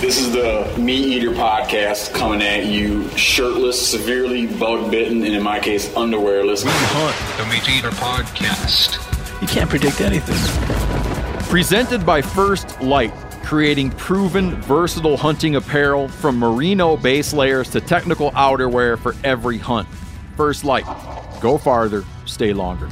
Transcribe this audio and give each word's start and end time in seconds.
This 0.00 0.20
is 0.20 0.32
the 0.32 0.64
MeatEater 0.76 1.34
podcast 1.34 2.14
coming 2.14 2.40
at 2.40 2.66
you 2.66 3.08
shirtless, 3.10 3.90
severely 3.90 4.46
bug 4.46 4.90
bitten, 4.90 5.24
and 5.24 5.34
in 5.34 5.42
my 5.42 5.58
case, 5.58 5.88
underwearless. 5.90 6.64
We 6.64 6.70
hunt 6.72 7.16
the 7.36 7.54
MeatEater 7.54 7.90
podcast. 7.90 9.42
You 9.42 9.48
can't 9.48 9.68
predict 9.68 10.00
anything. 10.00 10.38
Presented 11.48 12.06
by 12.06 12.22
First 12.22 12.80
Lite, 12.80 13.12
creating 13.42 13.90
proven, 13.90 14.54
versatile 14.62 15.16
hunting 15.16 15.56
apparel 15.56 16.08
from 16.08 16.38
merino 16.38 16.96
base 16.96 17.34
layers 17.34 17.68
to 17.70 17.80
technical 17.80 18.30
outerwear 18.30 18.98
for 18.98 19.14
every 19.24 19.58
hunt. 19.58 19.88
First 20.36 20.64
Lite. 20.64 20.86
Go 21.40 21.58
farther, 21.58 22.04
stay 22.24 22.52
longer. 22.52 22.88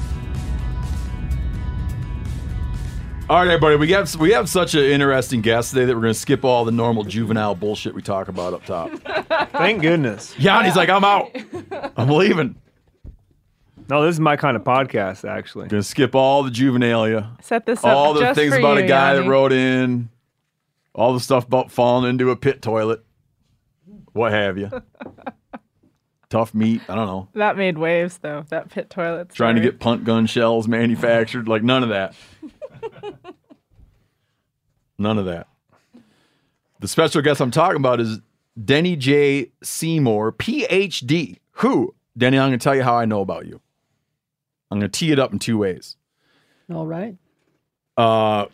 All 3.29 3.39
right, 3.39 3.49
everybody, 3.49 3.75
we 3.75 3.91
have 3.91 4.15
we 4.17 4.31
have 4.33 4.49
such 4.49 4.75
an 4.77 4.85
interesting 4.85 5.41
guest 5.41 5.71
today 5.71 5.85
that 5.87 5.95
we're 5.97 6.03
going 6.03 6.15
to 6.15 6.19
skip 6.19 6.45
all 6.45 6.65
the 6.65 6.71
normal 6.71 7.03
juvenile 7.03 7.57
bullshit 7.57 7.93
we 7.93 8.01
talk 8.01 8.29
about 8.29 8.55
up 8.55 8.65
top. 8.65 8.91
Thank 9.51 9.83
goodness. 9.83 10.33
Yanni's 10.39 10.77
like, 10.77 10.89
I'm 10.89 11.03
out. 11.03 11.37
I'm 11.97 12.09
leaving. 12.09 12.55
No, 13.89 14.05
this 14.05 14.15
is 14.15 14.21
my 14.21 14.37
kind 14.37 14.57
of 14.57 14.63
podcast, 14.63 15.29
actually. 15.29 15.67
Gonna 15.67 15.83
skip 15.83 16.15
all 16.15 16.45
the 16.45 16.51
juvenilia, 16.51 17.43
Set 17.43 17.67
this 17.67 17.81
up 17.81 17.87
all 17.97 18.15
the 18.15 18.21
just 18.21 18.39
things 18.39 18.53
for 18.53 18.61
about 18.61 18.79
you, 18.79 18.85
a 18.85 18.89
guy 18.89 19.15
that 19.15 19.21
Yanni. 19.23 19.29
wrote 19.29 19.53
in, 19.53 20.09
all 20.95 21.13
the 21.13 21.21
stuff 21.21 21.47
about 21.47 21.73
falling 21.73 22.09
into 22.09 22.31
a 22.31 22.37
pit 22.37 22.63
toilet, 22.63 23.05
what 24.13 24.31
have 24.31 24.57
you. 24.57 24.71
Tough 26.29 26.55
meat. 26.55 26.81
I 26.89 26.95
don't 26.95 27.07
know. 27.07 27.29
That 27.35 27.57
made 27.57 27.79
waves 27.79 28.19
though. 28.19 28.45
That 28.51 28.71
pit 28.71 28.91
toilet. 28.91 29.31
Trying 29.31 29.57
to 29.57 29.61
get 29.61 29.79
punt 29.81 30.05
gun 30.05 30.27
shells 30.27 30.67
manufactured, 30.69 31.49
like 31.49 31.63
none 31.63 31.83
of 31.85 31.89
that. 31.91 32.15
none 34.99 35.19
of 35.19 35.25
that. 35.27 35.47
The 36.81 36.89
special 36.89 37.23
guest 37.23 37.41
I'm 37.41 37.51
talking 37.51 37.77
about 37.77 38.01
is 38.01 38.21
Deni 38.61 38.99
J. 38.99 39.51
Seymour, 39.63 40.33
PhD. 40.33 41.39
Who? 41.53 41.95
Deni, 42.19 42.39
I'm 42.41 42.49
going 42.49 42.53
to 42.53 42.59
tell 42.59 42.75
you 42.75 42.83
how 42.83 42.97
I 42.97 43.05
know 43.05 43.21
about 43.21 43.47
you. 43.47 43.61
I'm 44.71 44.79
going 44.81 44.91
to 44.91 44.99
tee 44.99 45.13
it 45.13 45.19
up 45.19 45.33
in 45.33 45.39
two 45.39 45.59
ways. 45.59 45.97
All 46.73 46.87
right. 46.87 47.17
uh, 47.97 48.47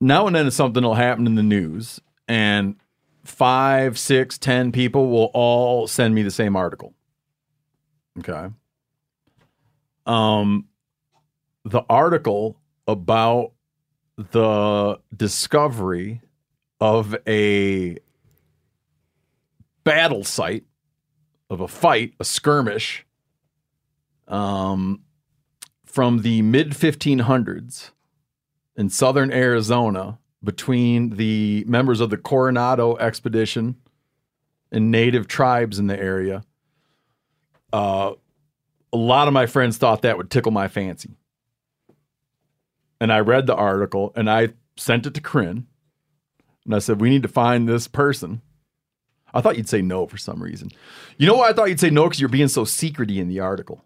now 0.00 0.26
and 0.26 0.36
then 0.36 0.50
something 0.50 0.82
will 0.82 0.94
happen 0.94 1.26
in 1.26 1.34
the 1.34 1.42
news, 1.42 2.00
and 2.28 2.76
five, 3.24 3.98
six, 3.98 4.36
ten 4.36 4.70
people 4.70 5.08
will 5.08 5.30
all 5.32 5.86
send 5.86 6.14
me 6.14 6.22
the 6.22 6.30
same 6.30 6.56
article. 6.56 6.92
Okay. 8.18 8.48
Um, 10.06 10.68
the 11.64 11.82
article 11.88 12.58
about 12.86 13.52
the 14.16 14.98
discovery 15.16 16.20
of 16.80 17.16
a 17.26 17.98
battle 19.84 20.24
site 20.24 20.64
of 21.50 21.60
a 21.60 21.68
fight, 21.68 22.14
a 22.20 22.24
skirmish, 22.24 23.06
um, 24.28 25.00
from 25.84 26.22
the 26.22 26.42
mid 26.42 26.70
1500s 26.70 27.90
in 28.76 28.90
southern 28.90 29.30
Arizona 29.30 30.18
between 30.42 31.10
the 31.10 31.64
members 31.66 32.00
of 32.00 32.10
the 32.10 32.16
Coronado 32.16 32.96
expedition 32.96 33.76
and 34.72 34.90
native 34.90 35.28
tribes 35.28 35.78
in 35.78 35.86
the 35.86 35.98
area. 35.98 36.42
Uh, 37.72 38.12
a 38.92 38.96
lot 38.96 39.28
of 39.28 39.34
my 39.34 39.46
friends 39.46 39.76
thought 39.78 40.02
that 40.02 40.16
would 40.16 40.30
tickle 40.30 40.52
my 40.52 40.68
fancy. 40.68 41.16
And 43.00 43.12
I 43.12 43.20
read 43.20 43.46
the 43.46 43.54
article 43.54 44.12
and 44.16 44.30
I 44.30 44.50
sent 44.76 45.06
it 45.06 45.14
to 45.14 45.20
Corinne. 45.20 45.66
And 46.64 46.74
I 46.74 46.78
said, 46.78 47.00
We 47.00 47.10
need 47.10 47.22
to 47.22 47.28
find 47.28 47.68
this 47.68 47.86
person. 47.88 48.40
I 49.32 49.40
thought 49.40 49.56
you'd 49.56 49.68
say 49.68 49.82
no 49.82 50.06
for 50.06 50.16
some 50.16 50.42
reason. 50.42 50.70
You 51.18 51.26
know 51.26 51.34
why 51.34 51.48
I 51.48 51.52
thought 51.52 51.68
you'd 51.68 51.80
say 51.80 51.90
no? 51.90 52.04
Because 52.04 52.20
you're 52.20 52.28
being 52.28 52.48
so 52.48 52.64
secrety 52.64 53.16
in 53.16 53.28
the 53.28 53.40
article. 53.40 53.82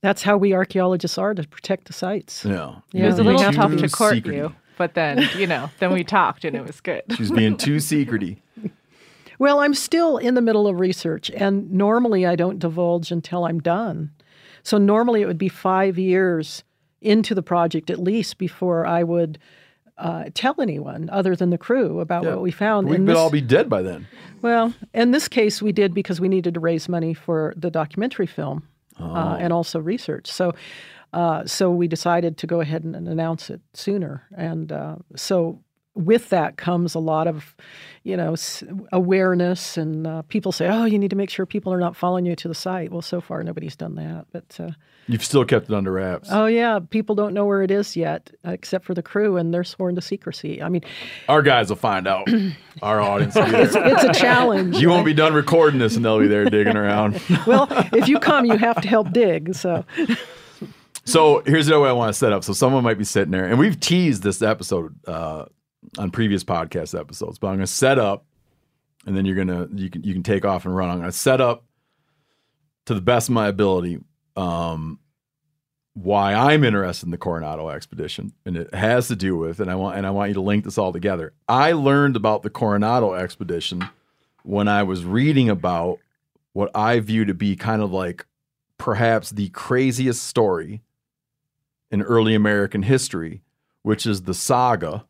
That's 0.00 0.22
how 0.22 0.36
we 0.36 0.52
archaeologists 0.52 1.16
are 1.18 1.34
to 1.34 1.46
protect 1.48 1.86
the 1.86 1.92
sites. 1.92 2.44
Yeah. 2.44 2.76
It 2.92 3.04
was 3.04 3.18
a 3.18 3.22
Yeah. 3.22 3.30
little 3.30 3.50
Too 3.50 3.56
tough 3.56 3.76
to 3.76 3.88
court 3.88 4.14
secrety. 4.16 4.34
you, 4.36 4.54
but 4.76 4.94
then 4.94 5.28
you 5.36 5.46
know, 5.46 5.70
then 5.80 5.92
we 5.92 6.04
talked 6.04 6.44
and 6.44 6.54
it 6.54 6.64
was 6.66 6.80
good. 6.80 7.02
She's 7.16 7.30
being 7.30 7.56
too 7.56 7.76
secrety. 7.76 8.38
Well, 9.36 9.58
I'm 9.58 9.74
still 9.74 10.16
in 10.16 10.34
the 10.34 10.40
middle 10.40 10.68
of 10.68 10.78
research, 10.78 11.28
and 11.28 11.68
normally 11.72 12.24
I 12.24 12.36
don't 12.36 12.60
divulge 12.60 13.10
until 13.10 13.46
I'm 13.46 13.58
done. 13.58 14.12
So 14.62 14.78
normally 14.78 15.22
it 15.22 15.26
would 15.26 15.38
be 15.38 15.48
five 15.48 15.98
years 15.98 16.62
into 17.04 17.34
the 17.34 17.42
project 17.42 17.90
at 17.90 17.98
least 17.98 18.38
before 18.38 18.86
I 18.86 19.02
would 19.02 19.38
uh, 19.96 20.24
tell 20.34 20.60
anyone 20.60 21.08
other 21.10 21.36
than 21.36 21.50
the 21.50 21.58
crew 21.58 22.00
about 22.00 22.24
Yeah. 22.24 22.30
what 22.30 22.42
we 22.42 22.50
found. 22.50 22.88
We 22.88 22.96
could 22.96 23.06
this- 23.06 23.16
all 23.16 23.30
be 23.30 23.40
dead 23.40 23.68
by 23.68 23.82
then. 23.82 24.06
Well, 24.42 24.74
in 24.92 25.12
this 25.12 25.28
case, 25.28 25.62
we 25.62 25.72
did 25.72 25.94
because 25.94 26.20
we 26.20 26.28
needed 26.28 26.54
to 26.54 26.60
raise 26.60 26.88
money 26.88 27.14
for 27.14 27.54
the 27.56 27.70
documentary 27.70 28.26
film 28.26 28.64
uh, 29.00 29.36
and 29.40 29.52
also 29.52 29.78
research. 29.78 30.26
So, 30.30 30.52
uh, 31.12 31.46
so 31.46 31.70
we 31.70 31.86
decided 31.88 32.36
to 32.38 32.46
go 32.46 32.60
ahead 32.60 32.82
and, 32.84 32.94
and 32.96 33.08
announce 33.08 33.48
it 33.50 33.60
sooner. 33.72 34.24
And 34.36 34.72
uh, 34.72 34.96
so, 35.16 35.60
with 35.94 36.30
that 36.30 36.56
comes 36.56 36.94
a 36.94 36.98
lot 36.98 37.26
of, 37.26 37.54
you 38.02 38.16
know, 38.16 38.34
awareness. 38.92 39.76
And 39.76 40.06
uh, 40.06 40.22
people 40.22 40.52
say, 40.52 40.68
"Oh, 40.68 40.84
you 40.84 40.98
need 40.98 41.10
to 41.10 41.16
make 41.16 41.30
sure 41.30 41.46
people 41.46 41.72
are 41.72 41.80
not 41.80 41.96
following 41.96 42.26
you 42.26 42.36
to 42.36 42.48
the 42.48 42.54
site." 42.54 42.90
Well, 42.90 43.02
so 43.02 43.20
far 43.20 43.42
nobody's 43.42 43.76
done 43.76 43.94
that, 43.96 44.26
but. 44.32 44.60
Uh, 44.60 44.70
You've 45.06 45.24
still 45.24 45.44
kept 45.44 45.68
it 45.68 45.74
under 45.74 45.92
wraps. 45.92 46.30
Oh 46.32 46.46
yeah, 46.46 46.78
people 46.78 47.14
don't 47.14 47.34
know 47.34 47.44
where 47.44 47.62
it 47.62 47.70
is 47.70 47.94
yet, 47.94 48.30
except 48.42 48.86
for 48.86 48.94
the 48.94 49.02
crew, 49.02 49.36
and 49.36 49.52
they're 49.52 49.62
sworn 49.62 49.96
to 49.96 50.00
secrecy. 50.00 50.62
I 50.62 50.70
mean, 50.70 50.80
Our 51.28 51.42
guys 51.42 51.68
will 51.68 51.76
find 51.76 52.08
out. 52.08 52.26
Our 52.82 53.02
audience 53.02 53.34
will 53.34 53.44
be 53.44 53.56
it's, 53.56 53.76
it's 53.76 54.04
a 54.04 54.12
challenge. 54.18 54.78
You 54.78 54.88
won't 54.88 55.04
be 55.04 55.12
done 55.12 55.34
recording 55.34 55.78
this 55.78 55.94
and 55.94 56.04
they'll 56.04 56.20
be 56.20 56.26
there 56.26 56.46
digging 56.46 56.76
around. 56.76 57.20
well, 57.46 57.68
if 57.92 58.08
you 58.08 58.18
come, 58.18 58.46
you 58.46 58.56
have 58.56 58.80
to 58.80 58.88
help 58.88 59.12
dig. 59.12 59.54
So, 59.54 59.84
So 61.04 61.42
here's 61.44 61.66
the 61.66 61.78
way 61.78 61.88
I 61.88 61.92
want 61.92 62.08
to 62.08 62.18
set 62.18 62.32
up. 62.32 62.44
So 62.44 62.52
someone 62.54 62.82
might 62.82 62.96
be 62.98 63.04
sitting 63.04 63.30
there, 63.30 63.44
and 63.44 63.58
we've 63.58 63.78
teased 63.78 64.22
this 64.22 64.40
episode 64.40 64.94
uh, 65.06 65.44
on 65.98 66.10
previous 66.10 66.44
podcast 66.44 66.98
episodes, 66.98 67.38
but 67.38 67.48
I'm 67.48 67.56
going 67.56 67.66
to 67.66 67.72
set 67.72 67.98
up, 67.98 68.24
and 69.06 69.16
then 69.16 69.24
you're 69.24 69.36
gonna 69.36 69.68
you 69.74 69.90
can 69.90 70.02
you 70.02 70.12
can 70.12 70.22
take 70.22 70.44
off 70.44 70.64
and 70.64 70.74
run. 70.74 70.90
I'm 70.90 70.98
going 70.98 71.10
to 71.10 71.16
set 71.16 71.40
up 71.40 71.64
to 72.86 72.94
the 72.94 73.00
best 73.00 73.28
of 73.28 73.34
my 73.34 73.48
ability 73.48 74.00
um, 74.36 74.98
why 75.94 76.34
I'm 76.34 76.64
interested 76.64 77.06
in 77.06 77.10
the 77.10 77.18
Coronado 77.18 77.68
expedition, 77.68 78.32
and 78.44 78.56
it 78.56 78.74
has 78.74 79.08
to 79.08 79.16
do 79.16 79.36
with, 79.36 79.60
and 79.60 79.70
I 79.70 79.76
want 79.76 79.96
and 79.96 80.06
I 80.06 80.10
want 80.10 80.30
you 80.30 80.34
to 80.34 80.40
link 80.40 80.64
this 80.64 80.78
all 80.78 80.92
together. 80.92 81.32
I 81.48 81.72
learned 81.72 82.16
about 82.16 82.42
the 82.42 82.50
Coronado 82.50 83.14
expedition 83.14 83.88
when 84.42 84.68
I 84.68 84.82
was 84.82 85.04
reading 85.04 85.48
about 85.48 85.98
what 86.52 86.70
I 86.74 87.00
view 87.00 87.24
to 87.24 87.34
be 87.34 87.56
kind 87.56 87.80
of 87.80 87.92
like 87.92 88.26
perhaps 88.78 89.30
the 89.30 89.48
craziest 89.50 90.22
story 90.22 90.82
in 91.90 92.02
early 92.02 92.34
American 92.34 92.82
history, 92.82 93.42
which 93.82 94.04
is 94.04 94.22
the 94.22 94.34
saga 94.34 95.04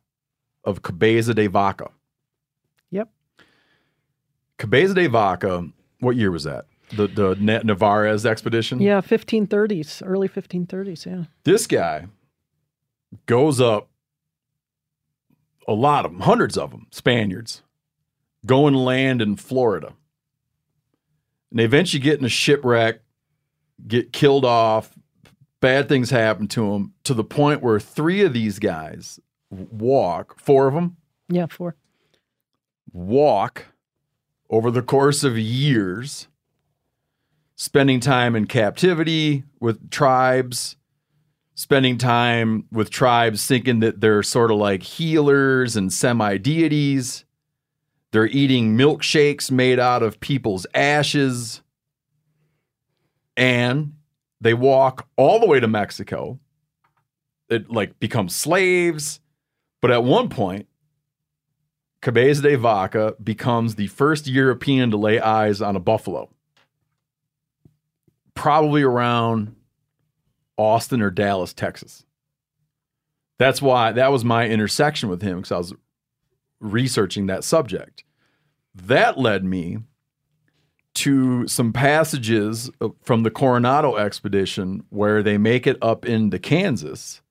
of 0.65 0.81
Cabeza 0.81 1.33
de 1.33 1.47
Vaca. 1.47 1.89
yep. 2.91 3.09
Cabeza 4.57 4.93
de 4.93 5.07
Vaca, 5.07 5.67
what 5.99 6.15
year 6.15 6.31
was 6.31 6.43
that? 6.45 6.65
The 6.95 7.07
the 7.07 7.35
Na- 7.39 7.61
Navarez 7.63 8.25
expedition? 8.25 8.79
Yeah, 8.79 9.01
1530s, 9.01 10.01
early 10.05 10.29
1530s. 10.29 11.05
Yeah. 11.05 11.23
This 11.43 11.67
guy 11.67 12.07
goes 13.25 13.59
up 13.59 13.89
a 15.67 15.73
lot 15.73 16.05
of 16.05 16.11
them, 16.11 16.21
hundreds 16.21 16.57
of 16.57 16.71
them, 16.71 16.85
Spaniards, 16.91 17.63
go 18.45 18.67
and 18.67 18.75
land 18.85 19.21
in 19.21 19.35
Florida. 19.35 19.93
And 21.49 21.59
they 21.59 21.63
eventually 21.65 22.01
get 22.01 22.19
in 22.19 22.25
a 22.25 22.29
shipwreck, 22.29 23.01
get 23.87 24.13
killed 24.13 24.45
off, 24.45 24.93
bad 25.61 25.89
things 25.89 26.11
happen 26.11 26.47
to 26.49 26.71
them 26.71 26.93
to 27.03 27.13
the 27.15 27.23
point 27.23 27.63
where 27.63 27.79
three 27.79 28.21
of 28.21 28.33
these 28.33 28.59
guys 28.59 29.19
walk, 29.71 30.39
four 30.39 30.67
of 30.67 30.73
them 30.73 30.97
Yeah, 31.29 31.47
four. 31.47 31.75
walk 32.91 33.65
over 34.49 34.69
the 34.71 34.81
course 34.81 35.23
of 35.23 35.37
years, 35.37 36.27
spending 37.55 37.99
time 37.99 38.35
in 38.35 38.45
captivity 38.45 39.43
with 39.59 39.89
tribes, 39.89 40.75
spending 41.55 41.97
time 41.97 42.65
with 42.71 42.89
tribes 42.89 43.47
thinking 43.47 43.79
that 43.79 44.01
they're 44.01 44.23
sort 44.23 44.51
of 44.51 44.57
like 44.57 44.83
healers 44.83 45.75
and 45.75 45.91
semi 45.91 46.37
deities. 46.37 47.25
They're 48.11 48.27
eating 48.27 48.77
milkshakes 48.77 49.51
made 49.51 49.79
out 49.79 50.01
of 50.03 50.19
people's 50.19 50.65
ashes. 50.73 51.61
And 53.35 53.93
they 54.39 54.53
walk 54.53 55.07
all 55.17 55.39
the 55.39 55.47
way 55.47 55.59
to 55.59 55.67
Mexico. 55.67 56.39
It 57.49 57.69
like 57.69 57.99
becomes 57.99 58.33
slaves. 58.35 59.19
But 59.85 59.91
at 59.91 60.03
one 60.03 60.29
point, 60.29 60.67
Cabeza 62.01 62.41
de 62.41 62.55
Vaca 62.55 63.13
becomes 63.23 63.75
the 63.75 63.85
first 63.85 64.25
European 64.25 64.89
to 64.89 64.97
lay 64.97 65.19
eyes 65.19 65.61
on 65.61 65.75
a 65.75 65.79
buffalo. 65.79 66.31
probably 68.33 68.81
around 68.81 69.55
Austin 70.57 71.03
or 71.03 71.11
Dallas, 71.11 71.53
Texas. 71.53 72.03
That's 73.37 73.61
why 73.61 73.91
that 73.91 74.11
was 74.11 74.25
my 74.25 74.47
intersection 74.47 75.07
with 75.07 75.21
him 75.21 75.37
because 75.37 75.51
I 75.51 75.57
was 75.59 75.73
researching 76.59 77.27
that 77.27 77.43
subject. 77.43 78.03
That 78.73 79.19
led 79.19 79.43
me 79.43 79.77
to 80.95 81.47
some 81.47 81.73
passages 81.73 82.71
uh, 82.81 82.89
from 83.03 83.21
the 83.21 83.29
Coronado 83.29 83.97
expedition 83.97 84.83
where 84.89 85.21
they 85.21 85.37
make 85.37 85.67
it 85.67 85.77
up 85.79 86.07
into 86.07 86.39
Kansas. 86.39 87.21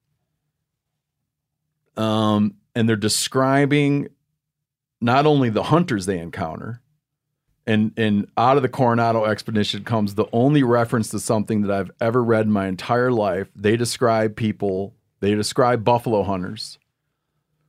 Um, 1.97 2.57
and 2.75 2.89
they're 2.89 2.97
describing 2.97 4.09
not 5.01 5.27
only 5.27 5.51
the 5.51 5.65
hunters 5.65 6.07
they 6.07 6.19
encounter, 6.19 6.81
and 7.67 7.93
and 7.97 8.29
out 8.37 8.57
of 8.57 8.63
the 8.63 8.69
Coronado 8.69 9.25
expedition 9.25 9.85
comes 9.85 10.15
the 10.15 10.27
only 10.33 10.63
reference 10.63 11.09
to 11.11 11.19
something 11.19 11.63
that 11.63 11.71
I've 11.71 11.91
ever 12.01 12.23
read 12.23 12.47
in 12.47 12.53
my 12.53 12.67
entire 12.67 13.11
life. 13.11 13.49
They 13.57 13.77
describe 13.77 14.37
people, 14.37 14.95
they 15.21 15.35
describe 15.35 15.85
buffalo 15.85 16.23
hunters 16.23 16.79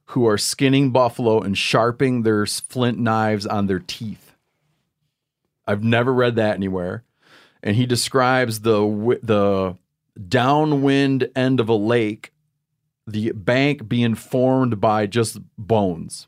who 0.09 0.27
are 0.27 0.37
skinning 0.37 0.91
buffalo 0.91 1.41
and 1.41 1.57
sharpening 1.57 2.21
their 2.21 2.45
flint 2.45 2.99
knives 2.99 3.45
on 3.45 3.67
their 3.67 3.79
teeth. 3.79 4.35
I've 5.67 5.83
never 5.83 6.13
read 6.13 6.35
that 6.35 6.55
anywhere. 6.55 7.03
And 7.63 7.75
he 7.75 7.85
describes 7.85 8.61
the 8.61 9.19
the 9.23 9.77
downwind 10.27 11.29
end 11.35 11.59
of 11.59 11.69
a 11.69 11.75
lake, 11.75 12.31
the 13.07 13.31
bank 13.31 13.87
being 13.87 14.15
formed 14.15 14.81
by 14.81 15.05
just 15.05 15.37
bones 15.57 16.27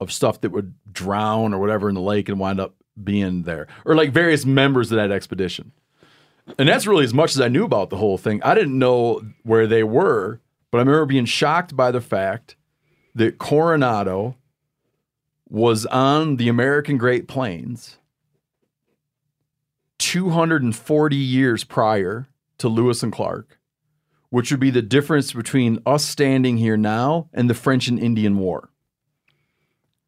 of 0.00 0.12
stuff 0.12 0.40
that 0.40 0.50
would 0.50 0.74
drown 0.92 1.54
or 1.54 1.58
whatever 1.58 1.88
in 1.88 1.94
the 1.94 2.00
lake 2.00 2.28
and 2.28 2.38
wind 2.38 2.60
up 2.60 2.74
being 3.02 3.42
there, 3.42 3.66
or 3.84 3.94
like 3.94 4.10
various 4.10 4.44
members 4.46 4.90
of 4.90 4.96
that 4.96 5.10
expedition. 5.10 5.72
And 6.58 6.68
that's 6.68 6.86
really 6.86 7.04
as 7.04 7.14
much 7.14 7.32
as 7.32 7.40
I 7.40 7.48
knew 7.48 7.64
about 7.64 7.90
the 7.90 7.96
whole 7.96 8.18
thing. 8.18 8.42
I 8.42 8.54
didn't 8.54 8.78
know 8.78 9.20
where 9.42 9.66
they 9.66 9.82
were, 9.82 10.40
but 10.70 10.78
I 10.78 10.80
remember 10.80 11.06
being 11.06 11.24
shocked 11.24 11.76
by 11.76 11.90
the 11.90 12.00
fact 12.00 12.56
that 13.14 13.38
Coronado 13.38 14.36
was 15.48 15.86
on 15.86 16.36
the 16.36 16.48
American 16.48 16.98
Great 16.98 17.28
Plains 17.28 17.98
240 19.98 21.16
years 21.16 21.64
prior 21.64 22.28
to 22.58 22.68
Lewis 22.68 23.02
and 23.02 23.12
Clark, 23.12 23.55
which 24.30 24.50
would 24.50 24.60
be 24.60 24.70
the 24.70 24.82
difference 24.82 25.32
between 25.32 25.80
us 25.86 26.04
standing 26.04 26.56
here 26.56 26.76
now 26.76 27.28
and 27.32 27.48
the 27.48 27.54
French 27.54 27.88
and 27.88 27.98
Indian 27.98 28.38
War. 28.38 28.70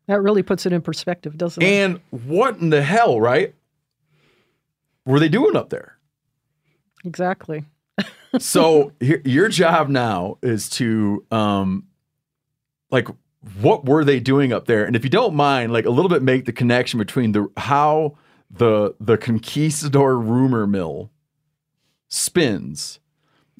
That 0.06 0.22
really 0.22 0.42
puts 0.42 0.64
it 0.66 0.72
in 0.72 0.80
perspective, 0.80 1.36
doesn't 1.36 1.62
it? 1.62 1.66
And 1.66 2.00
what 2.10 2.58
in 2.58 2.70
the 2.70 2.82
hell, 2.82 3.20
right? 3.20 3.54
Were 5.04 5.20
they 5.20 5.28
doing 5.28 5.54
up 5.54 5.70
there? 5.70 5.98
Exactly. 7.04 7.64
so 8.38 8.92
here, 9.00 9.22
your 9.24 9.48
job 9.48 9.88
now 9.88 10.38
is 10.42 10.68
to 10.70 11.24
um 11.30 11.84
like 12.90 13.08
what 13.60 13.84
were 13.84 14.04
they 14.04 14.20
doing 14.20 14.52
up 14.52 14.66
there 14.66 14.84
and 14.84 14.96
if 14.96 15.04
you 15.04 15.10
don't 15.10 15.34
mind 15.34 15.72
like 15.72 15.86
a 15.86 15.90
little 15.90 16.08
bit 16.08 16.22
make 16.22 16.44
the 16.44 16.52
connection 16.52 16.98
between 16.98 17.32
the 17.32 17.46
how 17.56 18.16
the 18.50 18.94
the 19.00 19.16
conquistador 19.16 20.18
rumor 20.18 20.66
mill 20.66 21.10
spins 22.08 22.98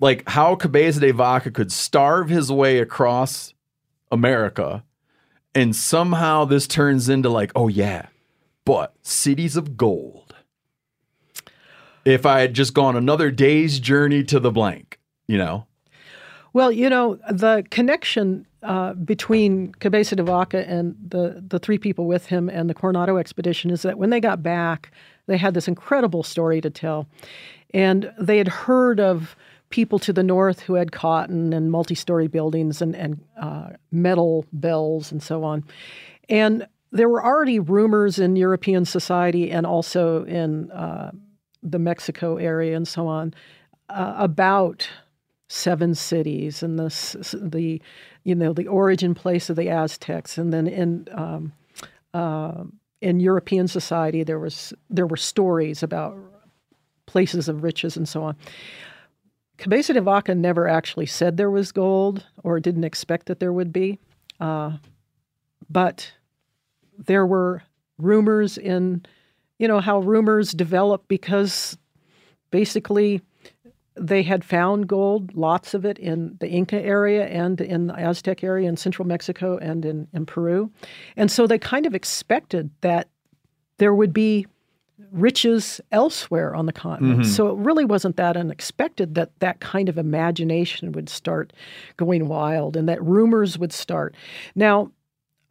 like 0.00 0.28
how 0.28 0.54
Cabeza 0.54 1.00
de 1.00 1.12
Vaca 1.12 1.50
could 1.50 1.72
starve 1.72 2.28
his 2.28 2.50
way 2.50 2.78
across 2.78 3.54
America 4.10 4.84
and 5.54 5.74
somehow 5.74 6.44
this 6.44 6.66
turns 6.66 7.08
into 7.08 7.28
like 7.28 7.52
oh 7.54 7.68
yeah 7.68 8.06
but 8.64 8.94
cities 9.02 9.56
of 9.56 9.76
gold 9.76 10.28
if 12.08 12.24
I 12.24 12.40
had 12.40 12.54
just 12.54 12.74
gone 12.74 12.96
another 12.96 13.30
day's 13.30 13.78
journey 13.78 14.24
to 14.24 14.40
the 14.40 14.50
blank, 14.50 14.98
you 15.26 15.36
know? 15.36 15.66
Well, 16.54 16.72
you 16.72 16.88
know, 16.88 17.18
the 17.30 17.64
connection 17.70 18.46
uh, 18.62 18.94
between 18.94 19.72
Cabeza 19.74 20.16
de 20.16 20.22
Vaca 20.22 20.66
and 20.66 20.96
the, 21.06 21.44
the 21.46 21.58
three 21.58 21.78
people 21.78 22.06
with 22.06 22.26
him 22.26 22.48
and 22.48 22.70
the 22.70 22.74
Coronado 22.74 23.18
expedition 23.18 23.70
is 23.70 23.82
that 23.82 23.98
when 23.98 24.10
they 24.10 24.20
got 24.20 24.42
back, 24.42 24.90
they 25.26 25.36
had 25.36 25.52
this 25.52 25.68
incredible 25.68 26.22
story 26.22 26.60
to 26.62 26.70
tell. 26.70 27.06
And 27.74 28.10
they 28.18 28.38
had 28.38 28.48
heard 28.48 28.98
of 28.98 29.36
people 29.70 29.98
to 29.98 30.12
the 30.12 30.22
north 30.22 30.60
who 30.60 30.74
had 30.74 30.92
cotton 30.92 31.52
and 31.52 31.70
multi 31.70 31.94
story 31.94 32.26
buildings 32.26 32.80
and, 32.80 32.96
and 32.96 33.22
uh, 33.40 33.70
metal 33.90 34.44
bells 34.52 35.12
and 35.12 35.22
so 35.22 35.44
on. 35.44 35.64
And 36.28 36.66
there 36.90 37.08
were 37.08 37.24
already 37.24 37.58
rumors 37.58 38.18
in 38.18 38.36
European 38.36 38.84
society 38.84 39.50
and 39.50 39.66
also 39.66 40.24
in 40.24 40.70
uh, 40.70 41.10
the 41.62 41.78
Mexico 41.78 42.36
area 42.36 42.76
and 42.76 42.88
so 42.88 43.06
on 43.06 43.34
uh, 43.88 44.14
about 44.16 44.88
seven 45.48 45.94
cities 45.94 46.62
and 46.62 46.78
the 46.78 47.38
the 47.42 47.80
you 48.24 48.34
know 48.34 48.52
the 48.52 48.66
origin 48.66 49.14
place 49.14 49.48
of 49.48 49.56
the 49.56 49.70
Aztecs 49.70 50.36
and 50.36 50.52
then 50.52 50.66
in 50.66 51.08
um, 51.12 51.52
uh, 52.12 52.64
in 53.00 53.20
European 53.20 53.66
society 53.66 54.22
there 54.22 54.38
was 54.38 54.72
there 54.90 55.06
were 55.06 55.16
stories 55.16 55.82
about 55.82 56.16
places 57.06 57.48
of 57.48 57.62
riches 57.62 57.96
and 57.96 58.08
so 58.08 58.22
on. 58.22 58.36
Cabeza 59.58 59.92
de 59.92 60.00
Vaca 60.00 60.34
never 60.34 60.68
actually 60.68 61.06
said 61.06 61.36
there 61.36 61.50
was 61.50 61.72
gold 61.72 62.24
or 62.42 62.60
didn't 62.60 62.84
expect 62.84 63.26
that 63.26 63.40
there 63.40 63.52
would 63.52 63.72
be, 63.72 63.98
uh, 64.40 64.76
but 65.68 66.12
there 66.96 67.26
were 67.26 67.62
rumors 67.98 68.56
in 68.56 69.04
you 69.58 69.66
know, 69.66 69.80
how 69.80 69.98
rumors 70.00 70.52
develop 70.52 71.06
because 71.08 71.76
basically 72.50 73.20
they 73.96 74.22
had 74.22 74.44
found 74.44 74.86
gold, 74.86 75.34
lots 75.34 75.74
of 75.74 75.84
it 75.84 75.98
in 75.98 76.36
the 76.38 76.48
Inca 76.48 76.80
area 76.80 77.26
and 77.26 77.60
in 77.60 77.88
the 77.88 77.94
Aztec 77.98 78.44
area 78.44 78.68
in 78.68 78.76
central 78.76 79.06
Mexico 79.06 79.58
and 79.58 79.84
in, 79.84 80.06
in 80.12 80.24
Peru. 80.24 80.70
And 81.16 81.30
so 81.30 81.46
they 81.46 81.58
kind 81.58 81.84
of 81.84 81.94
expected 81.94 82.70
that 82.82 83.08
there 83.78 83.94
would 83.94 84.12
be 84.12 84.46
riches 85.12 85.80
elsewhere 85.92 86.54
on 86.54 86.66
the 86.66 86.72
continent. 86.72 87.20
Mm-hmm. 87.20 87.30
So 87.30 87.48
it 87.48 87.58
really 87.58 87.84
wasn't 87.84 88.16
that 88.16 88.36
unexpected 88.36 89.14
that 89.14 89.38
that 89.40 89.60
kind 89.60 89.88
of 89.88 89.98
imagination 89.98 90.92
would 90.92 91.08
start 91.08 91.52
going 91.96 92.28
wild 92.28 92.76
and 92.76 92.88
that 92.88 93.02
rumors 93.02 93.58
would 93.58 93.72
start. 93.72 94.14
Now, 94.54 94.90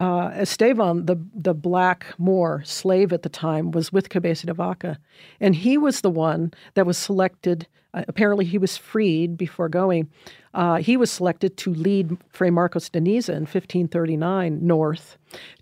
uh, 0.00 0.30
Esteban, 0.34 1.06
the 1.06 1.16
the 1.34 1.54
black 1.54 2.06
Moor 2.18 2.62
slave 2.64 3.12
at 3.12 3.22
the 3.22 3.28
time, 3.28 3.72
was 3.72 3.92
with 3.92 4.10
Cabeza 4.10 4.46
de 4.46 4.54
Vaca, 4.54 4.98
and 5.40 5.56
he 5.56 5.76
was 5.76 6.02
the 6.02 6.10
one 6.10 6.52
that 6.74 6.86
was 6.86 6.96
selected. 6.96 7.66
Uh, 7.94 8.04
apparently, 8.06 8.44
he 8.44 8.58
was 8.58 8.76
freed 8.76 9.36
before 9.36 9.68
going. 9.68 10.08
Uh, 10.54 10.76
he 10.76 10.96
was 10.96 11.10
selected 11.10 11.56
to 11.56 11.74
lead 11.74 12.16
Fray 12.30 12.50
Marcos 12.50 12.88
de 12.88 13.00
Niza 13.00 13.30
in 13.30 13.42
1539 13.42 14.60
north 14.64 15.18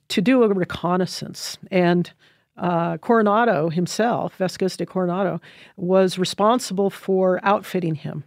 to 0.09 0.21
do 0.21 0.43
a 0.43 0.49
reconnaissance. 0.49 1.59
And 1.71 2.11
uh, 2.57 2.99
Coronado 2.99 3.69
himself, 3.69 4.37
Vasquez 4.37 4.77
de 4.77 4.87
Coronado, 4.87 5.41
was 5.77 6.19
responsible 6.19 6.91
for 6.91 7.41
outfitting 7.43 7.95
him. 7.95 8.25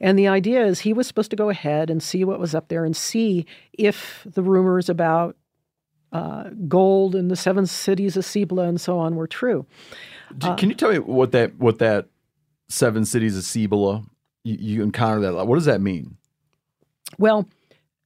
And 0.00 0.18
the 0.18 0.28
idea 0.28 0.64
is 0.64 0.80
he 0.80 0.92
was 0.92 1.06
supposed 1.06 1.30
to 1.30 1.36
go 1.36 1.48
ahead 1.48 1.90
and 1.90 2.02
see 2.02 2.24
what 2.24 2.38
was 2.38 2.54
up 2.54 2.68
there 2.68 2.84
and 2.84 2.96
see 2.96 3.46
if 3.72 4.26
the 4.30 4.42
rumors 4.42 4.88
about 4.88 5.36
uh, 6.12 6.50
gold 6.68 7.14
and 7.14 7.30
the 7.30 7.36
seven 7.36 7.66
cities 7.66 8.16
of 8.16 8.24
Cibola 8.24 8.64
and 8.64 8.80
so 8.80 8.98
on 8.98 9.16
were 9.16 9.26
true. 9.26 9.66
Uh, 10.42 10.54
Can 10.56 10.68
you 10.68 10.74
tell 10.74 10.92
me 10.92 10.98
what 10.98 11.32
that 11.32 11.56
what 11.56 11.78
that 11.78 12.06
seven 12.68 13.04
cities 13.04 13.36
of 13.36 13.44
Cibola 13.44 14.04
you, 14.44 14.56
you 14.60 14.82
encounter 14.82 15.20
that? 15.20 15.46
What 15.46 15.56
does 15.56 15.64
that 15.64 15.80
mean? 15.80 16.16
Well, 17.18 17.48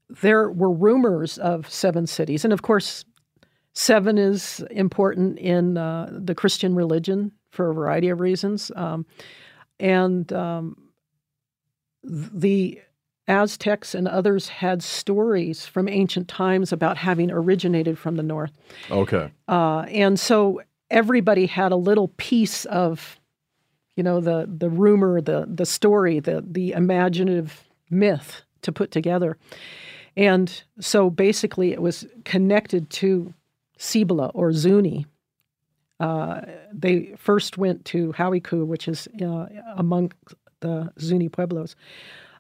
there 0.09 0.51
were 0.51 0.71
rumors 0.71 1.39
of 1.39 1.69
seven 1.69 2.07
cities, 2.07 2.45
and 2.45 2.53
of 2.53 2.63
course, 2.63 3.05
seven 3.77 4.17
is 4.17 4.65
important 4.71 5.39
in 5.39 5.77
uh, 5.77 6.09
the 6.11 6.35
Christian 6.35 6.75
religion 6.75 7.31
for 7.51 7.71
a 7.71 7.75
variety 7.75 8.09
of 8.09 8.21
reasons, 8.21 8.73
um, 8.75 9.05
and 9.79 10.33
um, 10.33 10.91
the 12.03 12.81
Aztecs 13.29 13.95
and 13.95 14.09
others 14.09 14.49
had 14.49 14.83
stories 14.83 15.67
from 15.67 15.89
ancient 15.89 16.29
times 16.29 16.73
about 16.73 16.97
having 16.97 17.31
originated 17.31 17.99
from 17.99 18.17
the 18.17 18.23
north. 18.23 18.53
Okay. 18.91 19.31
Uh, 19.49 19.81
and 19.81 20.19
so 20.19 20.63
everybody 20.91 21.47
had 21.47 21.73
a 21.73 21.77
little 21.77 22.09
piece 22.17 22.65
of, 22.67 23.21
you 23.97 24.03
know, 24.03 24.21
the 24.21 24.49
the 24.59 24.71
rumor, 24.71 25.21
the 25.21 25.47
the 25.49 25.67
story, 25.67 26.21
the 26.21 26.43
the 26.47 26.73
imaginative 26.73 27.65
myth 27.91 28.43
to 28.63 28.73
put 28.73 28.91
together. 28.91 29.37
And 30.17 30.63
so 30.81 31.11
basically, 31.11 31.73
it 31.73 31.83
was 31.83 32.07
connected 32.25 32.89
to 32.91 33.35
Cibola 33.77 34.31
or 34.35 34.53
Zuni. 34.53 35.07
Uh, 35.99 36.43
they 36.73 37.15
first 37.17 37.57
went 37.57 37.85
to 37.87 38.13
Hawikuh, 38.13 38.67
which 38.67 38.89
is 38.89 39.09
uh, 39.23 39.47
among 39.77 40.13
the 40.61 40.93
Zuni 41.01 41.29
pueblos. 41.29 41.75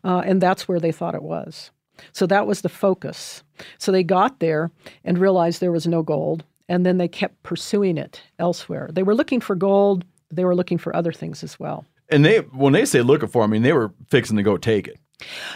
Uh, 0.04 0.22
and 0.24 0.40
that's 0.40 0.68
where 0.68 0.80
they 0.80 0.92
thought 0.92 1.14
it 1.14 1.22
was. 1.22 1.70
So 2.12 2.26
that 2.26 2.46
was 2.46 2.60
the 2.60 2.68
focus. 2.68 3.42
So 3.78 3.90
they 3.90 4.02
got 4.02 4.40
there 4.40 4.70
and 5.04 5.18
realized 5.18 5.60
there 5.60 5.72
was 5.72 5.86
no 5.86 6.02
gold, 6.02 6.44
and 6.68 6.84
then 6.84 6.98
they 6.98 7.08
kept 7.08 7.42
pursuing 7.42 7.96
it 7.96 8.20
elsewhere. 8.38 8.90
They 8.92 9.02
were 9.02 9.14
looking 9.14 9.40
for 9.40 9.56
gold 9.56 10.04
they 10.30 10.44
were 10.44 10.54
looking 10.54 10.78
for 10.78 10.94
other 10.94 11.12
things 11.12 11.42
as 11.42 11.58
well. 11.58 11.84
And 12.08 12.24
they 12.24 12.38
when 12.38 12.72
they 12.72 12.84
say 12.84 13.02
looking 13.02 13.28
for, 13.28 13.42
I 13.42 13.46
mean 13.46 13.62
they 13.62 13.72
were 13.72 13.92
fixing 14.08 14.36
to 14.36 14.42
go 14.42 14.56
take 14.56 14.88
it. 14.88 14.98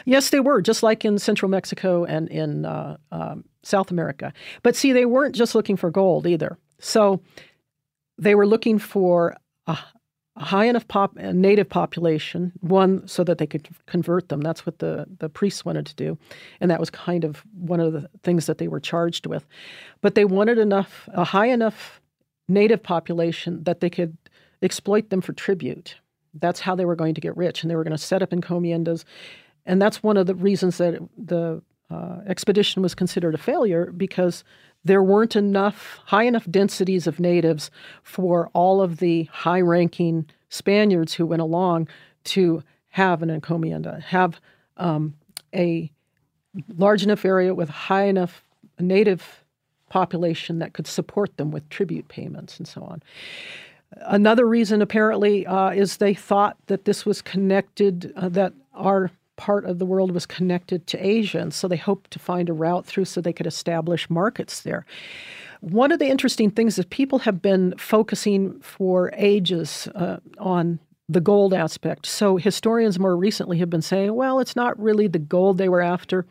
Yes, 0.04 0.30
they 0.30 0.40
were, 0.40 0.62
just 0.62 0.82
like 0.82 1.04
in 1.04 1.18
central 1.18 1.50
Mexico 1.50 2.04
and 2.04 2.28
in 2.28 2.64
uh, 2.64 2.96
um, 3.12 3.44
South 3.62 3.90
America. 3.90 4.32
But 4.62 4.76
see, 4.76 4.92
they 4.92 5.04
weren't 5.04 5.34
just 5.34 5.54
looking 5.54 5.76
for 5.76 5.90
gold 5.90 6.26
either. 6.26 6.56
So 6.78 7.20
they 8.18 8.34
were 8.34 8.46
looking 8.46 8.78
for 8.78 9.36
a, 9.66 9.78
a 10.36 10.44
high 10.44 10.64
enough 10.64 10.88
pop, 10.88 11.14
native 11.16 11.68
population, 11.68 12.52
one, 12.60 13.06
so 13.06 13.22
that 13.24 13.38
they 13.38 13.46
could 13.46 13.68
convert 13.86 14.28
them. 14.30 14.40
That's 14.40 14.64
what 14.64 14.78
the, 14.78 15.06
the 15.18 15.28
priests 15.28 15.64
wanted 15.64 15.86
to 15.86 15.94
do. 15.94 16.18
And 16.60 16.70
that 16.70 16.80
was 16.80 16.90
kind 16.90 17.24
of 17.24 17.44
one 17.54 17.80
of 17.80 17.92
the 17.92 18.08
things 18.22 18.46
that 18.46 18.58
they 18.58 18.68
were 18.68 18.80
charged 18.80 19.26
with. 19.26 19.46
But 20.00 20.14
they 20.14 20.24
wanted 20.24 20.58
enough, 20.58 21.08
a 21.12 21.24
high 21.24 21.48
enough 21.48 22.00
native 22.48 22.82
population 22.82 23.62
that 23.64 23.80
they 23.80 23.90
could 23.90 24.16
exploit 24.62 25.10
them 25.10 25.20
for 25.20 25.32
tribute. 25.32 25.96
That's 26.34 26.60
how 26.60 26.74
they 26.74 26.84
were 26.84 26.96
going 26.96 27.14
to 27.14 27.20
get 27.20 27.36
rich. 27.36 27.62
And 27.62 27.70
they 27.70 27.76
were 27.76 27.84
going 27.84 27.96
to 27.96 27.98
set 27.98 28.22
up 28.22 28.30
encomiendas 28.30 29.04
and 29.70 29.80
that's 29.80 30.02
one 30.02 30.16
of 30.16 30.26
the 30.26 30.34
reasons 30.34 30.78
that 30.78 31.00
the 31.16 31.62
uh, 31.90 32.16
expedition 32.26 32.82
was 32.82 32.92
considered 32.92 33.36
a 33.36 33.38
failure 33.38 33.92
because 33.96 34.42
there 34.84 35.02
weren't 35.02 35.36
enough 35.36 36.00
high 36.06 36.24
enough 36.24 36.44
densities 36.50 37.06
of 37.06 37.20
natives 37.20 37.70
for 38.02 38.50
all 38.52 38.82
of 38.82 38.96
the 38.96 39.24
high 39.24 39.60
ranking 39.60 40.26
Spaniards 40.48 41.14
who 41.14 41.24
went 41.24 41.40
along 41.40 41.86
to 42.24 42.64
have 42.88 43.22
an 43.22 43.28
encomienda, 43.28 44.02
have 44.02 44.40
um, 44.76 45.14
a 45.54 45.88
large 46.76 47.04
enough 47.04 47.24
area 47.24 47.54
with 47.54 47.68
high 47.68 48.06
enough 48.06 48.44
native 48.80 49.44
population 49.88 50.58
that 50.58 50.72
could 50.72 50.88
support 50.88 51.36
them 51.36 51.52
with 51.52 51.68
tribute 51.68 52.08
payments 52.08 52.58
and 52.58 52.66
so 52.66 52.82
on. 52.82 53.00
Another 53.92 54.48
reason, 54.48 54.82
apparently, 54.82 55.46
uh, 55.46 55.70
is 55.70 55.98
they 55.98 56.14
thought 56.14 56.56
that 56.66 56.86
this 56.86 57.06
was 57.06 57.22
connected, 57.22 58.12
uh, 58.16 58.28
that 58.30 58.52
our 58.74 59.12
part 59.40 59.64
of 59.64 59.78
the 59.78 59.86
world 59.86 60.12
was 60.12 60.26
connected 60.26 60.86
to 60.86 60.98
Asia, 60.98 61.38
and 61.38 61.54
so 61.54 61.66
they 61.66 61.78
hoped 61.78 62.10
to 62.10 62.18
find 62.18 62.50
a 62.50 62.52
route 62.52 62.84
through 62.84 63.06
so 63.06 63.20
they 63.20 63.32
could 63.32 63.46
establish 63.46 64.10
markets 64.10 64.60
there. 64.60 64.84
One 65.60 65.92
of 65.92 65.98
the 65.98 66.10
interesting 66.10 66.50
things 66.50 66.78
is 66.78 66.84
people 66.84 67.20
have 67.20 67.40
been 67.40 67.74
focusing 67.78 68.60
for 68.60 69.10
ages 69.16 69.88
uh, 69.94 70.18
on 70.38 70.78
the 71.08 71.22
gold 71.22 71.54
aspect. 71.54 72.04
So 72.04 72.36
historians 72.36 72.98
more 72.98 73.16
recently 73.16 73.58
have 73.58 73.70
been 73.70 73.82
saying, 73.82 74.14
well, 74.14 74.40
it's 74.40 74.56
not 74.56 74.78
really 74.78 75.08
the 75.08 75.18
gold 75.18 75.56
they 75.56 75.70
were 75.70 75.80
after. 75.80 76.26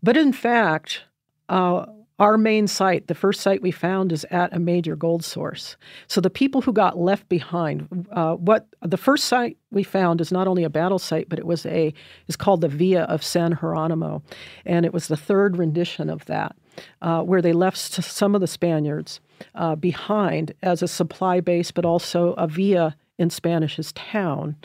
But 0.00 0.16
in 0.16 0.32
fact, 0.32 1.02
uh, 1.48 1.86
our 2.20 2.36
main 2.36 2.66
site, 2.66 3.06
the 3.06 3.14
first 3.14 3.40
site 3.40 3.62
we 3.62 3.70
found, 3.70 4.12
is 4.12 4.26
at 4.30 4.54
a 4.54 4.58
major 4.58 4.94
gold 4.94 5.24
source. 5.24 5.78
So 6.06 6.20
the 6.20 6.28
people 6.28 6.60
who 6.60 6.72
got 6.72 6.98
left 6.98 7.26
behind, 7.30 8.06
uh, 8.12 8.34
what 8.34 8.66
the 8.82 8.98
first 8.98 9.24
site 9.24 9.56
we 9.70 9.82
found 9.82 10.20
is 10.20 10.30
not 10.30 10.46
only 10.46 10.62
a 10.62 10.68
battle 10.70 10.98
site, 10.98 11.30
but 11.30 11.38
it 11.38 11.46
was 11.46 11.64
a 11.64 11.94
is 12.28 12.36
called 12.36 12.60
the 12.60 12.68
Villa 12.68 13.04
of 13.04 13.24
San 13.24 13.54
Jeronimo, 13.54 14.22
and 14.66 14.84
it 14.84 14.92
was 14.92 15.08
the 15.08 15.16
third 15.16 15.56
rendition 15.56 16.10
of 16.10 16.26
that, 16.26 16.54
uh, 17.00 17.22
where 17.22 17.40
they 17.40 17.54
left 17.54 17.78
some 17.78 18.34
of 18.34 18.42
the 18.42 18.46
Spaniards 18.46 19.20
uh, 19.54 19.74
behind 19.74 20.52
as 20.62 20.82
a 20.82 20.88
supply 20.88 21.40
base, 21.40 21.70
but 21.70 21.86
also 21.86 22.34
a 22.34 22.46
villa 22.46 22.96
in 23.18 23.30
Spanish 23.30 23.78
is 23.78 23.92
town, 23.92 24.56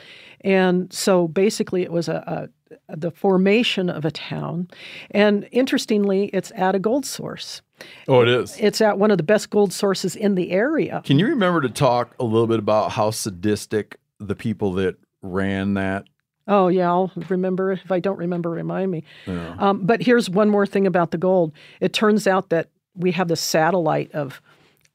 and 0.42 0.92
so 0.92 1.28
basically 1.28 1.84
it 1.84 1.92
was 1.92 2.10
a, 2.10 2.24
a 2.28 2.50
the 2.90 3.12
formation 3.12 3.90
of 3.90 4.06
a 4.06 4.12
town. 4.12 4.68
And 5.12 5.48
interestingly, 5.52 6.26
it's 6.28 6.52
at 6.56 6.76
a 6.76 6.80
gold 6.80 7.06
source. 7.06 7.62
Oh, 8.08 8.22
it 8.22 8.30
is. 8.30 8.58
It's 8.60 8.82
at 8.82 8.98
one 8.98 9.12
of 9.12 9.18
the 9.18 9.24
best 9.24 9.50
gold 9.50 9.74
sources 9.74 10.16
in 10.16 10.36
the 10.36 10.52
area. 10.52 11.02
Can 11.06 11.20
you 11.20 11.28
remember 11.28 11.62
to 11.62 11.70
talk 11.70 12.16
a 12.20 12.24
little 12.24 12.48
bit 12.48 12.60
about 12.60 12.92
how 12.92 13.12
sadistic 13.12 14.00
the 14.20 14.36
people 14.36 14.74
that 14.74 14.96
ran 15.22 15.74
that? 15.76 16.06
Oh, 16.48 16.68
yeah, 16.68 16.88
I'll 16.88 17.12
remember. 17.28 17.72
If 17.72 17.92
I 17.92 18.00
don't 18.00 18.18
remember, 18.18 18.52
remind 18.52 18.92
me. 18.92 19.04
Yeah. 19.26 19.56
Um, 19.58 19.86
but 19.86 20.02
here's 20.02 20.30
one 20.30 20.50
more 20.50 20.66
thing 20.66 20.86
about 20.86 21.12
the 21.12 21.18
gold. 21.18 21.54
It 21.80 21.92
turns 21.92 22.28
out 22.28 22.50
that 22.50 22.70
we 22.96 23.12
have 23.12 23.28
the 23.28 23.36
satellite 23.36 24.12
of 24.14 24.42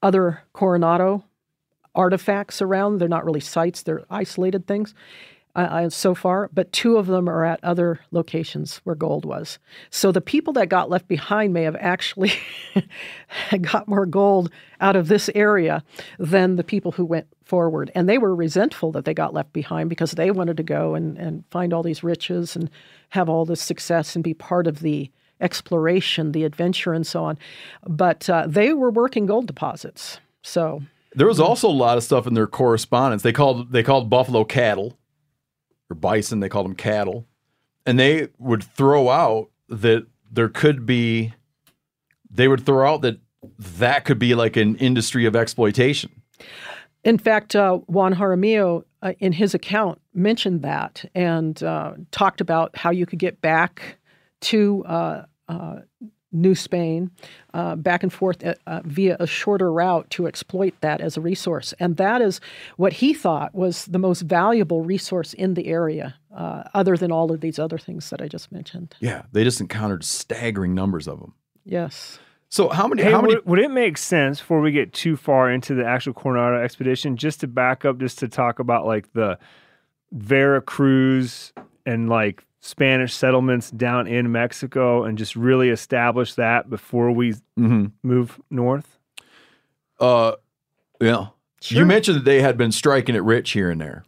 other 0.01 0.41
Coronado 0.53 1.23
artifacts 1.93 2.61
around. 2.61 2.97
They're 2.97 3.09
not 3.09 3.25
really 3.25 3.41
sites, 3.41 3.83
they're 3.83 4.05
isolated 4.09 4.65
things 4.65 4.95
uh, 5.55 5.89
so 5.89 6.15
far, 6.15 6.49
but 6.53 6.71
two 6.71 6.97
of 6.97 7.07
them 7.07 7.27
are 7.27 7.43
at 7.43 7.63
other 7.63 7.99
locations 8.11 8.77
where 8.83 8.95
gold 8.95 9.25
was. 9.25 9.59
So 9.89 10.11
the 10.11 10.21
people 10.21 10.53
that 10.53 10.69
got 10.69 10.89
left 10.89 11.07
behind 11.07 11.53
may 11.53 11.63
have 11.63 11.75
actually 11.79 12.31
got 13.61 13.87
more 13.87 14.05
gold 14.05 14.51
out 14.79 14.95
of 14.95 15.07
this 15.07 15.29
area 15.35 15.83
than 16.19 16.55
the 16.55 16.63
people 16.63 16.91
who 16.93 17.05
went 17.05 17.27
forward. 17.43 17.91
And 17.93 18.07
they 18.07 18.17
were 18.17 18.35
resentful 18.35 18.91
that 18.93 19.05
they 19.05 19.13
got 19.13 19.33
left 19.33 19.51
behind 19.51 19.89
because 19.89 20.11
they 20.11 20.31
wanted 20.31 20.57
to 20.57 20.63
go 20.63 20.95
and, 20.95 21.17
and 21.17 21.43
find 21.51 21.73
all 21.73 21.83
these 21.83 22.03
riches 22.03 22.55
and 22.55 22.69
have 23.09 23.29
all 23.29 23.45
this 23.45 23.61
success 23.61 24.15
and 24.15 24.23
be 24.23 24.33
part 24.33 24.67
of 24.67 24.79
the 24.79 25.11
exploration, 25.41 26.31
the 26.31 26.45
adventure, 26.45 26.93
and 26.93 27.05
so 27.05 27.23
on. 27.25 27.37
But 27.85 28.29
uh, 28.29 28.45
they 28.47 28.73
were 28.73 28.91
working 28.91 29.25
gold 29.25 29.47
deposits. 29.47 30.19
So 30.43 30.81
there 31.13 31.27
was 31.27 31.39
also 31.39 31.67
a 31.67 31.71
lot 31.71 31.97
of 31.97 32.03
stuff 32.03 32.25
in 32.25 32.35
their 32.35 32.47
correspondence. 32.47 33.21
They 33.21 33.33
called 33.33 33.71
they 33.71 33.83
called 33.83 34.09
buffalo 34.09 34.45
cattle 34.45 34.97
or 35.91 35.95
bison, 35.95 36.39
they 36.39 36.49
called 36.49 36.65
them 36.65 36.75
cattle. 36.75 37.27
And 37.85 37.99
they 37.99 38.29
would 38.37 38.63
throw 38.63 39.09
out 39.09 39.49
that 39.69 40.05
there 40.31 40.49
could 40.49 40.85
be, 40.85 41.33
they 42.29 42.47
would 42.47 42.65
throw 42.65 42.91
out 42.91 43.01
that 43.01 43.19
that 43.57 44.05
could 44.05 44.19
be 44.19 44.35
like 44.35 44.55
an 44.55 44.75
industry 44.77 45.25
of 45.25 45.35
exploitation. 45.35 46.11
In 47.03 47.17
fact, 47.17 47.55
uh, 47.55 47.77
Juan 47.87 48.13
Jaramillo, 48.13 48.83
uh, 49.01 49.13
in 49.19 49.33
his 49.33 49.55
account, 49.55 49.99
mentioned 50.13 50.61
that 50.61 51.03
and 51.15 51.61
uh, 51.63 51.93
talked 52.11 52.41
about 52.41 52.75
how 52.77 52.91
you 52.91 53.05
could 53.05 53.19
get 53.19 53.41
back 53.41 53.97
to 54.41 54.83
uh, 54.85 55.25
uh, 55.47 55.77
New 56.31 56.55
Spain, 56.55 57.11
uh, 57.53 57.75
back 57.75 58.03
and 58.03 58.13
forth 58.13 58.45
uh, 58.45 58.55
uh, 58.65 58.81
via 58.85 59.17
a 59.19 59.27
shorter 59.27 59.71
route 59.71 60.09
to 60.11 60.27
exploit 60.27 60.73
that 60.81 61.01
as 61.01 61.17
a 61.17 61.21
resource. 61.21 61.73
And 61.79 61.97
that 61.97 62.21
is 62.21 62.39
what 62.77 62.93
he 62.93 63.13
thought 63.13 63.53
was 63.53 63.85
the 63.85 63.99
most 63.99 64.21
valuable 64.21 64.83
resource 64.83 65.33
in 65.33 65.55
the 65.55 65.67
area, 65.67 66.15
uh, 66.35 66.63
other 66.73 66.95
than 66.95 67.11
all 67.11 67.31
of 67.31 67.41
these 67.41 67.59
other 67.59 67.77
things 67.77 68.09
that 68.09 68.21
I 68.21 68.27
just 68.27 68.51
mentioned. 68.51 68.95
Yeah, 68.99 69.23
they 69.31 69.43
just 69.43 69.59
encountered 69.59 70.03
staggering 70.03 70.73
numbers 70.73 71.07
of 71.07 71.19
them. 71.19 71.33
Yes. 71.65 72.19
So 72.49 72.67
how 72.69 72.87
many? 72.87 73.03
Hey, 73.03 73.11
how 73.11 73.21
many? 73.21 73.35
would, 73.35 73.45
would 73.45 73.59
it 73.59 73.71
make 73.71 73.97
sense 73.97 74.39
before 74.39 74.59
we 74.59 74.71
get 74.71 74.93
too 74.93 75.15
far 75.15 75.49
into 75.49 75.73
the 75.73 75.85
actual 75.85 76.13
Coronado 76.13 76.61
expedition, 76.61 77.15
just 77.15 77.39
to 77.41 77.47
back 77.47 77.85
up, 77.85 77.97
just 77.97 78.19
to 78.19 78.27
talk 78.27 78.59
about 78.59 78.85
like 78.85 79.11
the 79.13 79.39
Veracruz 80.11 81.53
and 81.85 82.09
like 82.09 82.43
Spanish 82.61 83.13
settlements 83.13 83.71
down 83.71 84.07
in 84.07 84.31
Mexico 84.31 85.03
and 85.03 85.17
just 85.17 85.35
really 85.35 85.69
establish 85.69 86.35
that 86.35 86.69
before 86.69 87.11
we 87.11 87.33
mm-hmm. 87.59 87.87
move 88.03 88.39
north? 88.49 88.99
Uh, 89.99 90.33
yeah. 90.99 91.27
Sure. 91.59 91.79
You 91.79 91.85
mentioned 91.85 92.17
that 92.17 92.25
they 92.25 92.41
had 92.41 92.57
been 92.57 92.71
striking 92.71 93.15
it 93.15 93.23
rich 93.23 93.51
here 93.51 93.69
and 93.69 93.81
there. 93.81 94.03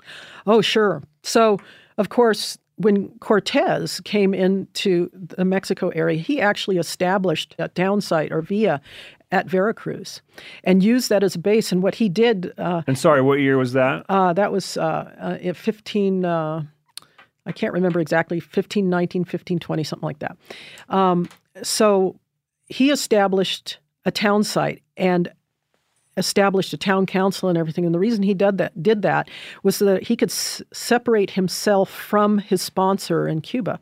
Oh, 0.46 0.62
sure. 0.62 1.02
So, 1.24 1.60
of 1.98 2.10
course, 2.10 2.58
when 2.78 3.10
Cortez 3.20 4.00
came 4.02 4.34
into 4.34 5.10
the 5.14 5.46
Mexico 5.46 5.90
area, 5.90 6.20
he 6.20 6.42
actually 6.42 6.78
established 6.78 7.56
a 7.60 7.68
town 7.70 8.02
site 8.02 8.32
or 8.32 8.42
villa 8.42 8.82
at 9.32 9.48
Veracruz 9.48 10.22
and 10.64 10.84
used 10.84 11.10
that 11.10 11.24
as 11.24 11.36
a 11.36 11.40
base. 11.40 11.72
And 11.72 11.82
what 11.82 11.96
he 11.96 12.10
did. 12.10 12.54
Uh, 12.58 12.84
and 12.86 12.98
sorry, 12.98 13.22
what 13.22 13.40
year 13.40 13.58
was 13.58 13.74
that? 13.74 14.06
Uh, 14.10 14.34
that 14.34 14.52
was 14.52 14.78
uh, 14.78 15.40
uh 15.44 15.54
15. 15.54 16.26
I 17.46 17.52
can't 17.52 17.74
remember 17.74 18.00
exactly, 18.00 18.40
15, 18.40 18.90
19, 18.90 19.26
15, 19.26 19.60
20, 19.60 19.84
something 19.84 20.06
like 20.06 20.20
that. 20.20 20.38
Um, 20.90 21.28
so 21.62 22.20
he 22.68 22.90
established 22.90 23.80
a 24.06 24.12
town 24.12 24.44
site 24.44 24.82
and 24.98 25.32
established 26.18 26.74
a 26.74 26.78
town 26.78 27.06
council 27.06 27.50
and 27.50 27.58
everything. 27.58 27.86
And 27.86 27.94
the 27.94 28.00
reason 28.00 28.24
he 28.24 28.34
did 28.34 28.58
that 28.60 28.82
did 28.82 29.02
that 29.02 29.30
was 29.64 29.78
so 29.78 29.86
that 29.86 30.04
he 30.04 30.16
could 30.16 30.30
s- 30.30 30.62
separate 30.72 31.32
himself 31.32 31.90
from 31.90 32.38
his 32.38 32.62
sponsor 32.62 33.28
in 33.28 33.42
Cuba, 33.42 33.80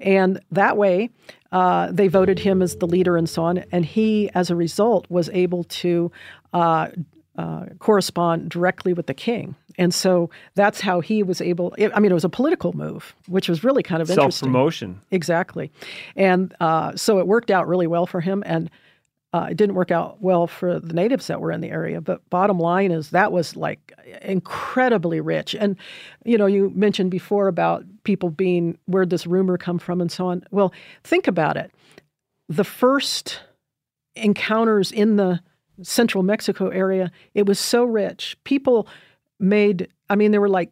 and 0.00 0.40
that 0.50 0.76
way 0.76 1.10
uh, 1.52 1.90
they 1.92 2.08
voted 2.08 2.38
him 2.38 2.62
as 2.62 2.76
the 2.76 2.86
leader 2.86 3.16
and 3.16 3.28
so 3.28 3.44
on. 3.44 3.58
And 3.72 3.84
he, 3.84 4.30
as 4.34 4.50
a 4.50 4.56
result, 4.56 5.06
was 5.10 5.28
able 5.30 5.64
to 5.64 6.10
uh, 6.52 6.88
uh, 7.38 7.66
correspond 7.78 8.48
directly 8.50 8.92
with 8.92 9.06
the 9.06 9.14
king. 9.14 9.54
And 9.78 9.92
so 9.92 10.30
that's 10.54 10.80
how 10.80 11.00
he 11.00 11.22
was 11.22 11.40
able. 11.40 11.74
I 11.94 12.00
mean, 12.00 12.10
it 12.10 12.14
was 12.14 12.24
a 12.24 12.30
political 12.30 12.72
move, 12.72 13.14
which 13.28 13.48
was 13.48 13.62
really 13.62 13.82
kind 13.82 14.00
of 14.00 14.08
Self 14.08 14.18
interesting. 14.18 14.48
promotion. 14.48 15.00
Exactly. 15.10 15.70
And 16.16 16.54
uh, 16.60 16.96
so 16.96 17.18
it 17.18 17.26
worked 17.26 17.50
out 17.50 17.68
really 17.68 17.86
well 17.86 18.06
for 18.06 18.20
him. 18.20 18.42
And 18.46 18.70
uh, 19.32 19.48
it 19.50 19.56
didn't 19.56 19.74
work 19.74 19.90
out 19.90 20.22
well 20.22 20.46
for 20.46 20.80
the 20.80 20.94
natives 20.94 21.26
that 21.26 21.40
were 21.40 21.52
in 21.52 21.60
the 21.60 21.68
area. 21.68 22.00
But 22.00 22.28
bottom 22.30 22.58
line 22.58 22.90
is 22.90 23.10
that 23.10 23.32
was 23.32 23.54
like 23.54 23.92
incredibly 24.22 25.20
rich. 25.20 25.54
And, 25.54 25.76
you 26.24 26.38
know, 26.38 26.46
you 26.46 26.72
mentioned 26.74 27.10
before 27.10 27.48
about 27.48 27.84
people 28.04 28.30
being, 28.30 28.78
where'd 28.86 29.10
this 29.10 29.26
rumor 29.26 29.58
come 29.58 29.78
from 29.78 30.00
and 30.00 30.10
so 30.10 30.28
on. 30.28 30.42
Well, 30.50 30.72
think 31.04 31.26
about 31.26 31.58
it. 31.58 31.70
The 32.48 32.64
first 32.64 33.40
encounters 34.14 34.90
in 34.90 35.16
the 35.16 35.40
central 35.82 36.22
Mexico 36.22 36.68
area, 36.68 37.10
it 37.34 37.44
was 37.44 37.58
so 37.58 37.84
rich. 37.84 38.38
People 38.44 38.88
made. 39.38 39.88
I 40.08 40.16
mean, 40.16 40.30
they 40.30 40.38
were 40.38 40.48
like 40.48 40.70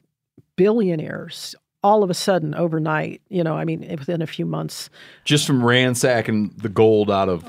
billionaires 0.57 1.55
all 1.83 2.03
of 2.03 2.11
a 2.11 2.15
sudden 2.15 2.55
overnight. 2.55 3.21
You 3.29 3.45
know, 3.45 3.57
I 3.57 3.65
mean, 3.65 3.81
within 3.99 4.23
a 4.23 4.27
few 4.27 4.47
months. 4.47 4.91
Just 5.25 5.47
from 5.47 5.65
ransacking 5.65 6.55
the 6.57 6.69
gold 6.69 7.11
out 7.11 7.29
of. 7.29 7.45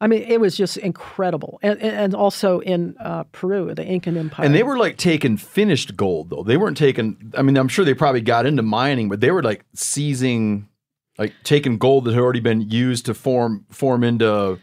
I 0.00 0.06
mean, 0.06 0.22
it 0.22 0.40
was 0.40 0.56
just 0.56 0.76
incredible, 0.78 1.60
and 1.62 1.80
and 1.80 1.96
and 1.96 2.14
also 2.14 2.60
in 2.60 2.96
uh, 2.98 3.24
Peru, 3.32 3.74
the 3.74 3.84
Incan 3.84 4.16
Empire. 4.16 4.44
And 4.44 4.54
they 4.54 4.62
were 4.62 4.76
like 4.76 4.96
taking 4.96 5.36
finished 5.36 5.96
gold 5.96 6.30
though. 6.30 6.42
They 6.42 6.56
weren't 6.56 6.76
taking. 6.76 7.32
I 7.36 7.42
mean, 7.42 7.56
I'm 7.56 7.68
sure 7.68 7.84
they 7.84 7.94
probably 7.94 8.20
got 8.20 8.44
into 8.44 8.62
mining, 8.62 9.08
but 9.08 9.20
they 9.20 9.30
were 9.30 9.42
like 9.42 9.64
seizing, 9.74 10.68
like 11.16 11.32
taking 11.44 11.78
gold 11.78 12.04
that 12.04 12.14
had 12.14 12.20
already 12.20 12.40
been 12.40 12.62
used 12.62 13.06
to 13.06 13.14
form 13.14 13.64
form 13.70 14.02
into 14.02 14.58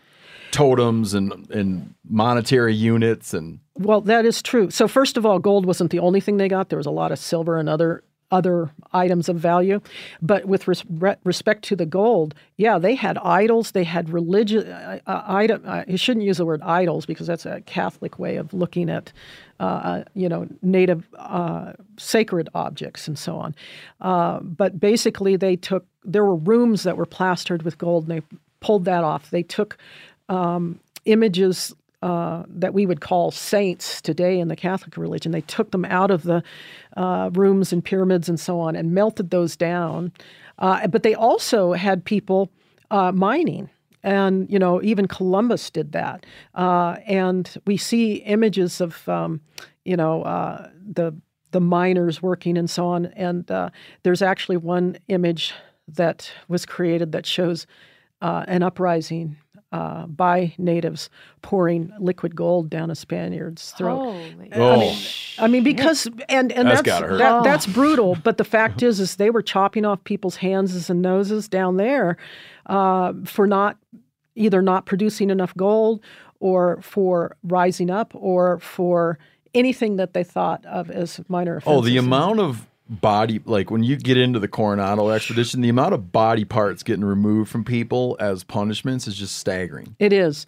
totems 0.51 1.13
and 1.13 1.49
and 1.51 1.93
monetary 2.09 2.75
units 2.75 3.33
and 3.33 3.59
Well, 3.75 4.01
that 4.01 4.25
is 4.25 4.41
true. 4.41 4.69
So 4.69 4.87
first 4.87 5.17
of 5.17 5.25
all, 5.25 5.39
gold 5.39 5.65
wasn't 5.65 5.91
the 5.91 5.99
only 5.99 6.19
thing 6.19 6.37
they 6.37 6.49
got. 6.49 6.69
There 6.69 6.77
was 6.77 6.85
a 6.85 6.91
lot 6.91 7.11
of 7.11 7.19
silver 7.19 7.57
and 7.57 7.69
other 7.69 8.03
other 8.31 8.71
items 8.93 9.29
of 9.29 9.35
value. 9.35 9.81
But 10.21 10.45
with 10.45 10.67
res- 10.67 10.85
re- 10.89 11.17
respect 11.23 11.63
to 11.65 11.75
the 11.75 11.85
gold, 11.85 12.33
yeah, 12.57 12.79
they 12.79 12.95
had 12.95 13.17
idols. 13.17 13.71
They 13.71 13.83
had 13.83 14.09
religious 14.09 14.63
uh, 14.63 14.99
uh, 15.05 15.23
item. 15.27 15.63
Uh, 15.65 15.83
you 15.87 15.97
shouldn't 15.97 16.25
use 16.25 16.37
the 16.37 16.45
word 16.45 16.61
idols 16.61 17.05
because 17.05 17.27
that's 17.27 17.45
a 17.45 17.61
Catholic 17.61 18.17
way 18.17 18.37
of 18.37 18.53
looking 18.53 18.89
at, 18.89 19.11
uh, 19.59 20.03
you 20.13 20.29
know, 20.29 20.47
native 20.61 21.07
uh, 21.15 21.73
sacred 21.97 22.49
objects 22.55 23.07
and 23.07 23.19
so 23.19 23.35
on. 23.35 23.53
Uh, 23.99 24.39
but 24.39 24.79
basically, 24.79 25.35
they 25.35 25.55
took. 25.55 25.85
There 26.03 26.25
were 26.25 26.35
rooms 26.35 26.83
that 26.83 26.97
were 26.97 27.05
plastered 27.05 27.63
with 27.63 27.77
gold, 27.77 28.09
and 28.09 28.17
they 28.17 28.37
pulled 28.59 28.85
that 28.85 29.03
off. 29.03 29.29
They 29.29 29.43
took 29.43 29.77
um, 30.31 30.79
images 31.05 31.75
uh, 32.01 32.43
that 32.47 32.73
we 32.73 32.85
would 32.85 33.01
call 33.01 33.29
saints 33.29 34.01
today 34.01 34.39
in 34.39 34.47
the 34.47 34.55
Catholic 34.55 34.97
religion. 34.97 35.31
They 35.31 35.41
took 35.41 35.71
them 35.71 35.85
out 35.85 36.09
of 36.09 36.23
the 36.23 36.41
uh, 36.97 37.29
rooms 37.33 37.71
and 37.71 37.83
pyramids 37.83 38.27
and 38.27 38.39
so 38.39 38.59
on 38.59 38.75
and 38.75 38.93
melted 38.93 39.29
those 39.29 39.55
down. 39.55 40.11
Uh, 40.57 40.87
but 40.87 41.03
they 41.03 41.13
also 41.13 41.73
had 41.73 42.03
people 42.03 42.49
uh, 42.89 43.11
mining. 43.11 43.69
And, 44.03 44.49
you 44.49 44.57
know, 44.57 44.81
even 44.81 45.07
Columbus 45.07 45.69
did 45.69 45.91
that. 45.91 46.25
Uh, 46.55 46.95
and 47.05 47.55
we 47.67 47.77
see 47.77 48.15
images 48.15 48.81
of, 48.81 49.07
um, 49.07 49.41
you 49.85 49.95
know, 49.95 50.23
uh, 50.23 50.69
the, 50.83 51.13
the 51.51 51.61
miners 51.61 52.19
working 52.19 52.57
and 52.57 52.67
so 52.67 52.87
on. 52.87 53.07
And 53.07 53.45
there's 54.01 54.23
actually 54.23 54.57
one 54.57 54.97
image 55.07 55.53
that 55.87 56.31
was 56.47 56.65
created 56.65 57.11
that 57.11 57.27
shows 57.27 57.67
an 58.21 58.63
uprising 58.63 59.37
uh, 59.71 60.05
by 60.05 60.53
natives 60.57 61.09
pouring 61.41 61.93
liquid 61.99 62.35
gold 62.35 62.69
down 62.69 62.91
a 62.91 62.95
Spaniard's 62.95 63.71
throat. 63.71 63.97
Holy. 63.97 64.49
oh, 64.53 65.01
I 65.39 65.47
mean, 65.47 65.63
because 65.63 66.07
and 66.27 66.51
and 66.51 66.67
That's 66.67 66.81
that's 66.81 66.81
gotta 66.81 67.07
hurt. 67.07 67.17
that, 67.19 67.43
that's 67.43 67.65
brutal. 67.65 68.17
But 68.23 68.37
the 68.37 68.43
fact 68.43 68.83
is, 68.89 68.99
is 68.99 69.15
they 69.15 69.29
were 69.29 69.41
chopping 69.41 69.85
off 69.85 70.03
people's 70.03 70.37
hands 70.37 70.89
and 70.89 71.01
noses 71.01 71.47
down 71.47 71.77
there 71.77 72.17
uh, 72.65 73.13
for 73.25 73.47
not 73.47 73.77
either 74.35 74.61
not 74.61 74.85
producing 74.85 75.29
enough 75.29 75.55
gold 75.55 76.01
or 76.39 76.81
for 76.81 77.35
rising 77.43 77.89
up 77.89 78.11
or 78.15 78.59
for 78.59 79.19
anything 79.53 79.97
that 79.97 80.13
they 80.13 80.23
thought 80.23 80.65
of 80.65 80.89
as 80.89 81.19
minor 81.27 81.57
offenses. 81.57 81.77
oh, 81.77 81.81
the 81.81 81.97
amount 81.97 82.39
of 82.39 82.67
body 82.91 83.39
like 83.45 83.71
when 83.71 83.83
you 83.83 83.95
get 83.95 84.17
into 84.17 84.37
the 84.39 84.47
Coronado 84.47 85.09
expedition, 85.09 85.61
the 85.61 85.69
amount 85.69 85.93
of 85.93 86.11
body 86.11 86.43
parts 86.43 86.83
getting 86.83 87.05
removed 87.05 87.49
from 87.49 87.63
people 87.63 88.17
as 88.19 88.43
punishments 88.43 89.07
is 89.07 89.15
just 89.15 89.37
staggering. 89.37 89.95
It 89.97 90.11
is. 90.11 90.45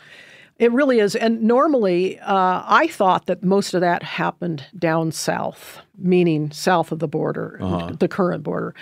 It 0.59 0.71
really 0.71 0.99
is. 0.99 1.15
And 1.15 1.41
normally, 1.41 2.19
uh, 2.19 2.63
I 2.65 2.87
thought 2.87 3.25
that 3.25 3.43
most 3.43 3.73
of 3.73 3.81
that 3.81 4.03
happened 4.03 4.65
down 4.77 5.11
south, 5.11 5.79
meaning 5.97 6.51
south 6.51 6.91
of 6.91 6.99
the 6.99 7.07
border, 7.07 7.57
the 7.99 8.07
current 8.07 8.43
border, 8.43 8.75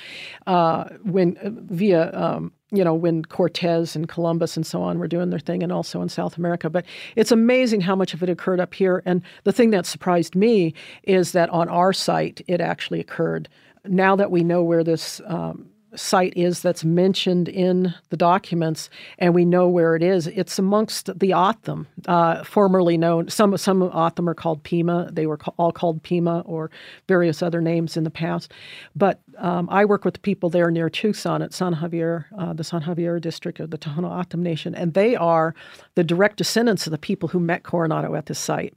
uh, 0.47 0.85
when 1.03 1.37
uh, 1.37 1.49
via. 1.51 2.11
Um, 2.13 2.51
you 2.71 2.83
know, 2.83 2.93
when 2.93 3.23
Cortez 3.25 3.95
and 3.95 4.07
Columbus 4.07 4.55
and 4.55 4.65
so 4.65 4.81
on 4.81 4.99
were 4.99 5.07
doing 5.07 5.29
their 5.29 5.39
thing, 5.39 5.61
and 5.63 5.71
also 5.71 6.01
in 6.01 6.09
South 6.09 6.37
America. 6.37 6.69
But 6.69 6.85
it's 7.15 7.31
amazing 7.31 7.81
how 7.81 7.95
much 7.95 8.13
of 8.13 8.23
it 8.23 8.29
occurred 8.29 8.59
up 8.59 8.73
here. 8.73 9.03
And 9.05 9.21
the 9.43 9.51
thing 9.51 9.71
that 9.71 9.85
surprised 9.85 10.35
me 10.35 10.73
is 11.03 11.33
that 11.33 11.49
on 11.49 11.67
our 11.69 11.93
site, 11.93 12.41
it 12.47 12.61
actually 12.61 12.99
occurred. 12.99 13.49
Now 13.85 14.15
that 14.15 14.31
we 14.31 14.43
know 14.43 14.63
where 14.63 14.83
this 14.83 15.21
um, 15.25 15.70
site 15.95 16.33
is 16.35 16.61
that's 16.61 16.83
mentioned 16.83 17.49
in 17.49 17.93
the 18.09 18.17
documents, 18.17 18.89
and 19.19 19.33
we 19.33 19.45
know 19.45 19.67
where 19.67 19.95
it 19.95 20.03
is. 20.03 20.27
It's 20.27 20.57
amongst 20.59 21.17
the 21.19 21.33
O'odham, 21.33 21.87
uh, 22.07 22.43
formerly 22.43 22.97
known. 22.97 23.29
Some 23.29 23.55
some 23.57 23.81
O'odham 23.81 24.29
are 24.29 24.33
called 24.33 24.63
Pima. 24.63 25.09
They 25.11 25.25
were 25.25 25.37
ca- 25.37 25.53
all 25.57 25.71
called 25.71 26.03
Pima 26.03 26.41
or 26.45 26.71
various 27.07 27.41
other 27.41 27.61
names 27.61 27.97
in 27.97 28.03
the 28.03 28.09
past. 28.09 28.51
But 28.95 29.19
um, 29.37 29.67
I 29.69 29.85
work 29.85 30.05
with 30.05 30.15
the 30.15 30.19
people 30.19 30.49
there 30.49 30.71
near 30.71 30.89
Tucson 30.89 31.41
at 31.41 31.53
San 31.53 31.75
Javier, 31.75 32.25
uh, 32.37 32.53
the 32.53 32.63
San 32.63 32.81
Javier 32.81 33.19
district 33.19 33.59
of 33.59 33.71
the 33.71 33.77
Tohono 33.77 34.11
O'odham 34.11 34.43
Nation, 34.43 34.75
and 34.75 34.93
they 34.93 35.15
are 35.15 35.53
the 35.95 36.03
direct 36.03 36.37
descendants 36.37 36.87
of 36.87 36.91
the 36.91 36.97
people 36.97 37.29
who 37.29 37.39
met 37.39 37.63
Coronado 37.63 38.15
at 38.15 38.27
this 38.27 38.39
site. 38.39 38.73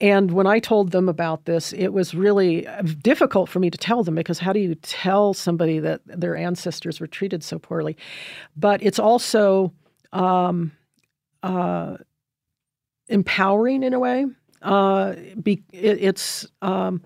And 0.00 0.30
when 0.30 0.46
I 0.46 0.58
told 0.60 0.92
them 0.92 1.08
about 1.08 1.44
this, 1.44 1.72
it 1.74 1.88
was 1.88 2.14
really 2.14 2.66
difficult 3.02 3.50
for 3.50 3.58
me 3.58 3.70
to 3.70 3.76
tell 3.76 4.02
them 4.02 4.14
because 4.14 4.38
how 4.38 4.52
do 4.52 4.60
you 4.60 4.74
tell 4.76 5.34
somebody 5.34 5.78
that 5.78 6.00
their 6.06 6.36
ancestors 6.36 7.00
were 7.00 7.06
treated 7.06 7.44
so 7.44 7.58
poorly? 7.58 7.96
But 8.56 8.82
it's 8.82 8.98
also 8.98 9.72
um, 10.12 10.72
uh, 11.42 11.98
empowering 13.08 13.82
in 13.82 13.92
a 13.92 13.98
way. 13.98 14.26
Uh, 14.62 15.14
be, 15.42 15.62
it, 15.72 15.98
it's 16.02 16.46
um, 16.62 17.02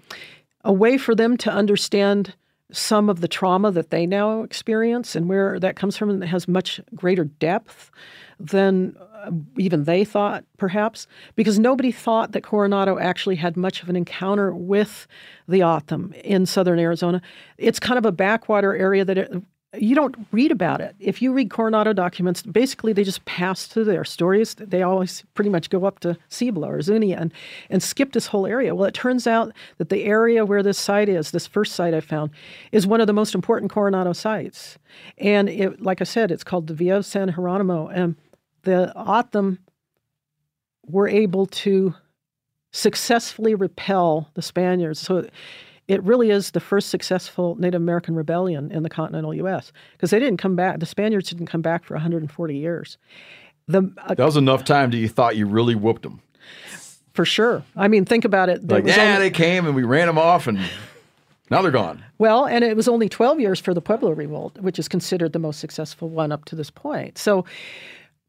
a 0.64 0.72
way 0.72 0.96
for 0.96 1.14
them 1.14 1.36
to 1.38 1.50
understand 1.50 2.34
some 2.72 3.08
of 3.08 3.20
the 3.20 3.28
trauma 3.28 3.70
that 3.70 3.90
they 3.90 4.06
now 4.06 4.42
experience 4.42 5.14
and 5.14 5.28
where 5.28 5.60
that 5.60 5.76
comes 5.76 5.96
from 5.96 6.10
and 6.10 6.24
has 6.24 6.48
much 6.48 6.80
greater 6.94 7.24
depth 7.24 7.90
than 8.40 8.96
uh, 8.98 9.13
even 9.56 9.84
they 9.84 10.04
thought, 10.04 10.44
perhaps, 10.56 11.06
because 11.36 11.58
nobody 11.58 11.92
thought 11.92 12.32
that 12.32 12.42
Coronado 12.42 12.98
actually 12.98 13.36
had 13.36 13.56
much 13.56 13.82
of 13.82 13.88
an 13.88 13.96
encounter 13.96 14.54
with 14.54 15.06
the 15.48 15.62
O'odham 15.62 16.12
in 16.24 16.46
southern 16.46 16.78
Arizona. 16.78 17.20
It's 17.58 17.80
kind 17.80 17.98
of 17.98 18.04
a 18.06 18.12
backwater 18.12 18.74
area 18.74 19.04
that 19.04 19.18
it, 19.18 19.32
you 19.78 19.94
don't 19.94 20.14
read 20.32 20.52
about 20.52 20.80
it. 20.80 20.94
If 21.00 21.20
you 21.20 21.32
read 21.32 21.50
Coronado 21.50 21.92
documents, 21.92 22.42
basically 22.42 22.92
they 22.92 23.04
just 23.04 23.24
pass 23.24 23.66
through 23.66 23.84
their 23.84 24.04
stories. 24.04 24.54
They 24.54 24.82
always 24.82 25.24
pretty 25.34 25.50
much 25.50 25.70
go 25.70 25.84
up 25.84 26.00
to 26.00 26.16
Cibola 26.28 26.68
or 26.68 26.82
Zuni 26.82 27.12
and, 27.12 27.32
and 27.70 27.82
skip 27.82 28.12
this 28.12 28.28
whole 28.28 28.46
area. 28.46 28.74
Well, 28.74 28.86
it 28.86 28.94
turns 28.94 29.26
out 29.26 29.52
that 29.78 29.88
the 29.88 30.04
area 30.04 30.44
where 30.44 30.62
this 30.62 30.78
site 30.78 31.08
is, 31.08 31.30
this 31.30 31.46
first 31.46 31.74
site 31.74 31.94
I 31.94 32.00
found, 32.00 32.30
is 32.72 32.86
one 32.86 33.00
of 33.00 33.06
the 33.06 33.12
most 33.12 33.34
important 33.34 33.70
Coronado 33.70 34.12
sites. 34.12 34.78
And 35.18 35.48
it, 35.48 35.80
like 35.82 36.00
I 36.00 36.04
said, 36.04 36.30
it's 36.30 36.44
called 36.44 36.66
the 36.68 36.74
Villa 36.74 37.02
San 37.02 37.32
Geronimo. 37.32 37.88
And 37.88 38.16
the 38.64 38.92
O'odham 38.98 39.58
were 40.86 41.08
able 41.08 41.46
to 41.46 41.94
successfully 42.72 43.54
repel 43.54 44.28
the 44.34 44.42
Spaniards. 44.42 44.98
So 44.98 45.26
it 45.86 46.02
really 46.02 46.30
is 46.30 46.50
the 46.50 46.60
first 46.60 46.88
successful 46.88 47.56
Native 47.58 47.80
American 47.80 48.14
rebellion 48.14 48.70
in 48.72 48.82
the 48.82 48.90
continental 48.90 49.32
U.S. 49.34 49.72
because 49.92 50.10
they 50.10 50.18
didn't 50.18 50.38
come 50.38 50.56
back. 50.56 50.80
The 50.80 50.86
Spaniards 50.86 51.28
didn't 51.30 51.46
come 51.46 51.62
back 51.62 51.84
for 51.84 51.94
140 51.94 52.56
years. 52.56 52.98
The 53.68 53.92
uh, 53.98 54.14
That 54.14 54.24
was 54.24 54.36
enough 54.36 54.64
time 54.64 54.90
that 54.90 54.96
you 54.98 55.08
thought 55.08 55.36
you 55.36 55.46
really 55.46 55.74
whooped 55.74 56.02
them. 56.02 56.20
for 57.12 57.24
sure. 57.24 57.62
I 57.76 57.88
mean, 57.88 58.04
think 58.04 58.24
about 58.24 58.48
it. 58.48 58.66
Like, 58.68 58.86
yeah, 58.86 59.14
only- 59.14 59.18
they 59.18 59.30
came 59.30 59.66
and 59.66 59.74
we 59.74 59.84
ran 59.84 60.06
them 60.06 60.18
off, 60.18 60.46
and 60.46 60.58
now 61.50 61.62
they're 61.62 61.70
gone. 61.70 62.04
Well, 62.18 62.44
and 62.46 62.64
it 62.64 62.76
was 62.76 62.88
only 62.88 63.08
12 63.08 63.40
years 63.40 63.60
for 63.60 63.72
the 63.72 63.80
Pueblo 63.80 64.10
Revolt, 64.10 64.58
which 64.58 64.78
is 64.78 64.88
considered 64.88 65.32
the 65.32 65.38
most 65.38 65.60
successful 65.60 66.08
one 66.08 66.32
up 66.32 66.44
to 66.46 66.56
this 66.56 66.70
point. 66.70 67.16
So, 67.18 67.44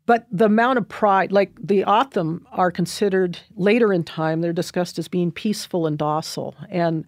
but 0.05 0.27
the 0.31 0.45
amount 0.45 0.77
of 0.77 0.87
pride, 0.87 1.31
like 1.31 1.51
the 1.61 1.83
O'odham 1.83 2.45
are 2.51 2.71
considered 2.71 3.39
later 3.55 3.91
in 3.91 4.03
time, 4.03 4.41
they're 4.41 4.53
discussed 4.53 4.99
as 4.99 5.07
being 5.07 5.31
peaceful 5.31 5.87
and 5.87 5.97
docile. 5.97 6.55
And 6.69 7.05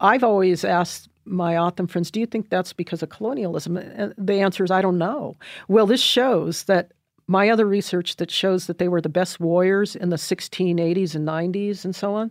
I've 0.00 0.24
always 0.24 0.64
asked 0.64 1.08
my 1.24 1.56
O'odham 1.56 1.88
friends, 1.88 2.10
do 2.10 2.20
you 2.20 2.26
think 2.26 2.48
that's 2.48 2.72
because 2.72 3.02
of 3.02 3.08
colonialism? 3.08 3.76
And 3.76 4.14
the 4.16 4.40
answer 4.40 4.62
is, 4.62 4.70
I 4.70 4.80
don't 4.80 4.98
know. 4.98 5.36
Well, 5.68 5.86
this 5.86 6.02
shows 6.02 6.64
that 6.64 6.92
my 7.28 7.50
other 7.50 7.66
research 7.66 8.16
that 8.16 8.30
shows 8.30 8.66
that 8.66 8.78
they 8.78 8.88
were 8.88 9.00
the 9.00 9.08
best 9.08 9.40
warriors 9.40 9.96
in 9.96 10.10
the 10.10 10.16
1680s 10.16 11.14
and 11.14 11.26
90s 11.26 11.84
and 11.84 11.94
so 11.94 12.14
on 12.14 12.30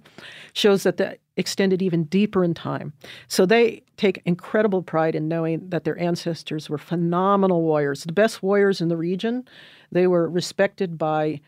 shows 0.53 0.83
that 0.83 0.97
that 0.97 1.19
extended 1.35 1.81
even 1.81 2.05
deeper 2.05 2.45
in 2.45 2.53
time. 2.53 2.93
So 3.27 3.45
they 3.45 3.83
take 3.97 4.21
incredible 4.23 4.81
pride 4.81 5.15
in 5.15 5.27
knowing 5.27 5.69
that 5.69 5.83
their 5.83 5.99
ancestors 5.99 6.69
were 6.69 6.77
phenomenal 6.77 7.61
warriors, 7.61 8.05
the 8.05 8.13
best 8.13 8.41
warriors 8.41 8.79
in 8.79 8.87
the 8.87 8.95
region. 8.95 9.45
They 9.91 10.07
were 10.07 10.29
respected 10.29 10.97
by, 10.97 11.41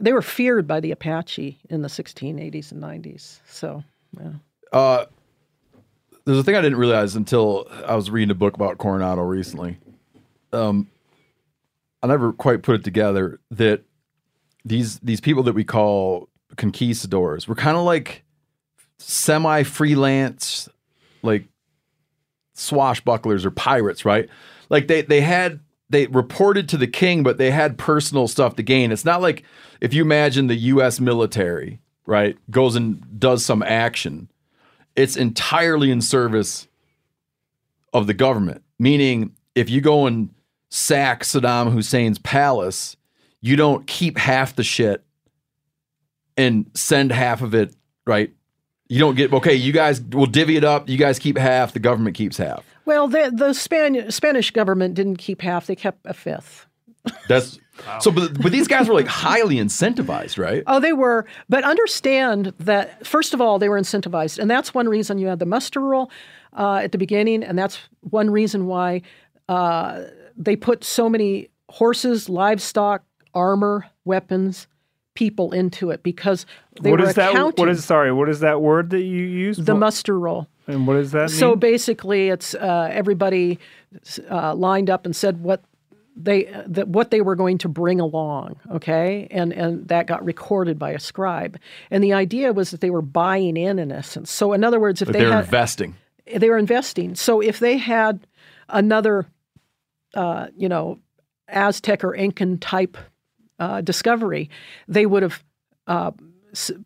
they 0.00 0.12
were 0.12 0.22
feared 0.22 0.66
by 0.66 0.80
the 0.80 0.90
Apache 0.90 1.58
in 1.70 1.82
the 1.82 1.88
1680s 1.88 2.72
and 2.72 2.82
90s. 2.82 3.40
So, 3.48 3.82
yeah. 4.18 4.32
Uh, 4.72 5.04
there's 6.24 6.38
a 6.38 6.42
thing 6.42 6.56
I 6.56 6.60
didn't 6.60 6.78
realize 6.78 7.16
until 7.16 7.68
I 7.86 7.94
was 7.94 8.10
reading 8.10 8.30
a 8.30 8.34
book 8.34 8.54
about 8.54 8.78
Coronado 8.78 9.22
recently. 9.22 9.78
Um, 10.52 10.88
I 12.02 12.06
never 12.06 12.32
quite 12.32 12.62
put 12.62 12.76
it 12.76 12.84
together 12.84 13.40
that 13.50 13.82
these 14.64 14.98
these 15.00 15.20
people 15.20 15.42
that 15.44 15.54
we 15.54 15.64
call 15.64 16.28
conquistadors 16.56 17.46
were 17.46 17.54
kind 17.54 17.76
of 17.76 17.84
like 17.84 18.24
semi 18.98 19.62
freelance, 19.62 20.68
like 21.22 21.46
swashbucklers 22.56 23.44
or 23.44 23.50
pirates, 23.50 24.04
right? 24.04 24.28
Like 24.70 24.86
they 24.86 25.02
they 25.02 25.20
had 25.20 25.60
they 25.90 26.06
reported 26.06 26.68
to 26.70 26.76
the 26.76 26.86
king, 26.86 27.22
but 27.22 27.38
they 27.38 27.50
had 27.50 27.78
personal 27.78 28.28
stuff 28.28 28.56
to 28.56 28.62
gain. 28.62 28.92
It's 28.92 29.04
not 29.04 29.22
like 29.22 29.44
if 29.80 29.92
you 29.92 30.02
imagine 30.02 30.46
the 30.46 30.56
U.S. 30.56 31.00
military, 31.00 31.80
right, 32.06 32.36
goes 32.50 32.76
and 32.76 33.18
does 33.18 33.44
some 33.44 33.62
action. 33.62 34.28
It's 34.96 35.16
entirely 35.16 35.90
in 35.90 36.00
service 36.00 36.68
of 37.92 38.06
the 38.06 38.14
government. 38.14 38.62
Meaning, 38.78 39.34
if 39.54 39.70
you 39.70 39.80
go 39.80 40.06
and 40.06 40.30
sack 40.70 41.22
Saddam 41.22 41.72
Hussein's 41.72 42.18
palace, 42.18 42.96
you 43.40 43.56
don't 43.56 43.86
keep 43.86 44.18
half 44.18 44.56
the 44.56 44.64
shit 44.64 45.04
and 46.36 46.70
send 46.74 47.12
half 47.12 47.42
of 47.42 47.54
it, 47.54 47.74
right? 48.06 48.32
You 48.88 48.98
don't 48.98 49.14
get 49.14 49.32
okay. 49.32 49.54
You 49.54 49.72
guys 49.72 50.00
will 50.00 50.26
divvy 50.26 50.56
it 50.56 50.64
up. 50.64 50.88
You 50.88 50.98
guys 50.98 51.18
keep 51.18 51.38
half. 51.38 51.72
The 51.72 51.78
government 51.78 52.16
keeps 52.16 52.36
half. 52.36 52.64
Well, 52.86 53.08
the 53.08 53.32
the 53.34 53.52
Span- 53.54 54.10
Spanish 54.10 54.50
government 54.50 54.94
didn't 54.94 55.16
keep 55.16 55.40
half; 55.40 55.66
they 55.66 55.76
kept 55.76 56.04
a 56.06 56.14
fifth. 56.14 56.66
That's 57.28 57.58
so. 58.00 58.10
But, 58.10 58.40
but 58.42 58.50
these 58.52 58.66
guys 58.68 58.88
were 58.88 58.94
like 58.94 59.06
highly 59.06 59.56
incentivized, 59.56 60.38
right? 60.42 60.62
Oh, 60.66 60.80
they 60.80 60.92
were. 60.92 61.26
But 61.48 61.64
understand 61.64 62.52
that, 62.60 63.06
first 63.06 63.34
of 63.34 63.40
all, 63.40 63.58
they 63.58 63.68
were 63.68 63.78
incentivized. 63.78 64.38
And 64.38 64.50
that's 64.50 64.72
one 64.72 64.88
reason 64.88 65.18
you 65.18 65.26
had 65.26 65.38
the 65.38 65.46
muster 65.46 65.80
roll 65.80 66.10
uh, 66.56 66.76
at 66.82 66.92
the 66.92 66.98
beginning. 66.98 67.42
And 67.42 67.58
that's 67.58 67.78
one 68.00 68.30
reason 68.30 68.66
why 68.66 69.02
uh, 69.48 70.04
they 70.36 70.56
put 70.56 70.82
so 70.84 71.08
many 71.10 71.50
horses, 71.68 72.28
livestock, 72.30 73.02
armor, 73.34 73.86
weapons, 74.06 74.66
people 75.14 75.52
into 75.52 75.90
it 75.90 76.02
because 76.02 76.46
they 76.80 76.90
what 76.90 77.00
were 77.00 77.08
is 77.08 77.14
that? 77.16 77.30
accounting 77.32 77.62
What 77.62 77.68
is 77.68 77.84
sorry? 77.84 78.12
What 78.12 78.28
is 78.30 78.40
that 78.40 78.62
word 78.62 78.90
that 78.90 79.02
you 79.02 79.22
use? 79.24 79.58
the 79.58 79.74
What- 79.74 79.80
muster 79.80 80.18
roll. 80.18 80.48
And 80.66 80.86
what 80.86 80.94
does 80.94 81.12
that 81.12 81.30
So 81.30 81.50
mean? 81.50 81.58
basically, 81.58 82.28
it's 82.30 82.54
uh, 82.54 82.88
everybody 82.90 83.58
uh, 84.30 84.54
lined 84.54 84.90
up 84.90 85.04
and 85.06 85.14
said 85.14 85.42
what 85.42 85.62
they 86.16 86.44
that 86.66 86.86
what 86.88 87.10
they 87.10 87.20
were 87.20 87.34
going 87.36 87.58
to 87.58 87.68
bring 87.68 88.00
along. 88.00 88.56
Okay, 88.70 89.26
and 89.30 89.52
and 89.52 89.88
that 89.88 90.06
got 90.06 90.24
recorded 90.24 90.78
by 90.78 90.90
a 90.92 90.98
scribe. 90.98 91.58
And 91.90 92.02
the 92.04 92.12
idea 92.12 92.52
was 92.52 92.70
that 92.70 92.80
they 92.80 92.90
were 92.90 93.02
buying 93.02 93.56
in, 93.56 93.78
in 93.78 93.90
essence. 93.92 94.30
So 94.30 94.52
in 94.52 94.62
other 94.64 94.78
words, 94.80 95.02
if 95.02 95.06
But 95.08 95.14
they 95.14 95.20
they're 95.20 95.32
had 95.32 95.44
investing. 95.44 95.96
they 96.36 96.48
were 96.48 96.58
investing. 96.58 97.14
So 97.16 97.40
if 97.40 97.58
they 97.58 97.76
had 97.78 98.26
another, 98.68 99.26
uh, 100.14 100.46
you 100.56 100.68
know, 100.68 100.98
Aztec 101.48 102.04
or 102.04 102.14
Incan 102.14 102.58
type 102.58 102.96
uh, 103.58 103.80
discovery, 103.80 104.50
they 104.88 105.06
would 105.06 105.22
have 105.24 105.42
uh, 105.86 106.12
s- 106.18 106.33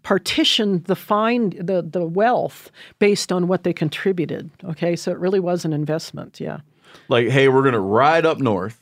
partitioned 0.02 0.85
the 0.85 0.96
find 0.96 1.52
the 1.52 1.83
the 1.83 2.07
wealth 2.07 2.70
based 2.98 3.33
on 3.33 3.48
what 3.48 3.64
they 3.64 3.72
contributed. 3.72 4.50
Okay, 4.64 4.96
so 4.96 5.11
it 5.11 5.18
really 5.18 5.40
was 5.40 5.64
an 5.64 5.72
investment. 5.72 6.40
Yeah. 6.40 6.61
Like, 7.09 7.28
hey, 7.28 7.48
we're 7.48 7.62
gonna 7.62 7.81
ride 7.81 8.26
up 8.26 8.38
north, 8.38 8.81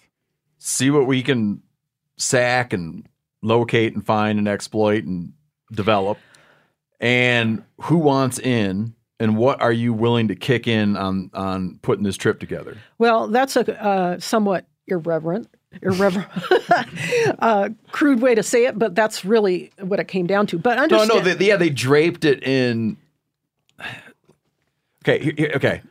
see 0.58 0.90
what 0.90 1.06
we 1.06 1.22
can 1.22 1.62
sack 2.16 2.72
and 2.72 3.06
locate 3.42 3.94
and 3.94 4.04
find 4.04 4.38
and 4.38 4.48
exploit 4.48 5.04
and 5.04 5.32
develop, 5.72 6.18
and 7.00 7.62
who 7.82 7.98
wants 7.98 8.38
in, 8.38 8.94
and 9.18 9.36
what 9.36 9.60
are 9.60 9.72
you 9.72 9.92
willing 9.92 10.28
to 10.28 10.36
kick 10.36 10.66
in 10.66 10.96
on 10.96 11.30
on 11.34 11.78
putting 11.82 12.04
this 12.04 12.16
trip 12.16 12.40
together? 12.40 12.76
Well, 12.98 13.28
that's 13.28 13.56
a 13.56 13.82
uh, 13.82 14.18
somewhat 14.20 14.66
irreverent. 14.86 15.48
Irreverent, 15.82 16.28
uh, 17.40 17.68
crude 17.92 18.20
way 18.20 18.34
to 18.34 18.42
say 18.42 18.66
it, 18.66 18.78
but 18.78 18.94
that's 18.94 19.24
really 19.24 19.70
what 19.80 20.00
it 20.00 20.08
came 20.08 20.26
down 20.26 20.46
to. 20.48 20.58
But 20.58 20.76
No, 20.76 20.82
understand, 20.82 21.24
no, 21.26 21.34
they, 21.34 21.46
yeah, 21.46 21.56
they 21.56 21.70
draped 21.70 22.24
it 22.24 22.42
in. 22.42 22.96
Okay, 25.06 25.50
okay. 25.54 25.82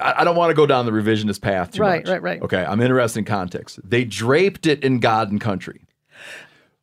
I, 0.00 0.14
I 0.18 0.24
don't 0.24 0.36
want 0.36 0.50
to 0.50 0.54
go 0.54 0.66
down 0.66 0.86
the 0.86 0.92
revisionist 0.92 1.40
path 1.42 1.72
too 1.72 1.82
Right, 1.82 2.02
much. 2.02 2.10
right, 2.10 2.22
right. 2.22 2.42
Okay, 2.42 2.64
I'm 2.64 2.80
interested 2.80 3.20
in 3.20 3.24
context. 3.24 3.78
They 3.84 4.04
draped 4.04 4.66
it 4.66 4.82
in 4.82 5.00
God 5.00 5.30
and 5.30 5.40
country. 5.40 5.82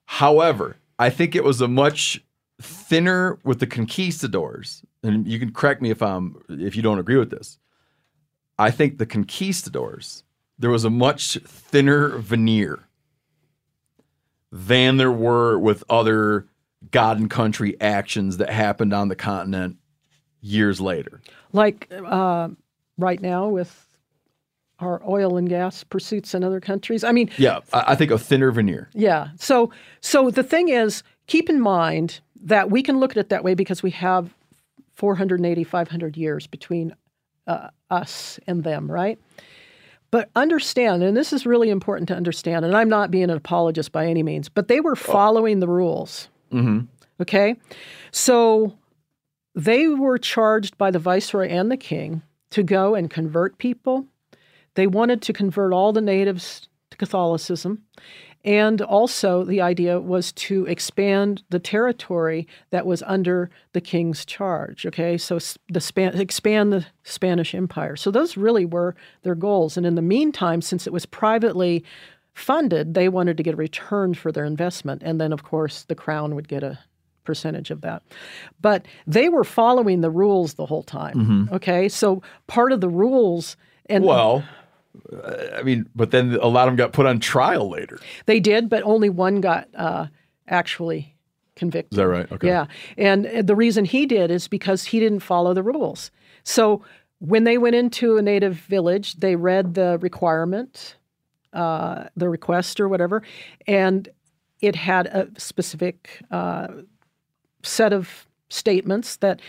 However, 0.05 0.77
I 0.99 1.09
think 1.09 1.35
it 1.35 1.43
was 1.43 1.61
a 1.61 1.67
much 1.67 2.21
thinner 2.61 3.39
with 3.43 3.59
the 3.59 3.67
conquistadors, 3.67 4.83
and 5.03 5.27
you 5.27 5.39
can 5.39 5.51
correct 5.51 5.81
me 5.81 5.89
if 5.89 6.01
I'm 6.01 6.35
if 6.49 6.75
you 6.75 6.81
don't 6.81 6.99
agree 6.99 7.17
with 7.17 7.31
this. 7.31 7.57
I 8.59 8.69
think 8.69 8.97
the 8.99 9.05
conquistadors 9.07 10.23
there 10.61 10.69
was 10.69 10.85
a 10.85 10.89
much 10.89 11.37
thinner 11.45 12.17
veneer 12.19 12.87
than 14.51 14.97
there 14.97 15.11
were 15.11 15.57
with 15.57 15.83
other 15.89 16.45
God 16.91 17.19
and 17.19 17.29
country 17.29 17.79
actions 17.81 18.37
that 18.37 18.49
happened 18.49 18.93
on 18.93 19.07
the 19.07 19.15
continent 19.15 19.77
years 20.41 20.79
later. 20.79 21.21
like 21.51 21.91
uh, 21.91 22.49
right 22.97 23.21
now 23.21 23.47
with 23.47 23.87
our 24.79 25.01
oil 25.07 25.37
and 25.37 25.47
gas 25.47 25.83
pursuits 25.83 26.33
in 26.33 26.43
other 26.43 26.59
countries. 26.59 27.03
I 27.03 27.11
mean, 27.11 27.29
Yeah, 27.37 27.59
I, 27.71 27.83
I 27.89 27.95
think 27.95 28.09
a 28.09 28.17
thinner 28.17 28.51
veneer. 28.51 28.89
yeah. 28.93 29.29
So, 29.37 29.71
so 30.01 30.31
the 30.31 30.41
thing 30.43 30.69
is, 30.69 31.03
keep 31.27 31.49
in 31.51 31.61
mind 31.61 32.19
that 32.43 32.71
we 32.71 32.81
can 32.81 32.99
look 32.99 33.11
at 33.11 33.17
it 33.17 33.29
that 33.29 33.43
way 33.43 33.53
because 33.53 33.83
we 33.83 33.91
have 33.91 34.33
480, 34.95 35.63
500 35.63 36.17
years 36.17 36.47
between 36.47 36.95
uh, 37.45 37.67
us 37.91 38.39
and 38.47 38.63
them, 38.63 38.91
right? 38.91 39.19
But 40.11 40.29
understand, 40.35 41.03
and 41.03 41.15
this 41.15 41.31
is 41.31 41.45
really 41.45 41.69
important 41.69 42.09
to 42.09 42.15
understand, 42.15 42.65
and 42.65 42.75
I'm 42.75 42.89
not 42.89 43.11
being 43.11 43.25
an 43.25 43.29
apologist 43.31 43.93
by 43.93 44.07
any 44.07 44.23
means, 44.23 44.49
but 44.49 44.67
they 44.67 44.81
were 44.81 44.91
oh. 44.91 44.95
following 44.95 45.59
the 45.59 45.69
rules. 45.69 46.27
Mm-hmm. 46.51 46.81
Okay? 47.21 47.55
So 48.11 48.77
they 49.55 49.87
were 49.87 50.17
charged 50.17 50.77
by 50.77 50.91
the 50.91 50.99
viceroy 50.99 51.47
and 51.47 51.71
the 51.71 51.77
king 51.77 52.21
to 52.51 52.63
go 52.63 52.93
and 52.93 53.09
convert 53.09 53.57
people. 53.57 54.05
They 54.75 54.87
wanted 54.87 55.21
to 55.23 55.33
convert 55.33 55.73
all 55.73 55.93
the 55.93 56.01
natives 56.01 56.67
to 56.89 56.97
Catholicism. 56.97 57.83
And 58.43 58.81
also, 58.81 59.43
the 59.43 59.61
idea 59.61 59.99
was 59.99 60.31
to 60.33 60.65
expand 60.65 61.43
the 61.49 61.59
territory 61.59 62.47
that 62.71 62.85
was 62.85 63.03
under 63.03 63.51
the 63.73 63.81
king's 63.81 64.25
charge. 64.25 64.85
Okay, 64.85 65.17
so 65.17 65.37
the 65.69 65.81
span- 65.81 66.19
expand 66.19 66.73
the 66.73 66.85
Spanish 67.03 67.53
Empire. 67.53 67.95
So 67.95 68.09
those 68.09 68.37
really 68.37 68.65
were 68.65 68.95
their 69.21 69.35
goals. 69.35 69.77
And 69.77 69.85
in 69.85 69.95
the 69.95 70.01
meantime, 70.01 70.61
since 70.61 70.87
it 70.87 70.93
was 70.93 71.05
privately 71.05 71.83
funded, 72.33 72.93
they 72.93 73.09
wanted 73.09 73.37
to 73.37 73.43
get 73.43 73.53
a 73.53 73.57
return 73.57 74.13
for 74.13 74.31
their 74.31 74.45
investment. 74.45 75.03
And 75.05 75.21
then, 75.21 75.33
of 75.33 75.43
course, 75.43 75.83
the 75.83 75.95
crown 75.95 76.33
would 76.35 76.47
get 76.47 76.63
a 76.63 76.79
percentage 77.23 77.69
of 77.69 77.81
that. 77.81 78.01
But 78.61 78.85
they 79.05 79.29
were 79.29 79.43
following 79.43 80.01
the 80.01 80.09
rules 80.09 80.55
the 80.55 80.65
whole 80.65 80.83
time. 80.83 81.15
Mm-hmm. 81.15 81.55
Okay, 81.55 81.89
so 81.89 82.23
part 82.47 82.71
of 82.71 82.81
the 82.81 82.89
rules. 82.89 83.55
And 83.87 84.03
Well, 84.03 84.43
I 85.55 85.63
mean, 85.63 85.89
but 85.95 86.11
then 86.11 86.37
a 86.41 86.47
lot 86.47 86.67
of 86.67 86.71
them 86.71 86.75
got 86.75 86.93
put 86.93 87.05
on 87.05 87.19
trial 87.19 87.69
later. 87.69 87.99
They 88.25 88.39
did, 88.39 88.69
but 88.69 88.83
only 88.83 89.09
one 89.09 89.41
got 89.41 89.69
uh, 89.75 90.07
actually 90.47 91.15
convicted. 91.55 91.93
Is 91.93 91.97
that 91.97 92.07
right? 92.07 92.31
Okay. 92.31 92.47
Yeah. 92.47 92.65
And 92.97 93.27
uh, 93.27 93.41
the 93.41 93.55
reason 93.55 93.85
he 93.85 94.05
did 94.05 94.31
is 94.31 94.47
because 94.47 94.85
he 94.85 94.99
didn't 94.99 95.21
follow 95.21 95.53
the 95.53 95.63
rules. 95.63 96.11
So 96.43 96.83
when 97.19 97.43
they 97.43 97.57
went 97.57 97.75
into 97.75 98.17
a 98.17 98.21
native 98.21 98.55
village, 98.55 99.15
they 99.15 99.35
read 99.35 99.75
the 99.75 99.97
requirement, 100.01 100.95
uh, 101.53 102.05
the 102.15 102.29
request 102.29 102.79
or 102.79 102.89
whatever, 102.89 103.21
and 103.67 104.09
it 104.61 104.75
had 104.75 105.07
a 105.07 105.27
specific 105.37 106.21
uh, 106.31 106.67
set 107.63 107.93
of 107.93 108.27
statements 108.49 109.17
that 109.17 109.39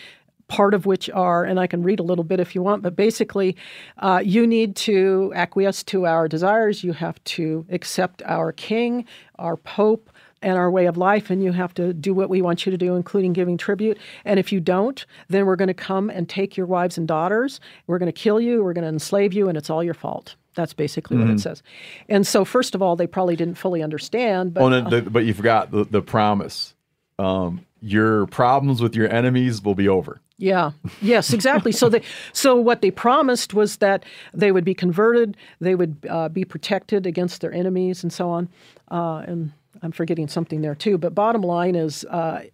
part 0.52 0.74
of 0.74 0.84
which 0.84 1.08
are, 1.08 1.44
and 1.44 1.58
I 1.58 1.66
can 1.66 1.82
read 1.82 1.98
a 1.98 2.02
little 2.02 2.24
bit 2.24 2.38
if 2.38 2.54
you 2.54 2.60
want, 2.60 2.82
but 2.82 2.94
basically, 2.94 3.56
uh, 3.96 4.20
you 4.22 4.46
need 4.46 4.76
to 4.76 5.32
acquiesce 5.34 5.82
to 5.84 6.04
our 6.06 6.28
desires. 6.28 6.84
You 6.84 6.92
have 6.92 7.24
to 7.24 7.64
accept 7.70 8.20
our 8.26 8.52
king, 8.52 9.06
our 9.38 9.56
pope, 9.56 10.10
and 10.42 10.58
our 10.58 10.70
way 10.70 10.84
of 10.84 10.98
life, 10.98 11.30
and 11.30 11.42
you 11.42 11.52
have 11.52 11.72
to 11.74 11.94
do 11.94 12.12
what 12.12 12.28
we 12.28 12.42
want 12.42 12.66
you 12.66 12.70
to 12.70 12.76
do, 12.76 12.96
including 12.96 13.32
giving 13.32 13.56
tribute. 13.56 13.96
And 14.26 14.38
if 14.38 14.52
you 14.52 14.60
don't, 14.60 15.06
then 15.28 15.46
we're 15.46 15.56
going 15.56 15.68
to 15.68 15.74
come 15.74 16.10
and 16.10 16.28
take 16.28 16.54
your 16.54 16.66
wives 16.66 16.98
and 16.98 17.08
daughters. 17.08 17.58
We're 17.86 17.98
going 17.98 18.12
to 18.12 18.20
kill 18.20 18.38
you. 18.38 18.62
We're 18.62 18.74
going 18.74 18.82
to 18.82 18.90
enslave 18.90 19.32
you, 19.32 19.48
and 19.48 19.56
it's 19.56 19.70
all 19.70 19.82
your 19.82 19.94
fault. 19.94 20.36
That's 20.54 20.74
basically 20.74 21.16
what 21.16 21.30
it 21.30 21.40
says. 21.40 21.62
And 22.10 22.26
so, 22.26 22.44
first 22.44 22.74
of 22.74 22.82
all, 22.82 22.94
they 22.94 23.06
probably 23.06 23.36
didn't 23.36 23.54
fully 23.54 23.82
understand. 23.82 24.52
But 24.52 24.62
Oh, 24.64 24.68
no, 24.68 24.90
the, 24.90 25.00
but 25.00 25.24
you 25.24 25.32
forgot 25.32 25.70
the, 25.70 25.84
the 25.84 26.02
promise. 26.02 26.74
Um, 27.18 27.64
your 27.82 28.26
problems 28.26 28.80
with 28.80 28.94
your 28.94 29.12
enemies 29.12 29.60
will 29.60 29.74
be 29.74 29.88
over. 29.88 30.20
Yeah. 30.38 30.70
Yes, 31.00 31.32
exactly. 31.32 31.72
so 31.72 31.88
they 31.88 32.02
so 32.32 32.56
what 32.56 32.80
they 32.80 32.90
promised 32.90 33.54
was 33.54 33.76
that 33.78 34.04
they 34.32 34.52
would 34.52 34.64
be 34.64 34.74
converted, 34.74 35.36
they 35.60 35.74
would 35.74 36.06
uh, 36.08 36.28
be 36.28 36.44
protected 36.44 37.06
against 37.06 37.40
their 37.40 37.52
enemies, 37.52 38.02
and 38.02 38.12
so 38.12 38.30
on. 38.30 38.48
Uh, 38.90 39.24
and 39.26 39.52
I'm 39.82 39.92
forgetting 39.92 40.28
something 40.28 40.62
there 40.62 40.74
too. 40.74 40.96
But 40.96 41.14
bottom 41.14 41.42
line 41.42 41.74
is 41.74 42.04
uh, 42.04 42.44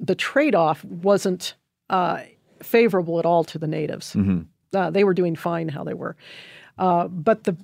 the 0.00 0.14
trade-off 0.14 0.84
wasn't 0.84 1.54
uh, 1.90 2.22
favorable 2.62 3.18
at 3.18 3.26
all 3.26 3.44
to 3.44 3.58
the 3.58 3.66
natives. 3.66 4.16
Uh, 4.74 4.90
they 4.90 5.04
were 5.04 5.14
doing 5.14 5.36
fine 5.36 5.68
how 5.68 5.84
they 5.84 5.94
were, 5.94 6.16
uh, 6.78 7.08
but 7.08 7.44
the 7.44 7.56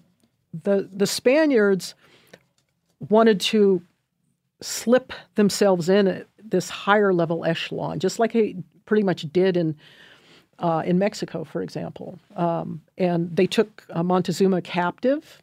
the 0.63 0.89
the 0.93 1.07
Spaniards 1.07 1.95
wanted 3.09 3.41
to 3.41 3.83
slip 4.63 5.13
themselves 5.35 5.89
in 5.89 6.09
at 6.09 6.27
this 6.49 6.69
higher 6.69 7.13
level 7.13 7.45
echelon, 7.45 7.99
just 7.99 8.19
like 8.19 8.35
a 8.35 8.55
pretty 8.85 9.03
much 9.03 9.23
did 9.33 9.57
in 9.57 9.77
uh, 10.59 10.83
in 10.85 10.99
Mexico, 10.99 11.45
for 11.45 11.63
example. 11.63 12.19
Um, 12.37 12.81
and 12.97 13.35
they 13.35 13.47
took 13.47 13.85
uh, 13.91 14.03
Montezuma 14.03 14.63
captive 14.63 15.43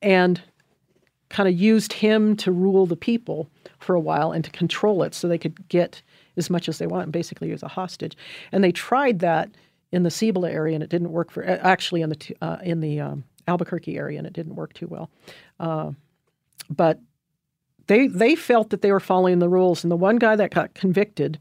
and 0.00 0.40
kind 1.28 1.48
of 1.48 1.54
used 1.54 1.92
him 1.92 2.36
to 2.36 2.52
rule 2.52 2.86
the 2.86 2.96
people 2.96 3.48
for 3.78 3.94
a 3.94 4.00
while 4.00 4.32
and 4.32 4.44
to 4.44 4.50
control 4.50 5.02
it 5.02 5.14
so 5.14 5.28
they 5.28 5.38
could 5.38 5.68
get 5.68 6.00
as 6.36 6.48
much 6.48 6.68
as 6.68 6.78
they 6.78 6.86
want, 6.86 7.12
basically 7.12 7.52
as 7.52 7.62
a 7.62 7.68
hostage. 7.68 8.16
And 8.52 8.62
they 8.62 8.72
tried 8.72 9.18
that 9.20 9.50
in 9.92 10.02
the 10.02 10.10
Cibola 10.10 10.50
area, 10.50 10.74
and 10.74 10.82
it 10.82 10.90
didn't 10.90 11.12
work 11.12 11.30
for 11.30 11.44
actually 11.44 12.02
in 12.02 12.10
the 12.10 12.36
uh, 12.40 12.58
in 12.62 12.80
the 12.80 13.00
um, 13.00 13.24
Albuquerque 13.48 13.96
area, 13.96 14.18
and 14.18 14.26
it 14.26 14.32
didn't 14.32 14.56
work 14.56 14.72
too 14.72 14.86
well. 14.86 15.10
Uh, 15.60 15.92
but 16.68 17.00
they 17.86 18.08
they 18.08 18.34
felt 18.34 18.70
that 18.70 18.82
they 18.82 18.92
were 18.92 19.00
following 19.00 19.38
the 19.38 19.48
rules, 19.48 19.84
and 19.84 19.90
the 19.90 19.96
one 19.96 20.16
guy 20.16 20.36
that 20.36 20.50
got 20.50 20.74
convicted, 20.74 21.38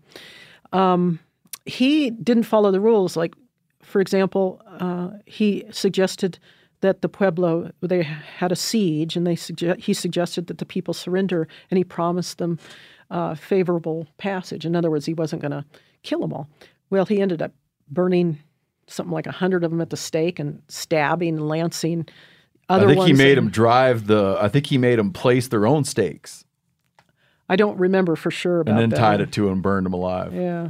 um, 0.72 1.20
he 1.66 2.12
didn't 2.12 2.44
follow 2.44 2.72
the 2.72 2.80
rules. 2.80 3.18
Like, 3.18 3.34
for 3.82 4.02
example, 4.02 4.62
uh, 4.80 5.10
he 5.26 5.64
suggested 5.72 6.40
that 6.82 7.02
the 7.02 7.10
pueblo 7.10 7.72
they 7.82 8.04
had 8.04 8.52
a 8.52 8.56
siege, 8.56 9.16
and 9.16 9.26
they 9.26 9.36
suge- 9.36 9.80
he 9.80 9.94
suggested 9.94 10.48
that 10.48 10.58
the 10.58 10.66
people 10.66 10.94
surrender, 10.94 11.48
and 11.72 11.78
he 11.78 11.84
promised 11.84 12.38
them 12.38 12.60
uh, 13.10 13.36
favorable 13.36 14.08
passage. 14.18 14.66
In 14.66 14.76
other 14.76 14.92
words, 14.92 15.06
he 15.06 15.14
wasn't 15.14 15.42
going 15.42 15.52
to 15.52 15.66
kill 16.04 16.20
them 16.20 16.34
all. 16.34 16.50
Well, 16.90 17.06
he 17.06 17.22
ended 17.22 17.42
up 17.42 17.52
burning 17.90 18.40
something 18.88 19.14
like 19.14 19.28
a 19.28 19.32
hundred 19.32 19.64
of 19.64 19.72
them 19.72 19.82
at 19.82 19.90
the 19.90 19.98
stake 19.98 20.40
and 20.40 20.62
stabbing 20.68 21.38
and 21.38 21.48
lancing. 21.48 22.08
Other 22.68 22.90
I 22.90 22.96
think 22.96 23.08
he 23.08 23.14
made 23.14 23.38
them 23.38 23.50
drive 23.50 24.08
the. 24.08 24.38
I 24.40 24.50
think 24.50 24.68
he 24.68 24.78
made 24.78 24.98
them 24.98 25.12
place 25.12 25.48
their 25.48 25.68
own 25.68 25.84
stakes 25.84 26.46
I 27.48 27.56
don't 27.56 27.78
remember 27.78 28.16
for 28.16 28.32
sure 28.32 28.62
about 28.62 28.72
and 28.72 28.80
then 28.80 28.90
that. 28.90 28.98
tied 28.98 29.22
it 29.22 29.32
to 29.34 29.50
and 29.50 29.62
burned 29.62 29.86
them 29.86 29.94
alive. 29.94 30.34
Yeah. 30.34 30.70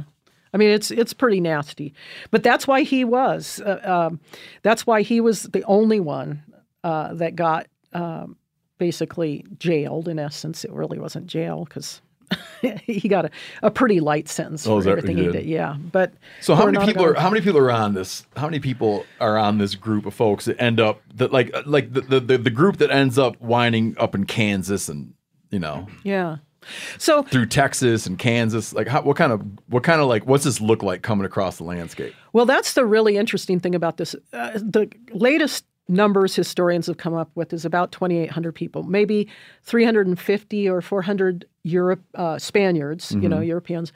I 0.52 0.58
mean, 0.58 0.70
it's 0.70 0.90
it's 0.90 1.12
pretty 1.12 1.40
nasty, 1.40 1.92
but 2.30 2.42
that's 2.42 2.66
why 2.66 2.82
he 2.82 3.04
was. 3.04 3.60
Uh, 3.60 3.80
um, 3.84 4.20
that's 4.62 4.86
why 4.86 5.02
he 5.02 5.20
was 5.20 5.42
the 5.42 5.64
only 5.64 6.00
one 6.00 6.42
uh, 6.82 7.12
that 7.14 7.36
got 7.36 7.66
um, 7.92 8.36
basically 8.78 9.44
jailed. 9.58 10.08
In 10.08 10.18
essence, 10.18 10.64
it 10.64 10.72
really 10.72 10.98
wasn't 10.98 11.26
jail 11.26 11.64
because 11.64 12.00
he 12.82 13.08
got 13.08 13.26
a, 13.26 13.30
a 13.62 13.70
pretty 13.70 14.00
light 14.00 14.28
sentence 14.28 14.66
Oh, 14.66 14.80
for 14.80 14.84
he 14.86 14.90
everything 14.90 15.16
he 15.16 15.24
did? 15.24 15.32
did. 15.32 15.46
Yeah, 15.46 15.76
but 15.92 16.14
So 16.40 16.54
how 16.54 16.66
many 16.66 16.84
people 16.84 17.04
are 17.04 17.14
how 17.14 17.30
many 17.30 17.40
people 17.42 17.60
are 17.60 17.70
on 17.70 17.94
this? 17.94 18.26
How 18.36 18.46
many 18.46 18.58
people 18.60 19.04
are 19.20 19.36
on 19.38 19.58
this 19.58 19.74
group 19.74 20.06
of 20.06 20.14
folks 20.14 20.46
that 20.46 20.60
end 20.60 20.80
up 20.80 21.00
that 21.14 21.32
like 21.32 21.54
like 21.66 21.92
the 21.92 22.00
the, 22.00 22.20
the, 22.20 22.38
the 22.38 22.50
group 22.50 22.78
that 22.78 22.90
ends 22.90 23.18
up 23.18 23.40
winding 23.40 23.94
up 23.98 24.14
in 24.14 24.24
Kansas 24.26 24.88
and 24.88 25.14
you 25.50 25.58
know 25.58 25.86
Yeah. 26.02 26.38
So 26.98 27.22
through 27.22 27.46
Texas 27.46 28.06
and 28.06 28.18
Kansas? 28.18 28.72
Like 28.72 28.88
how, 28.88 29.02
what 29.02 29.16
kind 29.16 29.30
of 29.32 29.40
what 29.68 29.84
kind 29.84 30.00
of 30.00 30.08
like 30.08 30.26
what's 30.26 30.42
this 30.44 30.60
look 30.60 30.82
like 30.82 31.02
coming 31.02 31.24
across 31.24 31.58
the 31.58 31.64
landscape? 31.64 32.12
Well, 32.32 32.44
that's 32.46 32.72
the 32.74 32.84
really 32.84 33.16
interesting 33.16 33.60
thing 33.60 33.74
about 33.76 33.98
this. 33.98 34.16
Uh, 34.32 34.52
the 34.54 34.90
latest 35.12 35.64
numbers 35.88 36.34
historians 36.34 36.86
have 36.86 36.96
come 36.96 37.14
up 37.14 37.30
with 37.34 37.52
is 37.52 37.64
about 37.64 37.92
2,800 37.92 38.52
people, 38.52 38.82
maybe 38.82 39.28
350 39.62 40.68
or 40.68 40.80
400 40.80 41.46
Europe 41.62 42.02
uh, 42.14 42.38
Spaniards, 42.38 43.12
you 43.12 43.28
know, 43.28 43.40
Europeans. 43.40 43.92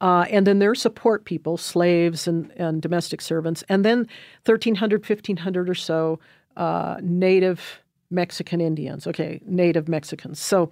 Uh, 0.00 0.26
and 0.30 0.46
then 0.46 0.58
their 0.58 0.74
support 0.74 1.24
people, 1.24 1.56
slaves 1.56 2.26
and, 2.26 2.50
and 2.56 2.82
domestic 2.82 3.20
servants, 3.20 3.62
and 3.68 3.84
then 3.84 3.98
1,300, 4.44 5.08
1,500 5.08 5.70
or 5.70 5.74
so 5.74 6.18
uh, 6.56 6.96
native 7.00 7.80
Mexican 8.10 8.60
Indians. 8.60 9.06
Okay, 9.06 9.40
native 9.46 9.88
Mexicans. 9.88 10.40
So, 10.40 10.70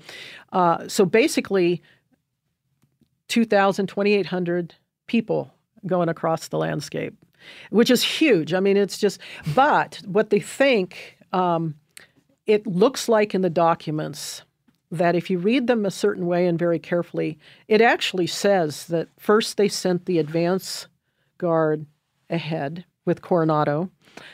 uh, 0.52 0.88
so 0.88 1.04
basically, 1.04 1.80
2,000, 3.28 3.86
2,800 3.86 4.74
people 5.06 5.54
going 5.86 6.08
across 6.08 6.48
the 6.48 6.58
landscape, 6.58 7.14
which 7.70 7.90
is 7.90 8.02
huge. 8.02 8.54
I 8.54 8.60
mean, 8.60 8.76
it's 8.76 8.98
just, 8.98 9.20
but 9.54 10.00
what 10.06 10.30
they 10.30 10.40
think, 10.40 11.16
um, 11.32 11.74
it 12.46 12.66
looks 12.66 13.08
like 13.08 13.34
in 13.34 13.42
the 13.42 13.50
documents 13.50 14.42
that 14.90 15.14
if 15.14 15.30
you 15.30 15.38
read 15.38 15.66
them 15.66 15.86
a 15.86 15.90
certain 15.90 16.26
way 16.26 16.46
and 16.46 16.58
very 16.58 16.78
carefully, 16.78 17.38
it 17.68 17.80
actually 17.80 18.26
says 18.26 18.86
that 18.86 19.08
first 19.18 19.56
they 19.56 19.68
sent 19.68 20.06
the 20.06 20.18
advance 20.18 20.88
guard 21.38 21.86
ahead 22.28 22.84
with 23.04 23.22
Coronado. 23.22 23.90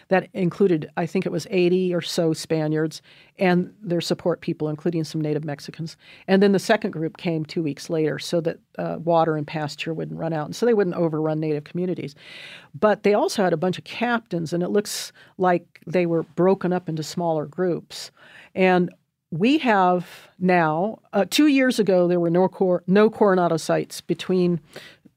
That 0.08 0.28
included, 0.32 0.90
I 0.96 1.06
think 1.06 1.26
it 1.26 1.32
was 1.32 1.46
80 1.50 1.94
or 1.94 2.00
so 2.00 2.32
Spaniards 2.32 3.02
and 3.38 3.74
their 3.82 4.00
support 4.00 4.40
people, 4.40 4.68
including 4.68 5.04
some 5.04 5.20
native 5.20 5.44
Mexicans. 5.44 5.96
And 6.26 6.42
then 6.42 6.52
the 6.52 6.58
second 6.58 6.92
group 6.92 7.18
came 7.18 7.44
two 7.44 7.62
weeks 7.62 7.90
later 7.90 8.18
so 8.18 8.40
that 8.40 8.58
uh, 8.78 8.96
water 9.02 9.36
and 9.36 9.46
pasture 9.46 9.92
wouldn't 9.92 10.18
run 10.18 10.32
out 10.32 10.46
and 10.46 10.56
so 10.56 10.64
they 10.66 10.74
wouldn't 10.74 10.96
overrun 10.96 11.40
native 11.40 11.64
communities. 11.64 12.14
But 12.74 13.02
they 13.02 13.14
also 13.14 13.44
had 13.44 13.52
a 13.52 13.58
bunch 13.58 13.78
of 13.78 13.84
captains, 13.84 14.52
and 14.52 14.62
it 14.62 14.70
looks 14.70 15.12
like 15.38 15.80
they 15.86 16.06
were 16.06 16.22
broken 16.22 16.72
up 16.72 16.88
into 16.88 17.02
smaller 17.02 17.46
groups. 17.46 18.10
And 18.54 18.92
we 19.30 19.58
have 19.58 20.28
now, 20.38 21.00
uh, 21.12 21.26
two 21.28 21.46
years 21.46 21.78
ago, 21.78 22.08
there 22.08 22.20
were 22.20 22.30
no, 22.30 22.48
cor- 22.48 22.84
no 22.86 23.10
Coronado 23.10 23.56
sites 23.56 24.00
between 24.00 24.60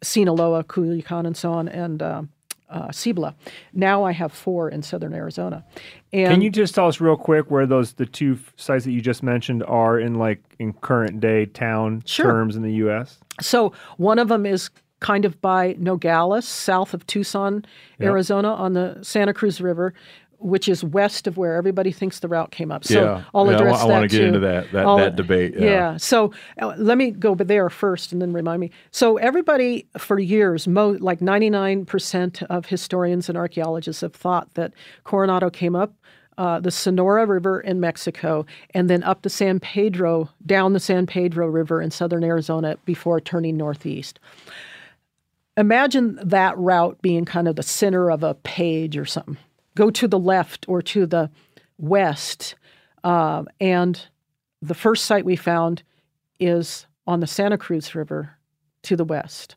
Sinaloa, 0.01 0.63
Culiacan, 0.63 1.25
and 1.25 1.37
so 1.37 1.51
on, 1.53 1.67
and 1.67 2.01
uh, 2.01 2.23
uh, 2.69 2.91
Cibola. 2.91 3.35
Now 3.73 4.03
I 4.03 4.11
have 4.11 4.31
four 4.31 4.69
in 4.69 4.81
southern 4.83 5.13
Arizona. 5.13 5.65
And 6.13 6.31
Can 6.31 6.41
you 6.41 6.49
just 6.49 6.75
tell 6.75 6.87
us 6.87 7.01
real 7.01 7.17
quick 7.17 7.49
where 7.51 7.65
those 7.65 7.93
the 7.93 8.05
two 8.05 8.39
sites 8.55 8.85
that 8.85 8.91
you 8.91 9.01
just 9.01 9.23
mentioned 9.23 9.63
are 9.63 9.99
in 9.99 10.15
like 10.15 10.41
in 10.59 10.73
current 10.73 11.19
day 11.19 11.45
town 11.45 12.03
Sure. 12.05 12.25
terms 12.25 12.55
in 12.55 12.61
the 12.61 12.73
U.S.? 12.73 13.19
So 13.41 13.73
one 13.97 14.19
of 14.19 14.27
them 14.27 14.45
is 14.45 14.69
kind 14.99 15.23
of 15.25 15.39
by 15.41 15.75
Nogales, 15.79 16.45
south 16.45 16.93
of 16.93 17.07
Tucson, 17.07 17.65
Arizona, 18.01 18.49
on 18.49 18.73
the 18.73 18.97
Santa 19.01 19.33
Cruz 19.33 19.61
River, 19.61 19.93
which 20.39 20.67
is 20.69 20.83
west 20.83 21.27
of 21.27 21.37
where 21.37 21.55
everybody 21.55 21.91
thinks 21.91 22.19
the 22.19 22.27
route 22.27 22.51
came 22.51 22.71
up. 22.71 22.83
So 22.85 23.01
Yeah. 23.03 23.23
I'll 23.35 23.45
Yeah, 23.45 23.51
I 23.51 23.55
address 23.55 23.71
wa- 23.73 23.77
I 23.83 23.87
that 23.87 23.93
wanna 23.93 24.07
get 24.07 24.17
too. 24.17 24.25
into 24.25 24.39
that- 24.39 24.71
that- 24.71 24.97
that 24.97 25.15
debate, 25.15 25.53
yeah. 25.57 25.97
So 25.97 26.31
uh, 26.61 26.73
let 26.77 26.97
me 26.97 27.11
go 27.11 27.35
there 27.35 27.69
first, 27.69 28.11
and 28.13 28.21
then 28.21 28.31
remind 28.33 28.61
me. 28.61 28.71
So 28.91 29.17
everybody 29.17 29.85
for 29.97 30.17
years, 30.19 30.67
mo- 30.67 30.97
like 30.99 31.21
ninety 31.21 31.49
nine 31.49 31.85
percent 31.85 32.41
of 32.43 32.67
historians 32.67 33.29
and 33.29 33.37
archaeologists 33.37 34.01
have 34.01 34.13
thought 34.13 34.53
that 34.55 34.71
Coronado 35.03 35.49
came 35.49 35.75
up. 35.75 35.93
Uh, 36.37 36.57
the 36.57 36.71
Sonora 36.71 37.25
River 37.25 37.59
in 37.59 37.81
Mexico, 37.81 38.45
and 38.73 38.89
then 38.89 39.03
up 39.03 39.23
the 39.23 39.29
San 39.29 39.59
Pedro, 39.59 40.29
down 40.45 40.71
the 40.71 40.79
San 40.79 41.05
Pedro 41.05 41.47
River 41.47 41.81
in 41.81 41.91
southern 41.91 42.23
Arizona 42.23 42.77
before 42.85 43.19
turning 43.19 43.57
northeast 43.57 44.19
imagine 45.57 46.17
that 46.23 46.57
route 46.57 46.97
being 47.01 47.25
kind 47.25 47.47
of 47.47 47.57
the 47.57 47.63
center 47.63 48.09
of 48.09 48.23
a 48.23 48.33
page 48.35 48.97
or 48.97 49.03
something. 49.05 49.37
Go 49.79 49.89
to 49.91 50.09
the 50.09 50.19
left 50.19 50.65
or 50.67 50.81
to 50.81 51.05
the 51.05 51.31
west. 51.77 52.55
Um, 53.05 53.47
and 53.61 53.97
the 54.61 54.73
first 54.73 55.05
site 55.05 55.23
we 55.23 55.37
found 55.37 55.83
is 56.37 56.85
on 57.07 57.21
the 57.21 57.27
Santa 57.27 57.57
Cruz 57.57 57.95
River 57.95 58.31
to 58.83 58.97
the 58.97 59.05
west. 59.05 59.55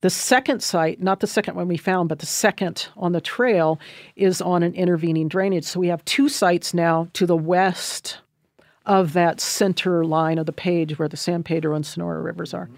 The 0.00 0.08
second 0.08 0.62
site, 0.62 1.02
not 1.02 1.20
the 1.20 1.26
second 1.26 1.54
one 1.54 1.68
we 1.68 1.76
found, 1.76 2.08
but 2.08 2.20
the 2.20 2.24
second 2.24 2.88
on 2.96 3.12
the 3.12 3.20
trail, 3.20 3.78
is 4.16 4.40
on 4.40 4.62
an 4.62 4.72
intervening 4.72 5.28
drainage. 5.28 5.64
So 5.64 5.80
we 5.80 5.88
have 5.88 6.02
two 6.06 6.30
sites 6.30 6.72
now 6.72 7.08
to 7.12 7.26
the 7.26 7.36
west 7.36 8.20
of 8.86 9.12
that 9.12 9.38
center 9.38 10.02
line 10.02 10.38
of 10.38 10.46
the 10.46 10.52
page 10.54 10.98
where 10.98 11.08
the 11.08 11.18
San 11.18 11.42
Pedro 11.42 11.76
and 11.76 11.84
Sonora 11.84 12.22
rivers 12.22 12.54
are. 12.54 12.70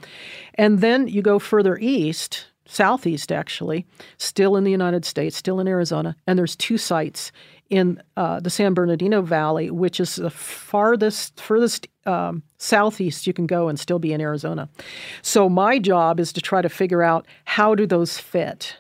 And 0.54 0.80
then 0.80 1.06
you 1.06 1.22
go 1.22 1.38
further 1.38 1.78
east, 1.78 2.48
southeast 2.66 3.30
actually, 3.30 3.86
still 4.18 4.56
in 4.56 4.64
the 4.64 4.70
United 4.70 5.04
States, 5.04 5.36
still 5.36 5.60
in 5.60 5.68
Arizona, 5.68 6.16
and 6.26 6.38
there's 6.38 6.56
two 6.56 6.78
sites 6.78 7.32
in 7.70 8.02
uh, 8.16 8.40
the 8.40 8.50
San 8.50 8.74
Bernardino 8.74 9.22
Valley, 9.22 9.70
which 9.70 9.98
is 9.98 10.16
the 10.16 10.30
farthest, 10.30 11.40
furthest 11.40 11.88
um, 12.06 12.42
southeast 12.58 13.26
you 13.26 13.32
can 13.32 13.46
go 13.46 13.68
and 13.68 13.80
still 13.80 13.98
be 13.98 14.12
in 14.12 14.20
Arizona. 14.20 14.68
So 15.22 15.48
my 15.48 15.78
job 15.78 16.20
is 16.20 16.32
to 16.34 16.40
try 16.40 16.62
to 16.62 16.68
figure 16.68 17.02
out 17.02 17.26
how 17.44 17.74
do 17.74 17.86
those 17.86 18.18
fit. 18.18 18.76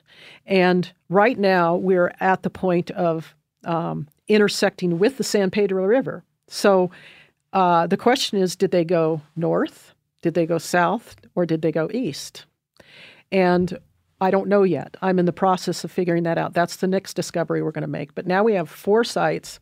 And 0.46 0.90
right 1.08 1.38
now 1.38 1.76
we're 1.76 2.12
at 2.20 2.42
the 2.42 2.50
point 2.50 2.90
of 2.92 3.34
um, 3.64 4.08
intersecting 4.28 4.98
with 4.98 5.16
the 5.16 5.24
San 5.24 5.50
Pedro 5.50 5.84
River. 5.84 6.22
So 6.48 6.90
uh, 7.52 7.86
the 7.86 7.96
question 7.96 8.38
is 8.38 8.56
did 8.56 8.70
they 8.70 8.84
go 8.84 9.22
north, 9.36 9.94
did 10.22 10.34
they 10.34 10.46
go 10.46 10.58
south, 10.58 11.16
or 11.34 11.46
did 11.46 11.62
they 11.62 11.72
go 11.72 11.88
east? 11.92 12.44
And 13.34 13.76
I 14.20 14.30
don't 14.30 14.48
know 14.48 14.62
yet. 14.62 14.96
I'm 15.02 15.18
in 15.18 15.26
the 15.26 15.32
process 15.32 15.84
of 15.84 15.90
figuring 15.90 16.22
that 16.22 16.38
out. 16.38 16.54
That's 16.54 16.76
the 16.76 16.86
next 16.86 17.14
discovery 17.14 17.62
we're 17.62 17.72
going 17.72 17.82
to 17.82 17.88
make. 17.88 18.14
But 18.14 18.26
now 18.26 18.44
we 18.44 18.54
have 18.54 18.70
four 18.70 19.02
sites 19.04 19.58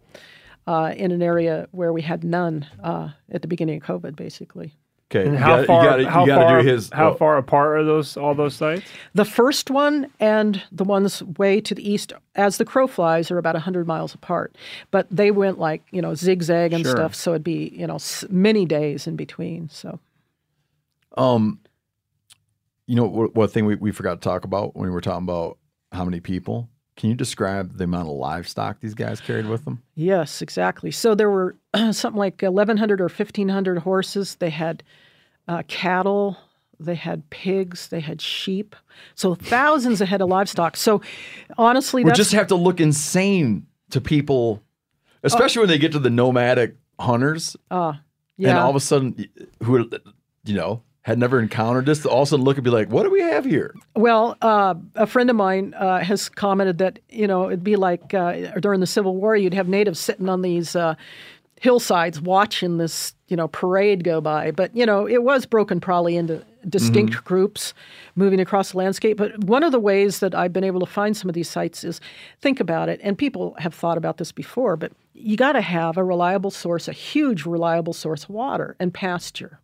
uh, 0.66 0.92
in 0.96 1.10
an 1.10 1.22
area 1.22 1.66
where 1.72 1.92
we 1.92 2.02
had 2.02 2.22
none 2.22 2.66
uh, 2.84 3.08
at 3.32 3.42
the 3.42 3.48
beginning 3.48 3.78
of 3.78 3.82
COVID, 3.82 4.14
basically. 4.14 4.74
Okay, 5.10 5.24
And 5.24 5.32
you 5.34 5.38
how 5.38 5.56
gotta, 5.56 5.66
far? 5.66 5.82
you 5.84 5.88
gotta, 5.90 6.10
how 6.10 6.24
you 6.26 6.32
far? 6.34 6.62
do 6.62 6.68
his 6.68 6.90
how 6.92 7.10
oh, 7.10 7.14
far 7.14 7.36
apart 7.38 7.78
are 7.78 7.84
those? 7.84 8.16
All 8.16 8.34
those 8.34 8.54
sites? 8.54 8.82
The 9.14 9.24
first 9.26 9.70
one 9.70 10.10
and 10.20 10.62
the 10.70 10.84
ones 10.84 11.22
way 11.22 11.60
to 11.62 11.74
the 11.74 11.90
east, 11.90 12.12
as 12.34 12.56
the 12.58 12.64
crow 12.64 12.86
flies, 12.86 13.30
are 13.30 13.36
about 13.38 13.54
100 13.54 13.86
miles 13.86 14.14
apart. 14.14 14.56
But 14.90 15.06
they 15.10 15.30
went 15.30 15.58
like, 15.58 15.82
you 15.90 16.00
know, 16.00 16.14
zigzag 16.14 16.72
and 16.72 16.82
Sure. 16.84 16.92
stuff. 16.92 17.14
So 17.14 17.32
it'd 17.32 17.44
be, 17.44 17.74
you 17.76 17.86
know, 17.86 17.98
many 18.30 18.64
days 18.64 19.06
in 19.06 19.16
between. 19.16 19.68
So 19.70 19.98
Um, 21.16 21.58
you 22.86 22.96
know 22.96 23.04
what, 23.04 23.34
what 23.34 23.50
thing 23.52 23.66
we, 23.66 23.74
we 23.76 23.92
forgot 23.92 24.20
to 24.20 24.28
talk 24.28 24.44
about 24.44 24.74
when 24.76 24.88
we 24.88 24.90
were 24.90 25.00
talking 25.00 25.24
about 25.24 25.58
how 25.92 26.04
many 26.04 26.20
people? 26.20 26.68
Can 26.96 27.08
you 27.08 27.14
describe 27.14 27.78
the 27.78 27.84
amount 27.84 28.08
of 28.08 28.14
livestock 28.16 28.80
these 28.80 28.94
guys 28.94 29.20
carried 29.20 29.46
with 29.46 29.64
them? 29.64 29.82
Yes, 29.94 30.42
exactly. 30.42 30.90
So 30.90 31.14
there 31.14 31.30
were 31.30 31.56
something 31.92 32.18
like 32.18 32.42
1,100 32.42 33.00
or 33.00 33.04
1,500 33.04 33.78
horses. 33.78 34.34
They 34.36 34.50
had 34.50 34.82
uh, 35.48 35.62
cattle, 35.68 36.36
they 36.78 36.94
had 36.94 37.28
pigs, 37.30 37.88
they 37.88 38.00
had 38.00 38.20
sheep. 38.20 38.76
So 39.14 39.34
thousands 39.34 40.00
ahead 40.00 40.20
of 40.20 40.28
livestock. 40.28 40.76
So 40.76 41.00
honestly, 41.56 42.04
We 42.04 42.12
just 42.12 42.32
have 42.32 42.48
to 42.48 42.56
look 42.56 42.80
insane 42.80 43.66
to 43.90 44.00
people, 44.00 44.62
especially 45.22 45.60
when 45.60 45.68
they 45.68 45.78
get 45.78 45.92
to 45.92 45.98
the 45.98 46.10
nomadic 46.10 46.76
hunters, 47.00 47.56
uh, 47.70 47.94
and 48.38 48.58
all 48.58 48.70
of 48.70 48.76
a 48.76 48.80
sudden, 48.80 49.28
who 49.62 49.76
are, 49.76 49.84
you 50.44 50.54
know 50.54 50.82
had 51.02 51.18
never 51.18 51.40
encountered 51.40 51.86
this, 51.86 52.06
all 52.06 52.22
of 52.22 52.28
a 52.28 52.30
sudden 52.30 52.44
look 52.44 52.56
and 52.56 52.64
be 52.64 52.70
like, 52.70 52.88
"What 52.88 53.02
do 53.02 53.10
we 53.10 53.20
have 53.20 53.44
here?" 53.44 53.74
Well, 53.96 54.36
uh, 54.40 54.74
a 54.94 55.06
friend 55.06 55.28
of 55.30 55.36
mine 55.36 55.74
uh, 55.74 55.98
has 56.00 56.28
commented 56.28 56.78
that 56.78 57.00
you 57.08 57.26
know 57.26 57.48
it'd 57.48 57.64
be 57.64 57.76
like 57.76 58.14
uh, 58.14 58.58
during 58.60 58.80
the 58.80 58.86
Civil 58.86 59.16
War, 59.16 59.36
you'd 59.36 59.54
have 59.54 59.68
natives 59.68 59.98
sitting 59.98 60.28
on 60.28 60.42
these 60.42 60.76
uh, 60.76 60.94
hillsides 61.60 62.20
watching 62.20 62.78
this 62.78 63.14
you 63.26 63.36
know 63.36 63.48
parade 63.48 64.04
go 64.04 64.20
by. 64.20 64.52
But 64.52 64.74
you 64.76 64.86
know 64.86 65.08
it 65.08 65.24
was 65.24 65.44
broken 65.44 65.80
probably 65.80 66.16
into 66.16 66.44
distinct 66.68 67.24
groups 67.24 67.74
moving 68.14 68.38
across 68.38 68.70
the 68.70 68.78
landscape. 68.78 69.16
But 69.16 69.42
one 69.42 69.64
of 69.64 69.72
the 69.72 69.80
ways 69.80 70.20
that 70.20 70.36
I've 70.36 70.52
been 70.52 70.62
able 70.62 70.78
to 70.78 70.86
find 70.86 71.16
some 71.16 71.28
of 71.28 71.34
these 71.34 71.50
sites 71.50 71.82
is 71.82 72.00
think 72.40 72.60
about 72.60 72.88
it, 72.88 73.00
and 73.02 73.18
people 73.18 73.56
have 73.58 73.74
thought 73.74 73.98
about 73.98 74.18
this 74.18 74.30
before, 74.30 74.76
but 74.76 74.92
you 75.14 75.36
got 75.36 75.52
to 75.52 75.60
have 75.60 75.96
a 75.96 76.04
reliable 76.04 76.52
source, 76.52 76.86
a 76.86 76.92
huge 76.92 77.44
reliable 77.44 77.92
source 77.92 78.24
of 78.24 78.30
water 78.30 78.76
and 78.78 78.94
pasture 78.94 79.58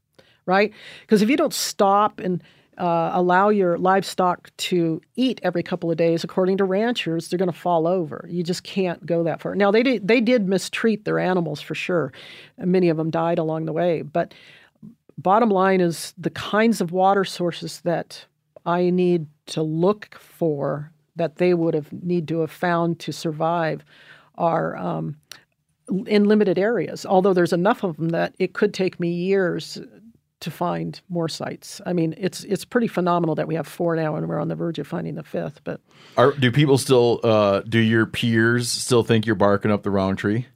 right? 0.48 0.72
Because 1.02 1.22
if 1.22 1.30
you 1.30 1.36
don't 1.36 1.54
stop 1.54 2.18
and 2.18 2.42
uh, 2.78 3.10
allow 3.12 3.48
your 3.48 3.76
livestock 3.76 4.50
to 4.56 5.00
eat 5.16 5.40
every 5.42 5.62
couple 5.62 5.90
of 5.90 5.96
days, 5.96 6.24
according 6.24 6.56
to 6.56 6.64
ranchers, 6.64 7.28
they're 7.28 7.38
going 7.38 7.50
to 7.50 7.58
fall 7.58 7.86
over. 7.86 8.24
You 8.28 8.42
just 8.42 8.62
can't 8.62 9.04
go 9.04 9.22
that 9.24 9.40
far. 9.40 9.54
Now 9.54 9.70
they 9.70 9.82
did 9.82 10.06
they 10.08 10.20
did 10.20 10.48
mistreat 10.48 11.04
their 11.04 11.18
animals 11.18 11.60
for 11.60 11.74
sure. 11.74 12.12
Many 12.56 12.88
of 12.88 12.96
them 12.96 13.10
died 13.10 13.38
along 13.38 13.66
the 13.66 13.72
way. 13.72 14.02
But 14.02 14.32
bottom 15.18 15.50
line 15.50 15.80
is 15.80 16.14
the 16.16 16.30
kinds 16.30 16.80
of 16.80 16.92
water 16.92 17.24
sources 17.24 17.80
that 17.80 18.24
I 18.64 18.90
need 18.90 19.26
to 19.46 19.62
look 19.62 20.14
for 20.18 20.92
that 21.16 21.36
they 21.36 21.54
would 21.54 21.74
have 21.74 21.92
need 21.92 22.28
to 22.28 22.40
have 22.40 22.52
found 22.52 23.00
to 23.00 23.12
survive 23.12 23.84
are 24.36 24.76
um, 24.76 25.16
in 26.06 26.24
limited 26.24 26.58
areas. 26.58 27.04
Although 27.04 27.34
there's 27.34 27.52
enough 27.52 27.82
of 27.82 27.96
them 27.96 28.10
that 28.10 28.34
it 28.38 28.52
could 28.52 28.72
take 28.72 29.00
me 29.00 29.10
years 29.10 29.80
to 30.40 30.50
find 30.50 31.00
more 31.08 31.28
sites. 31.28 31.80
I 31.84 31.92
mean, 31.92 32.14
it's 32.16 32.44
it's 32.44 32.64
pretty 32.64 32.88
phenomenal 32.88 33.34
that 33.34 33.48
we 33.48 33.54
have 33.54 33.66
four 33.66 33.96
now, 33.96 34.16
and 34.16 34.28
we're 34.28 34.40
on 34.40 34.48
the 34.48 34.54
verge 34.54 34.78
of 34.78 34.86
finding 34.86 35.14
the 35.14 35.22
fifth. 35.22 35.60
But 35.64 35.80
Are, 36.16 36.32
do 36.32 36.52
people 36.52 36.78
still? 36.78 37.20
Uh, 37.22 37.60
do 37.60 37.78
your 37.78 38.06
peers 38.06 38.70
still 38.70 39.02
think 39.02 39.26
you're 39.26 39.34
barking 39.34 39.70
up 39.70 39.82
the 39.82 39.90
wrong 39.90 40.16
tree? 40.16 40.46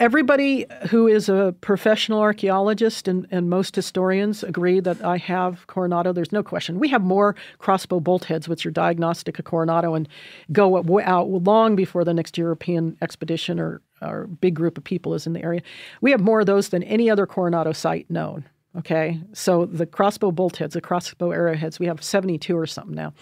everybody 0.00 0.66
who 0.90 1.06
is 1.06 1.28
a 1.28 1.54
professional 1.60 2.20
archaeologist 2.20 3.06
and, 3.06 3.26
and 3.30 3.48
most 3.48 3.76
historians 3.76 4.42
agree 4.42 4.80
that 4.80 5.02
I 5.04 5.16
have 5.18 5.66
Coronado. 5.66 6.12
There's 6.12 6.32
no 6.32 6.42
question. 6.42 6.78
We 6.78 6.88
have 6.88 7.02
more 7.02 7.36
crossbow 7.58 8.00
bolt 8.00 8.24
heads, 8.24 8.48
which 8.48 8.66
are 8.66 8.70
diagnostic 8.70 9.38
of 9.38 9.44
Coronado, 9.44 9.94
and 9.94 10.08
go 10.52 11.00
out 11.00 11.28
long 11.28 11.76
before 11.76 12.04
the 12.04 12.14
next 12.14 12.36
European 12.36 12.96
expedition 13.00 13.60
or, 13.60 13.80
or 14.04 14.26
big 14.26 14.54
group 14.54 14.78
of 14.78 14.84
people 14.84 15.14
is 15.14 15.26
in 15.26 15.32
the 15.32 15.42
area. 15.42 15.62
We 16.00 16.10
have 16.10 16.20
more 16.20 16.40
of 16.40 16.46
those 16.46 16.68
than 16.68 16.82
any 16.82 17.10
other 17.10 17.26
Coronado 17.26 17.72
site 17.72 18.10
known. 18.10 18.44
Okay, 18.76 19.20
so 19.32 19.66
the 19.66 19.86
crossbow 19.86 20.32
bolt 20.32 20.56
heads, 20.56 20.74
the 20.74 20.80
crossbow 20.80 21.30
arrowheads, 21.30 21.78
we 21.78 21.86
have 21.86 22.02
72 22.02 22.58
or 22.58 22.66
something 22.66 22.96
now. 22.96 23.12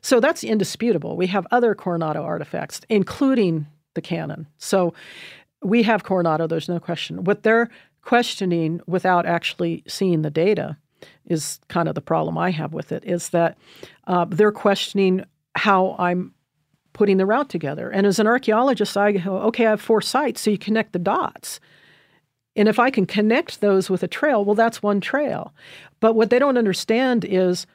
So 0.00 0.20
that's 0.20 0.42
indisputable. 0.42 1.16
We 1.16 1.26
have 1.26 1.46
other 1.50 1.74
Coronado 1.74 2.22
artifacts, 2.22 2.80
including 2.88 3.66
the 3.92 4.00
cannon. 4.00 4.46
So 4.56 4.94
we 5.62 5.82
have 5.82 6.04
Coronado, 6.04 6.46
there's 6.46 6.68
no 6.68 6.80
question. 6.80 7.24
What 7.24 7.42
they're 7.42 7.68
questioning 8.00 8.80
without 8.86 9.26
actually 9.26 9.84
seeing 9.86 10.22
the 10.22 10.30
data 10.30 10.78
is 11.26 11.60
kind 11.68 11.88
of 11.88 11.94
the 11.94 12.00
problem 12.00 12.38
I 12.38 12.50
have 12.50 12.72
with 12.72 12.90
it 12.90 13.04
is 13.04 13.28
that 13.30 13.58
uh, 14.06 14.24
they're 14.28 14.52
questioning 14.52 15.24
how 15.54 15.94
I'm 15.98 16.34
putting 16.92 17.16
the 17.16 17.26
route 17.26 17.48
together. 17.48 17.90
And 17.90 18.06
as 18.06 18.18
an 18.18 18.26
archaeologist, 18.26 18.96
I 18.96 19.12
go, 19.12 19.38
okay, 19.38 19.66
I 19.66 19.70
have 19.70 19.80
four 19.80 20.00
sites, 20.00 20.40
so 20.40 20.50
you 20.50 20.58
connect 20.58 20.92
the 20.92 20.98
dots. 20.98 21.60
And 22.54 22.68
if 22.68 22.78
I 22.78 22.90
can 22.90 23.06
connect 23.06 23.60
those 23.60 23.88
with 23.88 24.02
a 24.02 24.08
trail, 24.08 24.44
well, 24.44 24.54
that's 24.54 24.82
one 24.82 25.00
trail. 25.00 25.54
But 26.00 26.14
what 26.14 26.30
they 26.30 26.38
don't 26.38 26.58
understand 26.58 27.24
is 27.24 27.66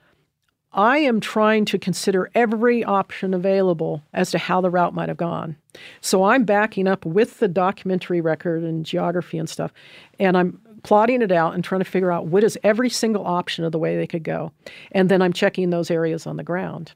I 0.73 0.99
am 0.99 1.19
trying 1.19 1.65
to 1.65 1.79
consider 1.79 2.29
every 2.35 2.83
option 2.83 3.33
available 3.33 4.03
as 4.13 4.29
to 4.31 4.37
how 4.37 4.61
the 4.61 4.69
route 4.69 4.93
might 4.93 5.09
have 5.09 5.17
gone. 5.17 5.55
So 6.01 6.23
I'm 6.25 6.43
backing 6.43 6.87
up 6.87 7.05
with 7.05 7.39
the 7.39 7.47
documentary 7.47 8.21
record 8.21 8.63
and 8.63 8.85
geography 8.85 9.37
and 9.37 9.49
stuff, 9.49 9.73
and 10.19 10.37
I'm 10.37 10.59
plotting 10.83 11.21
it 11.21 11.31
out 11.31 11.55
and 11.55 11.63
trying 11.63 11.81
to 11.81 11.89
figure 11.89 12.11
out 12.11 12.27
what 12.27 12.43
is 12.43 12.57
every 12.63 12.89
single 12.89 13.25
option 13.25 13.65
of 13.65 13.71
the 13.71 13.79
way 13.79 13.97
they 13.97 14.07
could 14.07 14.23
go. 14.23 14.51
And 14.91 15.09
then 15.09 15.21
I'm 15.21 15.33
checking 15.33 15.69
those 15.69 15.89
areas 15.89 16.27
on 16.27 16.37
the 16.37 16.43
ground. 16.43 16.93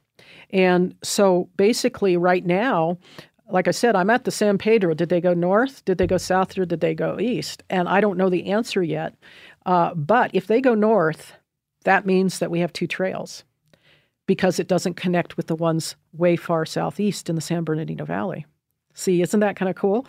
And 0.51 0.95
so 1.03 1.49
basically, 1.57 2.17
right 2.17 2.45
now, 2.45 2.97
like 3.49 3.67
I 3.67 3.71
said, 3.71 3.95
I'm 3.95 4.09
at 4.09 4.23
the 4.23 4.31
San 4.31 4.57
Pedro. 4.57 4.93
Did 4.93 5.09
they 5.09 5.21
go 5.21 5.33
north? 5.33 5.83
Did 5.85 5.97
they 5.97 6.07
go 6.07 6.17
south? 6.17 6.57
Or 6.57 6.65
did 6.65 6.81
they 6.81 6.93
go 6.93 7.19
east? 7.19 7.63
And 7.69 7.87
I 7.87 8.01
don't 8.01 8.17
know 8.17 8.29
the 8.29 8.51
answer 8.51 8.81
yet. 8.81 9.15
Uh, 9.65 9.93
but 9.93 10.31
if 10.33 10.47
they 10.47 10.61
go 10.61 10.73
north, 10.73 11.33
that 11.83 12.05
means 12.05 12.39
that 12.39 12.51
we 12.51 12.59
have 12.59 12.73
two 12.73 12.87
trails 12.87 13.43
because 14.25 14.59
it 14.59 14.67
doesn't 14.67 14.95
connect 14.95 15.35
with 15.35 15.47
the 15.47 15.55
ones 15.55 15.95
way 16.13 16.35
far 16.35 16.65
southeast 16.65 17.29
in 17.29 17.35
the 17.35 17.41
San 17.41 17.63
Bernardino 17.63 18.05
Valley. 18.05 18.45
See, 18.93 19.21
isn't 19.21 19.39
that 19.39 19.55
kind 19.55 19.69
of 19.69 19.75
cool? 19.75 20.05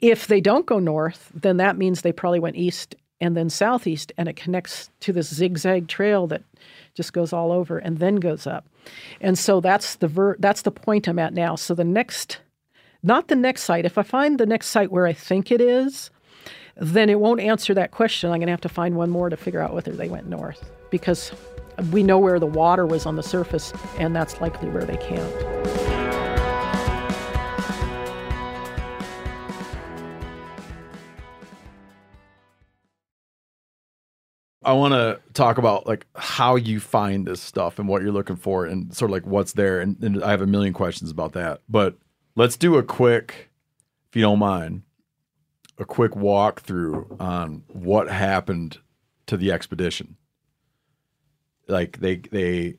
If 0.00 0.26
they 0.26 0.40
don't 0.40 0.66
go 0.66 0.78
north, 0.78 1.30
then 1.34 1.58
that 1.58 1.76
means 1.76 2.00
they 2.02 2.12
probably 2.12 2.40
went 2.40 2.56
east 2.56 2.94
and 3.20 3.36
then 3.36 3.50
southeast, 3.50 4.12
and 4.18 4.28
it 4.28 4.34
connects 4.34 4.90
to 5.00 5.12
this 5.12 5.32
zigzag 5.32 5.86
trail 5.86 6.26
that 6.26 6.42
just 6.94 7.12
goes 7.12 7.32
all 7.32 7.52
over 7.52 7.78
and 7.78 7.98
then 7.98 8.16
goes 8.16 8.46
up. 8.46 8.66
And 9.20 9.38
so 9.38 9.60
that's 9.60 9.96
the 9.96 10.08
ver- 10.08 10.36
that's 10.38 10.62
the 10.62 10.70
point 10.70 11.08
I'm 11.08 11.18
at 11.18 11.34
now. 11.34 11.56
So 11.56 11.74
the 11.74 11.84
next, 11.84 12.40
not 13.02 13.28
the 13.28 13.36
next 13.36 13.62
site. 13.62 13.84
If 13.84 13.98
I 13.98 14.02
find 14.02 14.38
the 14.38 14.46
next 14.46 14.68
site 14.68 14.90
where 14.90 15.06
I 15.06 15.12
think 15.12 15.50
it 15.50 15.60
is, 15.60 16.10
then 16.76 17.10
it 17.10 17.20
won't 17.20 17.40
answer 17.40 17.74
that 17.74 17.90
question. 17.90 18.30
I'm 18.30 18.38
going 18.38 18.46
to 18.46 18.52
have 18.52 18.60
to 18.62 18.68
find 18.68 18.96
one 18.96 19.10
more 19.10 19.28
to 19.28 19.36
figure 19.36 19.60
out 19.60 19.74
whether 19.74 19.92
they 19.92 20.08
went 20.08 20.28
north 20.28 20.70
because 20.90 21.32
we 21.90 22.02
know 22.02 22.18
where 22.18 22.38
the 22.38 22.46
water 22.46 22.86
was 22.86 23.06
on 23.06 23.16
the 23.16 23.22
surface, 23.22 23.72
and 23.98 24.14
that's 24.14 24.40
likely 24.40 24.68
where 24.68 24.84
they 24.84 24.96
camped. 24.98 26.01
I 34.64 34.72
want 34.74 34.92
to 34.92 35.20
talk 35.34 35.58
about 35.58 35.86
like 35.86 36.06
how 36.14 36.56
you 36.56 36.80
find 36.80 37.26
this 37.26 37.40
stuff 37.40 37.78
and 37.78 37.88
what 37.88 38.02
you're 38.02 38.12
looking 38.12 38.36
for 38.36 38.64
and 38.64 38.94
sort 38.94 39.10
of 39.10 39.12
like 39.12 39.26
what's 39.26 39.52
there. 39.52 39.80
And, 39.80 40.02
and 40.02 40.22
I 40.22 40.30
have 40.30 40.42
a 40.42 40.46
million 40.46 40.72
questions 40.72 41.10
about 41.10 41.32
that. 41.32 41.60
But 41.68 41.96
let's 42.36 42.56
do 42.56 42.76
a 42.76 42.82
quick, 42.82 43.50
if 44.08 44.16
you 44.16 44.22
don't 44.22 44.38
mind, 44.38 44.82
a 45.78 45.84
quick 45.84 46.12
walkthrough 46.12 47.20
on 47.20 47.64
what 47.68 48.08
happened 48.08 48.78
to 49.26 49.36
the 49.36 49.50
expedition. 49.50 50.16
Like 51.68 51.98
they 51.98 52.16
they 52.16 52.76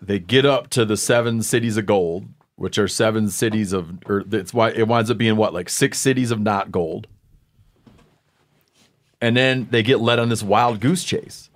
they 0.00 0.18
get 0.18 0.46
up 0.46 0.70
to 0.70 0.84
the 0.84 0.96
seven 0.96 1.42
cities 1.42 1.76
of 1.76 1.86
gold, 1.86 2.26
which 2.56 2.78
are 2.78 2.88
seven 2.88 3.28
cities 3.28 3.72
of, 3.72 3.98
or 4.06 4.24
it's 4.32 4.54
why 4.54 4.70
it 4.70 4.88
winds 4.88 5.10
up 5.10 5.18
being 5.18 5.36
what 5.36 5.52
like 5.52 5.68
six 5.68 5.98
cities 5.98 6.30
of 6.30 6.40
not 6.40 6.72
gold 6.72 7.06
and 9.20 9.36
then 9.36 9.68
they 9.70 9.82
get 9.82 10.00
led 10.00 10.18
on 10.18 10.28
this 10.28 10.42
wild 10.42 10.80
goose 10.80 11.04
chase. 11.04 11.50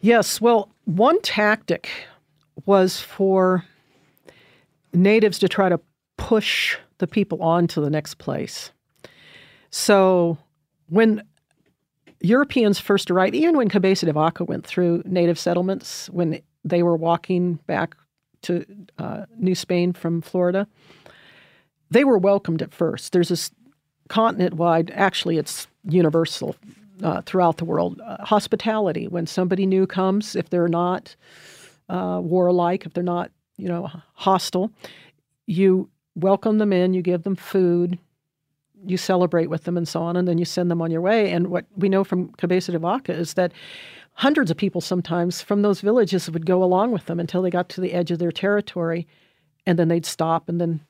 Yes, 0.00 0.40
well, 0.40 0.70
one 0.84 1.20
tactic 1.22 1.88
was 2.66 3.00
for 3.00 3.64
natives 4.92 5.38
to 5.40 5.48
try 5.48 5.68
to 5.68 5.80
push 6.16 6.76
the 6.98 7.06
people 7.06 7.42
on 7.42 7.66
to 7.68 7.80
the 7.80 7.90
next 7.90 8.14
place. 8.14 8.70
So 9.70 10.38
when 10.88 11.22
Europeans 12.20 12.78
first 12.78 13.10
arrived, 13.10 13.34
even 13.34 13.56
when 13.56 13.68
Cabeza 13.68 14.06
de 14.06 14.12
Vaca 14.12 14.44
went 14.44 14.66
through 14.66 15.02
native 15.04 15.38
settlements, 15.38 16.08
when 16.10 16.40
they 16.64 16.82
were 16.82 16.96
walking 16.96 17.54
back 17.66 17.96
to 18.42 18.64
uh, 18.98 19.26
New 19.36 19.54
Spain 19.54 19.92
from 19.92 20.20
Florida, 20.20 20.66
they 21.90 22.04
were 22.04 22.18
welcomed 22.18 22.62
at 22.62 22.72
first. 22.72 23.12
There's 23.12 23.28
this 23.28 23.50
continent 24.08 24.54
wide, 24.54 24.90
actually, 24.94 25.38
it's 25.38 25.66
universal 25.88 26.54
uh, 27.02 27.22
throughout 27.22 27.56
the 27.56 27.64
world. 27.64 28.00
Uh, 28.04 28.24
hospitality, 28.24 29.08
when 29.08 29.26
somebody 29.26 29.66
new 29.66 29.86
comes, 29.86 30.36
if 30.36 30.50
they're 30.50 30.68
not 30.68 31.14
uh, 31.88 32.20
warlike, 32.22 32.86
if 32.86 32.92
they're 32.92 33.02
not, 33.02 33.30
you 33.56 33.68
know, 33.68 33.90
hostile, 34.14 34.70
you 35.46 35.88
welcome 36.14 36.58
them 36.58 36.72
in, 36.72 36.94
you 36.94 37.02
give 37.02 37.22
them 37.22 37.36
food, 37.36 37.98
you 38.84 38.96
celebrate 38.96 39.48
with 39.48 39.64
them, 39.64 39.76
and 39.76 39.88
so 39.88 40.02
on, 40.02 40.16
and 40.16 40.28
then 40.28 40.38
you 40.38 40.44
send 40.44 40.70
them 40.70 40.82
on 40.82 40.90
your 40.90 41.00
way. 41.00 41.30
And 41.32 41.48
what 41.48 41.64
we 41.76 41.88
know 41.88 42.04
from 42.04 42.28
Cabeza 42.34 42.72
de 42.72 42.78
Vaca 42.78 43.12
is 43.12 43.34
that 43.34 43.52
hundreds 44.12 44.50
of 44.50 44.56
people 44.56 44.80
sometimes 44.80 45.40
from 45.40 45.62
those 45.62 45.80
villages 45.80 46.30
would 46.30 46.46
go 46.46 46.62
along 46.62 46.90
with 46.90 47.06
them 47.06 47.20
until 47.20 47.42
they 47.42 47.50
got 47.50 47.68
to 47.70 47.80
the 47.80 47.92
edge 47.92 48.10
of 48.10 48.18
their 48.18 48.32
territory, 48.32 49.06
and 49.66 49.78
then 49.78 49.88
they'd 49.88 50.06
stop, 50.06 50.48
and 50.48 50.60
then 50.60 50.80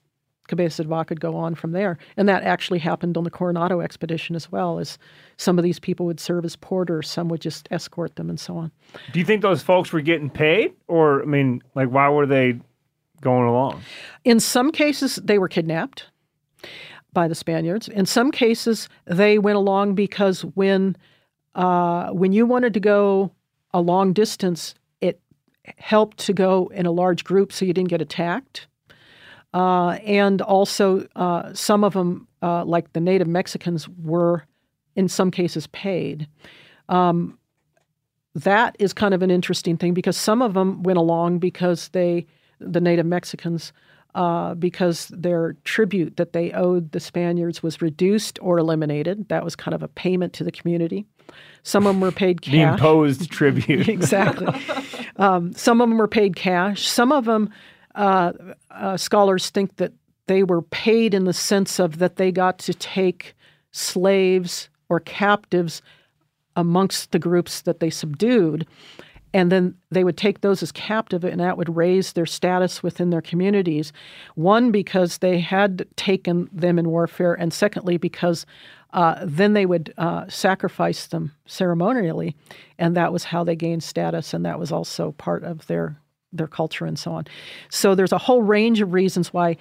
Cabeza 0.49 0.83
de 0.83 0.89
Vaca 0.89 1.09
could 1.09 1.21
go 1.21 1.37
on 1.37 1.55
from 1.55 1.73
there. 1.73 1.99
And 2.17 2.29
that 2.29 2.43
actually 2.43 2.81
happened 2.81 3.17
on 3.17 3.25
the 3.25 3.31
Coronado 3.31 3.81
expedition 3.81 4.35
as 4.35 4.51
well, 4.51 4.79
as 4.79 4.99
some 5.37 5.59
of 5.59 5.63
these 5.63 5.79
people 5.79 6.07
would 6.07 6.19
serve 6.19 6.45
as 6.45 6.57
porters, 6.57 7.09
some 7.09 7.29
would 7.29 7.41
just 7.41 7.69
escort 7.71 8.17
them, 8.17 8.29
and 8.29 8.41
so 8.41 8.57
on. 8.57 8.73
Do 9.13 9.19
you 9.19 9.25
think 9.25 9.43
those 9.43 9.63
folks 9.63 9.93
were 9.93 10.01
getting 10.01 10.31
paid, 10.31 10.73
or 10.89 11.23
I 11.23 11.27
mean, 11.27 11.63
like, 11.75 11.91
why 11.91 12.09
were 12.09 12.27
they 12.27 12.59
going 13.21 13.47
along? 13.47 13.83
In 14.25 14.41
some 14.41 14.73
cases, 14.73 15.17
they 15.17 15.39
were 15.39 15.49
kidnapped 15.49 16.07
by 17.13 17.29
the 17.29 17.35
Spaniards. 17.35 17.89
In 17.89 18.07
some 18.07 18.31
cases, 18.31 18.89
they 19.07 19.39
went 19.39 19.57
along 19.57 19.95
because 19.95 20.43
when 20.43 20.97
uh, 21.55 22.11
when 22.11 22.33
you 22.33 22.47
wanted 22.47 22.75
to 22.75 22.81
go 22.81 23.33
a 23.73 23.81
long 23.81 24.13
distance, 24.13 24.75
it 25.01 25.21
helped 25.79 26.19
to 26.19 26.33
go 26.33 26.71
in 26.75 26.87
a 26.87 26.91
large 26.93 27.25
group 27.25 27.53
so 27.53 27.65
you 27.65 27.73
didn't 27.73 27.89
get 27.89 28.01
attacked. 28.01 28.69
Uh, 29.55 29.93
and 30.05 30.43
also, 30.43 31.07
uh, 31.17 31.53
some 31.55 31.85
of 31.85 31.95
them, 31.95 32.29
uh, 32.43 32.65
like 32.65 32.93
the 32.93 33.01
native 33.01 33.27
Mexicans, 33.27 33.89
were 33.89 34.45
in 34.95 35.09
some 35.09 35.31
cases 35.31 35.67
paid. 35.69 36.29
Um, 36.89 37.39
that 38.35 38.77
is 38.79 38.93
kind 38.93 39.15
of 39.15 39.23
an 39.23 39.31
interesting 39.31 39.77
thing 39.77 39.95
because 39.95 40.17
some 40.17 40.43
of 40.43 40.55
them 40.55 40.83
went 40.83 40.99
along 40.99 41.39
because 41.39 41.89
they, 41.89 42.27
the 42.61 42.81
native 42.81 43.07
Mexicans, 43.07 43.73
uh, 44.15 44.55
because 44.55 45.09
their 45.09 45.55
tribute 45.65 46.17
that 46.17 46.33
they 46.33 46.51
owed 46.53 46.93
the 46.93 47.01
Spaniards 47.01 47.63
was 47.63 47.81
reduced 47.83 48.39
or 48.43 48.59
eliminated. 48.59 49.29
That 49.29 49.45
was 49.45 49.55
kind 49.55 49.75
of 49.75 49.83
a 49.83 49.89
payment 49.89 50.33
to 50.35 50.45
the 50.45 50.53
community. 50.53 51.07
Some 51.63 51.87
of 51.87 51.95
them 51.95 52.01
were 52.01 52.13
paid 52.13 52.43
cash. 52.43 52.53
The 52.53 52.63
imposed 52.63 53.31
tribute. 53.31 53.89
exactly. 53.89 54.49
Um, 55.17 55.53
some 55.53 55.81
of 55.81 55.89
them 55.89 55.99
were 55.99 56.09
paid 56.09 56.37
cash. 56.37 56.89
Some 56.89 57.13
of 57.13 57.27
them, 57.27 57.51
uh, 57.99 58.33
uh, 58.71 58.97
scholars 58.97 59.51
think 59.51 59.77
that 59.77 59.93
they 60.29 60.45
were 60.45 60.63
paid 60.63 61.15
in 61.15 61.25
the 61.25 61.33
sense 61.33 61.81
of 61.81 61.99
that 61.99 62.17
they 62.17 62.31
got 62.31 62.59
to 62.61 62.73
take 62.73 63.35
slaves 63.73 64.69
or 64.89 65.01
captives 65.01 65.83
amongst 66.55 67.11
the 67.11 67.19
groups 67.19 67.61
that 67.63 67.81
they 67.81 67.91
subdued. 67.91 68.67
And 69.35 69.53
then 69.53 69.75
they 69.91 70.05
would 70.05 70.17
take 70.17 70.41
those 70.41 70.63
as 70.63 70.73
captive, 70.73 71.25
and 71.25 71.41
that 71.41 71.59
would 71.59 71.77
raise 71.77 72.13
their 72.13 72.25
status 72.25 72.83
within 72.83 73.11
their 73.11 73.21
communities. 73.21 73.93
One, 74.37 74.71
because 74.71 75.19
they 75.19 75.41
had 75.41 75.85
taken 75.97 76.49
them 76.53 76.79
in 76.79 76.89
warfare, 76.89 77.35
and 77.35 77.53
secondly, 77.53 77.99
because 77.99 78.47
uh, 78.93 79.17
then 79.23 79.53
they 79.53 79.67
would 79.67 79.93
uh, 79.99 80.27
sacrifice 80.29 81.09
them 81.09 81.33
ceremonially, 81.47 82.37
and 82.79 82.97
that 82.97 83.13
was 83.13 83.25
how 83.25 83.45
they 83.45 83.57
gained 83.57 83.83
status, 83.83 84.33
and 84.33 84.47
that 84.47 84.59
was 84.59 84.73
also 84.73 85.13
part 85.13 85.43
of 85.45 85.67
their 85.67 86.01
their 86.33 86.47
culture 86.47 86.85
and 86.85 86.99
so 86.99 87.13
on. 87.13 87.27
So 87.71 87.95
there's 87.95 88.13
a 88.13 88.19
whole 88.19 88.43
range 88.43 88.81
of 88.81 88.93
reasons 88.93 89.33
why 89.33 89.57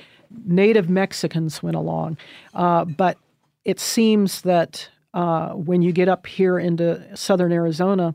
Native 0.45 0.89
Mexicans 0.89 1.63
went 1.63 1.75
along, 1.75 2.17
uh, 2.53 2.85
but 2.85 3.17
it 3.63 3.79
seems 3.79 4.41
that 4.41 4.89
uh, 5.13 5.49
when 5.49 5.81
you 5.81 5.91
get 5.91 6.07
up 6.07 6.27
here 6.27 6.59
into 6.59 7.03
southern 7.15 7.51
Arizona, 7.51 8.13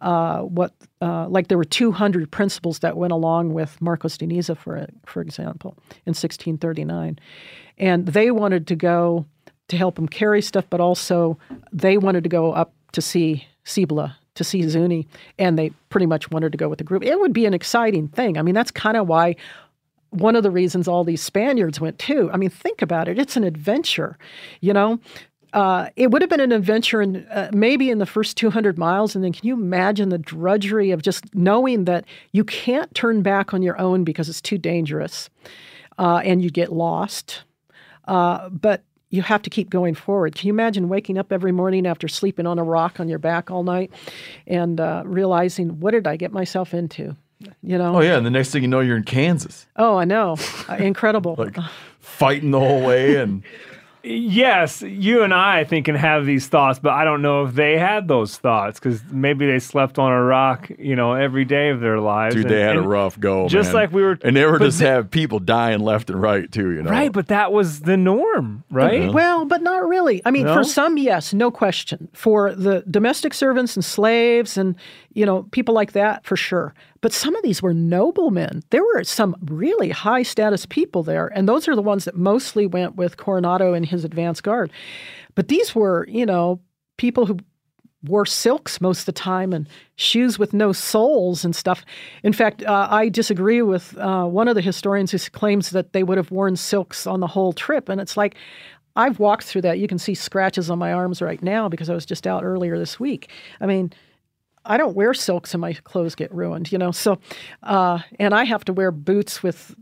uh, 0.00 0.40
what 0.40 0.72
uh, 1.02 1.28
like 1.28 1.48
there 1.48 1.58
were 1.58 1.64
200 1.64 2.30
principals 2.30 2.78
that 2.78 2.96
went 2.96 3.12
along 3.12 3.52
with 3.52 3.80
Marcos 3.80 4.16
de 4.16 4.26
Niza, 4.26 4.56
for 4.56 4.86
for 5.04 5.20
example, 5.20 5.76
in 6.06 6.14
1639, 6.14 7.18
and 7.78 8.06
they 8.06 8.30
wanted 8.30 8.66
to 8.68 8.76
go 8.76 9.26
to 9.68 9.76
help 9.76 9.98
him 9.98 10.08
carry 10.08 10.42
stuff, 10.42 10.64
but 10.70 10.80
also 10.80 11.38
they 11.72 11.98
wanted 11.98 12.24
to 12.24 12.30
go 12.30 12.52
up 12.52 12.72
to 12.92 13.02
see 13.02 13.46
Cibola, 13.64 14.16
to 14.34 14.44
see 14.44 14.62
Zuni, 14.68 15.06
and 15.38 15.58
they 15.58 15.70
pretty 15.88 16.06
much 16.06 16.30
wanted 16.30 16.52
to 16.52 16.58
go 16.58 16.68
with 16.68 16.78
the 16.78 16.84
group. 16.84 17.04
It 17.04 17.18
would 17.18 17.32
be 17.32 17.46
an 17.46 17.54
exciting 17.54 18.08
thing. 18.08 18.38
I 18.38 18.42
mean, 18.42 18.54
that's 18.54 18.70
kind 18.70 18.96
of 18.96 19.08
why 19.08 19.36
one 20.10 20.36
of 20.36 20.42
the 20.42 20.50
reasons 20.50 20.88
all 20.88 21.04
these 21.04 21.22
Spaniards 21.22 21.80
went 21.80 21.98
too. 21.98 22.30
I 22.32 22.36
mean, 22.36 22.50
think 22.50 22.82
about 22.82 23.08
it. 23.08 23.18
It's 23.18 23.36
an 23.36 23.44
adventure, 23.44 24.18
you 24.60 24.72
know. 24.72 24.98
Uh, 25.52 25.88
it 25.96 26.10
would 26.10 26.22
have 26.22 26.28
been 26.28 26.40
an 26.40 26.52
adventure 26.52 27.02
in 27.02 27.26
uh, 27.26 27.50
maybe 27.52 27.90
in 27.90 27.98
the 27.98 28.06
first 28.06 28.36
200 28.36 28.78
miles. 28.78 29.14
And 29.14 29.24
then 29.24 29.32
can 29.32 29.46
you 29.46 29.54
imagine 29.54 30.08
the 30.08 30.18
drudgery 30.18 30.92
of 30.92 31.02
just 31.02 31.34
knowing 31.34 31.86
that 31.86 32.04
you 32.32 32.44
can't 32.44 32.92
turn 32.94 33.22
back 33.22 33.52
on 33.52 33.62
your 33.62 33.78
own 33.80 34.04
because 34.04 34.28
it's 34.28 34.40
too 34.40 34.58
dangerous 34.58 35.28
uh, 35.98 36.20
and 36.24 36.42
you 36.42 36.50
get 36.50 36.72
lost? 36.72 37.42
Uh, 38.06 38.48
but 38.48 38.84
you 39.10 39.22
have 39.22 39.42
to 39.42 39.50
keep 39.50 39.70
going 39.70 39.94
forward. 39.94 40.34
Can 40.36 40.46
you 40.46 40.52
imagine 40.52 40.88
waking 40.88 41.18
up 41.18 41.32
every 41.32 41.52
morning 41.52 41.86
after 41.86 42.06
sleeping 42.08 42.46
on 42.46 42.58
a 42.58 42.64
rock 42.64 43.00
on 43.00 43.08
your 43.08 43.18
back 43.18 43.50
all 43.50 43.64
night 43.64 43.90
and 44.46 44.80
uh, 44.80 45.02
realizing, 45.04 45.80
what 45.80 45.90
did 45.90 46.06
I 46.06 46.16
get 46.16 46.32
myself 46.32 46.72
into? 46.72 47.16
You 47.62 47.78
know? 47.78 47.96
Oh 47.96 48.00
yeah, 48.00 48.16
and 48.16 48.24
the 48.26 48.30
next 48.30 48.50
thing 48.50 48.62
you 48.62 48.68
know, 48.68 48.80
you're 48.80 48.96
in 48.96 49.02
Kansas, 49.04 49.66
Oh, 49.76 49.96
I 49.96 50.04
know. 50.04 50.36
Incredible. 50.78 51.34
like 51.38 51.56
fighting 51.98 52.50
the 52.50 52.60
whole 52.60 52.82
way, 52.82 53.16
and 53.16 53.42
Yes, 54.02 54.82
you 54.82 55.22
and 55.22 55.34
I, 55.34 55.60
I 55.60 55.64
think, 55.64 55.84
can 55.86 55.94
have 55.94 56.24
these 56.24 56.46
thoughts, 56.48 56.78
but 56.78 56.92
I 56.92 57.04
don't 57.04 57.20
know 57.22 57.44
if 57.44 57.54
they 57.54 57.78
had 57.78 58.08
those 58.08 58.36
thoughts 58.38 58.78
because 58.80 59.02
maybe 59.10 59.46
they 59.46 59.58
slept 59.58 59.98
on 59.98 60.10
a 60.10 60.22
rock, 60.22 60.70
you 60.78 60.96
know, 60.96 61.12
every 61.14 61.44
day 61.44 61.68
of 61.68 61.80
their 61.80 62.00
lives. 62.00 62.34
dude, 62.34 62.46
And- 62.46 62.54
they 62.54 62.60
had 62.60 62.76
a 62.76 62.82
rough 62.82 63.18
go. 63.20 63.48
just 63.48 63.68
man. 63.68 63.74
like 63.74 63.92
we 63.92 64.02
were- 64.02 64.18
and 64.22 64.34
they 64.36 64.46
were 64.46 64.58
just 64.58 64.78
the- 64.78 64.86
have 64.86 65.10
people 65.10 65.38
dying 65.38 65.80
left 65.80 66.08
and 66.10 66.20
right 66.20 66.50
too. 66.50 66.70
You 66.70 66.82
know, 66.82 66.90
Right, 66.90 67.12
but 67.12 67.28
that 67.28 67.52
was 67.52 67.80
the 67.80 67.96
norm, 67.96 68.64
right? 68.70 69.12
Well, 69.12 69.44
but 69.44 69.62
not 69.62 69.86
really. 69.86 70.22
I 70.24 70.30
mean, 70.30 70.46
No? 70.46 70.54
for 70.54 70.64
some, 70.64 70.96
yes, 70.96 71.34
no 71.34 71.50
question. 71.50 72.08
For 72.12 72.54
the 72.54 72.82
domestic 72.90 73.34
servants 73.34 73.76
and 73.76 73.84
slaves 73.84 74.56
and, 74.56 74.76
you 75.12 75.26
know, 75.26 75.44
people 75.50 75.74
like 75.74 75.92
that, 75.92 76.24
for 76.24 76.36
sure. 76.36 76.74
But 77.00 77.12
some 77.12 77.34
of 77.34 77.42
these 77.42 77.62
were 77.62 77.74
noblemen. 77.74 78.62
There 78.70 78.82
were 78.82 79.04
some 79.04 79.36
really 79.46 79.90
high 79.90 80.22
status 80.22 80.66
people 80.66 81.02
there, 81.02 81.28
and 81.34 81.48
those 81.48 81.66
are 81.68 81.74
the 81.74 81.82
ones 81.82 82.04
that 82.04 82.16
mostly 82.16 82.66
went 82.66 82.96
with 82.96 83.16
Coronado 83.16 83.72
and 83.72 83.84
his 83.84 84.04
advance 84.04 84.40
guard. 84.40 84.70
But 85.34 85.48
these 85.48 85.74
were, 85.74 86.06
you 86.08 86.26
know, 86.26 86.60
people 86.96 87.26
who 87.26 87.38
wore 88.04 88.24
silks 88.24 88.80
most 88.80 89.00
of 89.00 89.06
the 89.06 89.12
time 89.12 89.52
and 89.52 89.68
shoes 89.96 90.38
with 90.38 90.54
no 90.54 90.72
soles 90.72 91.44
and 91.44 91.54
stuff. 91.54 91.84
In 92.22 92.32
fact, 92.32 92.62
uh, 92.62 92.88
I 92.90 93.08
disagree 93.08 93.62
with 93.62 93.96
uh, 93.98 94.24
one 94.24 94.48
of 94.48 94.54
the 94.54 94.62
historians 94.62 95.10
who 95.10 95.18
claims 95.30 95.70
that 95.70 95.92
they 95.92 96.02
would 96.02 96.16
have 96.16 96.30
worn 96.30 96.56
silks 96.56 97.06
on 97.06 97.20
the 97.20 97.26
whole 97.26 97.52
trip. 97.52 97.88
And 97.88 98.00
it's 98.00 98.16
like, 98.16 98.36
I've 98.96 99.18
walked 99.18 99.44
through 99.44 99.62
that. 99.62 99.78
You 99.78 99.86
can 99.86 99.98
see 99.98 100.14
scratches 100.14 100.70
on 100.70 100.78
my 100.78 100.92
arms 100.92 101.22
right 101.22 101.42
now 101.42 101.68
because 101.68 101.90
I 101.90 101.94
was 101.94 102.06
just 102.06 102.26
out 102.26 102.42
earlier 102.42 102.78
this 102.78 102.98
week. 102.98 103.30
I 103.60 103.66
mean, 103.66 103.92
I 104.64 104.76
don't 104.76 104.94
wear 104.94 105.14
silks 105.14 105.54
and 105.54 105.60
my 105.60 105.72
clothes 105.72 106.14
get 106.14 106.32
ruined, 106.34 106.70
you 106.72 106.78
know. 106.78 106.90
So, 106.90 107.18
uh, 107.62 108.00
and 108.18 108.34
I 108.34 108.44
have 108.44 108.64
to 108.66 108.72
wear 108.72 108.90
boots 108.90 109.42
with 109.42 109.74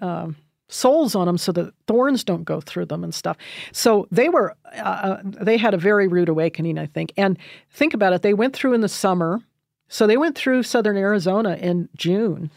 um, 0.00 0.36
soles 0.68 1.14
on 1.14 1.26
them 1.26 1.38
so 1.38 1.52
that 1.52 1.74
thorns 1.86 2.24
don't 2.24 2.44
go 2.44 2.60
through 2.60 2.86
them 2.86 3.04
and 3.04 3.14
stuff. 3.14 3.36
So 3.72 4.06
they 4.10 4.28
were, 4.28 4.56
uh, 4.74 5.18
they 5.22 5.56
had 5.56 5.74
a 5.74 5.78
very 5.78 6.08
rude 6.08 6.28
awakening, 6.28 6.78
I 6.78 6.86
think. 6.86 7.12
And 7.16 7.38
think 7.70 7.94
about 7.94 8.12
it, 8.12 8.22
they 8.22 8.34
went 8.34 8.54
through 8.54 8.72
in 8.72 8.80
the 8.80 8.88
summer. 8.88 9.40
So 9.88 10.06
they 10.06 10.16
went 10.16 10.36
through 10.36 10.62
southern 10.62 10.96
Arizona 10.96 11.56
in 11.56 11.90
June. 11.96 12.50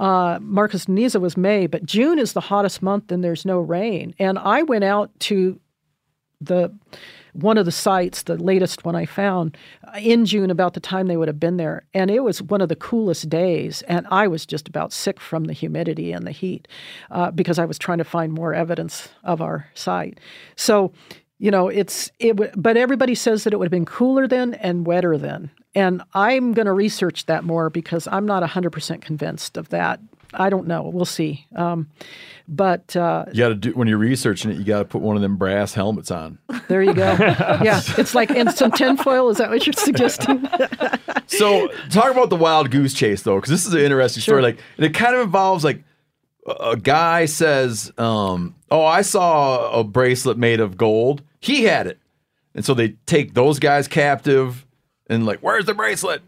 Uh, 0.00 0.40
Marcos 0.42 0.86
Niza 0.86 1.20
was 1.20 1.36
May, 1.36 1.68
but 1.68 1.84
June 1.84 2.18
is 2.18 2.32
the 2.32 2.40
hottest 2.40 2.82
month 2.82 3.12
and 3.12 3.22
there's 3.22 3.46
no 3.46 3.60
rain. 3.60 4.12
And 4.18 4.38
I 4.40 4.62
went 4.64 4.82
out 4.82 5.10
to 5.20 5.60
the 6.40 6.74
one 7.32 7.58
of 7.58 7.64
the 7.64 7.72
sites, 7.72 8.22
the 8.22 8.36
latest 8.36 8.84
one 8.84 8.96
I 8.96 9.06
found, 9.06 9.56
uh, 9.84 9.98
in 9.98 10.26
June, 10.26 10.50
about 10.50 10.74
the 10.74 10.80
time 10.80 11.06
they 11.06 11.16
would 11.16 11.28
have 11.28 11.40
been 11.40 11.56
there. 11.56 11.84
And 11.94 12.10
it 12.10 12.20
was 12.20 12.42
one 12.42 12.60
of 12.60 12.68
the 12.68 12.76
coolest 12.76 13.28
days. 13.28 13.82
And 13.82 14.06
I 14.10 14.28
was 14.28 14.46
just 14.46 14.68
about 14.68 14.92
sick 14.92 15.20
from 15.20 15.44
the 15.44 15.52
humidity 15.52 16.12
and 16.12 16.26
the 16.26 16.32
heat 16.32 16.68
uh, 17.10 17.30
because 17.30 17.58
I 17.58 17.64
was 17.64 17.78
trying 17.78 17.98
to 17.98 18.04
find 18.04 18.32
more 18.32 18.54
evidence 18.54 19.08
of 19.24 19.40
our 19.40 19.68
site. 19.74 20.18
So, 20.56 20.92
you 21.38 21.50
know, 21.50 21.68
it's, 21.68 22.10
it, 22.18 22.36
w- 22.36 22.52
but 22.56 22.76
everybody 22.76 23.14
says 23.14 23.44
that 23.44 23.52
it 23.52 23.58
would 23.58 23.66
have 23.66 23.70
been 23.70 23.86
cooler 23.86 24.28
then 24.28 24.54
and 24.54 24.86
wetter 24.86 25.16
then. 25.16 25.50
And 25.74 26.02
I'm 26.14 26.52
going 26.52 26.66
to 26.66 26.72
research 26.72 27.26
that 27.26 27.44
more 27.44 27.70
because 27.70 28.08
I'm 28.08 28.26
not 28.26 28.42
100% 28.42 29.00
convinced 29.00 29.56
of 29.56 29.68
that. 29.70 30.00
I 30.34 30.48
don't 30.50 30.66
know. 30.66 30.82
We'll 30.92 31.04
see. 31.04 31.46
Um, 31.56 31.88
but 32.46 32.96
uh, 32.96 33.26
you 33.32 33.38
got 33.38 33.48
to 33.50 33.54
do 33.54 33.70
when 33.72 33.86
you're 33.88 33.98
researching 33.98 34.50
it. 34.50 34.56
You 34.58 34.64
got 34.64 34.78
to 34.80 34.84
put 34.84 35.02
one 35.02 35.14
of 35.16 35.22
them 35.22 35.36
brass 35.36 35.72
helmets 35.74 36.10
on. 36.10 36.38
there 36.68 36.82
you 36.82 36.94
go. 36.94 37.12
yeah, 37.62 37.80
it's 37.98 38.14
like 38.14 38.30
and 38.30 38.50
some 38.52 38.72
tinfoil. 38.72 39.28
Is 39.30 39.38
that 39.38 39.50
what 39.50 39.66
you're 39.66 39.72
suggesting? 39.72 40.48
So 41.26 41.68
talk 41.90 42.10
about 42.10 42.28
the 42.28 42.36
wild 42.36 42.72
goose 42.72 42.92
chase 42.92 43.22
though, 43.22 43.36
because 43.36 43.50
this 43.50 43.64
is 43.64 43.72
an 43.72 43.80
interesting 43.80 44.20
story. 44.20 44.42
Like 44.42 44.58
it 44.78 44.92
kind 44.94 45.14
of 45.14 45.22
involves 45.22 45.62
like 45.62 45.84
a- 46.44 46.76
guy 46.76 47.26
says, 47.26 47.92
um, 47.98 48.56
"Oh, 48.68 48.84
I 48.84 49.02
saw 49.02 49.70
a 49.70 49.84
bracelet 49.84 50.38
made 50.38 50.58
of 50.58 50.76
gold. 50.76 51.22
He 51.38 51.62
had 51.64 51.86
it," 51.86 51.98
and 52.52 52.64
so 52.64 52.74
they 52.74 52.90
take 53.06 53.34
those 53.34 53.60
guys 53.60 53.86
captive 53.86 54.66
and 55.08 55.24
like, 55.24 55.38
"Where's 55.38 55.66
the 55.66 55.72
bracelet?" 55.74 56.20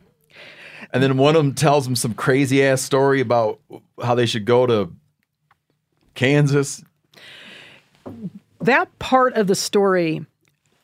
And 0.93 1.03
then 1.03 1.17
one 1.17 1.35
of 1.35 1.43
them 1.43 1.55
tells 1.55 1.85
them 1.85 1.97
some 1.97 2.15
crazy 2.15 2.65
ass 2.65 2.81
story 2.81 3.21
about 3.21 3.59
how 4.03 4.15
they 4.15 4.27
should 4.27 4.45
go 4.45 4.67
to 4.67 4.93
Kansas. 6.15 6.83
that 8.61 8.99
part 8.99 9.35
of 9.35 9.47
the 9.47 9.55
story 9.55 10.25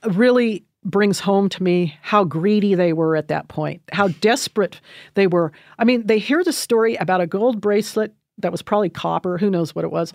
really 0.04 0.64
brings 0.84 1.20
home 1.20 1.48
to 1.48 1.62
me 1.62 1.96
how 2.02 2.24
greedy 2.24 2.74
they 2.74 2.92
were 2.92 3.16
at 3.16 3.28
that 3.28 3.48
point, 3.48 3.82
how 3.92 4.08
desperate 4.08 4.80
they 5.14 5.26
were. 5.26 5.52
I 5.78 5.84
mean, 5.84 6.06
they 6.06 6.18
hear 6.18 6.42
the 6.42 6.52
story 6.52 6.96
about 6.96 7.20
a 7.20 7.26
gold 7.26 7.60
bracelet 7.60 8.14
that 8.38 8.52
was 8.52 8.62
probably 8.62 8.88
copper, 8.88 9.38
who 9.38 9.50
knows 9.50 9.74
what 9.74 9.84
it 9.84 9.90
was, 9.90 10.12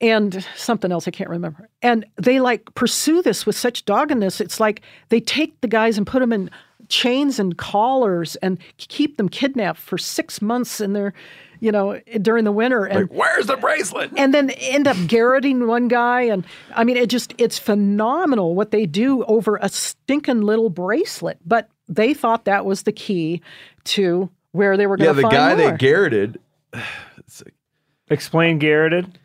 and 0.00 0.44
something 0.56 0.90
else 0.90 1.06
I 1.06 1.10
can't 1.10 1.30
remember. 1.30 1.68
And 1.82 2.04
they 2.16 2.40
like 2.40 2.74
pursue 2.74 3.22
this 3.22 3.46
with 3.46 3.56
such 3.56 3.84
doggedness. 3.84 4.40
It's 4.40 4.60
like 4.60 4.82
they 5.10 5.20
take 5.20 5.60
the 5.60 5.68
guys 5.68 5.96
and 5.96 6.06
put 6.06 6.20
them 6.20 6.32
in 6.32 6.50
chains 6.88 7.38
and 7.38 7.56
collars 7.56 8.36
and 8.36 8.58
keep 8.78 9.16
them 9.16 9.28
kidnapped 9.28 9.78
for 9.78 9.98
six 9.98 10.40
months 10.40 10.80
in 10.80 10.92
their, 10.92 11.12
you 11.60 11.72
know, 11.72 12.00
during 12.22 12.44
the 12.44 12.52
winter. 12.52 12.84
And 12.84 13.02
Like, 13.08 13.12
where's 13.18 13.46
the 13.46 13.56
bracelet? 13.56 14.10
and 14.16 14.32
then 14.34 14.50
end 14.50 14.86
up 14.88 14.96
garroting 15.08 15.66
one 15.66 15.88
guy 15.88 16.22
and 16.22 16.44
i 16.74 16.84
mean 16.84 16.96
it 16.96 17.08
just 17.08 17.34
it's 17.38 17.58
phenomenal 17.58 18.54
what 18.54 18.70
they 18.70 18.86
do 18.86 19.24
over 19.24 19.58
a 19.62 19.68
stinking 19.68 20.40
little 20.42 20.70
bracelet 20.70 21.38
but 21.46 21.68
they 21.88 22.12
thought 22.14 22.44
that 22.46 22.64
was 22.64 22.82
the 22.82 22.92
key 22.92 23.40
to 23.84 24.28
where 24.52 24.76
they 24.76 24.86
were 24.86 24.96
going 24.96 25.04
to 25.06 25.10
Yeah, 25.10 25.14
the 25.16 25.22
find 25.22 25.32
guy 25.32 25.54
more. 25.54 25.70
that 25.70 25.78
garroted, 25.78 26.38
Explain 28.08 28.58
garroted. 28.58 29.18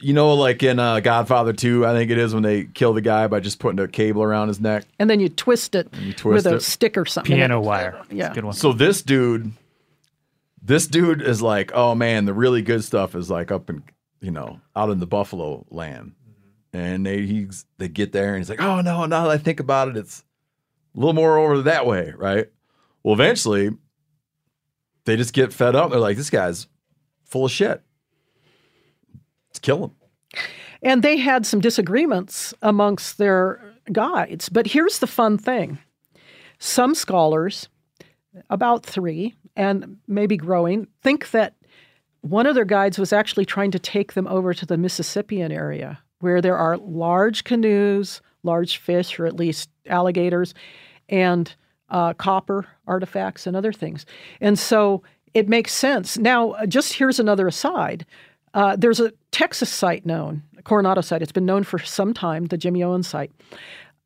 you 0.00 0.12
know, 0.12 0.34
like 0.34 0.62
in 0.62 0.78
uh, 0.78 1.00
Godfather 1.00 1.52
2, 1.52 1.86
I 1.86 1.92
think 1.92 2.10
it 2.10 2.18
is 2.18 2.34
when 2.34 2.42
they 2.42 2.64
kill 2.64 2.92
the 2.92 3.00
guy 3.00 3.26
by 3.28 3.40
just 3.40 3.58
putting 3.60 3.78
a 3.78 3.86
cable 3.88 4.22
around 4.22 4.48
his 4.48 4.60
neck. 4.60 4.84
and 4.98 5.08
then 5.08 5.20
you 5.20 5.28
twist 5.28 5.74
it 5.74 5.88
twist 6.16 6.24
with 6.24 6.46
a 6.52 6.56
it. 6.56 6.62
stick 6.62 6.96
or 6.96 7.06
something 7.06 7.36
Piano 7.36 7.60
wire. 7.60 8.00
Yeah. 8.10 8.30
a 8.30 8.34
good 8.34 8.44
one. 8.44 8.54
So 8.54 8.72
this 8.72 9.02
dude, 9.02 9.52
this 10.68 10.86
dude 10.86 11.22
is 11.22 11.40
like, 11.40 11.72
oh 11.74 11.94
man, 11.94 12.26
the 12.26 12.34
really 12.34 12.62
good 12.62 12.84
stuff 12.84 13.14
is 13.14 13.30
like 13.30 13.50
up 13.50 13.70
in, 13.70 13.82
you 14.20 14.30
know, 14.30 14.60
out 14.76 14.90
in 14.90 15.00
the 15.00 15.06
Buffalo 15.06 15.66
land. 15.70 16.12
Mm-hmm. 16.12 16.76
And 16.76 17.06
they 17.06 17.22
he's 17.22 17.64
they 17.78 17.88
get 17.88 18.12
there 18.12 18.34
and 18.34 18.38
he's 18.38 18.50
like, 18.50 18.60
oh 18.60 18.82
no, 18.82 19.06
now 19.06 19.24
that 19.24 19.30
I 19.30 19.38
think 19.38 19.60
about 19.60 19.88
it, 19.88 19.96
it's 19.96 20.22
a 20.94 20.98
little 20.98 21.14
more 21.14 21.38
over 21.38 21.62
that 21.62 21.86
way, 21.86 22.12
right? 22.16 22.48
Well, 23.02 23.14
eventually 23.14 23.70
they 25.06 25.16
just 25.16 25.32
get 25.32 25.54
fed 25.54 25.74
up. 25.74 25.90
They're 25.90 25.98
like, 25.98 26.18
this 26.18 26.30
guy's 26.30 26.68
full 27.24 27.46
of 27.46 27.50
shit. 27.50 27.82
Let's 29.48 29.58
kill 29.60 29.84
him. 29.84 29.90
And 30.82 31.02
they 31.02 31.16
had 31.16 31.46
some 31.46 31.60
disagreements 31.60 32.52
amongst 32.60 33.16
their 33.16 33.74
guides. 33.90 34.50
But 34.50 34.66
here's 34.66 34.98
the 34.98 35.06
fun 35.06 35.38
thing 35.38 35.78
some 36.58 36.94
scholars, 36.94 37.68
about 38.50 38.84
three, 38.84 39.34
and 39.58 39.98
maybe 40.06 40.36
growing, 40.36 40.86
think 41.02 41.32
that 41.32 41.54
one 42.22 42.46
of 42.46 42.54
their 42.54 42.64
guides 42.64 42.98
was 42.98 43.12
actually 43.12 43.44
trying 43.44 43.72
to 43.72 43.78
take 43.78 44.14
them 44.14 44.26
over 44.28 44.54
to 44.54 44.64
the 44.64 44.78
Mississippian 44.78 45.52
area 45.52 45.98
where 46.20 46.40
there 46.40 46.56
are 46.56 46.76
large 46.78 47.44
canoes, 47.44 48.22
large 48.42 48.78
fish, 48.78 49.18
or 49.18 49.26
at 49.26 49.36
least 49.36 49.68
alligators, 49.86 50.54
and 51.08 51.54
uh, 51.90 52.12
copper 52.14 52.66
artifacts 52.86 53.46
and 53.46 53.56
other 53.56 53.72
things. 53.72 54.06
And 54.40 54.58
so 54.58 55.02
it 55.34 55.48
makes 55.48 55.72
sense. 55.72 56.18
Now, 56.18 56.54
just 56.66 56.94
here's 56.94 57.20
another 57.20 57.46
aside. 57.46 58.06
Uh, 58.54 58.76
there's 58.76 59.00
a 59.00 59.12
Texas 59.30 59.70
site 59.70 60.06
known, 60.06 60.42
Coronado 60.64 61.00
site. 61.00 61.22
It's 61.22 61.32
been 61.32 61.46
known 61.46 61.64
for 61.64 61.78
some 61.78 62.14
time, 62.14 62.46
the 62.46 62.58
Jimmy 62.58 62.82
Owens 62.82 63.08
site. 63.08 63.30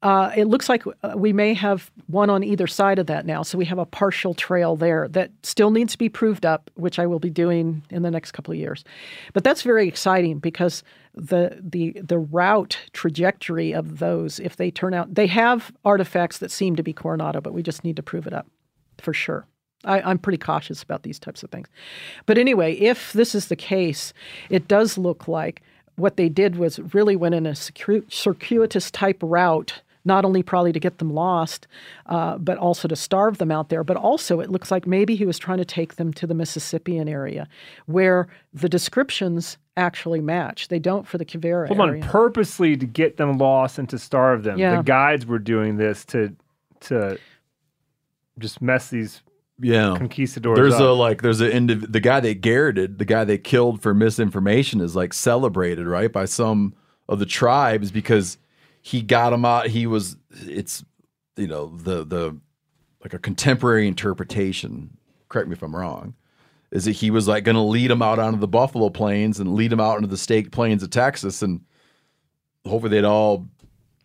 Uh, 0.03 0.33
it 0.37 0.47
looks 0.47 0.69
like 0.69 0.83
uh, 0.87 1.13
we 1.15 1.33
may 1.33 1.55
have 1.55 1.91
one 2.09 2.29
on 2.29 2.43
either 2.43 2.67
side 2.67 2.99
of 2.99 3.07
that 3.07 3.25
now. 3.25 3.43
So 3.43 3.57
we 3.57 3.65
have 3.67 3.79
a 3.79 3.87
partial 3.87 4.35
trail 4.35 4.75
there 4.75 5.07
that 5.09 5.31
still 5.45 5.71
needs 5.71 5.93
to 5.93 5.99
be 5.99 6.09
proved 6.09 6.45
up, 6.45 6.71
which 6.75 6.99
I 6.99 7.07
will 7.07 7.21
be 7.21 7.31
doing 7.31 7.83
in 7.89 8.03
the 8.03 8.11
next 8.11 8.33
couple 8.33 8.53
of 8.53 8.59
years. 8.59 8.85
But 9.33 9.45
that's 9.45 9.63
very 9.63 9.87
exciting 9.87 10.39
because 10.41 10.83
the 11.15 11.59
the 11.61 11.93
the 12.03 12.19
route 12.19 12.79
trajectory 12.93 13.73
of 13.73 13.99
those, 13.99 14.41
if 14.41 14.57
they 14.57 14.71
turn 14.71 14.93
out, 14.93 15.15
they 15.15 15.29
have 15.29 15.73
artifacts 15.85 16.39
that 16.39 16.51
seem 16.51 16.75
to 16.77 16.83
be 16.83 16.93
Coronado, 16.93 17.41
but 17.41 17.53
we 17.55 17.63
just 17.63 17.85
need 17.85 17.97
to 17.97 18.03
prove 18.03 18.27
it 18.27 18.33
up 18.33 18.49
for 18.99 19.15
sure. 19.15 19.47
I, 19.85 20.01
I'm 20.01 20.19
pretty 20.19 20.39
cautious 20.39 20.83
about 20.83 21.03
these 21.03 21.19
types 21.19 21.43
of 21.43 21.51
things. 21.51 21.69
But 22.27 22.39
anyway, 22.39 22.75
if 22.75 23.13
this 23.13 23.35
is 23.35 23.49
the 23.49 23.57
case, 23.57 24.13
it 24.49 24.69
does 24.69 24.97
look 24.97 25.29
like 25.29 25.63
what 25.97 26.17
they 26.17 26.29
did 26.29 26.57
was 26.57 26.79
really 26.95 27.17
went 27.17 27.35
in 27.35 27.47
a 27.47 27.55
circuitous 27.55 28.91
type 28.91 29.19
route, 29.23 29.83
not 30.05 30.25
only 30.25 30.43
probably 30.43 30.73
to 30.73 30.81
get 30.81 30.99
them 30.99 31.11
lost, 31.11 31.67
uh, 32.07 32.37
but 32.39 32.59
also 32.59 32.89
to 32.89 32.97
starve 32.97 33.39
them 33.39 33.51
out 33.53 33.69
there. 33.69 33.85
But 33.85 33.97
also, 33.97 34.41
it 34.41 34.51
looks 34.51 34.71
like 34.71 34.87
maybe 34.87 35.15
he 35.15 35.25
was 35.27 35.39
trying 35.39 35.59
to 35.59 35.65
take 35.65 35.97
them 35.97 36.13
to 36.15 36.27
the 36.27 36.35
Mississippian 36.35 37.09
area, 37.09 37.49
where 37.87 38.27
the 38.53 38.69
descriptions 38.69 39.59
actually 39.77 40.21
match. 40.21 40.69
They 40.69 40.79
don't 40.79 41.07
for 41.07 41.19
the 41.19 41.25
Quivira 41.25 41.69
Hold 41.69 41.81
on, 41.81 42.01
purposely 42.03 42.77
to 42.77 42.85
get 42.87 43.17
them 43.17 43.39
lost 43.39 43.79
and 43.79 43.89
to 43.91 43.99
starve 43.99 44.43
them. 44.43 44.59
Yeah. 44.59 44.77
The 44.79 44.83
guides 44.83 45.25
were 45.27 45.39
doing 45.39 45.77
this 45.77 46.05
to 46.07 46.35
to 46.81 47.19
just 48.39 48.61
mess 48.61 48.89
these 48.91 49.23
Yeah. 49.61 49.95
conquistadors 49.97 50.57
There's 50.57 50.75
up. 50.75 50.81
a 50.81 50.85
like 50.93 51.23
there's 51.23 51.41
a 51.41 51.49
indiv- 51.51 51.93
the 51.93 52.01
guy 52.01 52.19
they 52.21 52.35
garroted, 52.35 52.99
the 52.99 53.05
guy 53.05 53.25
they 53.25 53.39
killed 53.39 53.81
for 53.83 53.95
misinformation 53.95 54.81
is 54.81 54.97
like 54.97 55.13
celebrated, 55.13 55.87
right, 55.87 56.13
by 56.13 56.25
some 56.25 56.75
of 57.09 57.19
the 57.19 57.27
tribes 57.27 57.91
because 57.91 58.39
he 58.83 59.01
got 59.01 59.33
him 59.33 59.45
out. 59.45 59.69
He 59.69 59.87
was 59.87 60.17
it's 60.31 60.85
you 61.37 61.47
know, 61.47 61.77
the 61.77 62.05
the 62.05 62.39
like 63.03 63.15
a 63.15 63.19
contemporary 63.19 63.89
interpretation, 63.89 64.97
correct 65.29 65.49
me 65.49 65.55
if 65.55 65.63
I'm 65.63 65.75
wrong, 65.75 66.15
is 66.71 66.85
that 66.85 66.93
he 66.93 67.11
was 67.11 67.27
like 67.27 67.45
gonna 67.45 67.65
lead 67.65 67.91
him 67.91 68.03
out 68.03 68.19
onto 68.19 68.39
the 68.39 68.49
Buffalo 68.49 68.91
Plains 68.91 69.41
and 69.41 69.55
lead 69.55 69.73
him 69.73 69.81
out 69.81 69.97
into 69.97 70.09
the 70.09 70.17
Staked 70.17 70.53
Plains 70.53 70.83
of 70.83 70.91
Texas 70.91 71.43
and 71.43 71.61
hopefully 72.67 72.91
they'd 72.91 73.05
all 73.05 73.49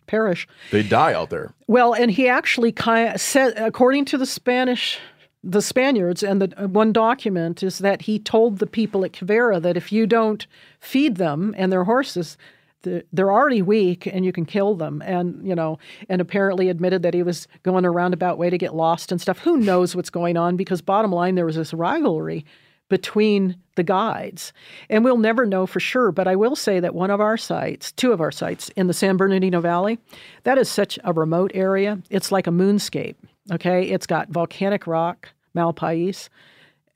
perish. 0.06 0.48
they'd 0.70 0.88
die 0.88 1.12
out 1.12 1.30
there. 1.30 1.54
Well, 1.66 1.92
and 1.92 2.10
he 2.10 2.28
actually 2.28 2.72
kind 2.72 3.14
of 3.14 3.20
said, 3.20 3.54
according 3.56 4.06
to 4.06 4.18
the 4.18 4.26
Spanish, 4.26 4.98
the 5.44 5.62
Spaniards, 5.62 6.22
and 6.22 6.42
the 6.42 6.68
one 6.68 6.92
document 6.92 7.62
is 7.62 7.78
that 7.78 8.02
he 8.02 8.18
told 8.18 8.58
the 8.58 8.66
people 8.66 9.04
at 9.04 9.12
Quivira 9.12 9.60
that 9.62 9.76
if 9.76 9.92
you 9.92 10.06
don't 10.06 10.46
feed 10.80 11.16
them 11.16 11.54
and 11.56 11.70
their 11.70 11.84
horses, 11.84 12.36
the, 12.82 13.04
they're 13.12 13.32
already 13.32 13.62
weak 13.62 14.06
and 14.06 14.24
you 14.24 14.32
can 14.32 14.44
kill 14.44 14.74
them. 14.74 15.02
And, 15.04 15.46
you 15.46 15.54
know, 15.54 15.78
and 16.08 16.20
apparently 16.20 16.68
admitted 16.68 17.02
that 17.02 17.14
he 17.14 17.22
was 17.22 17.48
going 17.62 17.84
a 17.84 17.90
roundabout 17.90 18.38
way 18.38 18.50
to 18.50 18.58
get 18.58 18.74
lost 18.74 19.12
and 19.12 19.20
stuff. 19.20 19.38
Who 19.38 19.56
knows 19.56 19.96
what's 19.96 20.10
going 20.10 20.36
on? 20.36 20.56
Because 20.56 20.82
bottom 20.82 21.12
line, 21.12 21.34
there 21.34 21.46
was 21.46 21.56
this 21.56 21.74
rivalry 21.74 22.44
between 22.88 23.56
the 23.76 23.82
guides. 23.82 24.52
And 24.88 25.04
we'll 25.04 25.18
never 25.18 25.44
know 25.44 25.66
for 25.66 25.80
sure, 25.80 26.10
but 26.10 26.26
I 26.26 26.36
will 26.36 26.56
say 26.56 26.80
that 26.80 26.94
one 26.94 27.10
of 27.10 27.20
our 27.20 27.36
sites, 27.36 27.92
two 27.92 28.12
of 28.12 28.20
our 28.20 28.32
sites 28.32 28.70
in 28.70 28.86
the 28.86 28.94
San 28.94 29.16
Bernardino 29.16 29.60
Valley, 29.60 29.98
that 30.44 30.58
is 30.58 30.70
such 30.70 30.98
a 31.04 31.12
remote 31.12 31.50
area. 31.54 32.00
It's 32.08 32.32
like 32.32 32.46
a 32.46 32.50
moonscape. 32.50 33.16
Okay. 33.52 33.90
It's 33.90 34.06
got 34.06 34.30
volcanic 34.30 34.86
rock, 34.86 35.28
Malpais, 35.54 36.28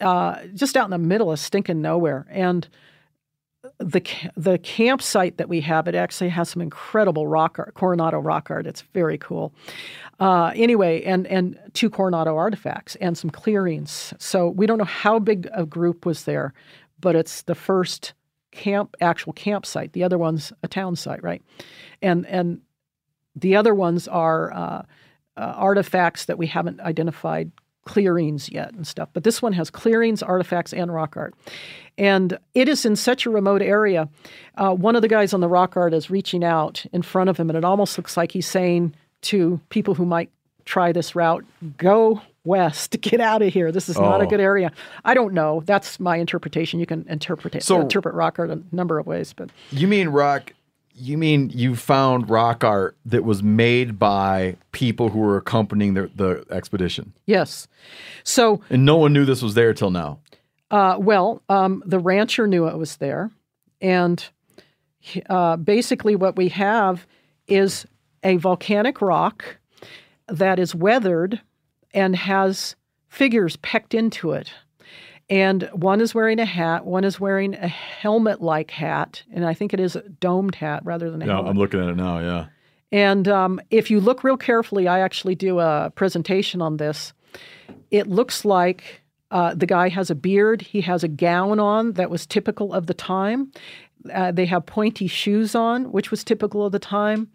uh, 0.01 0.43
just 0.55 0.77
out 0.77 0.85
in 0.85 0.91
the 0.91 0.99
middle 0.99 1.31
of 1.31 1.39
stinking 1.39 1.83
nowhere. 1.83 2.27
And 2.31 2.67
the 3.79 4.03
the 4.37 4.59
campsite 4.59 5.37
that 5.39 5.49
we 5.49 5.61
have, 5.61 5.87
it 5.87 5.95
actually 5.95 6.31
has 6.31 6.49
some 6.49 6.63
incredible 6.63 7.27
rock 7.27 7.59
art, 7.59 7.75
Coronado 7.75 8.19
rock 8.19 8.51
art. 8.51 8.67
It's 8.67 8.83
very 8.93 9.19
cool. 9.19 9.53
Uh, 10.21 10.53
anyway, 10.55 11.03
and 11.03 11.27
and 11.27 11.59
two 11.73 11.91
Coronado 11.91 12.37
artifacts 12.37 12.97
and 12.97 13.17
some 13.17 13.31
clearings. 13.31 14.15
So 14.19 14.49
we 14.49 14.67
don't 14.67 14.79
know 14.79 14.85
how 14.85 15.19
big 15.19 15.49
a 15.55 15.65
group 15.65 16.05
was 16.07 16.25
there, 16.25 16.53
but 17.01 17.15
it's 17.15 17.43
the 17.43 17.55
first 17.55 18.15
camp, 18.51 18.97
actual 19.01 19.33
campsite. 19.33 19.93
The 19.93 20.05
other 20.05 20.19
one's 20.19 20.53
a 20.63 20.69
town 20.69 20.97
site, 20.97 21.23
right? 21.23 21.43
And 22.01 22.27
and 22.27 22.61
the 23.35 23.57
other 23.57 23.75
ones 23.75 24.09
are 24.09 24.53
uh, 24.53 24.83
uh, 25.37 25.41
artifacts 25.41 26.27
that 26.27 26.37
we 26.37 26.47
haven't 26.47 26.81
identified 26.81 27.51
clearings 27.85 28.49
yet 28.51 28.73
and 28.75 28.87
stuff. 28.87 29.09
But 29.13 29.25
this 29.25 29.43
one 29.43 29.53
has 29.55 29.71
clearings, 29.71 30.23
artifacts, 30.23 30.73
and 30.73 30.93
rock 30.93 31.17
art. 31.17 31.35
And 31.99 32.39
it 32.55 32.69
is 32.69 32.85
in 32.87 32.97
such 32.97 33.27
a 33.27 33.31
remote 33.31 33.61
area. 33.63 34.09
Uh, 34.57 34.75
one 34.75 34.97
of 34.97 35.03
the 35.03 35.09
guys 35.09 35.35
on 35.35 35.41
the 35.41 35.49
rock 35.49 35.77
art 35.77 35.93
is 35.93 36.09
reaching 36.11 36.43
out 36.45 36.85
in 36.93 37.03
front 37.03 37.29
of 37.31 37.37
him, 37.37 37.51
and 37.51 37.57
it 37.57 37.65
almost 37.65 37.99
looks 37.99 38.17
like 38.17 38.33
he's 38.33 38.47
saying 38.47 38.95
to 39.23 39.61
people 39.69 39.95
who 39.95 40.07
might 40.07 40.31
try 40.65 40.93
this 40.93 41.15
route, 41.15 41.45
go 41.77 42.23
west, 42.45 42.99
get 43.03 43.21
out 43.21 43.43
of 43.43 43.53
here. 43.53 43.71
This 43.73 43.89
is 43.89 43.99
not 43.99 44.21
a 44.23 44.25
Oh. 44.27 44.29
good 44.31 44.41
area. 44.41 44.73
I 45.05 45.15
don't 45.15 45.35
know. 45.35 45.63
That's 45.67 46.01
my 46.01 46.17
interpretation. 46.17 46.81
You 46.81 46.87
can 46.87 47.05
interpret 47.09 47.55
it, 47.57 47.63
So- 47.63 47.81
interpret 47.81 48.15
rock 48.15 48.39
art 48.39 48.51
a 48.51 48.61
number 48.73 48.99
of 48.99 49.07
ways, 49.07 49.33
but 49.37 49.51
You 49.71 49.87
mean 49.89 50.09
rock? 50.09 50.53
You 51.03 51.19
mean 51.19 51.51
you 51.51 51.75
found 51.75 52.31
rock 52.31 52.63
art 52.63 52.97
that 53.07 53.25
was 53.25 53.43
made 53.43 53.99
by 53.99 54.57
people 54.71 55.09
who 55.09 55.19
were 55.19 55.37
accompanying 55.37 55.95
the, 55.95 56.09
the 56.15 56.45
expedition, 56.49 57.13
yes. 57.27 57.67
So 58.23 58.61
and 58.71 58.85
no 58.85 58.97
one 58.97 59.13
knew 59.13 59.25
this 59.25 59.43
was 59.43 59.55
there 59.55 59.75
till 59.75 59.91
now. 59.91 60.21
Uh, 60.71 60.97
well, 61.01 61.43
um, 61.49 61.83
the 61.85 61.99
rancher 61.99 62.47
knew 62.47 62.69
it 62.69 62.79
was 62.79 62.99
there, 62.99 63.33
and 63.81 64.25
uh, 65.29 65.57
basically 65.57 66.15
what 66.15 66.37
we 66.37 66.49
have 66.51 67.05
is 67.49 67.85
a 68.23 68.37
volcanic 68.37 69.03
rock 69.03 69.59
that 70.29 70.61
is 70.61 70.73
weathered 70.73 71.41
and 71.93 72.15
has 72.15 72.77
figures 73.09 73.57
pecked 73.57 73.93
into 73.93 74.31
it. 74.31 74.53
And 75.31 75.63
one 75.73 76.01
is 76.01 76.15
wearing 76.15 76.39
a 76.41 76.45
hat, 76.45 76.85
one 76.85 77.05
is 77.05 77.19
wearing 77.19 77.55
a 77.55 77.69
helmet 77.69 78.43
like 78.43 78.71
hat, 78.71 79.23
and 79.33 79.47
I 79.47 79.55
think 79.55 79.73
it 79.73 79.81
is 79.81 79.97
a 79.97 80.03
domed 80.03 80.57
hat 80.57 80.85
rather 80.85 81.11
than 81.11 81.23
a 81.23 81.27
Yeah, 81.27 81.35
helmet 81.35 81.51
I'm 81.51 81.59
looking 81.59 81.81
at 81.81 81.89
it 81.89 81.97
now. 81.97 82.19
Yeah, 82.19 82.47
And 82.91 83.29
um, 83.29 83.61
if 83.71 83.91
you 83.91 84.01
look 84.01 84.25
real 84.25 84.37
carefully, 84.37 84.89
I 84.89 85.01
actually 85.01 85.35
do 85.35 85.59
a 85.61 85.91
presentation 85.95 86.61
on 86.61 86.77
this. 86.77 87.13
It 87.91 88.09
looks 88.09 88.45
like 88.45 89.03
uh, 89.31 89.55
the 89.55 89.67
guy 89.67 89.89
has 89.89 90.11
a 90.11 90.15
beard. 90.15 90.61
He 90.61 90.83
has 90.83 91.03
a 91.03 91.09
gown 91.09 91.59
on 91.59 91.93
that 91.93 92.11
was 92.11 92.27
typical 92.27 92.75
of 92.75 92.87
the 92.87 92.95
time. 92.95 93.53
Uh, 94.13 94.33
they 94.33 94.47
have 94.47 94.67
pointy 94.67 95.07
shoes 95.07 95.55
on, 95.55 95.93
which 95.93 96.11
was 96.11 96.25
typical 96.25 96.67
of 96.67 96.73
the 96.73 96.79
time. 96.79 97.31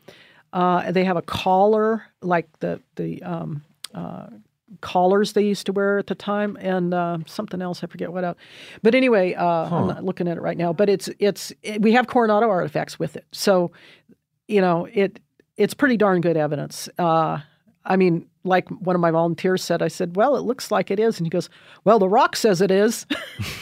Uh, 0.53 0.91
they 0.91 1.03
have 1.03 1.17
a 1.17 1.21
collar, 1.21 2.03
like 2.21 2.47
the 2.59 2.79
the 2.95 3.23
um, 3.23 3.63
uh, 3.93 4.27
collars 4.82 5.34
they 5.34 5.43
used 5.43 5.65
to 5.68 5.72
wear 5.72 5.97
at 5.97 6.07
the 6.07 6.15
time, 6.15 6.57
and 6.59 6.93
uh, 6.93 7.18
something 7.26 7.61
else 7.61 7.84
I 7.84 7.88
forget 7.88 8.11
what 8.11 8.24
else. 8.24 8.38
But 8.84 8.95
anyway, 8.95 9.34
uh, 9.34 9.45
I'm 9.45 9.88
not 9.88 10.03
looking 10.03 10.28
at 10.28 10.38
it 10.38 10.41
right 10.41 10.57
now. 10.57 10.74
But 10.74 10.89
it's 10.89 11.09
it's 11.20 11.53
it, 11.63 11.82
we 11.82 11.93
have 11.93 12.07
Coronado 12.07 12.49
artifacts 12.49 12.99
with 12.99 13.15
it, 13.15 13.26
so 13.32 13.72
you 14.47 14.61
know 14.61 14.88
it 14.91 15.20
it's 15.57 15.74
pretty 15.74 15.97
darn 15.97 16.22
good 16.22 16.38
evidence. 16.38 16.89
Uh, 16.97 17.39
I 17.86 17.95
mean, 17.95 18.28
like 18.43 18.68
one 18.70 18.95
of 18.95 19.01
my 19.01 19.11
volunteers 19.11 19.63
said, 19.63 19.82
I 19.82 19.88
said, 19.88 20.15
"Well, 20.15 20.36
it 20.36 20.41
looks 20.41 20.72
like 20.72 20.91
it 20.91 20.99
is," 20.99 21.18
and 21.18 21.26
he 21.26 21.30
goes, 21.30 21.49
"Well, 21.84 21.99
the 21.99 22.09
rock 22.09 22.36
says 22.36 22.61
it 22.61 22.72
is." 22.72 23.05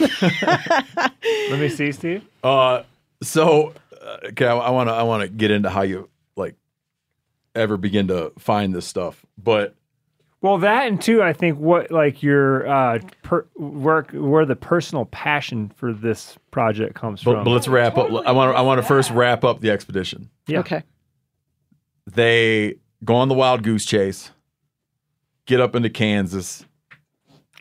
Let 0.00 1.60
me 1.60 1.68
see, 1.68 1.92
Steve. 1.92 2.24
Uh, 2.42 2.82
so 3.22 3.72
uh, 4.00 4.18
okay, 4.28 4.46
I 4.46 4.70
want 4.70 4.88
to 4.88 4.92
I 4.92 5.02
want 5.04 5.22
to 5.22 5.28
get 5.28 5.50
into 5.50 5.70
how 5.70 5.82
you 5.82 6.08
like 6.36 6.54
ever 7.54 7.76
begin 7.76 8.08
to 8.08 8.32
find 8.38 8.74
this 8.74 8.86
stuff, 8.86 9.24
but 9.38 9.74
Well, 10.42 10.58
that 10.58 10.86
and 10.86 11.00
two, 11.00 11.22
I 11.22 11.32
think 11.32 11.58
what 11.58 11.90
like 11.90 12.22
your 12.22 12.68
uh, 12.68 12.98
per, 13.22 13.46
work, 13.56 14.10
where 14.12 14.44
the 14.44 14.54
personal 14.54 15.06
passion 15.06 15.72
for 15.76 15.92
this 15.92 16.36
project 16.50 16.94
comes 16.94 17.22
but, 17.24 17.34
from. 17.36 17.44
but 17.44 17.50
let's 17.50 17.68
wrap 17.68 17.96
up. 17.96 18.10
I 18.26 18.32
want 18.32 18.56
I 18.56 18.60
want 18.60 18.80
to 18.80 18.86
first 18.86 19.10
wrap 19.10 19.44
up 19.44 19.60
the 19.60 19.70
expedition. 19.70 20.30
Yeah. 20.46 20.60
Okay. 20.60 20.82
They 22.06 22.76
go 23.04 23.16
on 23.16 23.28
the 23.28 23.34
wild 23.34 23.62
goose 23.62 23.84
chase, 23.84 24.30
get 25.46 25.60
up 25.60 25.74
into 25.74 25.90
Kansas. 25.90 26.64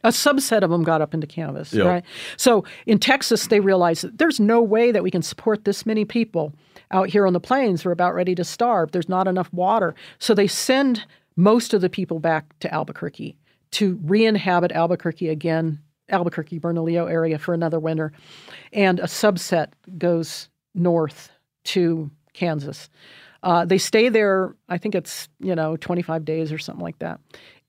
a 0.03 0.09
subset 0.09 0.61
of 0.61 0.69
them 0.69 0.83
got 0.83 1.01
up 1.01 1.15
into 1.15 1.25
Kansas, 1.25 1.73
Yeah. 1.73 1.85
right? 1.85 2.03
So 2.37 2.63
in 2.85 2.99
Texas, 2.99 3.47
they 3.47 3.59
realized 3.59 4.03
that 4.03 4.19
there's 4.19 4.39
no 4.39 4.61
way 4.61 4.91
that 4.91 5.01
we 5.01 5.09
can 5.09 5.23
support 5.23 5.65
this 5.65 5.83
many 5.85 6.05
people 6.05 6.53
out 6.91 7.09
here 7.09 7.25
on 7.25 7.33
the 7.33 7.39
plains. 7.39 7.83
We're 7.83 7.91
about 7.91 8.13
ready 8.13 8.35
to 8.35 8.43
starve. 8.43 8.91
There's 8.91 9.09
not 9.09 9.27
enough 9.27 9.51
water. 9.51 9.95
So 10.19 10.35
they 10.35 10.45
send 10.45 11.05
most 11.35 11.73
of 11.73 11.81
the 11.81 11.89
people 11.89 12.19
back 12.19 12.57
to 12.59 12.73
Albuquerque 12.73 13.37
to 13.71 13.99
re 14.03 14.25
inhabit 14.25 14.71
Albuquerque 14.71 15.29
again, 15.29 15.79
Albuquerque, 16.09 16.59
Bernalillo 16.59 17.07
area 17.07 17.37
for 17.37 17.53
another 17.53 17.79
winter. 17.79 18.13
And 18.71 18.99
a 18.99 19.03
subset 19.03 19.69
goes 19.97 20.49
north 20.73 21.31
to 21.65 22.09
Kansas. 22.33 22.89
Uh, 23.43 23.65
they 23.65 23.77
stay 23.77 24.09
there, 24.09 24.55
I 24.69 24.77
think 24.77 24.95
it's, 24.95 25.29
you 25.39 25.55
know, 25.55 25.77
25 25.77 26.25
days 26.25 26.51
or 26.51 26.57
something 26.57 26.83
like 26.83 26.99
that 26.99 27.19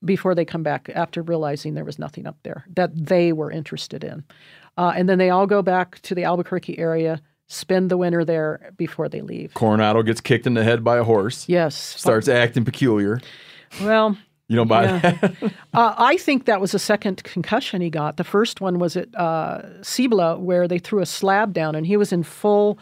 before 0.03 0.35
they 0.35 0.45
come 0.45 0.63
back 0.63 0.89
after 0.93 1.21
realizing 1.21 1.73
there 1.73 1.85
was 1.85 1.99
nothing 1.99 2.25
up 2.25 2.37
there 2.43 2.65
that 2.75 2.91
they 2.95 3.33
were 3.33 3.51
interested 3.51 4.03
in. 4.03 4.23
Uh, 4.77 4.93
and 4.95 5.09
then 5.09 5.17
they 5.17 5.29
all 5.29 5.47
go 5.47 5.61
back 5.61 5.99
to 6.01 6.15
the 6.15 6.23
Albuquerque 6.23 6.77
area, 6.77 7.21
spend 7.47 7.89
the 7.89 7.97
winter 7.97 8.23
there 8.23 8.71
before 8.77 9.09
they 9.09 9.21
leave. 9.21 9.53
Coronado 9.53 10.03
gets 10.03 10.21
kicked 10.21 10.47
in 10.47 10.53
the 10.53 10.63
head 10.63 10.83
by 10.83 10.97
a 10.97 11.03
horse. 11.03 11.47
Yes. 11.49 11.75
Starts 11.75 12.27
acting 12.27 12.65
peculiar. 12.65 13.19
Well, 13.81 14.17
You 14.49 14.55
don't 14.55 14.67
buy 14.67 14.83
Yeah. 14.85 14.99
that? 14.99 15.33
uh, 15.73 15.95
I 15.97 16.17
think 16.17 16.45
that 16.45 16.61
was 16.61 16.71
the 16.71 16.79
second 16.79 17.23
concussion 17.23 17.81
he 17.81 17.89
got. 17.89 18.17
The 18.17 18.23
first 18.23 18.61
one 18.61 18.79
was 18.79 18.95
at 18.95 19.13
uh, 19.15 19.83
Cibola, 19.83 20.39
where 20.39 20.67
they 20.67 20.79
threw 20.79 21.01
a 21.01 21.05
slab 21.05 21.53
down, 21.53 21.75
and 21.75 21.85
he 21.85 21.97
was 21.97 22.13
in 22.13 22.23
full 22.23 22.79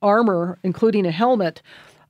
armor, 0.00 0.58
including 0.62 1.06
a 1.06 1.10
helmet, 1.10 1.60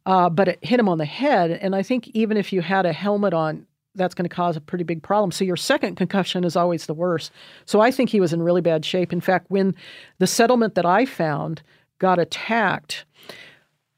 uh, 0.04 0.28
but 0.28 0.48
it 0.48 0.58
hit 0.62 0.78
him 0.78 0.88
on 0.88 0.98
the 0.98 1.04
head. 1.06 1.50
And 1.50 1.74
I 1.74 1.82
think 1.82 2.08
even 2.08 2.36
if 2.36 2.52
you 2.52 2.60
had 2.60 2.84
a 2.86 2.92
helmet 2.92 3.32
on, 3.32 3.66
that's 3.94 4.14
going 4.14 4.28
to 4.28 4.34
cause 4.34 4.56
a 4.56 4.60
pretty 4.60 4.84
big 4.84 5.02
problem. 5.02 5.30
So 5.32 5.42
your 5.44 5.56
second 5.56 5.96
concussion 5.96 6.44
is 6.44 6.54
always 6.54 6.86
the 6.86 6.94
worst. 6.94 7.32
So 7.64 7.80
I 7.80 7.90
think 7.90 8.10
he 8.10 8.20
was 8.20 8.32
in 8.32 8.42
really 8.42 8.60
bad 8.60 8.84
shape. 8.84 9.12
In 9.12 9.20
fact, 9.22 9.46
when 9.50 9.74
the 10.18 10.26
settlement 10.26 10.74
that 10.76 10.86
I 10.86 11.04
found 11.06 11.62
got 11.98 12.18
attacked, 12.18 13.06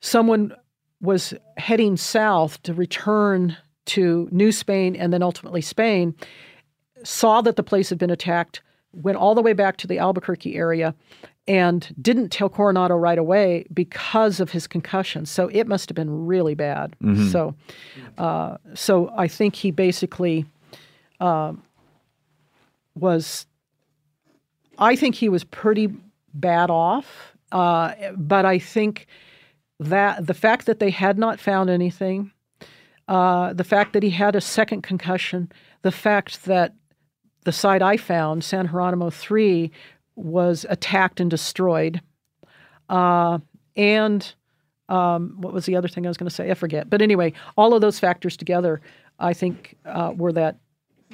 someone 0.01 0.55
was 1.01 1.35
heading 1.57 1.97
south 1.97 2.63
to 2.63 2.73
return 2.75 3.57
to 3.91 4.29
New 4.31 4.53
Spain 4.53 4.97
and 4.97 5.13
then 5.13 5.23
ultimately 5.23 5.61
Spain, 5.61 6.15
saw 7.03 7.41
that 7.41 7.57
the 7.57 7.63
place 7.63 7.89
had 7.89 7.99
been 7.99 8.11
attacked, 8.11 8.63
went 8.93 9.17
all 9.19 9.35
the 9.35 9.43
way 9.43 9.53
back 9.53 9.77
to 9.79 9.87
the 9.87 9.99
Albuquerque 9.99 10.55
area, 10.57 10.95
and 11.49 11.93
didn't 12.01 12.29
tell 12.29 12.49
Coronado 12.49 12.95
right 12.95 13.19
away 13.19 13.65
because 13.73 14.39
of 14.39 14.51
his 14.51 14.67
concussion. 14.67 15.27
So 15.27 15.49
it 15.49 15.67
must 15.67 15.89
have 15.89 15.97
been 15.97 16.27
really 16.27 16.55
bad. 16.55 16.95
So, 17.33 17.55
uh, 18.19 18.57
so 18.75 19.11
I 19.17 19.27
think 19.27 19.57
he 19.57 19.71
basically 19.71 20.45
um, 21.19 21.63
was. 22.95 23.47
I 24.79 24.97
think 24.97 25.15
he 25.15 25.29
was 25.29 25.45
pretty 25.45 25.89
bad 26.33 26.71
off, 26.71 27.35
uh, 27.53 27.93
but 28.17 28.45
I 28.47 28.59
think 28.59 29.07
that 29.81 30.27
the 30.27 30.35
fact 30.35 30.67
that 30.67 30.79
they 30.79 30.91
had 30.91 31.19
not 31.19 31.39
found 31.41 31.69
anything, 31.69 32.31
uh, 33.11 33.53
the 33.53 33.65
fact 33.65 33.93
that 33.93 34.05
he 34.05 34.11
had 34.11 34.37
a 34.37 34.41
second 34.41 34.83
concussion, 34.83 35.51
the 35.83 35.91
fact 35.91 36.45
that 36.45 36.75
the 37.45 37.51
site 37.51 37.83
I 37.83 37.97
found, 37.97 38.45
San 38.45 38.69
Geronimo 38.69 39.11
3, 39.11 39.73
was 40.15 40.65
attacked 40.69 41.19
and 41.19 41.29
destroyed. 41.29 42.01
Uh, 42.89 43.41
and 43.75 44.33
um, 44.89 45.35
what 45.39 45.53
was 45.53 45.67
the 45.67 45.75
other 45.75 45.89
thing 45.89 46.07
I 46.07 46.09
was 46.09 46.19
going 46.19 46.29
to 46.29 46.35
say? 46.35 46.53
I 46.53 46.55
forget. 46.55 46.89
But 46.89 47.03
anyway, 47.03 47.33
all 47.57 47.75
of 47.75 47.81
those 47.81 47.99
factors 47.99 48.37
together, 48.37 48.81
I 49.19 49.33
think, 49.33 49.77
uh, 49.85 50.13
were 50.15 50.33
that 50.33 50.59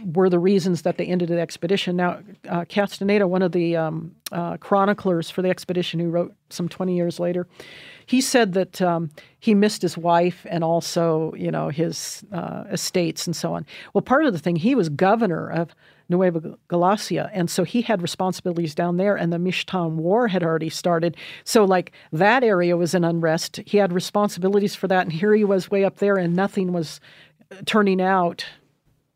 were 0.04 0.28
the 0.28 0.38
reasons 0.38 0.82
that 0.82 0.98
they 0.98 1.06
ended 1.06 1.30
the 1.30 1.40
expedition. 1.40 1.96
Now, 1.96 2.20
uh, 2.46 2.66
Castaneda, 2.68 3.26
one 3.26 3.40
of 3.40 3.52
the 3.52 3.76
um, 3.76 4.14
uh, 4.30 4.58
chroniclers 4.58 5.30
for 5.30 5.40
the 5.40 5.48
expedition, 5.48 5.98
who 5.98 6.10
wrote 6.10 6.34
some 6.50 6.68
20 6.68 6.94
years 6.94 7.18
later, 7.18 7.46
he 8.06 8.20
said 8.20 8.52
that 8.54 8.80
um, 8.80 9.10
he 9.40 9.54
missed 9.54 9.82
his 9.82 9.98
wife 9.98 10.46
and 10.48 10.62
also, 10.64 11.34
you 11.36 11.50
know, 11.50 11.68
his 11.68 12.24
uh, 12.32 12.64
estates 12.70 13.26
and 13.26 13.34
so 13.34 13.54
on. 13.54 13.66
Well, 13.92 14.02
part 14.02 14.24
of 14.24 14.32
the 14.32 14.38
thing, 14.38 14.56
he 14.56 14.74
was 14.74 14.88
governor 14.88 15.50
of 15.50 15.74
Nueva 16.08 16.56
Galicia, 16.68 17.30
and 17.34 17.50
so 17.50 17.64
he 17.64 17.82
had 17.82 18.00
responsibilities 18.00 18.76
down 18.76 18.96
there, 18.96 19.16
and 19.16 19.32
the 19.32 19.38
Mixtón 19.38 19.94
War 19.94 20.28
had 20.28 20.44
already 20.44 20.70
started. 20.70 21.16
So, 21.42 21.64
like, 21.64 21.90
that 22.12 22.44
area 22.44 22.76
was 22.76 22.94
in 22.94 23.02
unrest. 23.02 23.60
He 23.66 23.78
had 23.78 23.92
responsibilities 23.92 24.76
for 24.76 24.86
that, 24.86 25.02
and 25.02 25.12
here 25.12 25.34
he 25.34 25.42
was 25.42 25.68
way 25.68 25.84
up 25.84 25.96
there, 25.98 26.16
and 26.16 26.36
nothing 26.36 26.72
was 26.72 27.00
uh, 27.50 27.56
turning 27.66 28.00
out 28.00 28.46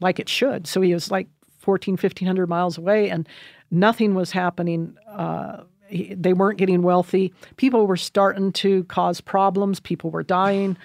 like 0.00 0.18
it 0.18 0.28
should. 0.28 0.66
So 0.66 0.80
he 0.80 0.92
was 0.94 1.10
like 1.10 1.28
14, 1.58 1.92
1500 1.92 2.48
miles 2.48 2.78
away 2.78 3.10
and 3.10 3.28
nothing 3.70 4.14
was 4.14 4.32
happening. 4.32 4.96
Uh, 5.08 5.64
they 5.90 6.32
weren't 6.32 6.58
getting 6.58 6.82
wealthy. 6.82 7.32
People 7.56 7.86
were 7.86 7.96
starting 7.96 8.52
to 8.52 8.84
cause 8.84 9.20
problems. 9.20 9.80
People 9.80 10.10
were 10.10 10.22
dying. 10.22 10.76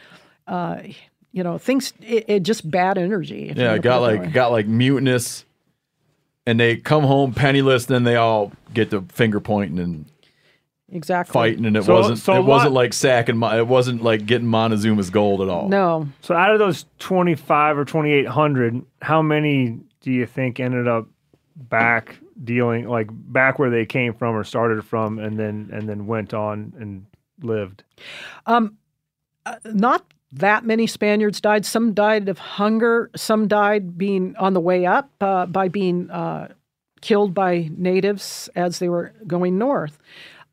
Uh, 0.48 0.78
you 1.32 1.44
know, 1.44 1.58
things, 1.58 1.94
it, 2.02 2.26
it 2.28 2.44
just 2.44 2.70
bad 2.70 2.98
energy. 2.98 3.50
if 3.50 3.58
Yeah, 3.58 3.74
it 3.74 3.82
got 3.82 4.00
put 4.00 4.06
it 4.06 4.08
that 4.08 4.18
like 4.20 4.28
way. 4.28 4.34
got 4.34 4.52
like 4.52 4.68
mutinous, 4.68 5.44
and 6.46 6.60
they 6.60 6.78
come 6.78 7.04
home 7.04 7.34
penniless. 7.34 7.86
Then 7.88 8.04
they 8.04 8.16
all 8.16 8.52
get 8.74 8.90
to 8.92 9.02
finger 9.12 9.40
pointing 9.40 9.80
and 9.80 10.06
exactly. 10.92 11.34
fighting, 11.34 11.66
and 11.66 11.76
it 11.76 11.84
So- 11.84 11.94
wasn't 11.94 12.20
so 12.20 12.36
it 12.36 12.46
wasn't 12.46 12.74
like 12.74 12.94
sacking. 12.94 13.38
Mo- 13.38 13.58
It 13.58 13.68
wasn't 13.68 14.02
like 14.02 14.26
getting 14.26 14.48
Montezuma's 14.48 15.10
gold 15.10 15.42
at 15.42 15.50
all. 15.50 15.68
No. 15.68 16.08
So 16.22 16.36
out 16.36 16.54
of 16.54 16.60
those 16.60 16.86
25 17.00 17.78
or 17.78 17.86
2800, 17.86 18.82
how 19.02 19.22
many 19.22 19.80
do 20.02 20.12
you 20.12 20.26
think 20.26 20.60
ended 20.60 20.88
up 20.88 21.08
back 21.56 22.18
dealing 22.44 22.88
like 22.88 23.08
back 23.12 23.60
where 23.60 23.70
they 23.70 23.86
came 23.86 24.14
from 24.14 24.36
or 24.36 24.44
started 24.44 24.84
from 24.84 25.20
and 25.20 25.38
then 25.40 25.70
and 25.72 25.88
then 25.88 26.08
went 26.08 26.34
on 26.34 26.74
and 26.80 27.06
lived? 27.42 27.84
not 29.66 30.06
that 30.32 30.66
many 30.66 30.86
Spaniards 30.86 31.40
died. 31.40 31.66
Some 31.66 31.94
died 31.94 32.28
of 32.28 32.38
hunger. 32.38 33.10
Some 33.16 33.48
died 33.48 33.98
being 33.98 34.36
on 34.38 34.54
the 34.54 34.60
way 34.60 34.86
up 34.86 35.10
uh, 35.22 35.46
by 35.46 35.70
being 35.70 36.10
uh, 36.12 36.54
killed 37.02 37.34
by 37.34 37.70
natives 37.76 38.50
as 38.56 38.80
they 38.80 38.90
were 38.90 39.14
going 39.28 39.58
north. 39.58 39.98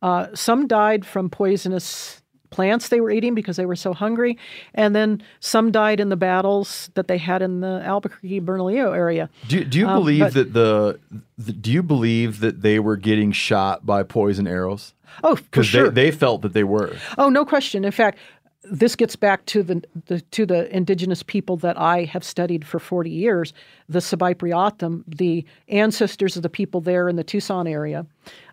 Uh, 0.01 0.29
some 0.35 0.67
died 0.67 1.05
from 1.07 1.31
poisonous 1.31 2.22
plants 2.53 2.89
they 2.89 3.01
were 3.01 3.11
eating 3.11 3.35
because 3.35 3.57
they 3.57 3.67
were 3.67 3.75
so 3.77 3.93
hungry. 3.93 4.39
And 4.75 4.95
then 4.95 5.23
some 5.41 5.73
died 5.73 5.99
in 5.99 6.09
the 6.11 6.17
battles 6.17 6.91
that 6.95 7.09
they 7.09 7.19
had 7.19 7.43
in 7.43 7.61
the 7.61 7.83
Albuquerque 7.85 8.41
Bernalillo 8.41 8.93
area. 8.93 9.29
Do, 9.49 9.65
do 9.65 9.79
you 9.79 9.89
Um, 9.89 9.99
believe 10.01 10.21
but- 10.21 10.35
that 10.35 10.53
the, 10.53 11.01
the 11.39 11.53
do 11.53 11.73
you 11.73 11.83
believe 11.83 12.41
that 12.41 12.63
they 12.63 12.79
were 12.79 12.97
getting 12.97 13.33
shot 13.33 13.85
by 13.85 14.03
poison 14.05 14.47
arrows? 14.47 14.95
Oh, 15.25 15.37
for 15.37 15.43
Because 15.43 15.67
sure. 15.67 15.91
they, 15.91 16.05
they 16.05 16.11
felt 16.17 16.43
that 16.43 16.53
they 16.53 16.65
were. 16.65 16.97
Oh, 17.19 17.29
no 17.29 17.45
question. 17.45 17.85
In 17.85 17.91
fact, 17.93 18.19
this 18.65 18.95
gets 18.97 19.17
back 19.17 19.45
to 19.47 19.63
the, 19.65 19.83
the 20.07 20.21
to 20.31 20.47
the 20.47 20.75
indigenous 20.75 21.23
people 21.25 21.57
that 21.59 21.77
I 21.79 22.05
have 22.05 22.23
studied 22.23 22.65
for 22.65 22.79
40 22.79 23.11
years, 23.11 23.53
the 23.89 23.99
Sobaipuri 23.99 24.53
O'odham, 24.55 25.05
the 25.09 25.45
ancestors 25.69 26.37
of 26.37 26.43
the 26.45 26.49
people 26.49 26.81
there 26.81 27.09
in 27.09 27.17
the 27.17 27.25
Tucson 27.25 27.67
area, 27.67 28.07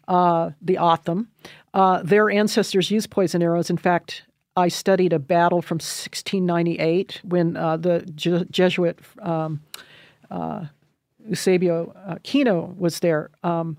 uh, 0.08 0.50
the 0.64 0.80
O'odham. 0.80 1.28
Uh, 1.74 2.02
their 2.04 2.30
ancestors 2.30 2.92
used 2.92 3.10
poison 3.10 3.42
arrows. 3.42 3.70
In 3.70 3.78
fact, 3.78 4.24
I 4.56 4.68
studied 4.68 5.14
a 5.14 5.20
battle 5.20 5.62
from 5.62 5.76
1698 5.76 7.22
when 7.24 7.56
uh, 7.56 7.78
the 7.78 8.02
Je- 8.16 8.46
Jesuit 8.50 9.00
um, 9.22 9.62
uh, 10.30 10.66
Eusebio 11.28 11.94
uh, 11.96 12.16
Kino 12.24 12.76
was 12.78 13.00
there. 13.00 13.30
Um, 13.44 13.78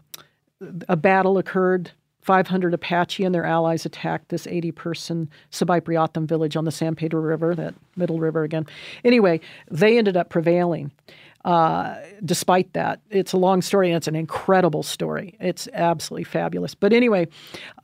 a 0.88 0.97
battle 0.97 1.38
occurred. 1.38 1.93
500 2.22 2.74
Apache 2.74 3.24
and 3.24 3.34
their 3.34 3.47
allies 3.47 3.86
attacked 3.86 4.28
this 4.28 4.47
80 4.47 4.72
person 4.72 5.30
Sobaipuri 5.51 5.99
O'odham 5.99 6.26
village 6.26 6.55
on 6.55 6.66
the 6.66 6.70
San 6.70 6.95
Pedro 6.95 7.20
River, 7.20 7.55
that 7.55 7.74
middle 7.97 8.20
river 8.20 8.43
again. 8.43 8.66
Anyway, 9.05 9.41
they 9.70 9.97
ended 9.97 10.18
up 10.18 10.28
prevailing. 10.28 10.93
Uh, 11.45 11.97
despite 12.24 12.72
that, 12.74 13.01
it's 13.11 13.32
a 13.32 13.36
long 13.38 13.62
story 13.62 13.88
and 13.88 13.97
it's 13.97 14.07
an 14.09 14.14
incredible 14.16 14.82
story. 14.82 15.36
It's 15.41 15.68
absolutely 15.72 16.24
fabulous. 16.24 16.74
But 16.74 16.93
anyway, 16.93 17.28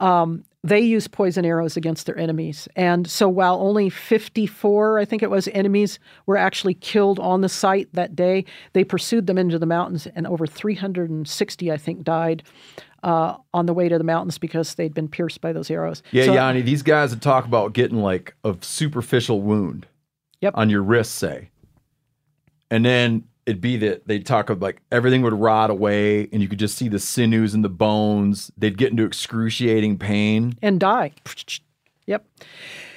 um, 0.00 0.44
they 0.62 0.80
used 0.80 1.10
poison 1.12 1.44
arrows 1.44 1.76
against 1.76 2.06
their 2.06 2.18
enemies. 2.18 2.68
And 2.76 3.08
so 3.08 3.28
while 3.28 3.56
only 3.60 3.88
54, 3.88 4.98
I 4.98 5.04
think 5.06 5.22
it 5.22 5.30
was, 5.30 5.48
enemies 5.48 5.98
were 6.26 6.36
actually 6.36 6.74
killed 6.74 7.18
on 7.18 7.40
the 7.40 7.48
site 7.48 7.88
that 7.94 8.14
day, 8.14 8.44
they 8.74 8.84
pursued 8.84 9.26
them 9.26 9.38
into 9.38 9.58
the 9.58 9.66
mountains, 9.66 10.06
and 10.14 10.26
over 10.26 10.46
360, 10.46 11.72
I 11.72 11.76
think, 11.76 12.02
died 12.02 12.42
uh, 13.04 13.36
on 13.54 13.66
the 13.66 13.72
way 13.72 13.88
to 13.88 13.96
the 13.96 14.04
mountains 14.04 14.36
because 14.38 14.74
they'd 14.74 14.92
been 14.92 15.08
pierced 15.08 15.40
by 15.40 15.52
those 15.52 15.70
arrows. 15.70 16.02
Yeah, 16.10 16.24
So- 16.26 16.34
Yanni, 16.34 16.62
these 16.62 16.82
guys 16.82 17.10
would 17.10 17.22
talk 17.22 17.44
about 17.46 17.72
getting 17.72 17.98
like 18.02 18.34
a 18.44 18.54
superficial 18.60 19.40
wound 19.40 19.86
Yep. 20.42 20.54
on 20.56 20.68
your 20.68 20.82
wrist, 20.82 21.14
say. 21.14 21.50
And 22.70 22.84
then 22.84 23.24
it'd 23.46 23.60
be 23.60 23.76
that 23.78 24.06
they'd 24.06 24.26
talk 24.26 24.50
of 24.50 24.60
like 24.60 24.82
everything 24.90 25.22
would 25.22 25.32
rot 25.32 25.70
away 25.70 26.28
and 26.32 26.42
you 26.42 26.48
could 26.48 26.58
just 26.58 26.76
see 26.76 26.88
the 26.88 26.98
sinews 26.98 27.54
and 27.54 27.64
the 27.64 27.68
bones. 27.68 28.50
They'd 28.58 28.76
get 28.76 28.90
into 28.90 29.04
excruciating 29.04 29.98
pain 29.98 30.58
And 30.62 30.80
die. 30.80 31.12
Yep. 32.06 32.24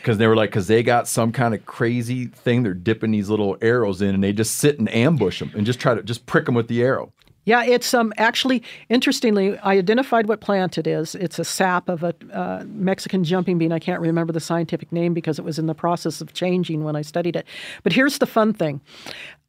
because 0.01 0.17
they 0.19 0.27
were 0.27 0.35
like, 0.35 0.51
because 0.51 0.67
they 0.67 0.83
got 0.83 1.07
some 1.07 1.31
kind 1.31 1.55
of 1.55 1.65
crazy 1.65 2.27
thing 2.27 2.61
they're 2.61 2.73
dipping 2.75 3.11
these 3.11 3.27
little 3.29 3.57
arrows 3.61 4.01
in 4.03 4.13
and 4.13 4.23
they 4.23 4.33
just 4.33 4.57
sit 4.57 4.77
and 4.77 4.93
ambush 4.93 5.39
them 5.39 5.51
and 5.55 5.65
just 5.65 5.79
try 5.79 5.95
to 5.95 6.03
just 6.03 6.25
prick 6.27 6.45
them 6.45 6.53
with 6.55 6.67
the 6.67 6.81
arrow. 6.83 7.11
Yeah, 7.45 7.63
it's 7.63 7.93
um 7.93 8.13
actually 8.17 8.61
interestingly, 8.89 9.57
I 9.59 9.77
identified 9.77 10.27
what 10.27 10.41
plant 10.41 10.77
it 10.77 10.85
is. 10.85 11.15
It's 11.15 11.39
a 11.39 11.43
sap 11.45 11.89
of 11.89 12.03
a 12.03 12.13
uh, 12.33 12.63
Mexican 12.67 13.23
jumping 13.23 13.57
bean. 13.57 13.71
I 13.71 13.79
can't 13.79 14.01
remember 14.01 14.33
the 14.33 14.39
scientific 14.39 14.91
name 14.91 15.13
because 15.13 15.39
it 15.39 15.45
was 15.45 15.57
in 15.57 15.65
the 15.65 15.73
process 15.73 16.21
of 16.21 16.33
changing 16.33 16.83
when 16.83 16.95
I 16.95 17.01
studied 17.01 17.35
it. 17.35 17.47
But 17.83 17.93
here's 17.93 18.17
the 18.17 18.27
fun 18.27 18.53
thing: 18.53 18.81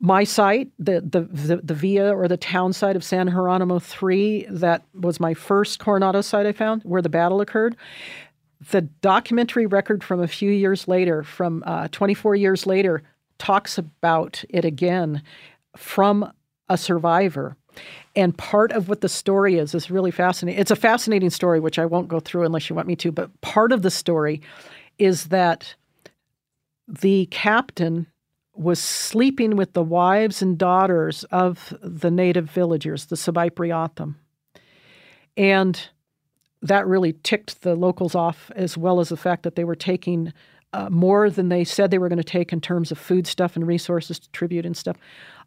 my 0.01 0.25
site, 0.25 0.71
the 0.79 1.01
the 1.01 1.23
the, 1.23 1.57
the 1.57 1.75
villa 1.75 2.17
or 2.17 2.29
the 2.29 2.37
town 2.37 2.73
site 2.73 2.97
of 2.97 3.05
San 3.05 3.29
Jeronimo 3.29 3.83
Three, 3.83 4.47
that 4.49 4.83
was 4.95 5.21
my 5.21 5.35
first 5.35 5.79
Coronado 5.79 6.21
site 6.21 6.47
I 6.47 6.53
found 6.53 6.83
where 6.85 7.03
the 7.03 7.09
battle 7.09 7.41
occurred. 7.41 7.77
The 8.71 8.83
documentary 8.83 9.67
record 9.67 10.05
from 10.05 10.21
a 10.21 10.29
few 10.29 10.51
years 10.51 10.87
later, 10.87 11.23
from 11.23 11.65
uh, 11.67 11.89
24 11.89 12.37
years 12.37 12.67
later, 12.67 13.03
talks 13.39 13.79
about 13.79 14.45
it 14.51 14.65
again 14.65 15.23
from 15.77 16.31
a 16.69 16.77
survivor. 16.77 17.57
And 18.17 18.37
part 18.37 18.73
of 18.73 18.89
what 18.89 19.01
the 19.01 19.09
story 19.09 19.57
is 19.57 19.75
is 19.75 19.91
really 19.91 20.11
fascinating. 20.11 20.61
It's 20.61 20.71
a 20.71 20.77
fascinating 20.77 21.31
story, 21.31 21.61
which 21.61 21.79
I 21.79 21.87
won't 21.87 22.09
go 22.09 22.21
through 22.21 22.45
unless 22.45 22.69
you 22.69 22.75
want 22.77 22.89
me 22.89 22.97
to. 22.97 23.13
But 23.13 23.41
part 23.41 23.73
of 23.73 23.83
the 23.83 23.91
story 23.91 24.41
is 24.99 25.27
that 25.27 25.75
the 26.89 27.27
captain 27.27 28.07
was 28.55 28.81
sleeping 28.81 29.57
with 29.57 29.73
the 29.73 29.83
wives 29.83 30.43
and 30.43 30.59
daughters 30.59 31.25
of 31.25 31.73
the 31.83 32.11
native 32.11 32.51
villagers, 32.51 33.07
the 33.07 33.17
Sobaipuri 33.17 33.71
O'odham. 33.71 34.19
And 35.37 35.81
that 36.61 36.87
really 36.87 37.15
ticked 37.23 37.63
the 37.63 37.75
locals 37.75 38.15
off, 38.15 38.51
as 38.55 38.77
well 38.77 39.01
as 39.01 39.09
the 39.09 39.17
fact 39.17 39.45
that 39.45 39.55
they 39.55 39.65
were 39.65 39.77
taking 39.77 40.33
uh, 40.73 40.91
more 40.91 41.31
than 41.31 41.49
they 41.49 41.65
said 41.65 41.91
they 41.91 41.99
were 41.99 42.09
going 42.09 42.19
to 42.19 42.25
take 42.25 42.53
in 42.53 42.61
terms 42.61 42.93
of 42.93 42.99
food 42.99 43.27
stuff 43.27 43.57
and 43.57 43.67
resources 43.67 44.19
to 44.19 44.31
tribute 44.31 44.67
and 44.67 44.77
stuff. 44.77 44.97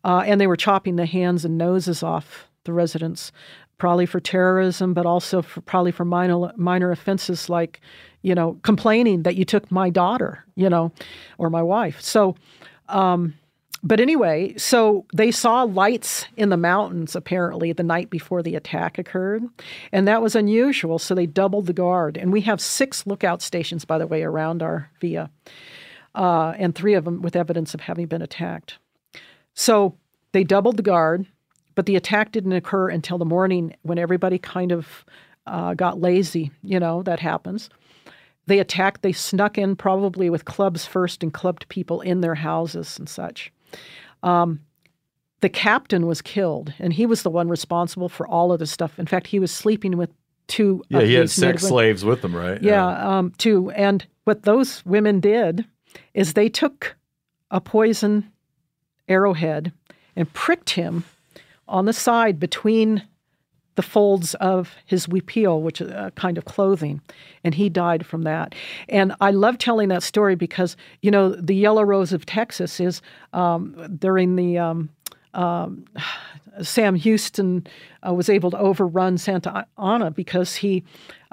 Uh, 0.03 0.23
and 0.25 0.39
they 0.39 0.47
were 0.47 0.57
chopping 0.57 0.95
the 0.95 1.05
hands 1.05 1.45
and 1.45 1.57
noses 1.57 2.03
off 2.03 2.47
the 2.65 2.73
residents, 2.73 3.31
probably 3.77 4.05
for 4.05 4.19
terrorism, 4.19 4.93
but 4.93 5.05
also 5.05 5.41
for 5.41 5.61
probably 5.61 5.91
for 5.91 6.05
minor 6.05 6.51
minor 6.55 6.91
offenses 6.91 7.49
like, 7.49 7.81
you 8.21 8.35
know, 8.35 8.57
complaining 8.63 9.23
that 9.23 9.35
you 9.35 9.45
took 9.45 9.71
my 9.71 9.89
daughter, 9.89 10.43
you 10.55 10.69
know, 10.69 10.91
or 11.37 11.49
my 11.49 11.61
wife. 11.61 12.01
So. 12.01 12.35
Um, 12.89 13.35
but 13.85 13.99
anyway, 13.99 14.53
so 14.55 15.05
they 15.13 15.29
saw 15.29 15.63
lights 15.63 16.25
in 16.37 16.47
the 16.47 16.57
mountains 16.57 17.17
apparently 17.17 17.73
the 17.73 17.83
night 17.83 18.09
before 18.09 18.41
the 18.41 18.55
attack 18.55 18.97
occurred, 18.97 19.43
and 19.91 20.07
that 20.07 20.21
was 20.21 20.37
unusual. 20.37 20.99
So 20.99 21.13
they 21.13 21.25
doubled 21.25 21.65
the 21.65 21.73
guard, 21.73 22.15
and 22.15 22.31
we 22.31 22.41
have 22.41 22.61
six 22.61 23.05
lookout 23.05 23.41
stations, 23.41 23.83
by 23.83 23.97
the 23.97 24.07
way, 24.07 24.23
around 24.23 24.63
our 24.63 24.89
via, 25.01 25.29
uh, 26.15 26.53
and 26.57 26.73
three 26.73 26.93
of 26.93 27.03
them 27.03 27.21
with 27.21 27.35
evidence 27.35 27.73
of 27.73 27.81
having 27.81 28.05
been 28.05 28.21
attacked. 28.21 28.77
So 29.53 29.97
they 30.31 30.43
doubled 30.43 30.77
the 30.77 30.83
guard, 30.83 31.25
but 31.75 31.85
the 31.85 31.95
attack 31.95 32.31
didn't 32.31 32.53
occur 32.53 32.89
until 32.89 33.17
the 33.17 33.25
morning 33.25 33.75
when 33.83 33.97
everybody 33.97 34.37
kind 34.37 34.71
of 34.71 35.05
uh, 35.45 35.73
got 35.73 36.01
lazy. 36.01 36.51
You 36.63 36.79
know 36.79 37.03
that 37.03 37.19
happens. 37.19 37.69
They 38.45 38.59
attacked. 38.59 39.01
They 39.01 39.13
snuck 39.13 39.57
in 39.57 39.75
probably 39.75 40.29
with 40.29 40.45
clubs 40.45 40.85
first 40.85 41.23
and 41.23 41.33
clubbed 41.33 41.67
people 41.69 42.01
in 42.01 42.21
their 42.21 42.35
houses 42.35 42.97
and 42.99 43.07
such. 43.07 43.51
Um, 44.21 44.59
the 45.41 45.49
captain 45.49 46.07
was 46.07 46.21
killed, 46.21 46.73
and 46.79 46.93
he 46.93 47.05
was 47.05 47.23
the 47.23 47.29
one 47.29 47.49
responsible 47.49 48.09
for 48.09 48.27
all 48.27 48.51
of 48.51 48.59
this 48.59 48.71
stuff. 48.71 48.97
In 48.97 49.05
fact, 49.05 49.27
he 49.27 49.39
was 49.39 49.51
sleeping 49.51 49.97
with 49.97 50.09
two. 50.47 50.83
Yeah, 50.89 51.01
he 51.01 51.13
had 51.13 51.29
sex 51.29 51.61
women. 51.63 51.69
slaves 51.69 52.05
with 52.05 52.21
them, 52.21 52.35
right? 52.35 52.61
Yeah, 52.61 52.85
um, 53.17 53.33
two. 53.37 53.69
And 53.71 54.05
what 54.23 54.43
those 54.43 54.85
women 54.85 55.19
did 55.19 55.65
is 56.13 56.33
they 56.33 56.49
took 56.49 56.95
a 57.51 57.61
poison 57.61 58.29
arrowhead 59.07 59.71
and 60.15 60.31
pricked 60.33 60.71
him 60.71 61.03
on 61.67 61.85
the 61.85 61.93
side 61.93 62.39
between 62.39 63.03
the 63.75 63.81
folds 63.81 64.35
of 64.35 64.75
his 64.85 65.07
huipil, 65.07 65.61
which 65.61 65.81
is 65.81 65.89
a 65.89 66.11
kind 66.15 66.37
of 66.37 66.45
clothing, 66.45 67.01
and 67.43 67.55
he 67.55 67.69
died 67.69 68.05
from 68.05 68.21
that. 68.23 68.53
And 68.87 69.15
I 69.19 69.31
love 69.31 69.57
telling 69.57 69.89
that 69.89 70.03
story 70.03 70.35
because 70.35 70.77
you 71.01 71.09
know 71.09 71.29
the 71.29 71.55
Yellow 71.55 71.83
Rose 71.83 72.13
of 72.13 72.25
Texas 72.25 72.79
is 72.79 73.01
um, 73.33 73.97
during 73.97 74.35
the 74.35 74.59
um, 74.59 74.89
um, 75.33 75.85
Sam 76.61 76.93
Houston 76.93 77.65
uh, 78.07 78.13
was 78.13 78.29
able 78.29 78.51
to 78.51 78.57
overrun 78.59 79.17
Santa 79.17 79.65
Anna 79.77 80.11
because 80.11 80.55
he 80.55 80.83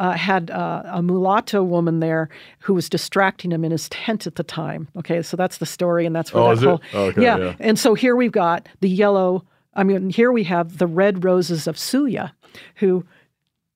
uh, 0.01 0.12
had 0.12 0.51
uh, 0.51 0.82
a 0.86 1.03
mulatto 1.03 1.62
woman 1.62 2.01
there 2.01 2.30
who 2.61 2.72
was 2.72 2.88
distracting 2.88 3.53
him 3.53 3.64
in 3.66 3.70
his 3.70 3.86
tent 3.90 4.26
at 4.26 4.36
the 4.36 4.42
time. 4.42 4.88
Okay, 4.96 5.20
so 5.20 5.36
that's 5.36 5.59
the 5.59 5.66
story, 5.66 6.07
and 6.07 6.16
that's 6.16 6.32
where 6.32 6.42
Oh, 6.42 6.46
that 6.48 6.53
is 6.55 6.62
it? 6.62 6.66
whole 6.66 6.80
Okay, 7.09 7.22
yeah. 7.22 7.36
yeah. 7.36 7.55
And 7.61 7.78
so 7.78 7.92
here 7.92 8.16
we've 8.16 8.32
got 8.32 8.66
the 8.80 8.88
yellow. 8.88 9.44
I 9.74 9.84
mean, 9.84 10.09
here 10.09 10.32
we 10.32 10.44
have 10.44 10.78
the 10.78 10.86
red 10.86 11.22
roses 11.22 11.66
of 11.66 11.76
Suya, 11.76 12.32
who 12.76 13.05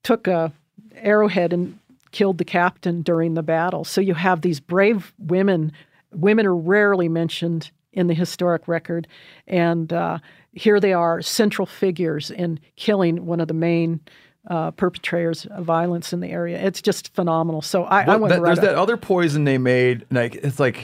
took 0.03 0.27
a 0.27 0.51
arrowhead 0.95 1.53
and 1.53 1.77
killed 2.11 2.39
the 2.39 2.45
captain 2.45 3.03
during 3.03 3.35
the 3.35 3.43
battle. 3.43 3.83
So 3.83 4.01
you 4.01 4.15
have 4.15 4.41
these 4.41 4.59
brave 4.59 5.13
women. 5.19 5.71
Women 6.11 6.47
are 6.47 6.55
rarely 6.55 7.07
mentioned 7.07 7.69
in 7.93 8.07
the 8.07 8.15
historic 8.15 8.67
record, 8.67 9.07
and 9.47 9.93
uh, 9.93 10.17
here 10.53 10.79
they 10.79 10.93
are, 10.93 11.21
central 11.21 11.67
figures 11.67 12.31
in 12.31 12.59
killing 12.77 13.27
one 13.27 13.39
of 13.39 13.47
the 13.47 13.53
main 13.53 13.99
uh, 14.47 14.71
perpetrators 14.71 15.45
of 15.45 15.65
violence 15.65 16.13
in 16.13 16.19
the 16.19 16.27
area. 16.29 16.57
It's 16.59 16.81
just 16.81 17.13
phenomenal. 17.15 17.61
So 17.61 17.83
I, 17.83 18.03
I 18.03 18.15
went 18.17 18.29
that- 18.33 18.41
right 18.41 18.47
there's 18.49 18.59
up- 18.59 18.63
that 18.65 18.75
other 18.75 18.97
poison 18.97 19.43
they 19.43 19.57
made. 19.57 20.05
Like 20.11 20.35
it's 20.35 20.59
like 20.59 20.83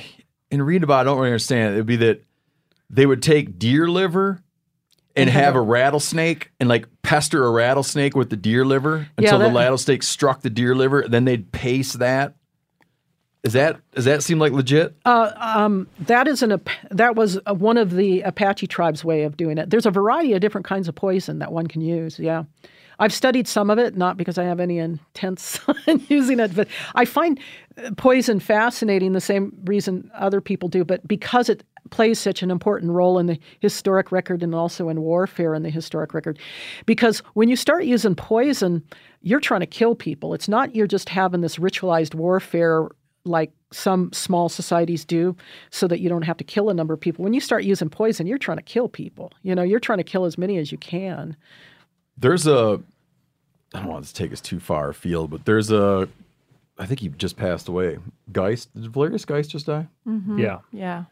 in 0.50 0.62
reading 0.62 0.84
about, 0.84 0.98
it, 0.98 1.02
I 1.02 1.04
don't 1.06 1.18
really 1.18 1.30
understand. 1.30 1.74
it. 1.74 1.78
It'd 1.78 1.86
be 1.86 1.96
that 1.98 2.24
they 2.90 3.06
would 3.06 3.22
take 3.22 3.58
deer 3.60 3.88
liver 3.90 4.42
and 5.16 5.30
have 5.30 5.56
a 5.56 5.62
rattlesnake 5.62 6.52
and 6.60 6.70
like 6.70 6.88
pester 7.04 7.46
a 7.46 7.52
rattlesnake 7.52 8.16
with 8.16 8.30
the 8.30 8.38
deer 8.38 8.64
liver 8.66 9.08
until 9.18 9.40
that- 9.40 9.50
the 9.50 9.54
rattlesnake 9.60 10.04
struck 10.04 10.42
the 10.42 10.50
deer 10.50 10.74
liver. 10.76 11.06
Then 11.08 11.26
they'd 11.26 11.52
paste 11.52 12.00
that. 12.00 12.36
Is 13.44 13.54
that 13.54 13.80
does 13.96 14.06
that 14.06 14.22
seem 14.24 14.38
like 14.38 14.52
legit? 14.52 14.96
that 16.02 16.28
is 16.28 16.44
an 16.44 16.62
that 16.92 17.16
was 17.16 17.40
uh 17.48 17.56
one 17.56 17.78
of 17.78 17.92
the 17.96 18.22
Apache 18.22 18.68
tribes' 18.68 19.04
way 19.04 19.24
of 19.24 19.36
doing 19.36 19.58
it. 19.58 19.70
There's 19.72 19.88
a 19.88 19.92
variety 19.92 20.34
of 20.34 20.42
different 20.42 20.66
kinds 20.68 20.88
of 20.88 20.94
poison 20.94 21.40
that 21.40 21.52
one 21.52 21.66
can 21.66 21.82
use. 21.82 22.20
Yeah, 22.20 22.44
I've 23.02 23.14
studied 23.14 23.48
some 23.48 23.72
of 23.72 23.80
it, 23.80 23.98
not 23.98 24.16
because 24.16 24.38
I 24.38 24.44
have 24.44 24.60
any 24.60 24.78
intents 24.78 25.60
on 25.88 26.06
using 26.08 26.40
it, 26.40 26.56
but 26.56 26.68
I 26.94 27.04
find 27.06 27.40
uh, 27.84 27.90
poison 27.98 28.40
fascinating. 28.40 29.14
The 29.14 29.20
same 29.20 29.52
reason 29.66 30.12
other 30.14 30.40
people 30.40 30.70
do, 30.70 30.86
but 30.86 31.06
because 31.08 31.50
it 31.50 31.64
plays 31.90 32.20
such 32.20 32.44
an 32.44 32.52
important 32.52 32.92
role 32.92 33.18
in 33.18 33.26
the 33.26 33.40
historic 33.60 34.12
record 34.12 34.44
and 34.44 34.54
also 34.54 34.88
in 34.88 35.02
warfare 35.02 35.56
in 35.56 35.64
the 35.64 35.72
historic 35.72 36.14
record. 36.14 36.38
Because 36.86 37.20
when 37.34 37.50
you 37.50 37.56
start 37.56 37.86
using 37.86 38.14
poison, 38.14 38.84
you're 39.24 39.40
trying 39.40 39.62
to 39.62 39.66
kill 39.66 39.96
people. 39.96 40.36
It's 40.36 40.48
not 40.48 40.76
you're 40.76 40.86
just 40.86 41.10
having 41.10 41.42
this 41.42 41.58
ritualized 41.58 42.14
warfare 42.14 42.88
like 43.26 43.52
some 43.72 44.14
small 44.14 44.48
societies 44.48 45.06
do 45.06 45.36
so 45.72 45.88
that 45.88 46.02
you 46.02 46.10
don't 46.10 46.24
have 46.24 46.38
to 46.38 46.44
kill 46.44 46.70
a 46.70 46.74
number 46.74 46.94
of 46.94 47.00
people. 47.00 47.24
When 47.24 47.34
you 47.34 47.42
start 47.42 47.64
using 47.64 47.90
poison, 47.90 48.28
you're 48.28 48.38
trying 48.38 48.58
to 48.58 48.64
kill 48.64 48.90
people. 48.90 49.32
You 49.42 49.56
know, 49.56 49.64
you're 49.64 49.80
trying 49.80 50.00
to 50.00 50.04
kill 50.04 50.26
as 50.26 50.38
many 50.38 50.58
as 50.60 50.72
you 50.72 50.78
can. 50.78 51.36
There's 52.18 52.46
a 52.46 52.82
I 53.74 53.80
don't 53.80 53.88
want 53.88 54.04
this 54.04 54.12
to 54.14 54.24
take 54.24 54.34
us 54.34 54.42
too 54.42 54.60
far 54.60 54.90
afield, 54.90 55.32
but 55.32 55.46
there's 55.46 55.72
a 55.72 56.08
I 56.78 56.86
think 56.86 57.00
he 57.00 57.10
just 57.10 57.38
passed 57.38 57.68
away. 57.68 58.00
Geist, 58.32 58.74
did 58.74 58.92
Valerius 58.92 59.26
Geist 59.26 59.52
just 59.52 59.68
die? 59.68 59.88
Yeah. 60.38 60.60
Yeah. 60.72 61.04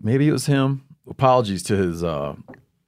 Maybe 0.00 0.28
it 0.28 0.32
was 0.32 0.46
him. 0.46 0.84
Apologies 1.08 1.62
to 1.64 1.76
his 1.76 2.04
uh, 2.04 2.34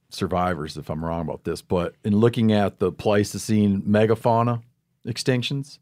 survivors 0.09 0.77
if 0.77 0.89
I'm 0.89 1.03
wrong 1.03 1.21
about 1.21 1.43
this, 1.43 1.61
but 1.61 1.95
in 2.03 2.15
looking 2.15 2.51
at 2.51 2.79
the 2.79 2.91
Pleistocene 2.91 3.81
megafauna 3.81 4.61
extinctions, 5.07 5.79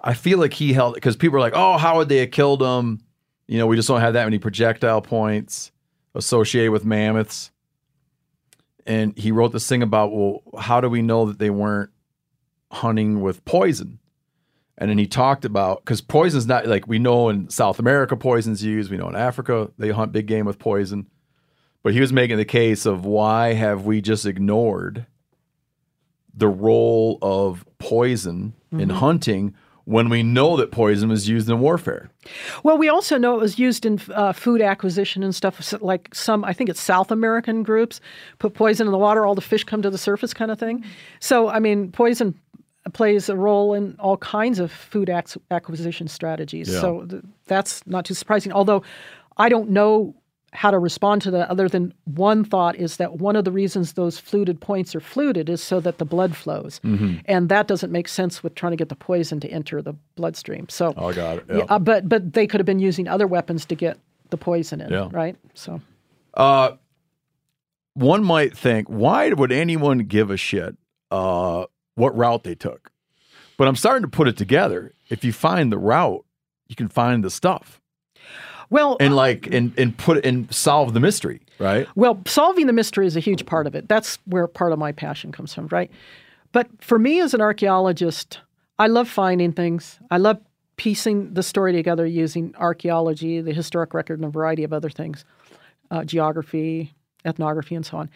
I 0.00 0.12
feel 0.14 0.38
like 0.38 0.52
he 0.52 0.74
held 0.74 0.94
because 0.94 1.16
people 1.16 1.38
are 1.38 1.40
like, 1.40 1.54
"Oh, 1.56 1.78
how 1.78 1.96
would 1.96 2.08
they 2.10 2.18
have 2.18 2.30
killed 2.30 2.62
him?" 2.62 3.00
You 3.46 3.58
know, 3.58 3.66
we 3.66 3.76
just 3.76 3.88
don't 3.88 4.00
have 4.00 4.12
that 4.12 4.24
many 4.24 4.38
projectile 4.38 5.00
points 5.00 5.72
associated 6.14 6.72
with 6.72 6.84
mammoths. 6.84 7.50
And 8.86 9.16
he 9.18 9.32
wrote 9.32 9.52
this 9.52 9.68
thing 9.68 9.82
about, 9.82 10.12
well, 10.12 10.42
how 10.58 10.80
do 10.80 10.88
we 10.88 11.02
know 11.02 11.26
that 11.26 11.38
they 11.38 11.50
weren't 11.50 11.90
hunting 12.76 13.20
with 13.20 13.44
poison? 13.44 13.98
And 14.78 14.90
then 14.90 14.98
he 14.98 15.06
talked 15.06 15.44
about 15.44 15.84
because 15.84 16.00
poison's 16.00 16.46
not 16.46 16.66
like 16.66 16.86
we 16.86 16.98
know 16.98 17.28
in 17.28 17.48
South 17.48 17.78
America 17.78 18.16
poison's 18.16 18.62
used, 18.62 18.90
we 18.90 18.96
know 18.96 19.08
in 19.08 19.16
Africa 19.16 19.70
they 19.78 19.90
hunt 19.90 20.12
big 20.12 20.26
game 20.26 20.44
with 20.44 20.58
poison. 20.58 21.06
But 21.82 21.94
he 21.94 22.00
was 22.00 22.12
making 22.12 22.36
the 22.36 22.44
case 22.44 22.84
of 22.84 23.04
why 23.04 23.52
have 23.54 23.86
we 23.86 24.00
just 24.00 24.26
ignored 24.26 25.06
the 26.34 26.48
role 26.48 27.18
of 27.22 27.64
poison 27.78 28.54
in 28.72 28.90
hunting 28.90 29.54
when 29.84 30.08
we 30.08 30.20
know 30.24 30.56
that 30.56 30.72
poison 30.72 31.08
was 31.08 31.28
used 31.28 31.48
in 31.48 31.60
warfare? 31.60 32.10
Well, 32.64 32.76
we 32.76 32.88
also 32.88 33.16
know 33.18 33.36
it 33.36 33.40
was 33.40 33.56
used 33.58 33.86
in 33.86 34.00
uh, 34.12 34.32
food 34.32 34.60
acquisition 34.60 35.22
and 35.22 35.32
stuff. 35.32 35.72
Like 35.80 36.12
some, 36.12 36.44
I 36.44 36.52
think 36.52 36.68
it's 36.68 36.80
South 36.80 37.12
American 37.12 37.62
groups 37.62 38.00
put 38.40 38.54
poison 38.54 38.88
in 38.88 38.92
the 38.92 38.98
water, 38.98 39.24
all 39.24 39.36
the 39.36 39.40
fish 39.40 39.62
come 39.62 39.82
to 39.82 39.90
the 39.90 39.96
surface, 39.96 40.34
kind 40.34 40.50
of 40.50 40.58
thing. 40.58 40.84
So, 41.20 41.48
I 41.48 41.60
mean, 41.60 41.92
poison 41.92 42.38
plays 42.92 43.28
a 43.28 43.36
role 43.36 43.74
in 43.74 43.96
all 43.98 44.16
kinds 44.18 44.58
of 44.58 44.70
food 44.70 45.08
ac- 45.08 45.40
acquisition 45.50 46.08
strategies. 46.08 46.68
Yeah. 46.72 46.80
So 46.80 47.04
th- 47.06 47.22
that's 47.46 47.86
not 47.86 48.04
too 48.04 48.14
surprising. 48.14 48.52
Although 48.52 48.82
I 49.36 49.48
don't 49.48 49.70
know 49.70 50.14
how 50.52 50.70
to 50.70 50.78
respond 50.78 51.20
to 51.20 51.30
that 51.30 51.50
other 51.50 51.68
than 51.68 51.92
one 52.04 52.42
thought 52.44 52.76
is 52.76 52.96
that 52.96 53.16
one 53.16 53.36
of 53.36 53.44
the 53.44 53.52
reasons 53.52 53.92
those 53.92 54.18
fluted 54.18 54.58
points 54.60 54.94
are 54.94 55.00
fluted 55.00 55.50
is 55.50 55.62
so 55.62 55.80
that 55.80 55.98
the 55.98 56.04
blood 56.06 56.34
flows. 56.34 56.80
And 57.26 57.48
that 57.50 57.66
doesn't 57.66 57.92
make 57.92 58.08
sense 58.08 58.42
with 58.42 58.54
trying 58.54 58.70
to 58.72 58.76
get 58.76 58.88
the 58.88 58.94
poison 58.96 59.38
to 59.40 59.48
enter 59.48 59.82
the 59.82 59.94
bloodstream. 60.14 60.66
So 60.70 60.94
Oh, 60.96 61.12
got 61.12 61.38
it. 61.38 61.44
yeah, 61.50 61.64
uh, 61.68 61.78
but 61.78 62.08
but 62.08 62.32
they 62.32 62.46
could 62.46 62.60
have 62.60 62.66
been 62.66 62.78
using 62.78 63.06
other 63.06 63.26
weapons 63.26 63.66
to 63.66 63.74
get 63.74 63.98
the 64.30 64.38
poison 64.38 64.80
in, 64.80 64.90
Yeah. 64.90 65.08
right? 65.12 65.36
So 65.54 65.80
Uh, 66.34 66.70
one 67.94 68.24
might 68.24 68.56
think, 68.56 68.88
why 68.88 69.30
would 69.32 69.52
anyone 69.52 69.98
give 69.98 70.30
a 70.30 70.36
shit 70.36 70.76
uh, 71.10 71.64
what 71.96 72.16
route 72.16 72.44
they 72.44 72.54
took? 72.54 72.90
But 73.58 73.68
I'm 73.68 73.76
starting 73.76 74.02
to 74.02 74.08
put 74.08 74.28
it 74.28 74.36
together. 74.36 74.92
If 75.08 75.24
you 75.24 75.32
find 75.32 75.72
the 75.72 75.78
route, 75.78 76.24
you 76.68 76.76
can 76.76 76.88
find 76.88 77.24
the 77.24 77.30
stuff 77.30 77.80
well, 78.70 78.96
and 79.00 79.14
like 79.14 79.46
and 79.46 79.76
and 79.78 79.96
put 79.96 80.24
and 80.24 80.52
solve 80.52 80.92
the 80.94 81.00
mystery, 81.00 81.40
right? 81.58 81.86
well, 81.94 82.20
solving 82.26 82.66
the 82.66 82.72
mystery 82.72 83.06
is 83.06 83.16
a 83.16 83.20
huge 83.20 83.46
part 83.46 83.66
of 83.66 83.74
it. 83.74 83.88
That's 83.88 84.18
where 84.26 84.46
part 84.46 84.72
of 84.72 84.78
my 84.78 84.92
passion 84.92 85.32
comes 85.32 85.54
from, 85.54 85.68
right? 85.68 85.90
But 86.52 86.68
for 86.80 86.98
me 86.98 87.20
as 87.20 87.34
an 87.34 87.40
archaeologist, 87.40 88.40
I 88.78 88.88
love 88.88 89.08
finding 89.08 89.52
things. 89.52 89.98
I 90.10 90.18
love 90.18 90.38
piecing 90.76 91.34
the 91.34 91.42
story 91.42 91.72
together 91.72 92.06
using 92.06 92.54
archaeology, 92.58 93.40
the 93.40 93.52
historic 93.52 93.94
record, 93.94 94.18
and 94.18 94.26
a 94.26 94.30
variety 94.30 94.64
of 94.64 94.72
other 94.72 94.90
things, 94.90 95.24
uh, 95.90 96.04
geography, 96.04 96.94
ethnography, 97.24 97.74
and 97.74 97.86
so 97.86 97.98
on. 97.98 98.10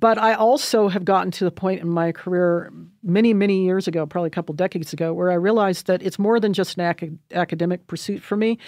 But 0.00 0.16
I 0.16 0.32
also 0.32 0.88
have 0.88 1.04
gotten 1.04 1.30
to 1.32 1.44
the 1.44 1.50
point 1.50 1.82
in 1.82 1.88
my 1.88 2.12
career 2.12 2.72
many, 3.02 3.34
many 3.34 3.62
years 3.62 3.86
ago, 3.86 4.06
probably 4.06 4.28
a 4.28 4.30
couple 4.30 4.54
decades 4.54 4.94
ago, 4.94 5.12
where 5.12 5.30
I 5.30 5.34
realized 5.34 5.86
that 5.86 6.02
it's 6.02 6.18
more 6.18 6.40
than 6.40 6.54
just 6.54 6.78
an 6.78 6.84
ac- 6.84 7.18
academic 7.32 7.86
pursuit 7.88 8.22
for 8.22 8.36
me. 8.36 8.58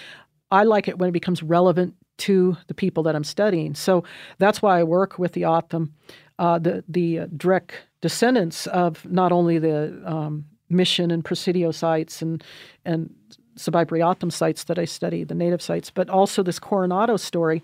I 0.51 0.63
like 0.63 0.87
it 0.87 0.99
when 0.99 1.09
it 1.09 1.13
becomes 1.13 1.41
relevant 1.41 1.95
to 2.17 2.55
the 2.67 2.75
people 2.75 3.01
that 3.03 3.15
I'm 3.15 3.23
studying. 3.23 3.73
So 3.73 4.03
that's 4.37 4.61
why 4.61 4.79
I 4.79 4.83
work 4.83 5.17
with 5.17 5.31
the 5.31 5.45
O'odham, 5.45 5.93
uh, 6.37 6.59
the 6.59 6.83
the 6.87 7.19
uh, 7.19 7.27
direct 7.35 7.73
descendants 8.01 8.67
of 8.67 9.03
not 9.09 9.31
only 9.31 9.57
the 9.57 9.99
um, 10.05 10.45
Mission 10.69 11.09
and 11.09 11.25
Presidio 11.25 11.71
sites 11.71 12.21
and 12.21 12.43
and 12.85 13.13
Sobaipuri 13.57 14.01
O'odham 14.03 14.29
sites 14.29 14.65
that 14.65 14.77
I 14.77 14.85
study, 14.85 15.23
the 15.23 15.33
native 15.33 15.61
sites, 15.61 15.89
but 15.89 16.07
also 16.09 16.43
this 16.43 16.59
Coronado 16.59 17.17
story, 17.17 17.63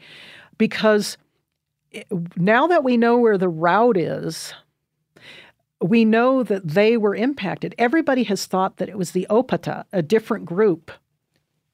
because 0.57 1.18
now 2.36 2.68
that 2.68 2.84
we 2.84 2.98
know 2.98 3.18
where 3.18 3.38
the 3.38 3.50
route 3.50 3.98
is, 3.98 4.54
we 5.82 6.06
know 6.06 6.44
that 6.44 6.68
they 6.68 6.96
were 6.96 7.16
impacted. 7.16 7.76
Everybody 7.78 8.24
has 8.24 8.46
thought 8.46 8.78
that 8.78 8.89
it 8.89 8.98
was 8.98 9.12
the 9.12 9.28
Opata, 9.30 9.86
a 9.92 10.02
different 10.02 10.46
group 10.46 10.92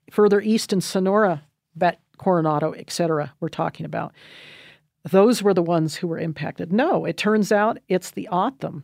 further 0.09 0.39
east 0.39 0.71
in 0.71 0.81
Sonora, 0.81 1.43
Bet 1.75 1.99
Coronado, 2.17 2.71
et 2.71 2.89
cetera, 2.89 3.33
we're 3.39 3.49
talking 3.49 3.85
about. 3.85 4.13
Those 5.03 5.43
were 5.43 5.53
the 5.53 5.61
ones 5.61 5.95
who 5.95 6.07
were 6.07 6.17
impacted. 6.17 6.71
No, 6.71 7.05
it 7.05 7.17
turns 7.17 7.51
out 7.51 7.77
it's 7.87 8.11
the 8.11 8.27
O'odham. 8.29 8.83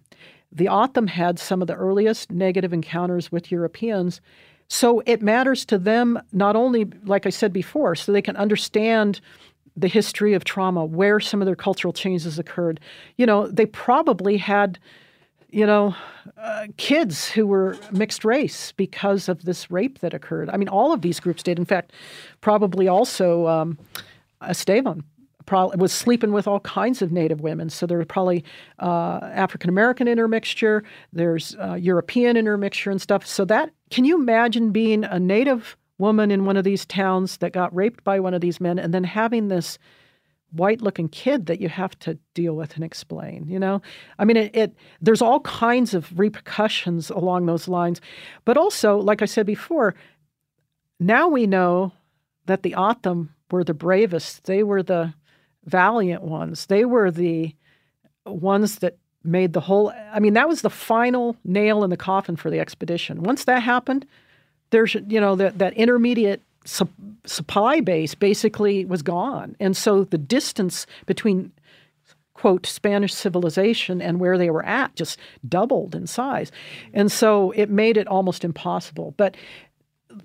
The 0.52 0.70
O'odham 0.70 1.08
had 1.08 1.40
some 1.40 1.62
of 1.62 1.68
the 1.68 1.76
earliest 1.76 2.32
negative 2.32 2.74
encounters 2.74 3.32
with 3.32 3.52
Europeans. 3.52 4.22
So 4.68 5.02
it 5.06 5.22
matters 5.22 5.66
to 5.66 5.78
them 5.78 6.22
not 6.32 6.56
only, 6.56 6.86
like 7.04 7.26
I 7.26 7.30
said 7.30 7.52
before, 7.54 7.96
so 7.96 8.12
they 8.12 8.22
can 8.22 8.36
understand 8.36 9.20
the 9.76 9.88
history 9.88 10.34
of 10.34 10.44
trauma, 10.44 10.86
where 10.86 11.20
some 11.20 11.42
of 11.42 11.46
their 11.46 11.56
cultural 11.56 11.94
changes 11.94 12.38
occurred. 12.38 12.80
You 13.18 13.26
know, 13.26 13.48
they 13.48 13.66
probably 13.66 14.38
had 14.38 14.80
you 15.54 15.68
know, 15.68 15.96
uh, 16.36 16.66
kids 16.78 17.30
who 17.30 17.46
were 17.46 17.78
mixed 17.92 18.26
race 18.26 18.72
because 18.72 19.30
of 19.30 19.46
this 19.46 19.70
rape 19.70 20.00
that 20.00 20.12
occurred. 20.12 20.50
I 20.50 20.58
mean, 20.58 20.68
all 20.68 20.92
of 20.92 21.04
these 21.04 21.20
groups 21.20 21.44
did. 21.44 21.60
In 21.60 21.66
fact, 21.66 21.94
probably 22.42 22.88
also 22.88 23.46
um, 23.48 23.78
Esteban 24.42 25.04
was 25.52 25.92
sleeping 25.92 26.32
with 26.32 26.48
all 26.48 26.60
kinds 26.62 27.04
of 27.04 27.12
Native 27.12 27.42
women. 27.42 27.70
So 27.70 27.86
there 27.86 28.00
were 28.00 28.06
probably 28.06 28.44
uh, 28.80 29.20
African 29.22 29.70
American 29.70 30.08
intermixture. 30.08 30.84
There's 31.12 31.56
uh, 31.60 31.76
European 31.76 32.36
intermixture 32.36 32.90
and 32.90 33.00
stuff. 33.02 33.26
So 33.26 33.46
that 33.46 33.70
can 33.92 34.06
you 34.06 34.16
imagine 34.16 34.72
being 34.72 35.04
a 35.04 35.20
Native 35.20 35.78
woman 35.98 36.32
in 36.32 36.46
one 36.46 36.58
of 36.58 36.64
these 36.64 36.86
towns 36.86 37.38
that 37.38 37.54
got 37.54 37.76
raped 37.76 38.04
by 38.04 38.20
one 38.20 38.34
of 38.34 38.42
these 38.42 38.60
men, 38.60 38.80
and 38.80 38.94
then 38.94 39.04
having 39.04 39.48
this 39.48 39.78
white 40.54 40.82
looking 40.82 41.10
kid 41.10 41.48
that 41.48 41.60
you 41.60 41.68
have 41.68 41.98
to 42.00 42.18
deal 42.34 42.56
with 42.56 42.76
and 42.76 42.84
explain 42.84 43.46
you 43.48 43.60
know? 43.60 43.82
I 44.20 44.26
mean 44.26 44.38
it, 44.38 44.56
it 44.56 44.76
there's 45.02 45.22
all 45.22 45.40
kinds 45.42 45.94
of 45.94 46.18
repercussions 46.18 47.10
along 47.10 47.46
those 47.46 47.68
lines. 47.68 48.00
But 48.46 48.58
also 48.58 48.98
like 48.98 49.22
i 49.22 49.26
said 49.26 49.46
before 49.46 49.96
now 51.00 51.28
we 51.28 51.48
know 51.48 51.92
that 52.46 52.64
the 52.64 52.76
O'odham 52.76 53.34
were 53.52 53.64
the 53.64 53.74
bravest. 53.74 54.46
They 54.46 54.64
were 54.64 54.84
the 54.84 55.14
valiant 55.66 56.24
ones. 56.24 56.68
They 56.68 56.86
were 56.86 57.10
the 57.10 57.56
ones 58.26 58.80
that 58.80 58.98
made 59.24 59.54
the 59.54 59.62
whole 59.62 59.92
i 60.14 60.20
mean 60.20 60.34
that 60.34 60.50
was 60.50 60.62
the 60.62 60.70
final 60.70 61.38
nail 61.46 61.84
in 61.84 61.90
the 61.90 61.98
coffin 61.98 62.36
for 62.36 62.52
the 62.52 62.60
expedition. 62.60 63.24
Once 63.24 63.46
that 63.46 63.64
happened 63.64 64.06
there's 64.74 64.96
you 65.08 65.22
know 65.22 65.36
that 65.36 65.60
that 65.60 65.74
intermediate 65.74 66.42
sup- 66.66 66.90
supply 67.26 67.80
base 67.80 68.16
basically 68.16 68.86
was 68.86 69.02
gone. 69.02 69.56
And 69.60 69.78
so 69.78 70.04
the 70.04 70.18
distance 70.18 70.86
between 71.06 71.52
quote 72.34 72.66
spanish 72.66 73.14
civilization 73.14 74.02
and 74.02 74.20
where 74.20 74.38
they 74.38 74.50
were 74.50 74.66
at 74.66 74.96
just 74.96 75.20
doubled 75.48 75.96
in 75.96 76.08
size. 76.08 76.52
And 76.94 77.12
so 77.12 77.52
it 77.52 77.70
made 77.70 77.96
it 77.96 78.08
almost 78.08 78.44
impossible. 78.44 79.14
But 79.16 79.38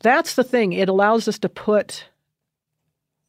that's 0.03 0.35
the 0.35 0.45
thing. 0.45 0.73
It 0.73 0.89
allows 0.89 1.29
us 1.29 1.39
to 1.41 1.49
put 1.49 2.07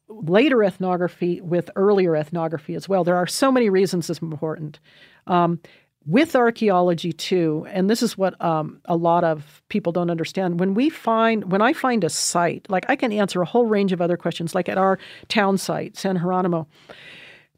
later 0.08 0.64
ethnography 0.64 1.40
with 1.40 1.70
earlier 1.76 2.16
ethnography 2.16 2.74
as 2.74 2.88
well. 2.88 3.04
There 3.04 3.16
are 3.16 3.26
so 3.26 3.52
many 3.52 3.68
reasons 3.68 4.10
it's 4.10 4.20
important. 4.20 4.80
Um, 5.26 5.60
with 6.06 6.34
archaeology 6.34 7.12
too, 7.12 7.66
and 7.70 7.90
this 7.90 8.02
is 8.02 8.16
what 8.16 8.40
um, 8.42 8.80
a 8.86 8.96
lot 8.96 9.22
of 9.22 9.62
people 9.68 9.92
don't 9.92 10.10
understand. 10.10 10.58
When 10.58 10.74
we 10.74 10.88
find, 10.88 11.52
when 11.52 11.60
I 11.60 11.72
find 11.72 12.04
a 12.04 12.10
site, 12.10 12.66
like 12.68 12.86
I 12.88 12.96
can 12.96 13.12
answer 13.12 13.42
a 13.42 13.46
whole 13.46 13.66
range 13.66 13.92
of 13.92 14.00
other 14.00 14.16
questions, 14.16 14.54
like 14.54 14.68
at 14.68 14.78
our 14.78 14.98
town 15.28 15.58
site, 15.58 15.96
San 15.96 16.18
Geronimo. 16.18 16.66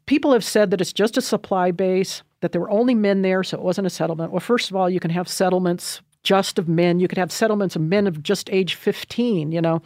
People 0.05 0.33
have 0.33 0.43
said 0.43 0.71
that 0.71 0.81
it's 0.81 0.91
just 0.91 1.17
a 1.17 1.21
supply 1.21 1.71
base, 1.71 2.23
that 2.41 2.51
there 2.51 2.59
were 2.59 2.69
only 2.69 2.93
men 2.93 3.21
there, 3.21 3.43
so 3.43 3.57
it 3.57 3.63
wasn't 3.63 3.87
a 3.87 3.89
settlement. 3.89 4.31
Well, 4.31 4.41
first 4.41 4.69
of 4.69 4.75
all, 4.75 4.89
you 4.89 4.99
can 4.99 5.11
have 5.11 5.29
settlements 5.29 6.01
just 6.23 6.59
of 6.59 6.67
men. 6.67 6.99
You 6.99 7.07
could 7.07 7.17
have 7.17 7.31
settlements 7.31 7.75
of 7.75 7.81
men 7.81 8.07
of 8.07 8.21
just 8.23 8.49
age 8.49 8.75
15, 8.75 9.51
you 9.51 9.61
know, 9.61 9.81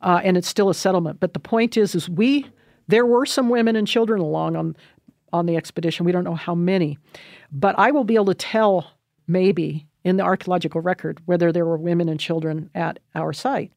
uh, 0.00 0.20
and 0.22 0.36
it's 0.36 0.48
still 0.48 0.70
a 0.70 0.74
settlement. 0.74 1.20
But 1.20 1.34
the 1.34 1.40
point 1.40 1.76
is, 1.76 1.94
is 1.94 2.08
we 2.08 2.46
there 2.88 3.04
were 3.04 3.26
some 3.26 3.50
women 3.50 3.76
and 3.76 3.86
children 3.86 4.20
along 4.20 4.56
on 4.56 4.76
on 5.32 5.46
the 5.46 5.56
expedition. 5.56 6.06
We 6.06 6.12
don't 6.12 6.24
know 6.24 6.34
how 6.34 6.54
many, 6.54 6.98
but 7.52 7.78
I 7.78 7.90
will 7.90 8.04
be 8.04 8.14
able 8.14 8.26
to 8.26 8.34
tell 8.34 8.92
maybe 9.26 9.86
in 10.04 10.16
the 10.16 10.22
archaeological 10.22 10.80
record 10.80 11.20
whether 11.26 11.52
there 11.52 11.66
were 11.66 11.76
women 11.76 12.08
and 12.08 12.18
children 12.18 12.70
at 12.74 12.98
our 13.14 13.32
site. 13.32 13.72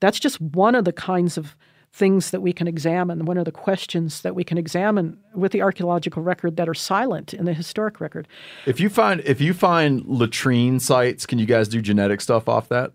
That's 0.00 0.18
just 0.18 0.40
one 0.40 0.74
of 0.74 0.84
the 0.84 0.92
kinds 0.92 1.38
of 1.38 1.56
things 1.92 2.30
that 2.30 2.42
we 2.42 2.52
can 2.52 2.68
examine, 2.68 3.24
one 3.24 3.38
of 3.38 3.46
the 3.46 3.52
questions 3.52 4.20
that 4.20 4.34
we 4.34 4.44
can 4.44 4.58
examine 4.58 5.18
with 5.34 5.52
the 5.52 5.62
archaeological 5.62 6.22
record 6.22 6.56
that 6.56 6.68
are 6.68 6.74
silent 6.74 7.32
in 7.32 7.46
the 7.46 7.54
historic 7.54 8.00
record. 8.00 8.28
If 8.66 8.80
you 8.80 8.90
find 8.90 9.22
if 9.24 9.40
you 9.40 9.54
find 9.54 10.04
latrine 10.04 10.78
sites, 10.78 11.24
can 11.24 11.38
you 11.38 11.46
guys 11.46 11.68
do 11.68 11.80
genetic 11.80 12.20
stuff 12.20 12.48
off 12.48 12.68
that? 12.68 12.92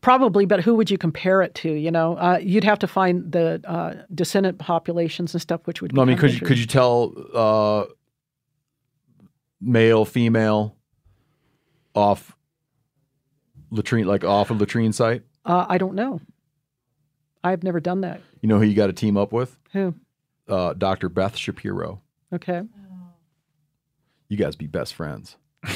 Probably, 0.00 0.44
but 0.44 0.60
who 0.60 0.74
would 0.74 0.90
you 0.90 0.98
compare 0.98 1.42
it 1.42 1.54
to? 1.56 1.72
You 1.72 1.90
know, 1.90 2.16
uh, 2.16 2.38
you'd 2.42 2.64
have 2.64 2.78
to 2.80 2.86
find 2.86 3.30
the 3.30 3.60
uh, 3.64 3.94
descendant 4.14 4.58
populations 4.58 5.34
and 5.34 5.40
stuff, 5.40 5.60
which 5.64 5.80
would. 5.80 5.94
No, 5.94 6.02
I 6.02 6.04
mean, 6.04 6.16
could 6.16 6.34
you 6.34 6.40
could 6.40 6.58
you 6.58 6.66
tell 6.66 7.14
uh, 7.34 7.84
male, 9.60 10.04
female, 10.04 10.76
off 11.94 12.36
latrine, 13.70 14.06
like 14.06 14.24
off 14.24 14.50
a 14.50 14.54
latrine 14.54 14.92
site? 14.92 15.22
Uh, 15.44 15.66
I 15.68 15.78
don't 15.78 15.94
know. 15.94 16.20
I've 17.44 17.62
never 17.62 17.80
done 17.80 18.02
that. 18.02 18.20
You 18.40 18.48
know 18.48 18.58
who 18.58 18.64
you 18.64 18.74
got 18.74 18.86
to 18.86 18.92
team 18.92 19.16
up 19.16 19.32
with? 19.32 19.58
Who? 19.72 19.94
Uh, 20.48 20.74
Dr. 20.74 21.08
Beth 21.08 21.36
Shapiro. 21.36 22.00
Okay. 22.32 22.62
You 24.28 24.36
guys 24.36 24.56
be 24.56 24.66
best 24.66 24.94
friends. 24.94 25.36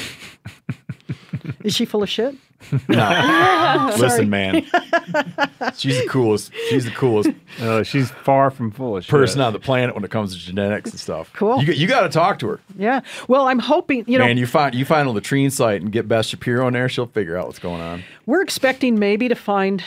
Is 1.63 1.75
she 1.75 1.85
full 1.85 2.03
of 2.03 2.09
shit? 2.09 2.35
No. 2.89 3.93
Listen, 3.99 4.31
man, 4.31 4.63
she's 5.75 6.01
the 6.01 6.07
coolest. 6.09 6.51
She's 6.69 6.85
the 6.85 6.91
coolest 6.91 7.29
Uh, 7.61 7.83
she's 7.83 8.09
far 8.09 8.49
from 8.49 8.71
foolish. 8.71 9.07
person 9.07 9.41
on 9.41 9.53
the 9.53 9.59
planet 9.59 9.93
when 9.93 10.03
it 10.03 10.09
comes 10.09 10.33
to 10.33 10.39
genetics 10.43 10.89
and 10.89 10.99
stuff. 10.99 11.31
Cool. 11.33 11.59
You, 11.59 11.67
got- 11.67 11.77
you 11.77 11.87
got 11.87 12.01
to 12.01 12.09
talk 12.09 12.39
to 12.39 12.47
her, 12.47 12.59
Yeah. 12.75 13.01
Well, 13.27 13.47
I'm 13.47 13.59
hoping. 13.59 14.05
You 14.07 14.17
know, 14.17 14.25
man. 14.25 14.37
You 14.37 14.47
find 14.47 14.73
you 14.73 14.85
find 14.85 15.07
a 15.07 15.11
latrine 15.11 15.51
site 15.51 15.81
and 15.81 15.91
get 15.91 16.07
Beth 16.07 16.25
Shapiro 16.25 16.67
in 16.67 16.73
there. 16.73 16.89
She'll 16.89 17.05
figure 17.07 17.37
out 17.37 17.45
what's 17.45 17.59
going 17.59 17.81
on. 17.81 18.03
we're 18.25 18.41
expecting 18.41 18.97
maybe 18.97 19.27
to 19.27 19.35
find 19.35 19.83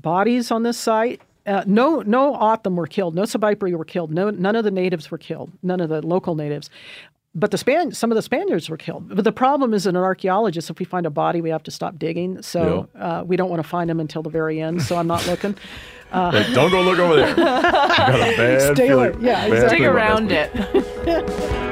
bodies 0.00 0.50
on 0.50 0.62
this 0.62 0.78
site. 0.78 1.20
Uh, 1.44 1.64
no, 1.66 2.00
no 2.02 2.34
O'odham 2.36 2.76
were 2.76 2.86
killed. 2.86 3.14
No 3.16 3.22
Sobaipuri 3.22 3.74
were 3.76 3.84
killed. 3.84 4.12
No, 4.12 4.30
none 4.30 4.54
of 4.54 4.62
the 4.64 4.70
natives 4.70 5.10
were 5.10 5.18
killed. 5.18 5.50
None 5.62 5.80
of 5.80 5.88
the 5.88 6.00
local 6.06 6.36
natives. 6.36 6.70
But 7.34 7.50
the 7.50 7.56
Span, 7.58 7.92
some 7.92 8.10
of 8.10 8.16
the 8.16 8.22
Spaniards 8.22 8.68
were 8.68 8.76
killed. 8.76 9.08
But 9.14 9.24
the 9.24 9.32
problem 9.32 9.72
is, 9.72 9.86
an 9.86 9.96
archaeologist, 9.96 10.68
if 10.68 10.78
we 10.78 10.84
find 10.84 11.06
a 11.06 11.10
body, 11.10 11.40
we 11.40 11.48
have 11.48 11.62
to 11.62 11.70
stop 11.70 11.98
digging. 11.98 12.42
So 12.42 12.88
uh, 12.94 13.22
we 13.26 13.36
don't 13.36 13.48
want 13.48 13.62
to 13.62 13.68
find 13.68 13.88
them 13.88 14.00
until 14.00 14.22
the 14.22 14.28
very 14.28 14.60
end. 14.60 14.82
So 14.82 14.96
I'm 14.96 15.06
not 15.06 15.26
looking. 15.26 15.56
Like, 16.14 16.52
don't 16.52 16.70
go 16.70 16.82
look 16.82 16.98
over 16.98 17.16
there. 17.16 17.30
You 17.30 17.36
got 17.36 18.14
a 18.14 18.36
bad 18.36 18.76
Stay 18.76 18.88
away. 18.90 19.12
feeling- 19.12 19.24
Yeah, 19.24 19.48
bad 19.48 19.52
exactly. 19.52 19.78
Dig 19.78 19.88
feeling 19.88 19.96
about 19.96 20.28
this 20.28 21.40
around 21.48 21.56
it. 21.62 21.68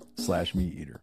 slash 0.21 0.55
meat 0.55 0.73
eater. 0.77 1.01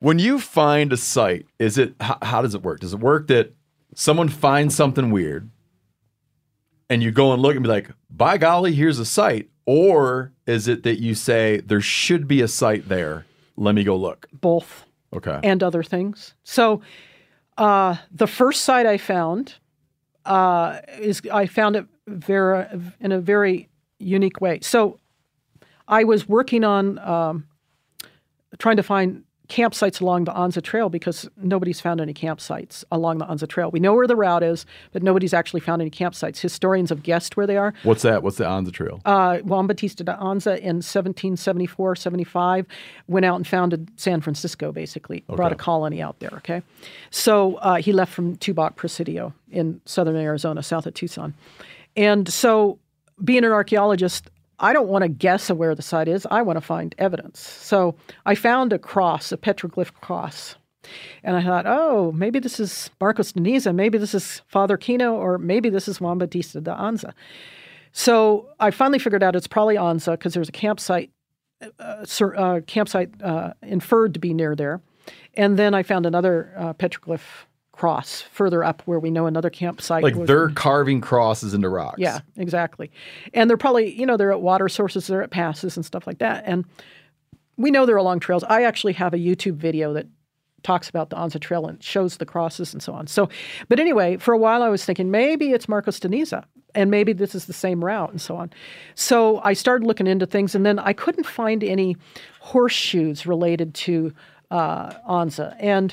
When 0.00 0.18
you 0.18 0.38
find 0.38 0.92
a 0.92 0.96
site, 0.96 1.46
is 1.58 1.78
it 1.78 1.94
how, 2.00 2.18
how 2.22 2.42
does 2.42 2.54
it 2.54 2.62
work? 2.62 2.80
Does 2.80 2.92
it 2.92 3.00
work 3.00 3.28
that 3.28 3.54
someone 3.94 4.28
finds 4.28 4.74
something 4.74 5.10
weird 5.10 5.50
and 6.90 7.02
you 7.02 7.10
go 7.10 7.32
and 7.32 7.40
look 7.40 7.54
and 7.54 7.62
be 7.62 7.68
like, 7.68 7.90
by 8.10 8.36
golly, 8.38 8.74
here's 8.74 8.98
a 8.98 9.06
site? 9.06 9.48
Or 9.66 10.32
is 10.46 10.68
it 10.68 10.82
that 10.82 11.00
you 11.00 11.14
say 11.14 11.60
there 11.60 11.80
should 11.80 12.28
be 12.28 12.42
a 12.42 12.48
site 12.48 12.88
there? 12.88 13.24
Let 13.56 13.74
me 13.74 13.84
go 13.84 13.96
look. 13.96 14.26
Both. 14.32 14.84
Okay. 15.14 15.38
and 15.44 15.62
other 15.62 15.84
things. 15.84 16.34
So 16.42 16.82
uh, 17.56 17.96
the 18.10 18.26
first 18.26 18.62
site 18.62 18.84
I 18.84 18.98
found 18.98 19.54
uh, 20.24 20.80
is 20.98 21.22
I 21.32 21.46
found 21.46 21.76
it 21.76 21.86
very 22.08 22.66
in 23.00 23.12
a 23.12 23.20
very 23.20 23.68
unique 23.98 24.40
way. 24.40 24.58
So 24.60 24.98
I 25.88 26.04
was 26.04 26.28
working 26.28 26.64
on 26.64 26.98
um, 26.98 27.46
trying 28.58 28.76
to 28.76 28.82
find 28.82 29.24
campsites 29.48 30.00
along 30.00 30.24
the 30.24 30.32
Anza 30.32 30.62
Trail 30.62 30.88
because 30.88 31.28
nobody's 31.36 31.80
found 31.80 32.00
any 32.00 32.14
campsites 32.14 32.82
along 32.90 33.18
the 33.18 33.26
Anza 33.26 33.46
Trail. 33.46 33.70
We 33.70 33.78
know 33.78 33.92
where 33.94 34.06
the 34.06 34.16
route 34.16 34.42
is, 34.42 34.64
but 34.92 35.02
nobody's 35.02 35.34
actually 35.34 35.60
found 35.60 35.82
any 35.82 35.90
campsites. 35.90 36.40
Historians 36.40 36.88
have 36.88 37.02
guessed 37.02 37.36
where 37.36 37.46
they 37.46 37.56
are. 37.56 37.74
What's 37.82 38.02
that? 38.02 38.22
What's 38.22 38.38
the 38.38 38.60
the 38.62 38.70
trail? 38.70 39.02
Uh, 39.04 39.38
Juan 39.38 39.66
Bautista 39.66 40.02
de 40.02 40.12
Anza 40.14 40.56
in 40.58 40.76
1774, 40.76 41.96
75 41.96 42.66
went 43.06 43.26
out 43.26 43.36
and 43.36 43.46
founded 43.46 43.90
San 43.96 44.20
Francisco, 44.20 44.72
basically, 44.72 45.24
brought 45.28 45.52
a 45.52 45.56
colony 45.56 46.00
out 46.00 46.18
there, 46.20 46.30
okay? 46.36 46.62
So 47.10 47.56
uh, 47.56 47.76
he 47.76 47.92
left 47.92 48.12
from 48.12 48.36
Tubac 48.36 48.76
Presidio 48.76 49.34
in 49.50 49.80
southern 49.84 50.16
Arizona, 50.16 50.62
south 50.62 50.86
of 50.86 50.94
Tucson. 50.94 51.34
And 51.96 52.32
so, 52.32 52.78
being 53.22 53.44
an 53.44 53.52
archaeologist, 53.52 54.30
I 54.58 54.72
don't 54.72 54.88
want 54.88 55.02
to 55.02 55.08
guess 55.08 55.50
where 55.50 55.74
the 55.74 55.82
site 55.82 56.08
is. 56.08 56.26
I 56.30 56.42
want 56.42 56.56
to 56.56 56.60
find 56.60 56.94
evidence. 56.98 57.40
So 57.40 57.96
I 58.26 58.34
found 58.34 58.72
a 58.72 58.78
cross, 58.78 59.32
a 59.32 59.36
petroglyph 59.36 59.92
cross. 59.94 60.56
And 61.22 61.36
I 61.36 61.42
thought, 61.42 61.64
oh, 61.66 62.12
maybe 62.12 62.38
this 62.38 62.60
is 62.60 62.90
Marcos 63.00 63.32
de 63.32 63.40
Niza, 63.40 63.74
maybe 63.74 63.96
this 63.96 64.14
is 64.14 64.42
Father 64.48 64.76
Kino, 64.76 65.14
or 65.14 65.38
maybe 65.38 65.70
this 65.70 65.88
is 65.88 66.00
Juan 66.00 66.18
Bautista 66.18 66.60
de 66.60 66.70
Anza. 66.70 67.14
So 67.92 68.48
I 68.60 68.70
finally 68.70 68.98
figured 68.98 69.22
out 69.22 69.36
it's 69.36 69.46
probably 69.46 69.76
Anza 69.76 70.12
because 70.12 70.34
there's 70.34 70.48
a 70.48 70.52
campsite, 70.52 71.10
uh, 71.78 72.04
sur- 72.04 72.36
uh, 72.36 72.60
campsite 72.66 73.10
uh, 73.22 73.54
inferred 73.62 74.14
to 74.14 74.20
be 74.20 74.34
near 74.34 74.54
there. 74.54 74.82
And 75.34 75.58
then 75.58 75.74
I 75.74 75.82
found 75.82 76.04
another 76.04 76.52
uh, 76.56 76.74
petroglyph 76.74 77.46
cross 77.74 78.22
further 78.22 78.62
up 78.62 78.82
where 78.84 79.00
we 79.00 79.10
know 79.10 79.26
another 79.26 79.50
campsite. 79.50 80.04
Like 80.04 80.14
was- 80.14 80.28
they're 80.28 80.50
carving 80.50 81.00
crosses 81.00 81.54
into 81.54 81.68
rocks. 81.68 81.98
yeah, 81.98 82.20
exactly. 82.36 82.90
And 83.32 83.50
they're 83.50 83.56
probably, 83.56 83.92
you 83.92 84.06
know, 84.06 84.16
they're 84.16 84.30
at 84.30 84.40
water 84.40 84.68
sources, 84.68 85.08
they're 85.08 85.24
at 85.24 85.32
passes 85.32 85.76
and 85.76 85.84
stuff 85.84 86.06
like 86.06 86.18
that. 86.18 86.44
And 86.46 86.64
we 87.56 87.72
know 87.72 87.84
they're 87.84 87.96
along 87.96 88.20
trails. 88.20 88.44
I 88.44 88.62
actually 88.62 88.92
have 88.92 89.12
a 89.12 89.18
YouTube 89.18 89.56
video 89.56 89.92
that 89.94 90.06
talks 90.62 90.88
about 90.88 91.10
the 91.10 91.16
Anza 91.16 91.40
Trail 91.40 91.66
and 91.66 91.82
shows 91.82 92.18
the 92.18 92.24
crosses 92.26 92.72
and 92.72 92.82
so 92.82 92.92
on. 92.92 93.08
So, 93.08 93.28
but 93.68 93.80
anyway, 93.80 94.18
for 94.18 94.32
a 94.32 94.38
while 94.38 94.62
I 94.62 94.68
was 94.68 94.84
thinking 94.84 95.10
maybe 95.10 95.50
it's 95.50 95.68
Marcos 95.68 95.98
de 95.98 96.08
Niza 96.08 96.44
and 96.76 96.92
maybe 96.92 97.12
this 97.12 97.34
is 97.34 97.46
the 97.46 97.52
same 97.52 97.84
route 97.84 98.10
and 98.10 98.20
so 98.20 98.36
on. 98.36 98.52
So 98.94 99.40
I 99.42 99.52
started 99.52 99.84
looking 99.84 100.06
into 100.06 100.26
things 100.26 100.54
and 100.54 100.64
then 100.64 100.78
I 100.78 100.92
couldn't 100.92 101.26
find 101.26 101.64
any 101.64 101.96
horseshoes 102.40 103.26
related 103.26 103.74
to 103.74 104.14
uh, 104.52 104.90
Anza. 105.08 105.56
And 105.58 105.92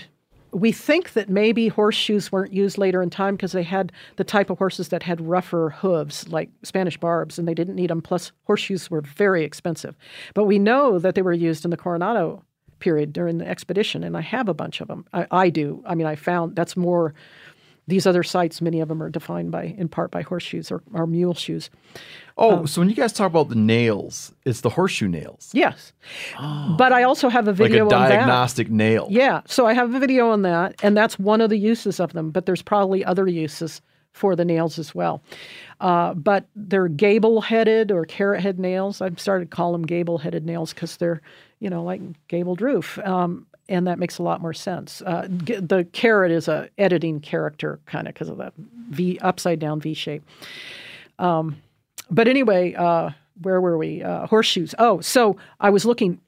we 0.54 0.72
think 0.72 1.14
that 1.14 1.30
maybe 1.30 1.70
horseshoes 1.70 2.32
weren't 2.32 2.54
used 2.54 2.78
later 2.78 3.02
in 3.02 3.10
time 3.10 3.36
because 3.36 3.54
they 3.54 3.64
had 3.64 3.92
the 4.18 4.24
type 4.24 4.50
of 4.50 4.58
horses 4.58 4.90
that 4.90 5.04
had 5.04 5.22
rougher 5.22 5.70
hooves, 5.70 6.28
like 6.28 6.50
Spanish 6.64 6.98
barbs, 6.98 7.40
and 7.40 7.48
they 7.48 7.54
didn't 7.54 7.76
need 7.76 7.90
them. 7.90 8.02
Plus, 8.02 8.32
horseshoes 8.44 8.92
were 8.92 9.02
very 9.02 9.44
expensive. 9.44 9.96
But 10.34 10.46
we 10.46 10.60
know 10.60 11.00
that 11.00 11.16
they 11.16 11.22
were 11.22 11.34
used 11.34 11.64
in 11.64 11.72
the 11.72 11.78
Coronado 11.78 12.44
period 12.80 13.14
during 13.14 13.38
the 13.38 13.48
expedition, 13.48 14.04
and 14.04 14.18
I 14.18 14.22
have 14.22 14.50
a 14.50 14.54
bunch 14.54 14.82
of 14.82 14.88
them. 14.88 15.06
I, 15.14 15.28
I 15.32 15.50
do. 15.50 15.82
I 15.86 15.96
mean, 15.96 16.08
I 16.08 16.16
found 16.16 16.56
that's 16.56 16.76
more. 16.76 17.14
These 17.92 18.08
other 18.08 18.24
sites, 18.24 18.62
many 18.62 18.80
of 18.80 18.88
them 18.88 19.04
are 19.04 19.10
defined 19.10 19.52
by, 19.52 19.76
in 19.78 19.90
part, 19.90 20.12
by 20.12 20.22
horseshoes 20.22 20.72
or, 20.72 20.82
or 20.94 21.06
mule 21.06 21.34
shoes. 21.34 21.70
Oh, 22.38 22.66
so 22.66 22.80
when 22.80 22.88
you 22.90 22.96
guys 22.96 23.12
talk 23.12 23.28
about 23.28 23.50
the 23.50 23.56
nails, 23.56 24.34
it's 24.46 24.62
the 24.62 24.70
horseshoe 24.70 25.10
nails. 25.10 25.52
Yes, 25.54 25.92
but 26.78 26.94
I 26.94 27.04
also 27.04 27.28
have 27.28 27.48
a 27.48 27.52
Like 27.52 27.58
video 27.58 27.84
a 27.90 27.94
on 27.94 28.02
that. 28.04 28.08
diagnostic 28.16 28.70
nail. 28.72 29.08
Yeah, 29.10 29.42
so 29.46 29.68
I 29.68 29.74
have 29.74 29.94
a 29.94 30.00
video 30.00 30.30
on 30.30 30.44
that, 30.44 30.76
and 30.82 30.96
that's 30.96 31.20
one 31.20 31.42
of 31.42 31.50
the 31.50 31.58
uses 31.58 32.00
of 32.00 32.14
them. 32.14 32.32
But 32.32 32.46
there's 32.46 32.62
probably 32.62 33.04
other 33.04 33.28
uses 33.28 33.82
for 34.14 34.36
the 34.38 34.46
nails 34.46 34.80
as 34.80 34.96
well. 34.96 35.22
Uh, 35.82 36.14
but 36.14 36.46
they're 36.56 36.88
gable-headed 36.88 37.92
or 37.92 38.06
caret-head 38.06 38.58
nails. 38.60 39.02
I've 39.02 39.20
started 39.20 39.52
to 39.52 39.56
call 39.56 39.72
them 39.74 39.84
gable-headed 39.84 40.46
nails 40.46 40.74
because 40.74 40.98
they're, 40.98 41.22
you 41.60 41.70
know, 41.70 41.84
like 41.84 42.02
gabled 42.30 42.62
roof. 42.62 43.00
Um, 43.00 43.48
and 43.70 43.88
that 43.88 44.00
makes 44.00 44.18
a 44.18 44.24
lot 44.24 44.42
more 44.42 44.54
sense. 44.54 45.02
Uh, 45.06 45.28
g- 45.28 45.56
the 45.56 45.86
caret 45.92 46.32
is 46.32 46.48
a 46.48 46.70
editing 46.78 47.20
character, 47.20 47.80
kind 47.86 48.08
of 48.08 48.14
because 48.14 48.30
of 48.30 48.38
that 48.38 48.54
V 48.90 49.18
upside 49.22 49.60
down 49.60 49.80
V 49.80 49.94
shape. 49.94 50.24
Um, 51.20 51.58
but 52.10 52.28
anyway, 52.28 52.74
uh, 52.74 53.12
where 53.42 53.62
were 53.62 53.78
we? 53.78 54.04
Uh, 54.04 54.28
horseshoes. 54.28 54.76
Oh, 54.78 55.02
so 55.02 55.38
I 55.60 55.70
was 55.70 55.86
looking. 55.86 56.20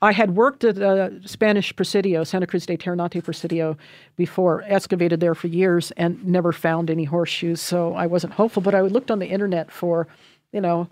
I 0.00 0.12
had 0.12 0.34
worked 0.34 0.64
at 0.64 0.78
uh, 0.78 1.10
Spanish 1.26 1.74
Presidio, 1.76 2.24
Santa 2.24 2.46
Cruz 2.46 2.66
de 2.66 2.76
Terrenate 2.76 3.22
Presidio, 3.22 3.76
before, 4.16 4.64
excavated 4.66 5.20
there 5.20 5.34
for 5.34 5.46
years, 5.46 5.92
and 5.92 6.24
never 6.26 6.52
found 6.52 6.90
any 6.90 7.04
horseshoes. 7.04 7.60
So 7.60 7.94
I 7.94 8.06
wasn't 8.06 8.32
hopeful. 8.32 8.62
But 8.62 8.74
I 8.74 8.80
looked 8.80 9.10
on 9.12 9.20
the 9.20 9.28
internet 9.28 9.70
for, 9.70 10.08
you 10.52 10.60
know, 10.60 10.88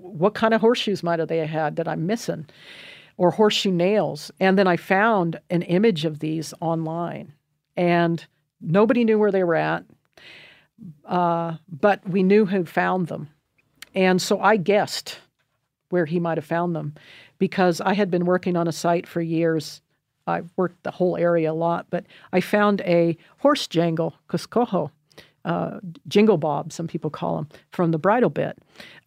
what 0.00 0.34
kind 0.34 0.52
of 0.54 0.60
horseshoes 0.60 1.02
might 1.02 1.18
have 1.18 1.28
they 1.28 1.46
had 1.46 1.76
that 1.76 1.86
I'm 1.88 2.06
missing, 2.06 2.46
or 3.22 3.30
horseshoe 3.30 3.70
nails. 3.70 4.32
And 4.40 4.58
then 4.58 4.66
I 4.66 4.76
found 4.76 5.38
an 5.48 5.62
image 5.62 6.04
of 6.04 6.18
these 6.18 6.52
online, 6.60 7.32
and 7.76 8.26
nobody 8.60 9.04
knew 9.04 9.16
where 9.16 9.30
they 9.30 9.44
were 9.44 9.54
at, 9.54 9.84
uh, 11.04 11.54
but 11.68 12.00
we 12.08 12.24
knew 12.24 12.46
who 12.46 12.64
found 12.64 13.06
them. 13.06 13.28
And 13.94 14.20
so 14.20 14.40
I 14.40 14.56
guessed 14.56 15.20
where 15.90 16.04
he 16.04 16.18
might 16.18 16.36
have 16.36 16.44
found 16.44 16.74
them 16.74 16.94
because 17.38 17.80
I 17.80 17.94
had 17.94 18.10
been 18.10 18.24
working 18.24 18.56
on 18.56 18.66
a 18.66 18.72
site 18.72 19.06
for 19.06 19.20
years. 19.20 19.82
I 20.26 20.42
worked 20.56 20.82
the 20.82 20.90
whole 20.90 21.16
area 21.16 21.52
a 21.52 21.54
lot, 21.54 21.86
but 21.90 22.04
I 22.32 22.40
found 22.40 22.80
a 22.80 23.16
horse 23.38 23.68
jangle, 23.68 24.14
coscojo, 24.28 24.90
uh, 25.44 25.78
jingle 26.08 26.38
bob, 26.38 26.72
some 26.72 26.88
people 26.88 27.10
call 27.10 27.36
them, 27.36 27.48
from 27.70 27.92
the 27.92 27.98
bridle 27.98 28.30
bit 28.30 28.58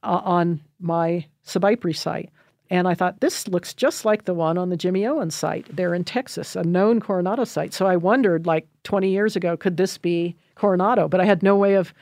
uh, 0.03 0.21
on 0.23 0.61
my 0.79 1.25
Sobaipuri 1.45 1.97
site. 1.97 2.29
And 2.69 2.87
I 2.87 2.95
thought, 2.95 3.21
this 3.21 3.47
looks 3.47 3.73
just 3.73 4.05
like 4.05 4.25
the 4.25 4.33
one 4.33 4.57
on 4.57 4.69
the 4.69 4.77
Jimmy 4.77 5.05
Owen 5.05 5.29
site 5.29 5.67
there 5.75 5.93
in 5.93 6.03
Texas, 6.03 6.55
a 6.55 6.63
known 6.63 6.99
Coronado 6.99 7.43
site. 7.43 7.73
So 7.73 7.85
I 7.85 7.95
wondered, 7.95 8.47
like 8.47 8.67
20 8.83 9.09
years 9.09 9.35
ago, 9.35 9.55
could 9.55 9.77
this 9.77 9.97
be 9.97 10.35
Coronado? 10.55 11.07
But 11.07 11.21
I 11.21 11.25
had 11.25 11.43
no 11.43 11.55
way 11.55 11.75
of 11.75 11.93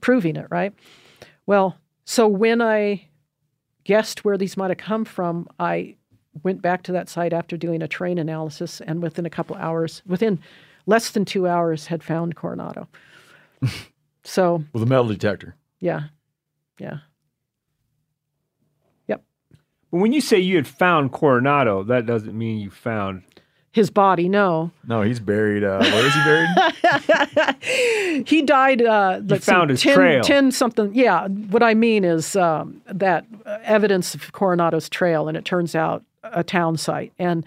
proving 0.00 0.36
it, 0.36 0.46
right? 0.50 0.72
Well, 1.44 1.76
so 2.04 2.26
when 2.26 2.62
I 2.62 3.08
guessed 3.84 4.24
where 4.24 4.38
these 4.38 4.56
might 4.56 4.70
have 4.70 4.78
come 4.78 5.04
from, 5.04 5.48
I 5.58 5.96
went 6.42 6.62
back 6.62 6.82
to 6.84 6.92
that 6.92 7.08
site 7.08 7.32
after 7.32 7.56
doing 7.56 7.82
a 7.82 7.88
terrain 7.88 8.18
analysis, 8.18 8.80
and 8.80 9.02
within 9.02 9.26
a 9.26 9.30
couple 9.30 9.56
hours, 9.56 10.02
within 10.06 10.38
less 10.86 11.10
than 11.10 11.24
two 11.24 11.46
hours, 11.46 11.86
had 11.88 12.02
found 12.02 12.36
Coronado. 12.36 12.88
so 14.24 14.64
With 14.72 14.82
a 14.82 14.86
metal 14.86 15.08
detector. 15.08 15.56
yeah, 15.80 16.04
yeah. 16.78 16.98
Yep. 19.90 19.92
But 19.92 19.98
when 19.98 20.12
you 20.12 20.20
say 20.20 20.38
you 20.38 20.56
had 20.56 20.68
found 20.68 21.12
Coronado, 21.12 21.82
that 21.84 22.06
doesn't 22.06 22.36
mean 22.36 22.58
you 22.58 22.70
found. 22.70 23.22
His 23.72 23.88
body, 23.88 24.28
no. 24.28 24.72
No, 24.88 25.02
he's 25.02 25.20
buried. 25.20 25.62
Uh, 25.62 25.78
where 25.78 26.06
is 26.06 26.14
he 26.14 26.24
buried? 26.24 27.56
He 28.26 28.42
died. 28.42 28.82
Uh, 28.82 29.20
let's 29.24 29.46
see, 29.46 29.52
found 29.52 29.70
his 29.70 29.82
10, 29.82 29.94
trail. 29.94 30.22
10 30.22 30.52
something. 30.52 30.94
Yeah. 30.94 31.28
What 31.28 31.62
I 31.62 31.74
mean 31.74 32.04
is 32.04 32.34
um, 32.34 32.82
that 32.86 33.24
uh, 33.46 33.58
evidence 33.62 34.14
of 34.14 34.32
Coronado's 34.32 34.88
trail, 34.88 35.28
and 35.28 35.36
it 35.36 35.44
turns 35.44 35.74
out 35.74 36.02
a 36.24 36.42
town 36.42 36.76
site. 36.76 37.12
And 37.18 37.46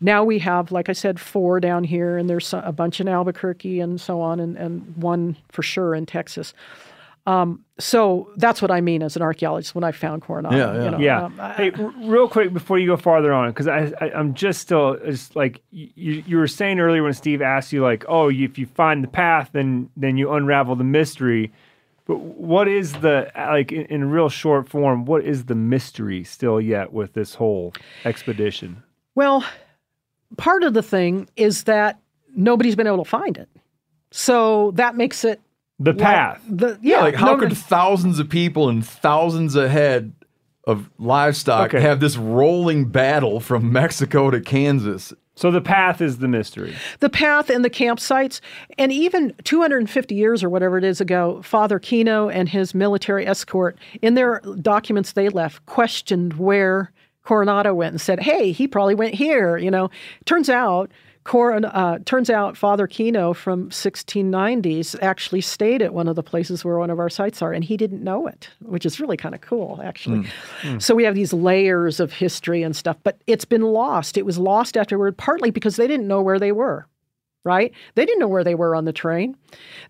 now 0.00 0.24
we 0.24 0.38
have, 0.40 0.72
like 0.72 0.88
I 0.88 0.92
said, 0.92 1.20
four 1.20 1.60
down 1.60 1.84
here, 1.84 2.18
and 2.18 2.28
there's 2.28 2.52
a 2.52 2.72
bunch 2.72 3.00
in 3.00 3.08
Albuquerque 3.08 3.80
and 3.80 4.00
so 4.00 4.20
on, 4.20 4.40
and, 4.40 4.56
and 4.56 4.96
one 4.96 5.36
for 5.48 5.62
sure 5.62 5.94
in 5.94 6.06
Texas. 6.06 6.52
Um, 7.26 7.64
so 7.78 8.30
that's 8.36 8.60
what 8.62 8.70
I 8.70 8.80
mean 8.80 9.02
as 9.02 9.14
an 9.14 9.22
archaeologist 9.22 9.74
when 9.74 9.84
I 9.84 9.92
found 9.92 10.22
Coronado. 10.22 10.56
Yeah, 10.56 10.72
yeah. 10.74 10.84
you 10.84 10.90
know, 10.90 10.98
Yeah. 10.98 11.24
um, 11.24 11.40
I- 11.40 11.52
hey, 11.52 11.70
r- 11.72 11.92
real 12.04 12.28
quick 12.28 12.52
before 12.52 12.78
you 12.78 12.86
go 12.86 12.96
farther 12.96 13.32
on, 13.32 13.50
because 13.50 13.68
I, 13.68 13.92
I 14.00 14.10
I'm 14.12 14.34
just 14.34 14.60
still 14.60 14.96
just 15.04 15.36
like 15.36 15.62
you 15.70 16.22
you 16.26 16.36
were 16.38 16.48
saying 16.48 16.80
earlier 16.80 17.02
when 17.02 17.12
Steve 17.12 17.42
asked 17.42 17.72
you 17.72 17.82
like, 17.82 18.04
oh, 18.08 18.30
if 18.30 18.58
you 18.58 18.66
find 18.66 19.04
the 19.04 19.08
path, 19.08 19.50
then 19.52 19.90
then 19.96 20.16
you 20.16 20.32
unravel 20.32 20.76
the 20.76 20.84
mystery. 20.84 21.52
But 22.06 22.18
what 22.18 22.66
is 22.66 22.94
the 22.94 23.30
like 23.36 23.70
in, 23.70 23.82
in 23.86 24.10
real 24.10 24.28
short 24.30 24.68
form? 24.68 25.04
What 25.04 25.22
is 25.24 25.44
the 25.44 25.54
mystery 25.54 26.24
still 26.24 26.60
yet 26.60 26.92
with 26.92 27.12
this 27.12 27.34
whole 27.34 27.74
expedition? 28.04 28.82
Well, 29.14 29.44
part 30.38 30.62
of 30.64 30.74
the 30.74 30.82
thing 30.82 31.28
is 31.36 31.64
that 31.64 32.00
nobody's 32.34 32.76
been 32.76 32.86
able 32.86 33.04
to 33.04 33.08
find 33.08 33.36
it. 33.36 33.48
So 34.10 34.72
that 34.72 34.96
makes 34.96 35.24
it 35.24 35.40
The 35.82 35.94
path. 35.94 36.42
the 36.48 36.78
yeah, 36.82 37.00
like, 37.00 37.14
how 37.14 37.32
no- 37.32 37.38
could 37.38 37.56
thousands 37.56 38.18
of 38.18 38.28
people 38.28 38.68
and 38.68 38.86
thousands 38.86 39.56
ahead 39.56 40.12
of 40.66 40.90
livestock 40.98 41.74
Okay. 41.74 41.80
have 41.80 42.00
this 42.00 42.16
rolling 42.18 42.84
battle 42.84 43.40
from 43.40 43.72
Mexico 43.72 44.30
to 44.30 44.40
Kansas? 44.40 45.12
So 45.36 45.50
the 45.50 45.62
path 45.62 46.02
is 46.02 46.18
the 46.18 46.28
mystery. 46.28 46.74
the 46.98 47.08
path 47.08 47.48
and 47.48 47.64
the 47.64 47.70
campsites, 47.70 48.40
and 48.76 48.92
even 48.92 49.32
250 49.44 50.14
years 50.14 50.44
or 50.44 50.50
whatever 50.50 50.76
it 50.76 50.84
is 50.84 51.00
ago, 51.00 51.40
Father 51.42 51.78
Kino 51.78 52.28
and 52.28 52.50
his 52.50 52.74
military 52.74 53.26
escort, 53.26 53.78
in 54.02 54.16
their 54.16 54.40
documents 54.60 55.12
they 55.12 55.30
left, 55.30 55.64
questioned 55.64 56.34
where 56.34 56.92
Coronado 57.24 57.72
went 57.72 57.92
and 57.92 58.00
said, 58.00 58.20
"Hey, 58.20 58.52
he 58.52 58.68
probably 58.68 58.94
went 58.94 59.14
here." 59.14 59.56
You 59.56 59.70
know, 59.70 59.88
turns 60.26 60.50
out. 60.50 60.90
Coron, 61.24 61.66
uh, 61.66 61.98
turns 62.06 62.30
out 62.30 62.56
Father 62.56 62.86
Kino 62.86 63.34
from 63.34 63.68
1690s 63.70 64.96
actually 65.02 65.42
stayed 65.42 65.82
at 65.82 65.92
one 65.92 66.08
of 66.08 66.16
the 66.16 66.22
places 66.22 66.64
where 66.64 66.78
one 66.78 66.88
of 66.88 66.98
our 66.98 67.10
sites 67.10 67.42
are, 67.42 67.52
and 67.52 67.62
he 67.62 67.76
didn't 67.76 68.02
know 68.02 68.26
it, 68.26 68.48
which 68.60 68.86
is 68.86 68.98
really 68.98 69.18
kind 69.18 69.34
of 69.34 69.42
cool, 69.42 69.80
actually. 69.84 70.20
So 70.78 70.94
we 70.94 71.04
have 71.04 71.14
these 71.14 71.32
layers 71.32 72.00
of 72.00 72.12
history 72.12 72.62
and 72.62 72.74
stuff, 72.74 72.96
but 73.04 73.20
it's 73.26 73.44
been 73.44 73.62
lost. 73.62 74.16
It 74.16 74.24
was 74.24 74.38
lost 74.38 74.76
afterward, 74.76 75.16
partly 75.18 75.50
because 75.50 75.76
they 75.76 75.86
didn't 75.86 76.08
know 76.08 76.22
where 76.22 76.38
they 76.38 76.52
were 76.52 76.86
right? 77.44 77.72
They 77.94 78.04
didn't 78.04 78.20
know 78.20 78.28
where 78.28 78.44
they 78.44 78.54
were 78.54 78.74
on 78.74 78.84
the 78.84 78.92
train. 78.92 79.36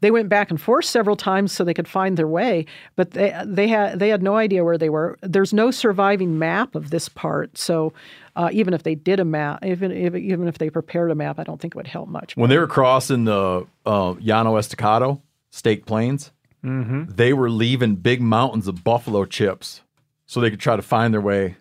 They 0.00 0.10
went 0.10 0.28
back 0.28 0.50
and 0.50 0.60
forth 0.60 0.84
several 0.84 1.16
times 1.16 1.52
so 1.52 1.64
they 1.64 1.74
could 1.74 1.88
find 1.88 2.16
their 2.16 2.28
way, 2.28 2.66
but 2.96 3.10
they 3.12 3.34
they 3.44 3.68
had 3.68 3.98
they 3.98 4.08
had 4.08 4.22
no 4.22 4.36
idea 4.36 4.64
where 4.64 4.78
they 4.78 4.88
were. 4.88 5.18
There's 5.22 5.52
no 5.52 5.70
surviving 5.70 6.38
map 6.38 6.74
of 6.74 6.90
this 6.90 7.08
part, 7.08 7.58
so 7.58 7.92
uh, 8.40 8.48
even 8.52 8.72
if 8.72 8.82
they 8.84 8.94
did 8.94 9.20
a 9.20 9.24
map, 9.24 9.62
even 9.62 9.92
if, 9.92 10.14
even 10.14 10.48
if 10.48 10.56
they 10.56 10.70
prepared 10.70 11.10
a 11.10 11.14
map, 11.14 11.38
I 11.38 11.44
don't 11.44 11.60
think 11.60 11.74
it 11.74 11.76
would 11.76 11.86
help 11.86 12.08
much. 12.08 12.34
When 12.36 12.48
they 12.48 12.56
were 12.56 12.66
crossing 12.66 13.24
the 13.24 13.66
uh, 13.84 14.14
Llano 14.18 14.56
Estacado, 14.56 15.20
Staked 15.50 15.86
Plains, 15.86 16.32
they 16.62 17.34
were 17.34 17.50
leaving 17.50 17.96
big 17.96 18.22
mountains 18.22 18.66
of 18.66 18.82
buffalo 18.82 19.26
chips 19.26 19.82
so 20.24 20.40
they 20.40 20.48
could 20.48 20.60
try 20.60 20.74
to 20.74 20.80
find 20.82 21.12
their 21.12 21.20
way 21.20 21.56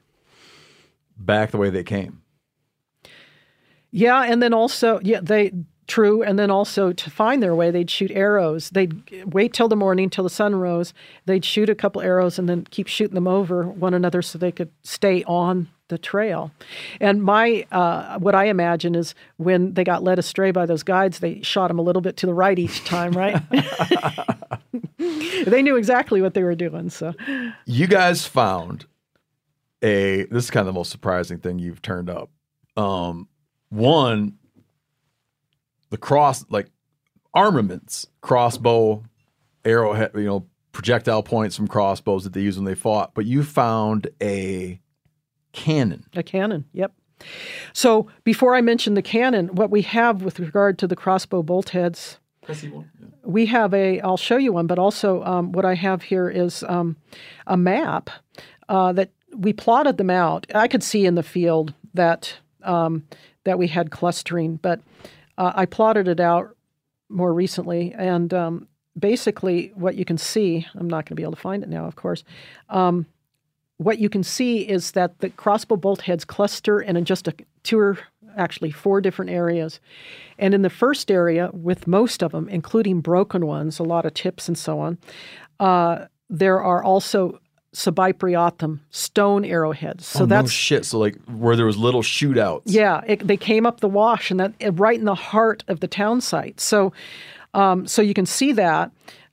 back 1.17 1.51
the 1.51 1.57
way 1.57 1.69
they 1.69 1.84
came. 1.84 2.21
Yeah, 3.91 4.23
and 4.23 4.41
then 4.41 4.53
also, 4.53 5.01
yeah, 5.03 5.19
they 5.21 5.51
true, 5.89 6.23
and 6.23 6.39
then 6.39 6.49
also 6.49 6.93
to 6.93 7.09
find 7.09 7.43
their 7.43 7.53
way, 7.53 7.71
they'd 7.71 7.89
shoot 7.89 8.11
arrows. 8.11 8.70
They'd 8.70 9.25
wait 9.33 9.53
till 9.53 9.67
the 9.67 9.75
morning, 9.75 10.09
till 10.09 10.24
the 10.24 10.29
sun 10.29 10.55
rose. 10.55 10.93
They'd 11.25 11.43
shoot 11.43 11.70
a 11.70 11.75
couple 11.75 12.01
arrows 12.01 12.39
and 12.39 12.47
then 12.47 12.66
keep 12.70 12.87
shooting 12.87 13.16
them 13.16 13.28
over 13.28 13.63
one 13.63 13.93
another 13.93 14.21
so 14.21 14.37
they 14.37 14.51
could 14.51 14.71
stay 14.83 15.24
on 15.25 15.67
the 15.89 15.97
trail. 15.97 16.51
And 17.01 17.21
my, 17.21 17.66
uh, 17.71 18.20
what 18.20 18.36
I 18.36 18.45
imagine 18.45 18.95
is 18.95 19.16
when 19.37 19.74
they 19.74 19.83
got 19.83 20.03
led 20.03 20.20
astray 20.20 20.51
by 20.51 20.66
those 20.66 20.83
guides, 20.83 21.20
they 21.20 21.41
shot 21.41 21.67
them 21.67 21.79
a 21.79 21.82
little 21.82 22.01
bit 22.01 22.16
to 22.17 22.25
the 22.25 22.33
right 22.33 22.57
each 22.57 22.86
time, 22.86 23.11
right? 23.11 23.41
they 25.45 25.61
knew 25.61 25.75
exactly 25.75 26.21
what 26.21 26.36
they 26.36 26.43
were 26.43 26.55
doing. 26.55 26.89
So, 26.89 27.13
You 27.66 27.87
guys 27.87 28.25
found 28.25 28.86
a 29.82 30.25
this 30.25 30.45
is 30.45 30.51
kind 30.51 30.67
of 30.67 30.74
the 30.74 30.78
most 30.78 30.91
surprising 30.91 31.39
thing 31.39 31.59
you've 31.59 31.82
turned 31.82 32.09
up. 32.09 32.29
Um, 32.78 33.28
one, 33.70 34.38
the 35.89 35.97
cross 35.97 36.45
like 36.49 36.70
armaments, 37.33 38.07
crossbow, 38.21 39.03
arrowhead, 39.66 40.11
you 40.16 40.25
know, 40.25 40.45
projectile 40.71 41.24
points 41.24 41.55
from 41.55 41.67
crossbows 41.67 42.24
that 42.24 42.33
they 42.33 42.41
use 42.41 42.55
when 42.55 42.66
they 42.66 42.75
fought. 42.75 43.13
But 43.13 43.25
you 43.25 43.43
found 43.43 44.07
a 44.21 44.79
cannon. 45.51 46.05
A 46.16 46.24
cannon, 46.24 46.66
yep. 46.74 46.93
So 47.74 48.07
before 48.24 48.55
I 48.55 48.61
mention 48.61 48.93
the 48.93 49.01
cannon, 49.01 49.55
what 49.55 49.70
we 49.70 49.82
have 49.83 50.24
with 50.24 50.39
regard 50.39 50.79
to 50.79 50.87
the 50.87 50.95
crossbow 50.95 51.43
bolt 51.43 51.70
heads, 51.70 52.17
we 53.24 53.45
have 53.47 53.74
a, 53.74 53.99
I'll 54.01 54.17
show 54.17 54.37
you 54.37 54.53
one, 54.53 54.67
but 54.67 54.79
also 54.79 55.21
um, 55.24 55.51
what 55.51 55.66
I 55.66 55.75
have 55.75 56.01
here 56.01 56.29
is 56.29 56.63
um, 56.63 56.95
a 57.45 57.57
map 57.57 58.09
uh, 58.70 58.93
that 58.93 59.11
we 59.36 59.53
plotted 59.53 59.97
them 59.97 60.09
out. 60.09 60.47
I 60.55 60.67
could 60.67 60.82
see 60.82 61.05
in 61.05 61.16
the 61.16 61.24
field 61.24 61.74
that 61.93 62.33
um, 62.63 63.05
that 63.45 63.57
we 63.57 63.67
had 63.67 63.89
clustering, 63.91 64.57
but 64.57 64.82
uh, 65.39 65.53
I 65.55 65.66
plotted 65.66 66.07
it 66.07 66.20
out 66.20 66.55
more 67.09 67.33
recently, 67.33 67.93
and 67.97 68.32
um, 68.33 68.67
basically 68.97 69.71
what 69.74 69.95
you 69.95 70.05
can 70.05 70.20
see, 70.20 70.67
I'm 70.75 70.87
not 70.87 71.05
going 71.05 71.16
to 71.16 71.16
be 71.16 71.24
able 71.24 71.33
to 71.33 71.41
find 71.41 71.63
it 71.63 71.70
now, 71.70 71.86
of 71.86 71.95
course 71.95 72.24
what 73.79 73.97
you 73.97 74.09
can 74.09 74.24
see 74.24 74.59
is 74.59 74.91
that 74.91 75.20
the 75.20 75.29
crossbow 75.29 75.78
bolt 75.78 76.01
heads 76.01 76.25
cluster 76.25 76.82
in 76.82 77.03
just 77.05 77.29
a 77.29 77.33
two 77.63 77.79
or 77.79 77.97
actually 78.36 78.71
four 78.71 78.99
different 78.99 79.32
areas. 79.32 79.79
And 80.37 80.53
in 80.53 80.63
the 80.63 80.70
first 80.70 81.09
area, 81.09 81.49
with 81.53 81.87
most 81.87 82.21
of 82.21 82.33
them, 82.33 82.49
including 82.49 82.99
broken 82.99 83.47
ones, 83.47 83.79
a 83.79 83.83
lot 83.83 84.05
of 84.05 84.13
tips 84.13 84.49
and 84.49 84.57
so 84.57 84.79
on, 84.79 84.97
uh, 85.61 86.07
there 86.29 86.61
are 86.61 86.83
also 86.83 87.39
Sobaipuri 87.74 88.36
O'odham 88.36 88.82
stone 88.89 89.46
arrowheads. 89.46 90.08
So 90.08 90.24
oh, 90.24 90.25
that's 90.25 90.46
no 90.46 90.50
shit. 90.50 90.86
So 90.86 90.97
like 90.97 91.17
where 91.25 91.55
there 91.55 91.66
was 91.66 91.78
little 91.78 92.01
shootouts. 92.01 92.63
yeah, 92.66 93.01
it, 93.05 93.25
they 93.28 93.37
came 93.37 93.66
up 93.66 93.79
the 93.79 93.89
wash 93.89 94.32
and 94.32 94.39
that 94.39 94.54
right 94.74 94.97
in 94.97 95.05
the 95.05 95.16
heart 95.16 95.63
of 95.67 95.79
the 95.79 95.87
town 95.87 96.21
site. 96.21 96.59
So, 96.59 96.93
um, 97.54 97.87
so 97.87 98.01
you 98.01 98.13
can 98.13 98.25
see 98.25 98.54
that, 98.54 98.91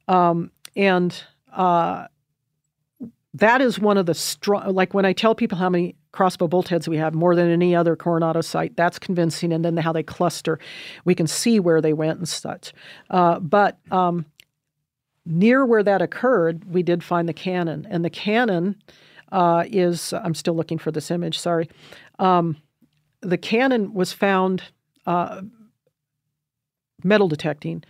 um, 0.08 0.50
and 0.74 1.18
uh, 1.52 2.08
that 3.34 3.60
is 3.60 3.78
one 3.78 3.96
of 3.96 4.06
the 4.06 4.14
strong. 4.14 4.74
Like 4.74 4.92
when 4.92 5.06
I 5.06 5.12
tell 5.12 5.34
people 5.34 5.56
how 5.56 5.70
many 5.70 5.96
crossbow 6.12 6.48
bolt 6.48 6.68
heads 6.68 6.88
we 6.88 6.96
have, 6.96 7.14
more 7.14 7.34
than 7.34 7.50
any 7.50 7.76
other 7.76 7.94
Coronado 7.94 8.40
site, 8.40 8.76
that's 8.76 8.98
convincing. 8.98 9.52
And 9.52 9.64
then 9.64 9.76
how 9.76 9.92
they 9.92 10.02
cluster, 10.02 10.58
we 11.04 11.14
can 11.14 11.26
see 11.26 11.60
where 11.60 11.80
they 11.80 11.92
went 11.92 12.18
and 12.18 12.28
such. 12.28 12.72
Uh, 13.10 13.38
but 13.38 13.78
um, 13.90 14.24
near 15.26 15.66
where 15.66 15.82
that 15.82 16.00
occurred, 16.00 16.64
we 16.72 16.82
did 16.82 17.04
find 17.04 17.28
the 17.28 17.34
cannon, 17.34 17.86
and 17.90 18.04
the 18.04 18.10
cannon 18.10 18.76
uh, 19.32 19.64
is. 19.66 20.12
I'm 20.12 20.34
still 20.34 20.54
looking 20.54 20.78
for 20.78 20.90
this 20.90 21.10
image. 21.10 21.38
Sorry. 21.38 21.68
Um, 22.18 22.56
the 23.20 23.36
cannon 23.36 23.92
was 23.92 24.12
found 24.12 24.62
uh, 25.04 25.42
metal 27.02 27.28
detecting, 27.28 27.82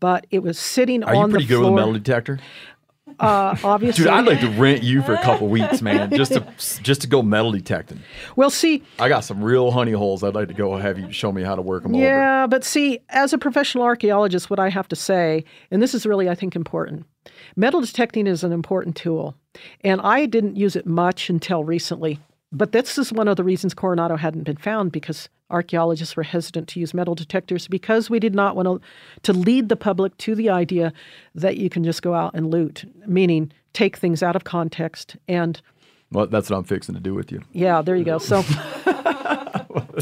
but 0.00 0.26
it 0.30 0.40
was 0.40 0.58
sitting 0.58 1.02
Are 1.02 1.14
on 1.14 1.30
you 1.30 1.34
pretty 1.34 1.46
the 1.46 1.54
good 1.54 1.60
with 1.60 1.68
a 1.68 1.72
metal 1.72 1.92
detector? 1.92 2.38
Uh, 3.18 3.56
obviously, 3.64 4.04
Dude, 4.04 4.12
I'd 4.12 4.26
like 4.26 4.40
to 4.40 4.50
rent 4.50 4.82
you 4.82 5.02
for 5.02 5.14
a 5.14 5.22
couple 5.22 5.48
weeks, 5.48 5.82
man, 5.82 6.10
just 6.16 6.32
to 6.32 6.46
just 6.82 7.02
to 7.02 7.06
go 7.06 7.22
metal 7.22 7.52
detecting. 7.52 8.00
well, 8.36 8.50
see, 8.50 8.82
I 8.98 9.08
got 9.08 9.20
some 9.20 9.42
real 9.42 9.70
honey 9.70 9.92
holes. 9.92 10.22
I'd 10.22 10.34
like 10.34 10.48
to 10.48 10.54
go 10.54 10.76
have 10.76 10.98
you 10.98 11.12
show 11.12 11.32
me 11.32 11.42
how 11.42 11.54
to 11.54 11.62
work 11.62 11.82
them 11.82 11.94
over. 11.94 12.02
yeah, 12.02 12.46
but 12.46 12.64
see, 12.64 12.98
as 13.08 13.32
a 13.32 13.38
professional 13.38 13.84
archaeologist, 13.84 14.50
what 14.50 14.58
I 14.58 14.68
have 14.68 14.88
to 14.88 14.96
say, 14.96 15.44
and 15.70 15.82
this 15.82 15.94
is 15.94 16.06
really, 16.06 16.28
I 16.28 16.34
think, 16.34 16.56
important. 16.56 17.06
Metal 17.56 17.80
detecting 17.80 18.26
is 18.26 18.42
an 18.44 18.52
important 18.52 18.96
tool, 18.96 19.36
and 19.82 20.00
I 20.00 20.26
didn't 20.26 20.56
use 20.56 20.76
it 20.76 20.86
much 20.86 21.30
until 21.30 21.64
recently. 21.64 22.18
But 22.52 22.72
this 22.72 22.98
is 22.98 23.12
one 23.12 23.28
of 23.28 23.36
the 23.36 23.44
reasons 23.44 23.72
Coronado 23.74 24.16
hadn't 24.16 24.42
been 24.44 24.56
found 24.58 24.92
because 24.92 25.28
archaeologists 25.50 26.16
were 26.16 26.22
hesitant 26.22 26.68
to 26.68 26.80
use 26.80 26.92
metal 26.94 27.14
detectors 27.14 27.66
because 27.68 28.10
we 28.10 28.18
did 28.18 28.34
not 28.34 28.56
want 28.56 28.66
to, 28.68 28.80
to 29.22 29.32
lead 29.38 29.68
the 29.68 29.76
public 29.76 30.16
to 30.18 30.34
the 30.34 30.50
idea 30.50 30.92
that 31.34 31.56
you 31.56 31.68
can 31.70 31.82
just 31.84 32.02
go 32.02 32.14
out 32.14 32.34
and 32.34 32.50
loot, 32.50 32.84
meaning 33.06 33.52
take 33.72 33.96
things 33.96 34.22
out 34.22 34.36
of 34.36 34.44
context 34.44 35.16
and 35.28 35.60
Well, 36.10 36.26
that's 36.26 36.50
what 36.50 36.56
I'm 36.58 36.64
fixing 36.64 36.94
to 36.94 37.00
do 37.00 37.14
with 37.14 37.32
you. 37.32 37.40
yeah, 37.52 37.80
there 37.82 37.96
you 37.96 38.04
go. 38.04 38.18
So 38.18 38.42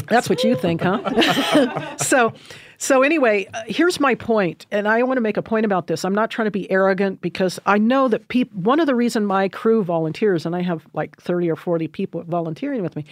that's 0.07 0.29
what 0.29 0.43
you 0.43 0.55
think, 0.55 0.81
huh? 0.81 1.97
so, 1.97 2.33
so 2.77 3.03
anyway, 3.03 3.47
uh, 3.53 3.63
here's 3.67 3.99
my 3.99 4.15
point, 4.15 4.65
and 4.71 4.87
I 4.87 5.03
want 5.03 5.17
to 5.17 5.21
make 5.21 5.37
a 5.37 5.41
point 5.41 5.65
about 5.65 5.87
this. 5.87 6.03
I'm 6.03 6.15
not 6.15 6.31
trying 6.31 6.45
to 6.45 6.51
be 6.51 6.69
arrogant 6.71 7.21
because 7.21 7.59
I 7.65 7.77
know 7.77 8.07
that 8.07 8.27
people. 8.27 8.59
One 8.59 8.79
of 8.79 8.87
the 8.87 8.95
reason 8.95 9.25
my 9.25 9.47
crew 9.49 9.83
volunteers, 9.83 10.45
and 10.45 10.55
I 10.55 10.61
have 10.61 10.85
like 10.93 11.19
30 11.21 11.49
or 11.49 11.55
40 11.55 11.87
people 11.87 12.23
volunteering 12.23 12.81
with 12.81 12.95
me, 12.95 13.05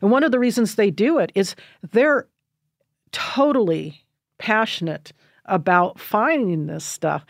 and 0.00 0.10
one 0.10 0.24
of 0.24 0.32
the 0.32 0.38
reasons 0.38 0.74
they 0.74 0.90
do 0.90 1.18
it 1.18 1.32
is 1.34 1.54
they're 1.92 2.26
totally 3.12 4.04
passionate 4.38 5.12
about 5.44 6.00
finding 6.00 6.66
this 6.66 6.84
stuff, 6.84 7.24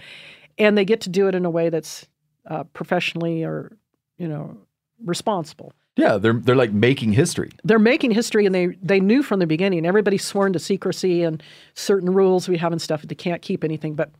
and 0.58 0.76
they 0.76 0.84
get 0.84 1.00
to 1.02 1.10
do 1.10 1.28
it 1.28 1.34
in 1.34 1.44
a 1.44 1.50
way 1.50 1.70
that's 1.70 2.06
uh, 2.46 2.64
professionally 2.64 3.44
or 3.44 3.76
you 4.16 4.28
know 4.28 4.56
responsible 5.04 5.72
Yeah, 6.00 6.16
they're 6.18 6.32
they're 6.32 6.56
like 6.56 6.72
making 6.72 7.12
history. 7.12 7.50
they're 7.64 7.78
making 7.78 8.12
history 8.12 8.46
and 8.46 8.54
they 8.54 8.68
they 8.82 9.00
knew 9.00 9.22
from 9.22 9.38
the 9.38 9.46
beginning. 9.46 9.84
Everybody's 9.86 10.24
sworn 10.24 10.52
to 10.54 10.58
secrecy 10.58 11.22
and 11.22 11.42
certain 11.74 12.12
rules 12.12 12.48
we 12.48 12.56
have 12.58 12.72
and 12.72 12.80
stuff 12.80 13.02
they 13.02 13.14
can't 13.14 13.42
keep 13.42 13.64
anything 13.64 13.94
but 13.94 14.10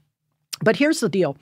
but 0.62 0.77
here's 0.77 1.01
the 1.01 1.09
deal. 1.09 1.36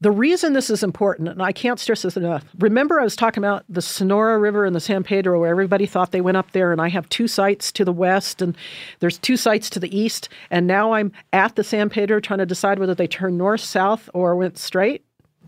The 0.00 0.10
reason 0.10 0.52
this 0.52 0.68
is 0.68 0.82
important 0.82 1.28
and 1.28 1.42
i 1.42 1.52
can't 1.52 1.80
stress 1.80 2.02
this 2.02 2.16
enough 2.16 2.44
remember 2.58 3.00
i 3.00 3.04
was 3.04 3.16
talking 3.16 3.42
about 3.42 3.64
the 3.70 3.80
sonora 3.80 4.38
river 4.38 4.66
and 4.66 4.76
the 4.76 4.80
san 4.80 5.02
pedro 5.02 5.40
where 5.40 5.50
everybody 5.50 5.86
thought 5.86 6.10
they 6.10 6.20
went 6.20 6.36
up 6.36 6.50
there 6.50 6.72
and 6.72 6.80
i 6.80 6.90
have 6.90 7.08
two 7.08 7.26
sites 7.26 7.72
to 7.72 7.86
the 7.86 7.92
west 7.92 8.42
and 8.42 8.54
there's 8.98 9.16
two 9.16 9.36
sites 9.36 9.70
to 9.70 9.80
the 9.80 9.96
east 9.96 10.28
and 10.50 10.66
now 10.66 10.92
i'm 10.92 11.10
at 11.32 11.56
the 11.56 11.64
san 11.64 11.88
pedro 11.88 12.20
trying 12.20 12.40
to 12.40 12.44
decide 12.44 12.78
whether 12.78 12.94
they 12.94 13.06
turned 13.06 13.38
north 13.38 13.62
south 13.62 14.10
or 14.12 14.36
went 14.36 14.58
straight 14.58 15.04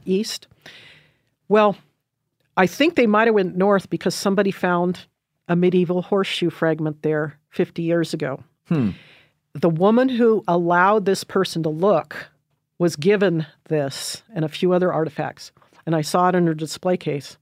east? 0.06 0.46
Well 1.48 1.76
I 2.56 2.66
think 2.66 2.94
they 2.94 3.06
might 3.06 3.26
have 3.26 3.34
went 3.34 3.56
north 3.56 3.90
because 3.90 4.14
somebody 4.14 4.50
found 4.50 5.06
a 5.48 5.56
medieval 5.56 6.02
horseshoe 6.02 6.50
fragment 6.50 7.02
there 7.02 7.38
50 7.50 7.82
years 7.82 8.14
ago. 8.14 8.42
Hmm. 8.68 8.90
The 9.54 9.70
woman 9.70 10.08
who 10.08 10.42
allowed 10.48 11.04
this 11.04 11.24
person 11.24 11.62
to 11.62 11.68
look 11.68 12.30
was 12.78 12.96
given 12.96 13.46
this 13.68 14.22
and 14.34 14.44
a 14.44 14.48
few 14.48 14.72
other 14.72 14.92
artifacts, 14.92 15.52
and 15.86 15.94
I 15.94 16.02
saw 16.02 16.28
it 16.28 16.34
in 16.34 16.46
her 16.46 16.54
display 16.54 16.96
case. 16.96 17.38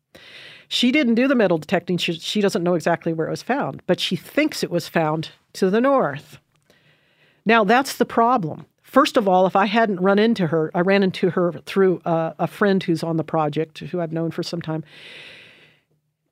She 0.69 0.93
didn't 0.93 1.16
do 1.16 1.28
the 1.28 1.35
metal 1.35 1.59
detecting. 1.59 1.97
She, 1.97 2.15
she 2.15 2.41
doesn't 2.41 2.62
know 2.62 2.74
exactly 2.74 3.12
where 3.12 3.27
it 3.27 3.31
was 3.31 3.43
found, 3.43 3.82
but 3.86 4.01
she 4.01 4.16
thinks 4.16 4.62
it 4.62 4.70
was 4.70 4.89
found 4.89 5.31
to 5.55 5.70
the 5.70 5.81
north. 5.81 6.39
Now, 7.45 7.65
that's 7.65 7.97
the 7.97 8.07
problem. 8.07 8.66
First 8.95 9.16
of 9.16 9.27
all, 9.27 9.45
if 9.49 9.57
I 9.57 9.66
hadn't 9.66 9.99
run 9.99 10.21
into 10.21 10.47
her, 10.47 10.71
I 10.73 10.83
ran 10.83 11.03
into 11.03 11.31
her 11.31 11.51
through 11.66 11.99
uh, 12.05 12.35
a 12.39 12.47
friend 12.47 12.81
who's 12.81 13.03
on 13.03 13.16
the 13.16 13.25
project 13.25 13.81
who 13.81 14.01
I've 14.01 14.12
known 14.12 14.31
for 14.31 14.45
some 14.45 14.62
time. 14.62 14.85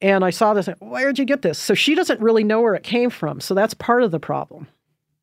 And 0.00 0.24
I 0.24 0.30
saw 0.30 0.54
this, 0.54 0.68
where'd 0.78 1.18
you 1.18 1.24
get 1.24 1.42
this? 1.42 1.58
So 1.58 1.74
she 1.74 1.96
doesn't 1.96 2.20
really 2.20 2.44
know 2.44 2.60
where 2.60 2.76
it 2.76 2.84
came 2.84 3.10
from. 3.10 3.40
So 3.40 3.52
that's 3.52 3.74
part 3.74 4.04
of 4.04 4.12
the 4.12 4.20
problem. 4.20 4.68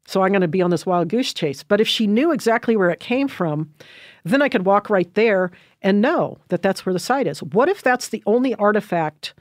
So 0.06 0.22
I'm 0.22 0.34
going 0.34 0.42
to 0.42 0.50
be 0.50 0.62
on 0.62 0.70
this 0.70 0.86
wild 0.86 1.08
goose 1.08 1.34
chase. 1.34 1.64
But 1.64 1.80
if 1.80 1.88
she 1.88 2.08
knew 2.08 2.34
exactly 2.34 2.76
where 2.76 2.90
it 2.90 3.00
came 3.00 3.30
from, 3.30 3.74
then 4.26 4.42
I 4.42 4.50
could 4.50 4.66
walk 4.66 4.90
right 4.90 5.14
there 5.14 5.52
and 5.82 6.02
know 6.02 6.40
that 6.50 6.62
that's 6.62 6.86
where 6.86 6.92
the 6.92 7.00
site 7.00 7.26
is. 7.26 7.42
What 7.42 7.70
if 7.70 7.82
that's 7.82 8.10
the 8.10 8.22
only 8.26 8.54
artifact 8.56 9.34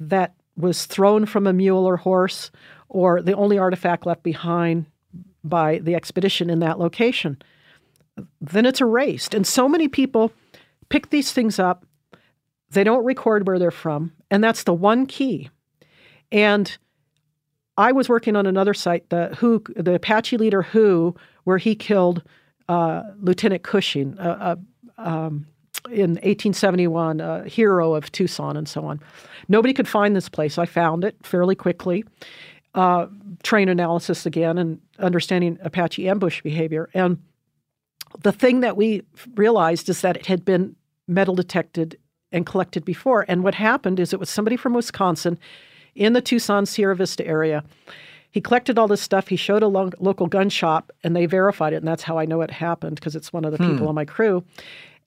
that 0.00 0.34
was 0.56 0.86
thrown 0.86 1.26
from 1.26 1.46
a 1.46 1.52
mule 1.52 1.86
or 1.86 1.96
horse, 1.96 2.50
or 2.88 3.22
the 3.22 3.34
only 3.34 3.56
artifact 3.56 4.04
left 4.04 4.24
behind 4.24 4.86
by 5.48 5.78
the 5.78 5.94
expedition 5.94 6.50
in 6.50 6.60
that 6.60 6.78
location? 6.78 7.40
Then 8.40 8.66
it's 8.66 8.80
erased. 8.80 9.34
And 9.34 9.46
so 9.46 9.68
many 9.68 9.88
people 9.88 10.32
pick 10.88 11.10
these 11.10 11.32
things 11.32 11.58
up, 11.58 11.84
they 12.70 12.84
don't 12.84 13.04
record 13.04 13.46
where 13.46 13.58
they're 13.58 13.70
from, 13.70 14.12
and 14.30 14.42
that's 14.42 14.64
the 14.64 14.74
one 14.74 15.06
key. 15.06 15.50
And 16.32 16.76
I 17.76 17.92
was 17.92 18.08
working 18.08 18.36
on 18.36 18.46
another 18.46 18.74
site, 18.74 19.08
the 19.10 19.36
Juh, 19.40 19.60
the 19.76 19.94
Apache 19.94 20.36
leader 20.38 20.62
Juh, 20.62 21.14
where 21.44 21.58
he 21.58 21.74
killed 21.74 22.22
uh, 22.68 23.02
Lieutenant 23.20 23.62
Cushing 23.62 24.18
uh, 24.18 24.56
uh, 24.98 25.00
um, 25.00 25.46
in 25.90 26.12
1871, 26.12 27.20
a 27.20 27.44
hero 27.44 27.94
of 27.94 28.10
Tucson 28.10 28.56
and 28.56 28.68
so 28.68 28.84
on. 28.84 29.00
Nobody 29.48 29.72
could 29.72 29.86
find 29.86 30.16
this 30.16 30.28
place. 30.28 30.58
I 30.58 30.66
found 30.66 31.04
it 31.04 31.16
fairly 31.22 31.54
quickly. 31.54 32.04
Uh, 32.74 33.06
terrain 33.42 33.68
analysis 33.68 34.26
again 34.26 34.58
and 34.58 34.80
understanding 34.98 35.58
Apache 35.62 36.08
ambush 36.08 36.42
behavior. 36.42 36.88
And 36.94 37.22
the 38.22 38.32
thing 38.32 38.60
that 38.60 38.76
we 38.76 39.02
realized 39.34 39.88
is 39.88 40.00
that 40.00 40.16
it 40.16 40.26
had 40.26 40.44
been 40.44 40.76
metal 41.08 41.34
detected 41.34 41.98
and 42.32 42.46
collected 42.46 42.84
before. 42.84 43.24
And 43.28 43.42
what 43.42 43.54
happened 43.54 44.00
is 44.00 44.12
it 44.12 44.20
was 44.20 44.30
somebody 44.30 44.56
from 44.56 44.74
Wisconsin 44.74 45.38
in 45.94 46.12
the 46.12 46.20
Tucson 46.20 46.66
Sierra 46.66 46.96
Vista 46.96 47.26
area. 47.26 47.64
He 48.30 48.40
collected 48.40 48.78
all 48.78 48.88
this 48.88 49.00
stuff. 49.00 49.28
He 49.28 49.36
showed 49.36 49.62
a 49.62 49.68
lo- 49.68 49.90
local 49.98 50.26
gun 50.26 50.50
shop, 50.50 50.92
and 51.02 51.16
they 51.16 51.26
verified 51.26 51.72
it. 51.72 51.76
And 51.76 51.88
that's 51.88 52.02
how 52.02 52.18
I 52.18 52.26
know 52.26 52.42
it 52.42 52.50
happened 52.50 52.96
because 52.96 53.16
it's 53.16 53.32
one 53.32 53.44
of 53.44 53.52
the 53.52 53.58
hmm. 53.58 53.72
people 53.72 53.88
on 53.88 53.94
my 53.94 54.04
crew. 54.04 54.44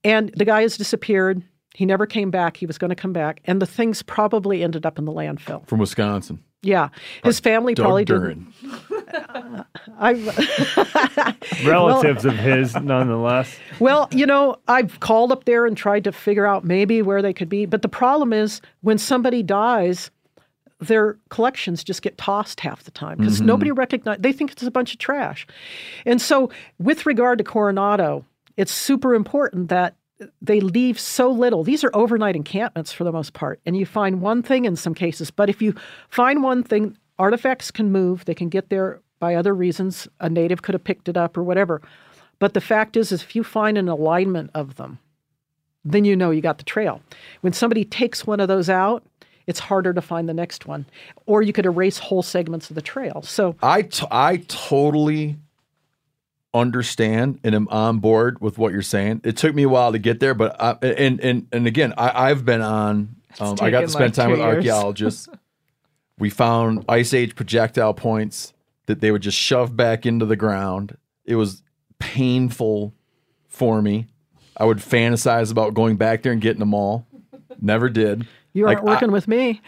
And 0.03 0.32
the 0.36 0.45
guy 0.45 0.61
has 0.61 0.78
disappeared. 0.78 1.44
He 1.76 1.86
never 1.86 2.07
came 2.07 2.32
back. 2.32 2.57
He 2.57 2.66
was 2.66 2.78
going 2.78 2.90
to 2.90 2.95
come 2.95 3.14
back, 3.14 3.41
and 3.45 3.61
the 3.61 3.68
things 3.68 4.02
probably 4.02 4.64
ended 4.64 4.86
up 4.86 4.98
in 4.98 5.06
the 5.06 5.11
landfill. 5.11 5.68
From 5.68 5.80
Wisconsin. 5.80 6.44
Yeah, 6.61 6.90
his 7.24 7.40
family 7.40 7.74
Doug 7.74 7.86
probably 7.86 8.06
didn't. 8.06 8.53
I 9.99 10.14
Relatives 11.65 12.26
of 12.26 12.36
his, 12.36 12.76
nonetheless. 12.76 13.57
Well, 13.80 14.07
you 14.11 14.26
know, 14.26 14.57
I've 14.68 14.99
called 14.99 15.31
up 15.31 15.45
there 15.45 15.65
and 15.65 15.76
tried 15.76 16.03
to 16.06 16.11
figure 16.11 16.45
out 16.45 16.64
maybe 16.64 17.02
where 17.02 17.22
they 17.22 17.34
could 17.34 17.49
be. 17.49 17.65
But 17.65 17.81
the 17.81 17.90
problem 17.90 18.34
is 18.34 18.61
when 18.81 18.98
somebody 18.98 19.44
dies, 19.44 20.11
their 20.80 21.18
collections 21.30 21.84
just 21.84 22.02
get 22.02 22.18
tossed 22.18 22.60
half 22.60 22.84
the 22.84 22.91
time 22.91 23.18
because 23.18 23.38
mm-hmm. 23.38 23.48
nobody 23.48 23.72
recognizes, 23.72 24.22
they 24.22 24.31
think 24.31 24.52
it's 24.52 24.64
a 24.64 24.72
bunch 24.72 24.94
of 24.94 24.99
trash. 24.99 25.45
And 26.06 26.22
so, 26.22 26.49
with 26.77 27.06
regard 27.06 27.38
to 27.40 27.44
Coronado, 27.44 28.26
it's 28.57 28.72
super 28.72 29.14
important 29.14 29.69
that 29.69 29.95
they 30.41 30.60
leave 30.60 30.99
so 30.99 31.30
little. 31.31 31.64
These 31.64 31.84
are 31.84 31.91
overnight 31.94 32.36
encampments 32.36 32.91
for 32.91 33.03
the 33.03 33.11
most 33.11 33.34
part, 33.34 33.60
and 33.65 33.76
you 33.77 33.86
find 33.86 34.22
one 34.22 34.44
thing 34.44 34.65
in 34.65 34.76
some 34.76 34.94
cases. 34.94 35.31
But 35.31 35.49
if 35.49 35.61
you 35.61 35.76
find 36.10 36.44
one 36.44 36.64
thing, 36.64 36.98
artifacts 37.19 37.69
can 37.69 37.91
move, 37.91 38.25
they 38.25 38.33
can 38.33 38.49
get 38.49 38.69
there 38.69 39.01
by 39.19 39.35
other 39.35 39.53
reasons. 39.53 40.07
A 40.19 40.29
native 40.29 40.61
could 40.61 40.73
have 40.73 40.83
picked 40.83 41.09
it 41.09 41.17
up 41.17 41.37
or 41.37 41.43
whatever. 41.43 41.81
But 42.39 42.53
the 42.53 42.61
fact 42.61 42.95
is, 42.95 43.11
is 43.11 43.21
if 43.21 43.35
you 43.35 43.43
find 43.43 43.77
an 43.77 43.89
alignment 43.89 44.49
of 44.53 44.77
them, 44.77 44.99
then 45.83 46.05
you 46.05 46.15
know 46.15 46.31
you 46.31 46.41
got 46.41 46.57
the 46.57 46.63
trail. 46.63 47.01
When 47.41 47.53
somebody 47.53 47.85
takes 47.85 48.25
one 48.25 48.39
of 48.39 48.47
those 48.47 48.69
out, 48.69 49.03
it's 49.45 49.59
harder 49.59 49.93
to 49.93 50.01
find 50.01 50.29
the 50.29 50.33
next 50.33 50.65
one, 50.65 50.85
or 51.25 51.41
you 51.41 51.51
could 51.51 51.65
erase 51.65 51.97
whole 51.97 52.21
segments 52.21 52.69
of 52.69 52.75
the 52.75 52.81
trail. 52.81 53.21
So 53.23 53.55
I, 53.61 53.81
t- 53.81 54.05
I 54.09 54.37
totally 54.47 55.37
understand 56.53 57.39
and 57.43 57.55
am 57.55 57.67
on 57.69 57.99
board 57.99 58.39
with 58.41 58.57
what 58.57 58.71
you're 58.71 58.81
saying. 58.81 59.21
It 59.23 59.37
took 59.37 59.53
me 59.53 59.63
a 59.63 59.69
while 59.69 59.91
to 59.91 59.99
get 59.99 60.19
there, 60.19 60.33
but 60.33 60.55
I, 60.61 60.71
and 60.81 61.19
and 61.19 61.47
and 61.51 61.67
again, 61.67 61.93
I, 61.97 62.29
I've 62.29 62.45
been 62.45 62.61
on 62.61 63.15
Um, 63.39 63.55
I 63.59 63.69
got 63.69 63.81
to 63.81 63.87
spend 63.87 64.05
like, 64.05 64.13
time 64.13 64.31
with 64.31 64.39
archaeologists. 64.39 65.27
we 66.19 66.29
found 66.29 66.85
ice 66.89 67.13
age 67.13 67.35
projectile 67.35 67.93
points 67.93 68.53
that 68.85 69.01
they 69.01 69.11
would 69.11 69.21
just 69.21 69.37
shove 69.37 69.75
back 69.75 70.05
into 70.05 70.25
the 70.25 70.35
ground. 70.35 70.97
It 71.25 71.35
was 71.35 71.63
painful 71.99 72.93
for 73.47 73.81
me. 73.81 74.07
I 74.57 74.65
would 74.65 74.77
fantasize 74.79 75.51
about 75.51 75.73
going 75.73 75.95
back 75.95 76.23
there 76.23 76.31
and 76.33 76.41
getting 76.41 76.59
them 76.59 76.73
all. 76.73 77.07
Never 77.61 77.89
did. 77.89 78.27
You 78.53 78.67
aren't 78.67 78.83
working 78.83 79.11
with 79.11 79.27
me. 79.27 79.61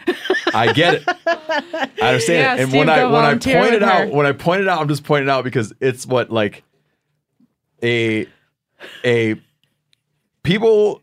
I 0.52 0.72
get 0.72 0.94
it. 0.94 1.04
I 1.06 1.88
understand 2.00 2.40
Yeah, 2.40 2.54
it. 2.54 2.60
And 2.60 2.68
Steve, 2.68 2.78
when 2.80 2.88
I 2.88 2.96
go 2.96 3.12
when 3.12 3.24
I 3.24 3.34
pointed 3.36 3.82
out 3.82 4.10
when 4.10 4.26
I 4.26 4.32
pointed 4.32 4.68
out, 4.68 4.80
I'm 4.80 4.88
just 4.88 5.04
pointing 5.04 5.30
out 5.30 5.44
because 5.44 5.72
it's 5.80 6.04
what 6.06 6.30
like 6.30 6.64
a 7.82 8.26
a 9.04 9.36
people 10.42 11.01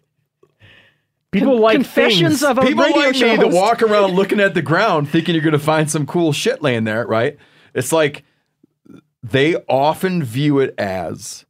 People 1.31 1.60
like 1.60 1.76
Confessions 1.76 2.39
things. 2.39 2.43
of 2.43 2.57
a 2.57 2.61
people 2.61 2.84
radio 2.84 2.97
like 2.97 3.15
show 3.15 3.30
me 3.30 3.35
that 3.38 3.45
host. 3.45 3.56
walk 3.56 3.81
around 3.84 4.11
looking 4.15 4.39
at 4.39 4.53
the 4.56 4.61
ground 4.64 5.10
thinking 5.10 5.35
you're 5.35 5.43
going 5.43 5.51
to 5.53 5.60
find 5.60 5.89
some 5.89 6.06
cool 6.07 6.31
shit 6.34 6.61
laying 6.64 6.85
there, 6.85 7.06
right? 7.06 7.38
It's 7.76 7.91
like 7.91 8.23
they 9.22 9.56
often 9.68 10.23
view 10.23 10.60
it 10.60 10.73
as 10.77 11.45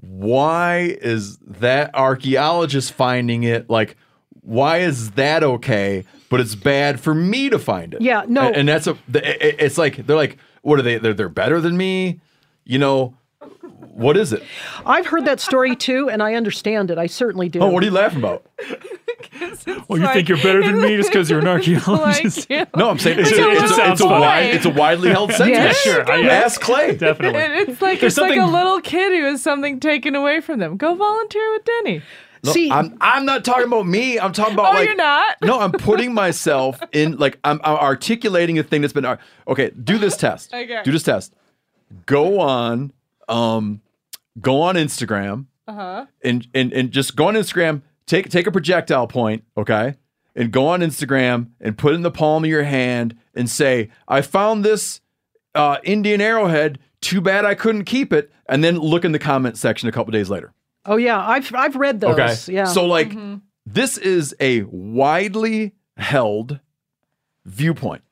why 0.00 0.96
is 1.00 1.38
that 1.38 1.94
archaeologist 1.94 2.92
finding 2.92 3.42
it 3.42 3.70
like 3.70 3.96
why 4.42 4.78
is 4.78 5.12
that 5.12 5.42
okay 5.42 6.04
but 6.28 6.40
it's 6.40 6.54
bad 6.54 7.00
for 7.00 7.14
me 7.14 7.48
to 7.48 7.58
find 7.58 7.94
it 7.94 8.02
Yeah, 8.02 8.24
no. 8.28 8.42
and, 8.48 8.56
and 8.56 8.68
that's 8.68 8.86
a 8.86 8.98
it's 9.14 9.78
like 9.78 10.06
they're 10.06 10.16
like 10.16 10.36
what 10.62 10.78
are 10.78 10.82
they 10.82 10.98
they're, 10.98 11.14
they're 11.14 11.28
better 11.30 11.58
than 11.60 11.76
me 11.76 12.20
you 12.64 12.78
know 12.78 13.16
what 13.94 14.16
is 14.16 14.32
it 14.32 14.42
I've 14.84 15.06
heard 15.06 15.24
that 15.24 15.40
story 15.40 15.74
too, 15.76 16.08
and 16.10 16.22
I 16.22 16.34
understand 16.34 16.90
it. 16.90 16.98
I 16.98 17.06
certainly 17.06 17.48
do. 17.48 17.60
oh 17.60 17.68
what 17.68 17.82
are 17.82 17.86
you 17.86 17.92
laughing 17.92 18.18
about 18.18 18.44
Well, 19.88 20.00
you 20.00 20.08
think 20.08 20.28
you're 20.28 20.38
better 20.42 20.62
than 20.62 20.80
me 20.80 20.96
just 20.96 21.10
because 21.10 21.30
you're 21.30 21.40
an 21.40 21.48
archaeologist? 21.56 22.48
Like, 22.50 22.76
no 22.76 22.90
i'm 22.90 22.98
saying 22.98 23.18
it's, 23.20 23.30
Like 23.30 23.40
a, 23.40 23.42
a 23.48 23.52
it's, 23.64 23.78
a, 23.78 23.92
it's, 23.92 24.00
a, 24.00 24.06
wide, 24.06 24.54
it's 24.54 24.64
a 24.66 24.70
widely 24.70 25.10
held 25.10 25.32
sentiment 25.32 25.64
Yeah, 25.64 25.72
sure. 25.72 26.10
I- 26.10 26.22
ask 26.28 26.60
clay 26.60 26.94
Definitely. 26.96 27.40
and 27.40 27.52
it's 27.68 27.80
like 27.82 28.00
There's 28.00 28.18
it's 28.18 28.20
like 28.20 28.38
a 28.38 28.44
little 28.46 28.80
kid 28.80 29.12
who 29.12 29.24
has 29.26 29.42
something 29.42 29.80
taken 29.80 30.14
away 30.14 30.40
from 30.40 30.58
them. 30.60 30.76
Go 30.76 30.94
volunteer 30.94 31.50
with 31.52 31.64
Deni. 31.64 32.02
No, 32.44 32.52
See, 32.52 32.70
I'm 32.70 32.96
I'm 33.00 33.24
not 33.24 33.44
talking 33.44 33.64
about 33.64 33.86
me. 33.86 34.18
I'm 34.20 34.32
talking 34.32 34.52
about 34.54 34.66
Oh, 34.74 34.78
like 34.78 34.86
you're 34.86 34.96
not? 34.96 35.36
No, 35.42 35.60
I'm 35.60 35.72
putting 35.72 36.12
myself 36.12 36.78
in 36.92 37.16
like 37.16 37.38
I'm, 37.42 37.58
I'm 37.64 37.76
articulating 37.76 38.58
a 38.58 38.62
thing 38.62 38.82
that's 38.82 38.92
been 38.92 39.06
uh, 39.06 39.16
okay. 39.48 39.70
Do 39.70 39.96
this 39.96 40.16
test. 40.18 40.52
Okay. 40.52 40.82
Do 40.84 40.92
this 40.92 41.02
test. 41.04 41.32
Go 42.06 42.40
on, 42.40 42.92
um, 43.28 43.80
go 44.40 44.60
on 44.62 44.74
Instagram. 44.76 45.46
Uh-huh. 45.66 46.06
And 46.22 46.46
and 46.54 46.72
and 46.72 46.90
just 46.90 47.16
go 47.16 47.28
on 47.28 47.34
Instagram. 47.34 47.82
Take 48.06 48.28
take 48.28 48.46
a 48.46 48.52
projectile 48.52 49.06
point, 49.06 49.44
okay, 49.56 49.94
and 50.36 50.52
go 50.52 50.66
on 50.66 50.80
Instagram 50.80 51.48
and 51.60 51.78
put 51.78 51.92
it 51.92 51.96
in 51.96 52.02
the 52.02 52.10
palm 52.10 52.44
of 52.44 52.50
your 52.50 52.64
hand 52.64 53.16
and 53.34 53.48
say, 53.48 53.88
"I 54.06 54.20
found 54.20 54.62
this 54.64 55.00
uh, 55.54 55.78
Indian 55.84 56.20
arrowhead. 56.20 56.78
Too 57.00 57.20
bad 57.22 57.44
I 57.46 57.54
couldn't 57.54 57.84
keep 57.84 58.12
it." 58.12 58.30
And 58.46 58.62
then 58.62 58.78
look 58.78 59.06
in 59.06 59.12
the 59.12 59.18
comment 59.18 59.56
section 59.56 59.88
a 59.88 59.92
couple 59.92 60.10
days 60.12 60.28
later. 60.28 60.52
oh 60.84 60.96
yeah, 60.96 61.18
I've 61.18 61.50
I've 61.54 61.76
read 61.76 62.00
those. 62.00 62.18
Okay. 62.18 62.52
Yeah. 62.52 62.64
So 62.64 62.84
like 62.84 63.16
this 63.64 63.96
is 63.96 64.34
a 64.40 64.64
widely 64.64 65.72
held 65.96 66.60
viewpoint 67.46 68.02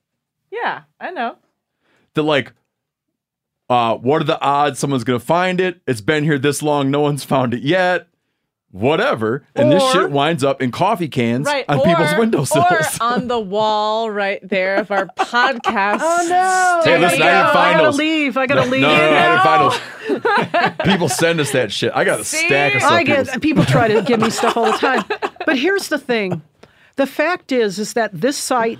Yeah, 0.51 0.83
I 0.99 1.11
know. 1.11 1.37
that 2.15 2.23
like 2.23 2.55
uh 3.73 3.97
what 3.97 4.21
are 4.21 4.25
the 4.25 4.41
odds 4.41 4.79
someone's 4.79 5.05
going 5.05 5.19
to 5.19 5.25
find 5.25 5.61
it? 5.61 5.81
It's 5.87 6.01
been 6.01 6.25
here 6.25 6.39
this 6.39 6.63
long, 6.63 6.91
no 6.91 7.01
one's 7.01 7.25
found 7.25 7.55
it 7.55 7.63
yet. 7.63 8.09
Whatever. 8.71 9.47
And 9.55 9.71
this 9.71 9.83
shit 9.93 10.11
winds 10.11 10.43
up 10.43 10.63
in 10.63 10.71
coffee 10.71 11.07
cans 11.09 11.45
Right. 11.47 11.67
on 11.69 11.81
or, 11.81 11.85
people's 11.85 12.15
windowsills. 12.19 12.65
Or 12.71 13.05
on 13.05 13.29
the 13.29 13.39
wall 13.39 14.11
right 14.11 14.41
there 14.49 14.77
of 14.77 14.91
our 14.91 15.05
podcast. 15.19 15.99
oh 16.01 16.27
no! 16.29 16.81
Hey, 16.91 16.99
listen, 16.99 17.21
I 17.21 17.27
didn't 17.27 17.57
I 17.57 17.73
gotta 17.75 17.85
those. 17.85 17.99
leave. 17.99 18.37
I 18.39 18.47
gotta 18.47 18.63
no, 18.63 18.67
leave. 18.69 18.81
no, 18.81 18.89
no, 18.89 18.95
I 18.97 19.29
didn't 19.29 20.23
find 20.23 20.73
those. 20.75 20.77
People 20.91 21.09
send 21.11 21.39
us 21.41 21.53
that 21.53 21.71
shit. 21.71 21.93
I 21.95 22.05
got 22.05 22.21
a 22.21 22.25
See? 22.25 22.47
stack 22.47 22.75
of 22.77 22.81
stuff. 22.81 22.93
I 22.93 23.03
get 23.05 23.43
people 23.43 23.65
try 23.67 23.89
to 23.89 24.01
give 24.03 24.21
me 24.21 24.31
stuff 24.41 24.57
all 24.57 24.73
the 24.73 24.79
time. 24.79 25.05
But 25.45 25.59
here's 25.59 25.89
the 25.89 25.99
thing. 25.99 26.41
The 26.97 27.07
fact 27.07 27.53
is 27.53 27.79
is 27.79 27.93
that 27.93 28.11
this 28.19 28.39
site 28.39 28.79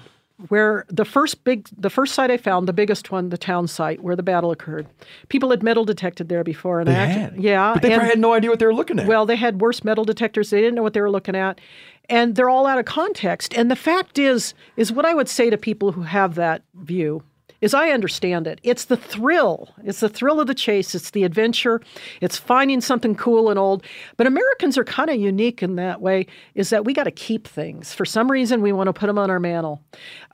where 0.49 0.85
the 0.89 1.05
first 1.05 1.45
big 1.45 1.69
the 1.77 1.91
first 1.91 2.15
site 2.15 2.31
I 2.31 2.37
found, 2.37 2.67
the 2.69 2.73
biggest 2.73 3.11
one, 3.11 3.29
the 3.31 3.39
town 3.39 3.69
site 3.69 4.03
where 4.03 4.17
the 4.17 4.23
battle 4.23 4.51
occurred, 4.51 4.87
people 5.29 5.51
had 5.51 5.63
metal 5.63 5.85
detected 5.85 6.29
there 6.29 6.45
before 6.45 6.81
and 6.81 6.89
They 6.89 6.97
I 6.97 7.05
had. 7.07 7.37
yeah. 7.37 7.73
But 7.75 7.83
they 7.83 7.89
and- 7.93 8.01
probably 8.01 8.11
had 8.11 8.19
no 8.19 8.33
idea 8.33 8.51
what 8.51 8.59
they 8.59 8.67
were 8.67 8.75
looking 8.75 8.99
at. 8.99 9.07
well, 9.07 9.27
they 9.27 9.37
had 9.37 9.61
worse 9.61 9.85
metal 9.85 10.05
detectors. 10.05 10.51
They 10.51 10.61
didn't 10.61 10.75
know 10.75 10.83
what 10.83 10.93
they 10.95 11.01
were 11.01 11.11
looking 11.11 11.37
at. 11.37 11.61
And 12.09 12.35
they're 12.35 12.49
all 12.51 12.67
out 12.67 12.79
of 12.79 12.85
context. 12.85 13.55
And 13.57 13.71
the 13.71 13.77
fact 13.77 14.19
is, 14.19 14.55
is 14.77 14.93
what 14.93 15.05
I 15.07 15.15
would 15.15 15.29
say 15.29 15.51
to 15.51 15.57
people 15.57 15.93
who 15.93 16.03
have 16.03 16.35
that 16.35 16.63
view 16.75 17.23
is 17.63 17.73
I 17.73 17.91
understand 17.91 18.47
it. 18.47 18.61
It's 18.63 18.85
the 18.85 18.97
thrill. 18.99 19.71
It's 19.85 20.01
the 20.01 20.09
thrill 20.11 20.41
of 20.41 20.47
the 20.49 20.55
chase. 20.55 20.95
It's 20.95 21.13
the 21.13 21.25
adventure. 21.25 21.81
It's 22.21 22.37
finding 22.37 22.83
something 22.83 23.15
cool 23.15 23.49
and 23.49 23.59
old. 23.59 23.85
But 24.19 24.27
Americans 24.27 24.77
are 24.77 24.85
kind 24.85 25.09
of 25.09 25.17
unique 25.17 25.63
in 25.63 25.77
that 25.77 26.03
way, 26.03 26.27
is 26.55 26.69
that 26.71 26.85
we 26.85 26.93
got 26.93 27.05
to 27.05 27.11
keep 27.11 27.49
things. 27.49 27.95
For 27.95 28.05
some 28.05 28.31
reason, 28.31 28.61
we 28.61 28.73
want 28.73 28.89
to 28.89 28.93
put 28.93 29.07
them 29.07 29.17
on 29.19 29.31
our 29.31 29.41
mantle. 29.41 29.81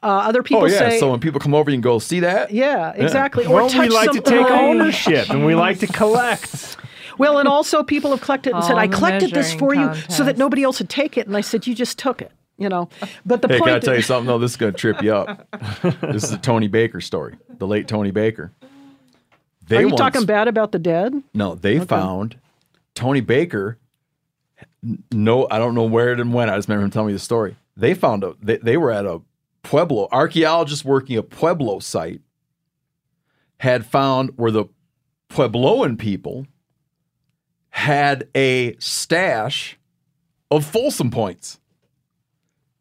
Uh, 0.03 0.07
other 0.07 0.43
people 0.43 0.63
oh 0.63 0.67
yeah. 0.67 0.79
say, 0.79 0.99
so 0.99 1.11
when 1.11 1.21
people 1.21 1.39
come 1.39 1.55
over, 1.55 1.71
you 1.71 1.77
can 1.77 1.83
go 1.83 1.99
see 2.01 2.21
that. 2.21 2.51
yeah, 2.51 2.93
exactly. 2.97 3.45
Or 3.47 3.55
Well, 3.55 3.67
we 3.67 3.73
touch 3.73 3.91
like 3.91 4.11
to 4.13 4.21
take 4.21 4.47
Oh, 4.49 4.71
ownership 4.71 5.31
and 5.31 5.45
we 5.45 5.55
like 5.55 5.79
to 5.81 5.87
collect. 6.01 6.77
Well, 7.19 7.39
and 7.39 7.49
also 7.49 7.83
people 7.83 8.11
have 8.13 8.21
collected 8.21 8.55
and 8.55 8.65
said, 8.65 8.77
Oh, 8.77 8.79
"I 8.79 8.87
collected 8.89 9.33
this 9.33 9.53
measuring 9.55 9.59
for 9.59 9.75
you 9.75 9.95
so 10.09 10.25
that 10.25 10.39
nobody 10.39 10.63
else 10.63 10.79
would 10.79 10.89
take 10.89 11.19
it." 11.19 11.27
And 11.27 11.37
I 11.37 11.41
said, 11.41 11.67
"You 11.67 11.75
just 11.75 11.99
took 11.99 12.23
it." 12.23 12.31
You 12.59 12.69
know, 12.69 12.89
but 13.25 13.41
the 13.41 13.49
Hey, 13.49 13.59
point 13.59 13.69
can 13.69 13.77
I 13.77 13.79
tell 13.79 13.95
you 13.95 14.03
something 14.03 14.27
though? 14.27 14.39
This 14.39 14.51
is 14.51 14.57
gonna 14.57 14.73
trip 14.73 15.01
you 15.01 15.15
up. 15.15 15.47
this 16.03 16.25
is 16.25 16.33
a 16.33 16.39
Tony 16.39 16.67
Baker 16.67 17.01
story, 17.01 17.37
the 17.59 17.67
late 17.67 17.87
Tony 17.87 18.11
Baker. 18.11 18.53
They 19.69 19.77
are 19.77 19.81
you 19.83 19.89
once- 19.89 19.99
talking 20.01 20.25
bad 20.27 20.49
about 20.49 20.73
the 20.73 20.79
dead? 20.81 21.23
No, 21.35 21.55
they 21.55 21.79
found 21.79 22.37
Tony 22.95 23.21
Baker. 23.21 23.79
No, 25.13 25.47
I 25.51 25.59
don't 25.59 25.75
know 25.75 25.85
where 25.85 26.13
it 26.13 26.19
and 26.21 26.33
when. 26.35 26.51
I 26.51 26.57
just 26.57 26.69
remember 26.69 26.85
him 26.87 26.91
telling 26.91 27.07
me 27.09 27.13
the 27.13 27.19
story. 27.21 27.57
They 27.77 27.95
found 27.95 28.25
a. 28.25 28.35
They, 28.43 28.57
they 28.57 28.77
were 28.77 28.91
at 28.91 29.07
a 29.07 29.21
Pueblo 29.63 30.09
archaeologists 30.11 30.85
working 30.85 31.17
a 31.17 31.23
Pueblo 31.23 31.79
site 31.79 32.23
had 33.61 33.87
found 33.87 34.31
where 34.37 34.51
the 34.51 34.65
Puebloan 35.31 35.97
people 35.99 36.47
had 37.71 38.29
a 38.35 38.77
stash 38.79 39.79
of 40.51 40.65
Folsom 40.65 41.11
points. 41.11 41.61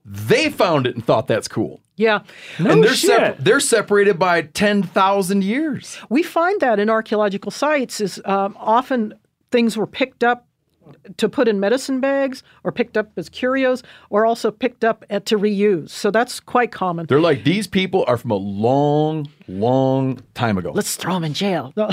They 0.10 0.50
found 0.50 0.88
it 0.88 0.96
and 0.96 1.06
thought 1.06 1.28
that's 1.28 1.50
cool. 1.50 1.82
Yeah, 1.98 2.22
and 2.60 2.84
they're 2.84 2.94
shit. 2.94 3.10
sep- 3.10 3.38
they're 3.40 3.60
separated 3.60 4.18
by 4.18 4.44
10,000 4.44 5.44
years. 5.44 5.98
we 6.10 6.24
find 6.24 6.62
that 6.62 6.80
in 6.80 6.90
archaeological 6.90 7.52
sites 7.52 8.00
is 8.00 8.22
um, 8.24 8.56
often 8.60 9.16
things 9.52 9.76
were 9.76 9.88
picked 9.88 10.24
up 10.24 10.48
to 11.18 11.28
put 11.28 11.48
in 11.48 11.60
medicine 11.60 12.00
bags, 12.00 12.44
or 12.64 12.72
picked 12.72 12.98
up 12.98 13.12
as 13.18 13.30
curios, 13.30 13.84
or 14.10 14.26
also 14.26 14.52
picked 14.52 14.84
up 14.84 15.04
at, 15.10 15.26
to 15.26 15.38
reuse. 15.38 15.90
So 15.90 16.12
that's 16.12 16.40
quite 16.40 16.72
common. 16.72 17.06
They're 17.08 17.20
like 17.20 17.44
these 17.44 17.68
people 17.68 18.06
are 18.08 18.18
from 18.18 18.32
a 18.32 18.36
long, 18.36 19.28
long 19.48 20.22
time 20.34 20.58
ago. 20.58 20.72
Let's 20.74 20.96
throw 20.96 21.14
them 21.16 21.24
in 21.24 21.34
jail. 21.34 21.74
No, 21.78 21.90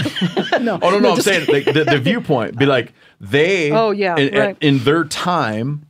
no. 0.61 0.79
oh 0.83 0.91
no, 0.91 0.99
no, 0.99 1.13
I'm 1.15 1.21
saying 1.21 1.47
like, 1.49 1.65
the, 1.65 1.85
the 1.85 1.99
viewpoint 1.99 2.57
be 2.59 2.67
like 2.67 2.93
they. 3.21 3.71
Oh, 3.73 3.91
yeah, 3.91 4.17
in, 4.17 4.39
right. 4.39 4.57
in 4.61 4.79
their 4.81 5.05
time, 5.05 5.87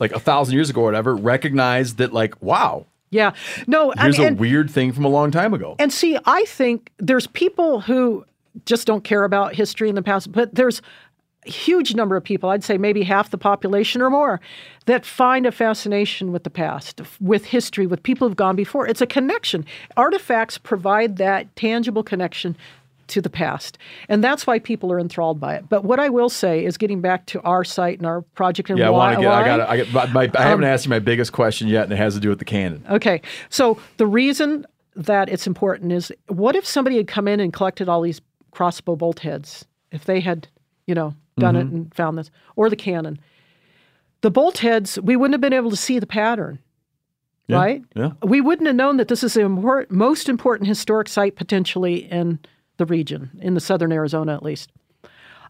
like 0.00 0.12
a 0.12 0.20
thousand 0.20 0.54
years 0.54 0.70
ago 0.70 0.82
or 0.82 0.84
whatever, 0.84 1.14
recognized 1.16 1.98
that 1.98 2.12
like 2.12 2.40
wow, 2.42 2.86
Yeah, 3.10 3.32
no. 3.66 3.92
I 3.96 4.04
here's 4.04 4.18
mean, 4.18 4.34
a 4.34 4.36
weird 4.36 4.70
thing 4.70 4.92
from 4.92 5.04
a 5.04 5.08
long 5.08 5.30
time 5.30 5.54
ago. 5.54 5.76
And 5.78 5.92
see, 5.92 6.18
I 6.24 6.44
think 6.44 6.92
there's 6.98 7.26
people 7.28 7.80
who 7.80 8.24
just 8.66 8.86
don't 8.86 9.04
care 9.04 9.24
about 9.24 9.54
history 9.54 9.88
in 9.88 9.94
the 9.94 10.02
past, 10.02 10.32
but 10.32 10.54
there's 10.54 10.82
a 11.46 11.50
huge 11.50 11.94
number 11.94 12.16
of 12.16 12.24
people, 12.24 12.50
I'd 12.50 12.64
say 12.64 12.76
maybe 12.76 13.02
half 13.04 13.30
the 13.30 13.38
population 13.38 14.02
or 14.02 14.10
more, 14.10 14.40
that 14.86 15.06
find 15.06 15.46
a 15.46 15.52
fascination 15.52 16.32
with 16.32 16.42
the 16.44 16.50
past, 16.50 17.00
with 17.20 17.44
history, 17.46 17.86
with 17.86 18.02
people 18.02 18.26
who've 18.26 18.36
gone 18.36 18.56
before. 18.56 18.86
It's 18.86 19.00
a 19.00 19.06
connection. 19.06 19.64
Artifacts 19.96 20.58
provide 20.58 21.16
that 21.16 21.54
tangible 21.54 22.02
connection 22.02 22.56
to 23.08 23.20
the 23.20 23.30
past. 23.30 23.78
And 24.08 24.22
that's 24.22 24.46
why 24.46 24.58
people 24.58 24.92
are 24.92 25.00
enthralled 25.00 25.40
by 25.40 25.54
it. 25.56 25.68
But 25.68 25.84
what 25.84 25.98
I 26.00 26.08
will 26.08 26.28
say 26.28 26.64
is 26.64 26.76
getting 26.76 27.00
back 27.00 27.26
to 27.26 27.40
our 27.42 27.64
site 27.64 27.98
and 27.98 28.06
our 28.06 28.22
project 28.22 28.70
and 28.70 28.78
yeah, 28.78 28.86
I 28.88 28.90
why, 28.90 28.98
want 28.98 29.16
to 29.16 29.22
get. 29.22 29.32
I 29.32 29.44
got. 29.44 29.60
I 29.68 29.76
get. 29.76 29.92
My, 29.92 30.06
my, 30.06 30.30
I 30.34 30.42
haven't 30.42 30.64
Um, 30.64 30.70
asked 30.70 30.86
you 30.86 30.90
my 30.90 30.98
biggest 30.98 31.32
question 31.32 31.68
yet, 31.68 31.84
and 31.84 31.92
it 31.92 31.96
has 31.96 32.14
to 32.14 32.20
do 32.20 32.28
with 32.28 32.38
the 32.38 32.44
cannon. 32.44 32.84
Okay. 32.90 33.20
So 33.50 33.78
the 33.96 34.06
reason 34.06 34.66
that 34.96 35.28
it's 35.28 35.46
important 35.46 35.92
is 35.92 36.12
what 36.28 36.56
if 36.56 36.66
somebody 36.66 36.96
had 36.96 37.08
come 37.08 37.28
in 37.28 37.40
and 37.40 37.52
collected 37.52 37.88
all 37.88 38.02
these 38.02 38.20
crossbow 38.50 38.96
bolt 38.96 39.20
heads? 39.20 39.64
If 39.90 40.04
they 40.04 40.20
had, 40.20 40.48
you 40.86 40.94
know, 40.94 41.14
done 41.38 41.56
it 41.56 41.66
and 41.66 41.94
found 41.94 42.18
this, 42.18 42.30
or 42.56 42.68
the 42.68 42.76
cannon. 42.76 43.18
The 44.20 44.30
bolt 44.30 44.58
heads, 44.58 44.98
we 45.00 45.14
wouldn't 45.14 45.34
have 45.34 45.40
been 45.40 45.52
able 45.52 45.70
to 45.70 45.76
see 45.76 46.00
the 46.00 46.06
pattern, 46.06 46.58
Yeah, 47.46 47.56
right? 47.56 47.84
yeah. 47.94 48.10
We 48.24 48.40
wouldn't 48.40 48.66
have 48.66 48.74
known 48.74 48.96
that 48.96 49.06
this 49.06 49.22
is 49.22 49.34
the 49.34 49.42
import, 49.42 49.92
most 49.92 50.28
important 50.28 50.66
historic 50.66 51.08
site 51.08 51.36
potentially 51.36 52.10
in 52.10 52.40
the 52.78 52.86
region, 52.86 53.30
in 53.40 53.54
the 53.54 53.60
southern 53.60 53.92
Arizona 53.92 54.34
at 54.34 54.42
least. 54.42 54.70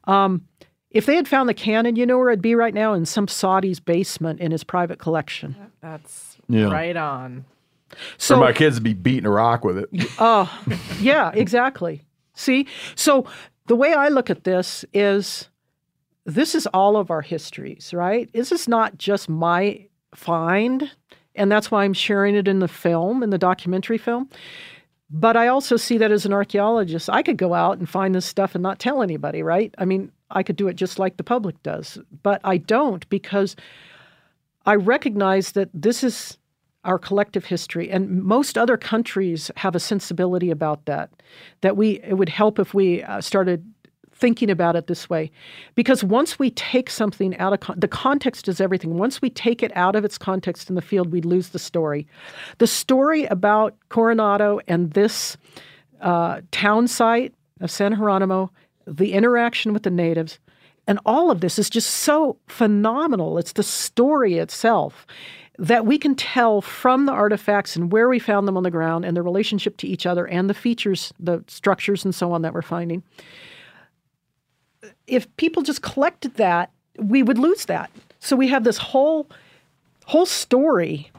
Um, 0.05 0.43
if 0.91 1.05
they 1.07 1.17
had 1.17 1.29
found 1.29 1.49
the 1.49 1.55
cannon, 1.55 1.97
you 1.97 2.07
know 2.07 2.19
where 2.19 2.31
it'd 2.31 2.41
be 2.43 2.55
right 2.55 2.73
now 2.75 2.95
in 2.95 3.05
some 3.05 3.29
Saudi's 3.29 3.79
basement 3.79 4.41
in 4.41 4.51
his 4.51 4.65
private 4.65 4.99
collection. 4.99 5.55
That's 5.83 6.37
Yeah. 6.49 6.71
right 6.71 6.97
on. 6.97 7.45
So 8.17 8.35
For 8.37 8.41
my 8.41 8.53
kids 8.53 8.77
would 8.77 8.85
be 8.85 8.95
beating 8.95 9.27
a 9.27 9.31
rock 9.31 9.65
with 9.65 9.79
it. 9.79 9.89
Oh 10.19 10.51
yeah, 11.01 11.31
exactly. 11.35 12.03
See, 12.35 12.67
so 12.95 13.27
the 13.67 13.77
way 13.77 13.93
I 13.93 14.09
look 14.09 14.31
at 14.31 14.45
this 14.45 14.85
is 14.95 15.49
this 16.25 16.55
is 16.55 16.67
all 16.69 16.97
of 16.97 17.11
our 17.11 17.23
histories, 17.23 17.93
right? 17.95 18.31
This 18.33 18.53
is 18.53 18.69
not 18.69 18.99
just 18.99 19.29
my 19.29 19.87
find, 20.15 20.91
and 21.35 21.51
that's 21.51 21.71
why 21.71 21.85
I'm 21.85 21.95
sharing 21.95 22.35
it 22.35 22.47
in 22.49 22.59
the 22.61 22.69
film, 22.69 23.23
in 23.23 23.31
the 23.31 23.39
documentary 23.39 23.99
film. 23.99 24.29
But 25.11 25.37
I 25.37 25.49
also 25.49 25.77
see 25.77 25.99
that 25.99 26.13
as 26.13 26.27
an 26.27 26.33
archaeologist, 26.33 27.09
I 27.09 27.23
could 27.23 27.39
go 27.39 27.55
out 27.55 27.79
and 27.79 27.89
find 27.89 28.15
this 28.15 28.27
stuff 28.27 28.55
and 28.55 28.63
not 28.63 28.79
tell 28.79 29.03
anybody, 29.03 29.43
right? 29.43 29.75
I 29.79 29.85
mean, 29.87 30.13
I 30.31 30.43
could 30.43 30.57
do 30.57 30.69
it 30.69 30.75
just 30.75 30.99
like 30.99 31.17
the 31.17 31.25
public 31.25 31.63
does, 31.63 31.99
but 32.23 32.41
I 32.45 32.59
don't 32.59 33.09
because 33.09 33.57
I 34.67 34.75
recognize 34.75 35.53
that 35.53 35.71
this 35.73 36.05
is 36.05 36.37
our 36.85 36.99
collective 36.99 37.47
history, 37.47 37.91
and 37.91 38.23
most 38.23 38.57
other 38.57 38.77
countries 38.77 39.51
have 39.57 39.75
a 39.75 39.81
sensibility 39.81 40.51
about 40.51 40.85
that. 40.85 41.11
That 41.63 41.77
we 41.77 42.01
it 42.03 42.15
would 42.15 42.29
help 42.29 42.59
if 42.59 42.73
we 42.75 43.03
uh, 43.03 43.21
started 43.21 43.65
thinking 44.19 44.51
about 44.51 44.77
it 44.77 44.87
this 44.87 45.09
way, 45.09 45.31
because 45.75 46.03
once 46.03 46.39
we 46.39 46.51
take 46.51 46.91
something 46.91 47.37
out 47.39 47.53
of 47.53 47.61
con- 47.61 47.79
the 47.79 47.89
context 47.89 48.49
is 48.49 48.61
everything. 48.61 48.99
Once 48.99 49.23
we 49.23 49.31
take 49.31 49.63
it 49.63 49.73
out 49.77 49.95
of 49.95 50.05
its 50.05 50.19
context 50.19 50.69
in 50.69 50.75
the 50.75 50.83
field, 50.83 51.13
we 51.13 51.21
lose 51.21 51.51
the 51.51 51.59
story. 51.59 52.07
The 52.59 52.67
story 52.67 53.25
about 53.27 53.75
Coronado 53.89 54.61
and 54.67 54.93
this 54.93 55.37
uh, 56.01 56.41
town 56.51 56.89
site 56.89 57.33
of 57.61 57.71
San 57.71 57.95
Geronimo, 57.95 58.51
the 58.87 59.13
interaction 59.13 59.73
with 59.73 59.85
the 59.85 59.91
natives, 59.91 60.39
and 60.87 60.99
all 61.05 61.31
of 61.31 61.41
this 61.41 61.59
is 61.59 61.69
just 61.71 61.91
so 61.91 62.37
phenomenal. 62.49 63.39
It's 63.39 63.53
the 63.53 63.63
story 63.63 64.39
itself 64.39 65.07
that 65.59 65.85
we 65.85 65.99
can 65.99 66.15
tell 66.15 66.61
from 66.61 67.07
the 67.07 67.13
artifacts 67.13 67.77
and 67.77 67.93
where 67.93 68.09
we 68.09 68.19
found 68.19 68.47
them 68.47 68.57
on 68.57 68.63
the 68.63 68.71
ground 68.71 69.05
and 69.05 69.17
their 69.17 69.25
relationship 69.25 69.77
to 69.77 69.87
each 69.87 70.07
other 70.07 70.27
and 70.27 70.49
the 70.49 70.55
features, 70.55 71.13
the 71.19 71.45
structures, 71.49 72.05
and 72.05 72.15
so 72.15 72.33
on 72.33 72.43
that 72.43 72.55
we're 72.55 72.63
finding. 72.63 73.03
If 75.09 75.35
people 75.37 75.63
just 75.63 75.83
collected 75.83 76.35
that, 76.35 76.71
we 76.99 77.23
would 77.23 77.39
lose 77.39 77.65
that. 77.67 77.91
So 78.21 78.37
we 78.37 78.49
have 78.49 78.65
this 78.65 78.79
whole 78.79 79.29
whole 80.07 80.27
story 80.27 81.11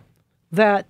that 0.52 0.88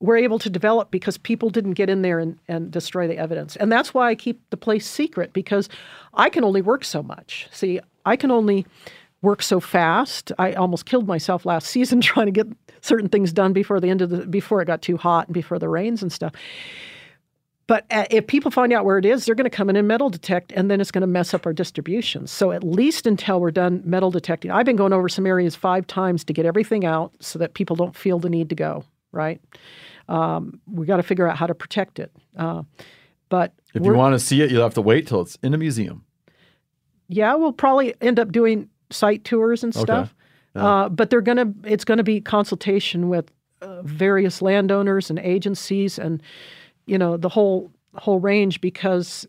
we're 0.00 0.16
able 0.16 0.38
to 0.38 0.50
develop 0.50 0.90
because 0.90 1.18
people 1.18 1.50
didn't 1.50 1.72
get 1.72 1.90
in 1.90 2.02
there 2.02 2.18
and, 2.18 2.38
and 2.48 2.70
destroy 2.70 3.06
the 3.06 3.16
evidence. 3.16 3.56
And 3.56 3.70
that's 3.70 3.92
why 3.92 4.08
I 4.08 4.14
keep 4.14 4.40
the 4.50 4.56
place 4.56 4.86
secret 4.86 5.32
because 5.32 5.68
I 6.14 6.30
can 6.30 6.42
only 6.42 6.62
work 6.62 6.84
so 6.84 7.02
much. 7.02 7.48
See, 7.52 7.80
I 8.04 8.16
can 8.16 8.30
only 8.30 8.66
work 9.22 9.42
so 9.42 9.60
fast. 9.60 10.32
I 10.38 10.52
almost 10.52 10.86
killed 10.86 11.06
myself 11.06 11.44
last 11.44 11.66
season 11.70 12.00
trying 12.00 12.26
to 12.26 12.32
get 12.32 12.46
certain 12.80 13.08
things 13.08 13.32
done 13.32 13.52
before 13.52 13.78
the 13.78 13.90
end 13.90 14.00
of 14.00 14.10
the 14.10 14.26
before 14.26 14.62
it 14.62 14.66
got 14.66 14.80
too 14.80 14.96
hot 14.96 15.28
and 15.28 15.34
before 15.34 15.58
the 15.58 15.68
rains 15.68 16.02
and 16.02 16.10
stuff. 16.12 16.32
But 17.70 17.86
uh, 17.92 18.04
if 18.10 18.26
people 18.26 18.50
find 18.50 18.72
out 18.72 18.84
where 18.84 18.98
it 18.98 19.04
is, 19.04 19.24
they're 19.24 19.36
going 19.36 19.48
to 19.48 19.56
come 19.56 19.70
in 19.70 19.76
and 19.76 19.86
metal 19.86 20.10
detect, 20.10 20.50
and 20.50 20.68
then 20.68 20.80
it's 20.80 20.90
going 20.90 21.02
to 21.02 21.06
mess 21.06 21.32
up 21.32 21.46
our 21.46 21.52
distribution. 21.52 22.26
So 22.26 22.50
at 22.50 22.64
least 22.64 23.06
until 23.06 23.40
we're 23.40 23.52
done 23.52 23.80
metal 23.84 24.10
detecting, 24.10 24.50
I've 24.50 24.66
been 24.66 24.74
going 24.74 24.92
over 24.92 25.08
some 25.08 25.24
areas 25.24 25.54
five 25.54 25.86
times 25.86 26.24
to 26.24 26.32
get 26.32 26.44
everything 26.44 26.84
out 26.84 27.12
so 27.20 27.38
that 27.38 27.54
people 27.54 27.76
don't 27.76 27.94
feel 27.94 28.18
the 28.18 28.28
need 28.28 28.48
to 28.48 28.56
go. 28.56 28.82
Right? 29.12 29.40
Um, 30.08 30.60
we 30.66 30.84
got 30.84 30.96
to 30.96 31.04
figure 31.04 31.28
out 31.28 31.36
how 31.36 31.46
to 31.46 31.54
protect 31.54 32.00
it. 32.00 32.10
Uh, 32.36 32.64
but 33.28 33.54
If 33.72 33.84
you 33.84 33.94
want 33.94 34.16
to 34.16 34.18
see 34.18 34.42
it, 34.42 34.50
you'll 34.50 34.64
have 34.64 34.74
to 34.74 34.82
wait 34.82 35.06
till 35.06 35.20
it's 35.20 35.38
in 35.40 35.54
a 35.54 35.58
museum. 35.58 36.04
yeah, 37.06 37.36
we'll 37.36 37.52
probably 37.52 37.94
end 38.00 38.18
up 38.18 38.32
doing 38.32 38.68
site 38.90 39.22
tours 39.22 39.62
and 39.62 39.72
stuff. 39.72 40.12
Uh, 40.56 40.88
but 40.88 41.10
they're 41.10 41.20
gonna 41.20 41.54
it's 41.62 41.84
gonna 41.84 42.02
be 42.02 42.20
consultation 42.20 43.08
with 43.08 43.30
uh, 43.62 43.82
various 43.82 44.42
landowners 44.42 45.08
and 45.08 45.20
agencies 45.20 46.00
and 46.00 46.20
you 46.90 46.98
know 46.98 47.16
the 47.16 47.28
whole 47.28 47.70
whole 47.94 48.18
range 48.18 48.60
because 48.60 49.26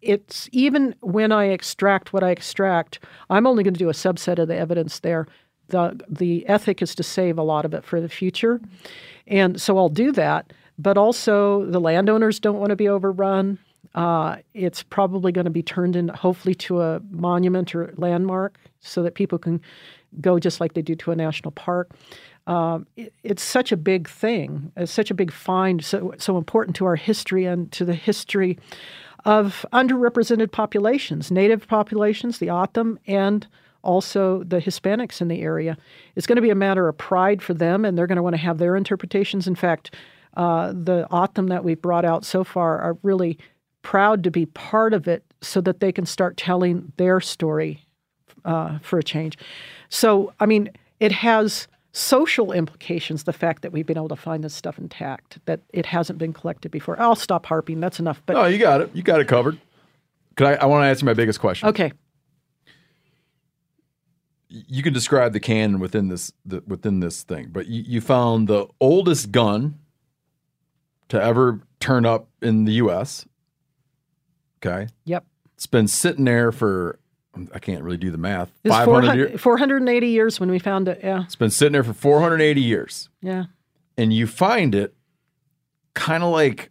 it's 0.00 0.48
even 0.52 0.94
when 1.00 1.32
I 1.32 1.44
extract 1.46 2.12
what 2.12 2.22
I 2.22 2.30
extract, 2.30 2.98
I'm 3.30 3.46
only 3.46 3.62
going 3.62 3.74
to 3.74 3.78
do 3.78 3.88
a 3.88 3.94
subset 3.94 4.38
of 4.38 4.48
the 4.48 4.56
evidence 4.56 5.00
there. 5.00 5.26
the 5.68 6.00
The 6.08 6.46
ethic 6.48 6.80
is 6.80 6.94
to 6.94 7.02
save 7.02 7.38
a 7.38 7.42
lot 7.42 7.64
of 7.66 7.74
it 7.74 7.84
for 7.84 8.00
the 8.00 8.08
future, 8.08 8.60
and 9.26 9.60
so 9.60 9.76
I'll 9.76 9.90
do 9.90 10.12
that. 10.12 10.52
But 10.78 10.96
also, 10.98 11.64
the 11.66 11.80
landowners 11.80 12.40
don't 12.40 12.58
want 12.58 12.70
to 12.70 12.76
be 12.76 12.88
overrun. 12.88 13.58
Uh, 13.94 14.38
it's 14.54 14.82
probably 14.82 15.30
going 15.30 15.44
to 15.44 15.50
be 15.50 15.62
turned 15.62 15.94
in, 15.94 16.08
hopefully, 16.08 16.54
to 16.54 16.80
a 16.80 17.00
monument 17.10 17.74
or 17.76 17.94
landmark 17.96 18.58
so 18.80 19.02
that 19.04 19.14
people 19.14 19.38
can 19.38 19.60
go 20.20 20.38
just 20.38 20.60
like 20.60 20.74
they 20.74 20.82
do 20.82 20.96
to 20.96 21.12
a 21.12 21.16
national 21.16 21.52
park. 21.52 21.90
Um, 22.46 22.86
it- 22.96 23.14
it's 23.22 23.42
such 23.42 23.72
a 23.72 23.76
big 23.76 24.08
thing. 24.08 24.72
It's 24.76 24.92
such 24.92 25.10
a 25.10 25.14
big 25.14 25.32
find, 25.32 25.82
so, 25.84 26.14
so 26.18 26.36
important 26.36 26.76
to 26.76 26.84
our 26.84 26.96
history 26.96 27.46
and 27.46 27.72
to 27.72 27.84
the 27.84 27.94
history 27.94 28.58
of 29.24 29.64
underrepresented 29.72 30.52
populations, 30.52 31.30
native 31.30 31.66
populations, 31.66 32.38
the 32.38 32.50
O'odham, 32.50 32.98
and 33.06 33.46
also 33.82 34.42
the 34.44 34.60
Hispanics 34.60 35.20
in 35.20 35.28
the 35.28 35.40
area. 35.42 35.76
It's 36.16 36.26
going 36.26 36.36
to 36.36 36.42
be 36.42 36.50
a 36.50 36.54
matter 36.54 36.88
of 36.88 36.98
pride 36.98 37.42
for 37.42 37.54
them, 37.54 37.84
and 37.84 37.96
they're 37.96 38.06
going 38.06 38.16
to 38.16 38.22
want 38.22 38.34
to 38.34 38.42
have 38.42 38.58
their 38.58 38.76
interpretations. 38.76 39.46
In 39.46 39.54
fact, 39.54 39.94
uh, 40.36 40.72
the 40.72 41.06
O'odham 41.10 41.46
that 41.48 41.64
we've 41.64 41.80
brought 41.80 42.04
out 42.04 42.24
so 42.24 42.44
far 42.44 42.78
are 42.78 42.98
really 43.02 43.38
proud 43.82 44.24
to 44.24 44.30
be 44.30 44.46
part 44.46 44.92
of 44.92 45.06
it 45.08 45.22
so 45.40 45.60
that 45.60 45.80
they 45.80 45.92
can 45.92 46.06
start 46.06 46.36
telling 46.36 46.92
their 46.96 47.20
story 47.20 47.86
uh, 48.44 48.78
for 48.82 48.98
a 48.98 49.02
change. 49.02 49.38
So, 49.88 50.32
I 50.40 50.46
mean, 50.46 50.70
it 51.00 51.12
has 51.12 51.68
social 51.96 52.50
implications, 52.52 53.22
the 53.24 53.32
fact 53.32 53.62
that 53.62 53.72
we've 53.72 53.86
been 53.86 53.96
able 53.96 54.08
to 54.08 54.16
find 54.16 54.42
this 54.44 54.52
stuff 54.52 54.78
intact, 54.78 55.38
that 55.46 55.60
it 55.72 55.86
hasn't 55.86 56.18
been 56.18 56.32
collected 56.32 56.70
before. 56.70 57.00
I'll 57.00 57.14
stop 57.14 57.46
harping. 57.46 57.78
That's 57.80 58.00
enough. 58.00 58.20
But 58.26 58.34
Oh, 58.36 58.44
you 58.46 58.58
got 58.58 58.80
it. 58.82 58.90
You 58.94 59.02
got 59.02 59.20
it 59.20 59.28
covered. 59.28 59.58
Could 60.36 60.48
I, 60.48 60.54
I 60.54 60.66
want 60.66 60.82
to 60.82 60.86
ask 60.88 61.00
you 61.02 61.06
my 61.06 61.14
biggest 61.14 61.38
question. 61.40 61.68
okay. 61.68 61.92
You 64.48 64.82
can 64.82 64.92
describe 64.92 65.32
the 65.32 65.40
cannon 65.40 65.80
within 65.80 66.08
this 66.08 66.32
the, 66.44 66.62
within 66.66 67.00
this 67.00 67.22
thing, 67.22 67.48
but 67.50 67.66
you, 67.66 67.82
you 67.86 68.00
found 68.00 68.46
the 68.46 68.66
oldest 68.80 69.32
gun 69.32 69.78
to 71.08 71.20
ever 71.20 71.60
turn 71.80 72.06
up 72.06 72.28
in 72.40 72.64
the 72.64 72.72
U.S. 72.74 73.26
Okay, 74.64 74.86
Yep. 75.06 75.24
it's 75.54 75.66
been 75.66 75.88
sitting 75.88 76.24
there 76.24 76.52
for 76.52 76.98
I 77.52 77.58
can't 77.58 77.82
really 77.82 77.96
do 77.96 78.10
the 78.10 78.18
math. 78.18 78.50
It's 78.64 78.72
Five 78.74 78.86
hundred 78.86 79.02
400 79.06 79.28
years. 79.30 79.40
480 79.40 80.06
years 80.08 80.40
when 80.40 80.50
we 80.50 80.58
found 80.58 80.88
it. 80.88 81.00
Yeah. 81.02 81.24
It's 81.24 81.36
been 81.36 81.50
sitting 81.50 81.72
there 81.72 81.84
for 81.84 81.92
480 81.92 82.60
years, 82.60 83.08
Yeah. 83.22 83.44
and 83.96 84.12
you 84.12 84.26
find 84.26 84.74
it 84.74 84.94
kind 85.94 86.22
of 86.22 86.30
like 86.32 86.70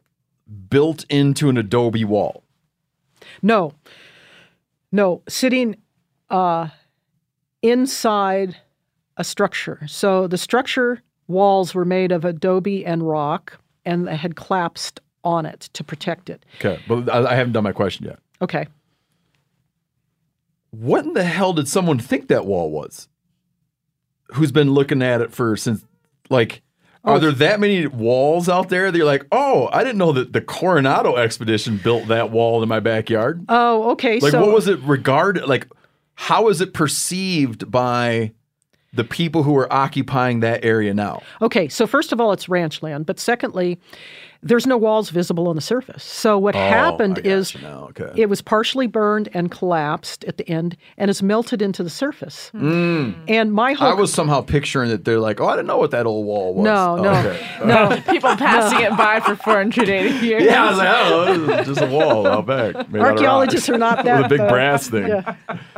built 0.69 1.05
into 1.09 1.49
an 1.49 1.57
adobe 1.57 2.03
wall. 2.05 2.43
No. 3.41 3.73
No. 4.91 5.21
Sitting 5.27 5.75
uh, 6.29 6.69
inside 7.61 8.57
a 9.17 9.23
structure. 9.23 9.81
So 9.87 10.27
the 10.27 10.37
structure 10.37 11.01
walls 11.27 11.73
were 11.73 11.85
made 11.85 12.11
of 12.11 12.25
adobe 12.25 12.85
and 12.85 13.07
rock 13.07 13.57
and 13.85 14.07
they 14.07 14.15
had 14.15 14.35
collapsed 14.35 14.99
on 15.23 15.45
it 15.45 15.69
to 15.73 15.83
protect 15.83 16.29
it. 16.29 16.45
Okay, 16.57 16.79
but 16.87 17.09
I 17.09 17.35
haven't 17.35 17.53
done 17.53 17.63
my 17.63 17.71
question 17.71 18.05
yet. 18.05 18.19
Okay. 18.41 18.67
What 20.73 21.05
in 21.05 21.13
the 21.13 21.23
hell 21.23 21.53
did 21.53 21.67
someone 21.67 21.99
think 21.99 22.27
that 22.27 22.45
wall 22.45 22.71
was? 22.71 23.07
Who's 24.33 24.51
been 24.51 24.71
looking 24.71 25.03
at 25.03 25.21
it 25.21 25.31
for 25.31 25.55
since 25.55 25.85
like 26.29 26.61
Oh, 27.05 27.13
are 27.13 27.19
there 27.19 27.31
that 27.33 27.59
many 27.59 27.85
walls 27.85 28.47
out 28.47 28.69
there 28.69 28.89
that 28.89 28.97
you're 28.97 29.05
like, 29.05 29.25
oh, 29.29 29.69
I 29.73 29.83
didn't 29.83 29.97
know 29.97 30.13
that 30.13 30.31
the 30.31 30.39
Coronado 30.39 31.17
expedition 31.17 31.75
built 31.77 32.07
that 32.07 32.31
wall 32.31 32.63
in 32.63 32.69
my 32.69 32.79
backyard? 32.79 33.43
Oh, 33.49 33.91
okay. 33.91 34.19
Like 34.19 34.31
so 34.31 34.39
what 34.39 34.53
was 34.53 34.69
it 34.69 34.79
regarded 34.79 35.45
like 35.45 35.67
how 36.15 36.47
is 36.47 36.61
it 36.61 36.73
perceived 36.73 37.69
by 37.69 38.31
the 38.93 39.03
people 39.03 39.43
who 39.43 39.57
are 39.57 39.71
occupying 39.71 40.39
that 40.41 40.63
area 40.63 40.93
now? 40.93 41.21
Okay, 41.41 41.67
so 41.67 41.85
first 41.85 42.13
of 42.13 42.21
all, 42.21 42.31
it's 42.31 42.47
ranch 42.47 42.81
land, 42.81 43.05
but 43.05 43.19
secondly, 43.19 43.79
there's 44.45 44.67
no 44.67 44.77
walls 44.77 45.09
visible 45.09 45.47
on 45.47 45.55
the 45.55 45.61
surface. 45.61 46.03
So 46.03 46.37
what 46.37 46.53
happened 46.53 47.19
Oh, 47.23 47.29
I 47.29 47.33
is 47.33 47.51
gotcha 47.53 47.67
okay. 48.01 48.21
it 48.21 48.27
was 48.29 48.41
partially 48.41 48.87
burned 48.87 49.29
and 49.33 49.49
collapsed 49.49 50.23
at 50.25 50.37
the 50.37 50.47
end 50.49 50.75
and 50.97 51.09
is 51.09 51.23
melted 51.23 51.61
into 51.61 51.81
the 51.83 51.89
surface. 51.89 52.51
And 52.53 53.53
my 53.53 53.73
whole 53.73 53.87
Mm. 53.87 53.91
I 53.91 53.93
was 53.99 54.13
somehow 54.13 54.41
picturing 54.41 54.89
that 54.89 55.05
they're 55.05 55.19
like, 55.19 55.39
oh, 55.39 55.47
I 55.47 55.55
didn't 55.55 55.67
know 55.67 55.77
what 55.77 55.91
that 55.91 56.05
old 56.05 56.25
wall 56.25 56.53
was. 56.53 56.65
no, 56.65 56.97
Oh, 56.97 57.01
no, 57.01 57.11
okay. 57.13 57.47
no. 57.65 58.01
People 58.11 58.35
passing 58.35 58.81
it 58.81 58.97
by 58.97 59.19
for 59.21 59.35
480 59.35 60.25
years. 60.25 60.43
Yeah, 60.43 60.63
I 60.65 60.69
was 60.69 60.77
like, 60.77 60.87
I 60.87 61.09
don't 61.09 61.47
know, 61.47 61.55
this 61.57 61.67
is 61.69 61.77
just 61.77 61.81
a 61.81 61.87
wall 61.95 62.27
out 62.27 62.45
back. 62.45 62.89
made 62.91 63.01
out. 63.01 63.07
Archaeologists 63.11 63.69
are 63.69 63.77
not 63.77 63.97
with 64.03 64.05
that 64.07 64.25
a 64.25 64.29
big 64.29 64.39
uh, 64.41 64.49
brass 64.49 64.87
thing. 64.89 65.07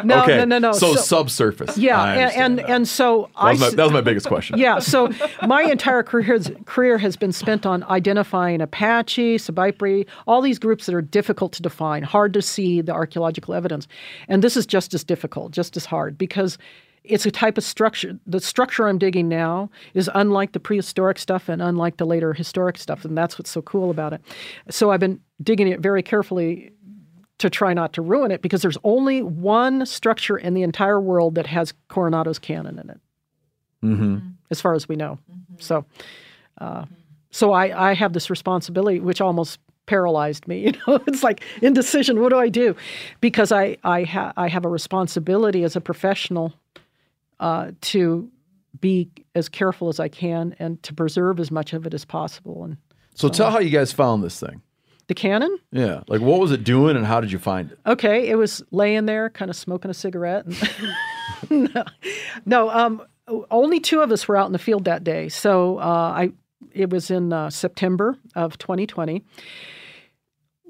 No, 0.04 0.24
okay. 0.24 0.38
no, 0.38 0.46
no, 0.46 0.58
no. 0.60 0.72
So, 0.74 0.96
subsurface. 0.96 1.78
yeah, 1.78 2.02
I 2.02 2.16
and 2.16 2.34
and, 2.36 2.58
that. 2.60 2.70
and 2.70 2.88
so 2.88 3.30
that 3.36 3.42
I 3.42 3.52
was, 3.52 3.60
my, 3.60 3.70
that 3.72 3.84
was 3.84 3.92
my 3.92 4.02
biggest 4.02 4.28
question. 4.28 4.58
yeah, 4.58 4.80
so 4.80 5.10
my 5.46 5.62
entire 5.64 6.04
career 6.04 6.40
career 6.66 6.98
has 6.98 7.16
been 7.16 7.32
spent 7.32 7.66
on 7.66 7.84
identifying 7.84 8.55
Cheyenne 8.56 8.62
Apache, 8.62 9.38
Sobaipuri, 9.38 10.08
all 10.28 10.42
these 10.42 10.60
groups 10.60 10.86
that 10.86 10.96
are 10.96 11.02
difficult 11.02 11.52
to 11.54 11.62
define, 11.62 12.04
hard 12.04 12.34
to 12.34 12.42
see 12.42 12.82
the 12.82 12.94
archaeological 12.94 13.54
evidence. 13.54 13.88
And 14.30 14.44
this 14.44 14.56
is 14.56 14.66
just 14.66 14.94
as 14.94 15.04
difficult, 15.04 15.52
just 15.52 15.76
as 15.76 15.86
hard, 15.86 16.18
because 16.18 16.58
it's 17.04 17.26
a 17.26 17.32
type 17.32 17.58
of 17.58 17.64
structure. 17.64 18.18
The 18.26 18.40
structure 18.40 18.88
I'm 18.88 18.98
digging 18.98 19.28
now 19.28 19.70
is 19.94 20.10
unlike 20.16 20.54
the 20.54 20.60
prehistoric 20.60 21.20
stuff 21.20 21.50
and 21.50 21.62
unlike 21.62 21.98
the 21.98 22.06
later 22.06 22.34
historic 22.34 22.78
stuff, 22.78 23.04
and 23.06 23.18
that's 23.18 23.38
what's 23.38 23.52
so 23.52 23.62
cool 23.62 23.92
about 23.92 24.14
it. 24.14 24.22
So 24.70 24.92
I've 24.92 25.02
been 25.02 25.20
digging 25.44 25.68
it 25.68 25.82
very 25.82 26.02
carefully 26.02 26.72
to 27.40 27.50
try 27.50 27.74
not 27.74 27.92
to 27.94 28.02
ruin 28.02 28.32
it 28.32 28.42
because 28.42 28.62
there's 28.62 28.78
only 28.86 29.22
one 29.22 29.86
structure 29.86 30.38
in 30.38 30.54
the 30.54 30.64
entire 30.64 31.02
world 31.02 31.36
that 31.36 31.46
has 31.48 31.74
Coronado's 31.90 32.40
cannon 32.40 32.80
in 32.80 32.90
it, 32.90 33.00
Mm-hmm. 33.84 34.18
as 34.50 34.62
far 34.62 34.74
as 34.74 34.88
we 34.88 34.96
know. 34.96 35.20
So, 35.60 35.86
uh, 36.60 36.86
so 37.36 37.52
I, 37.54 37.90
I 37.90 37.94
have 37.96 38.14
this 38.14 38.30
responsibility, 38.30 39.00
which 39.00 39.20
almost 39.22 39.60
paralyzed 39.86 40.48
me. 40.48 40.58
You 40.66 40.72
know, 40.88 41.00
it's 41.08 41.24
like 41.24 41.44
indecision. 41.62 42.20
What 42.22 42.30
do 42.30 42.38
I 42.40 42.50
do? 42.50 42.76
Because 43.22 43.52
I 43.52 43.78
I, 43.84 44.04
ha- 44.04 44.34
I 44.38 44.48
have 44.56 44.66
a 44.66 44.70
responsibility 44.70 45.64
as 45.64 45.76
a 45.76 45.82
professional 45.82 46.54
uh, 47.40 47.72
to 47.92 48.30
be 48.80 49.10
as 49.36 49.50
careful 49.50 49.88
as 49.90 50.00
I 50.00 50.10
can 50.10 50.56
and 50.60 50.82
to 50.84 50.94
preserve 50.94 51.40
as 51.40 51.50
much 51.52 51.74
of 51.74 51.86
it 51.88 51.94
as 51.94 52.06
possible. 52.06 52.64
And 52.66 52.78
So 53.14 53.30
tell 53.30 53.52
how 53.52 53.60
you 53.60 53.70
guys 53.80 53.92
found 53.94 54.24
this 54.24 54.40
thing. 54.40 54.62
the 55.08 55.14
cannon, 55.14 55.54
Yeah. 55.72 56.02
Like 56.08 56.22
what 56.22 56.40
was 56.40 56.52
it 56.52 56.64
doing 56.64 56.96
and 56.98 57.06
how 57.06 57.22
did 57.22 57.32
you 57.32 57.40
find 57.40 57.72
it? 57.72 57.78
okay, 57.86 58.28
it 58.30 58.38
was 58.38 58.64
laying 58.72 59.06
there, 59.06 59.30
kind 59.30 59.50
of 59.52 59.58
smoking 59.58 59.92
a 59.92 59.94
cigarette. 59.94 60.46
No, 61.50 61.84
no 62.46 62.70
um, 62.70 63.02
only 63.52 63.80
two 63.80 64.02
of 64.02 64.12
us 64.12 64.28
were 64.28 64.38
out 64.38 64.46
in 64.48 64.54
the 64.54 64.60
field 64.68 64.86
that 64.86 65.04
day. 65.04 65.30
So 65.30 65.78
uh, 65.80 66.22
I, 66.22 66.32
it 66.76 66.90
was 66.90 67.10
in 67.10 67.34
uh, 67.34 67.50
September 67.50 68.18
of 68.36 68.58
2020. 68.58 69.24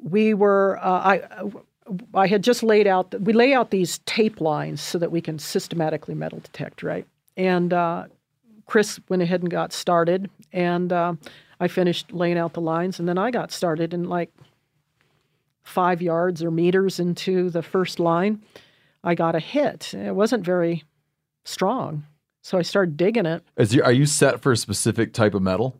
We 0.04 0.34
were, 0.34 0.78
uh, 0.82 0.88
I, 0.88 1.22
I 2.14 2.28
had 2.28 2.44
just 2.44 2.64
laid 2.64 2.88
out, 2.88 3.20
we 3.20 3.34
lay 3.34 3.54
out 3.54 3.72
these 3.72 4.00
tape 4.00 4.40
lines 4.40 4.82
so 4.82 4.98
that 5.00 5.12
we 5.12 5.20
can 5.22 5.40
systematically 5.40 6.16
metal 6.16 6.40
detect, 6.40 6.84
right? 6.84 7.08
And 7.36 7.74
uh, 7.74 8.06
Chris 8.66 9.00
went 9.10 9.22
ahead 9.22 9.42
and 9.42 9.50
got 9.50 9.74
started, 9.74 10.30
and 10.52 10.92
uh, 10.92 11.16
I 11.60 11.68
finished 11.68 12.12
laying 12.12 12.38
out 12.38 12.54
the 12.54 12.62
lines, 12.62 13.00
and 13.00 13.08
then 13.08 13.18
I 13.18 13.32
got 13.32 13.52
started 13.52 13.94
in 13.94 14.06
like 14.06 14.32
five 15.64 16.02
yards 16.02 16.44
or 16.44 16.52
meters 16.52 17.00
into 17.00 17.50
the 17.50 17.62
first 17.62 18.00
line. 18.00 18.42
I 19.04 19.16
got 19.16 19.36
a 19.36 19.40
hit. 19.40 19.94
It 19.94 20.16
wasn't 20.16 20.44
very 20.44 20.84
strong, 21.44 22.06
so 22.42 22.58
I 22.58 22.64
started 22.64 22.98
digging 22.98 23.26
it. 23.26 23.44
Is 23.58 23.76
you, 23.76 23.84
are 23.84 23.92
you 23.92 24.06
set 24.06 24.42
for 24.42 24.52
a 24.52 24.58
specific 24.58 25.14
type 25.14 25.34
of 25.34 25.42
metal? 25.42 25.80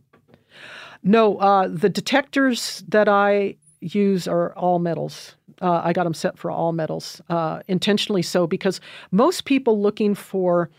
No, 1.04 1.38
uh, 1.38 1.68
the 1.68 1.90
detectors 1.90 2.84
that 2.88 3.08
I 3.08 3.56
use 3.80 4.28
are 4.28 4.54
all 4.56 4.80
metals. 4.80 5.36
Uh, 5.62 5.82
I 5.84 5.94
got 5.94 6.04
them 6.04 6.14
set 6.14 6.38
for 6.38 6.52
all 6.52 6.74
metals, 6.74 7.22
uh, 7.30 7.62
intentionally 7.68 8.22
so, 8.22 8.48
because 8.48 8.82
most 9.12 9.46
people 9.46 9.82
looking 9.82 10.16
for 10.16 10.70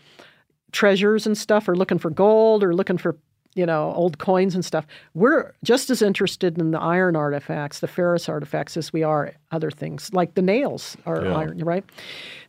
treasures 0.71 1.25
and 1.25 1.37
stuff 1.37 1.67
are 1.67 1.75
looking 1.75 1.97
for 1.97 2.09
gold 2.09 2.63
or 2.63 2.75
looking 2.75 2.97
for 2.97 3.17
you 3.57 3.65
know 3.65 3.91
old 3.95 4.17
coins 4.19 4.55
and 4.55 4.63
stuff. 4.63 4.85
We're 5.13 5.51
just 5.63 5.89
as 5.89 6.01
interested 6.01 6.57
in 6.57 6.71
the 6.71 6.79
iron 6.79 7.15
artifacts, 7.17 7.79
the 7.79 7.87
ferrous 7.87 8.29
artifacts, 8.29 8.77
as 8.77 8.93
we 8.93 9.03
are 9.03 9.33
other 9.51 9.71
things 9.71 10.13
like 10.13 10.35
the 10.35 10.41
nails 10.41 10.95
are 11.05 11.25
Yeah. 11.25 11.35
iron, 11.35 11.63
right? 11.65 11.83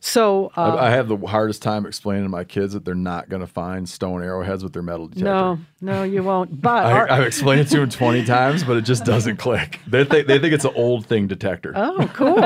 So 0.01 0.51
uh, 0.55 0.75
I, 0.75 0.87
I 0.87 0.89
have 0.91 1.07
the 1.07 1.17
hardest 1.17 1.61
time 1.61 1.85
explaining 1.85 2.23
to 2.23 2.29
my 2.29 2.43
kids 2.43 2.73
that 2.73 2.85
they're 2.85 2.95
not 2.95 3.29
going 3.29 3.41
to 3.41 3.47
find 3.47 3.87
stone 3.89 4.23
arrowheads 4.23 4.63
with 4.63 4.73
their 4.73 4.81
metal 4.83 5.07
detector. 5.07 5.25
no, 5.25 5.59
no, 5.81 6.03
you 6.03 6.23
won't. 6.23 6.61
But 6.61 6.85
I, 6.85 6.91
our- 6.91 7.11
I've 7.11 7.23
explained 7.25 7.61
it 7.61 7.67
to 7.69 7.79
them 7.79 7.89
20 7.89 8.25
times, 8.25 8.63
but 8.63 8.77
it 8.77 8.81
just 8.85 9.05
doesn't 9.05 9.37
click. 9.37 9.79
They 9.87 10.03
think, 10.05 10.27
they 10.27 10.39
think 10.39 10.53
it's 10.53 10.65
an 10.65 10.73
old 10.75 11.05
thing 11.05 11.27
detector. 11.27 11.73
Oh, 11.75 12.09
cool. 12.13 12.35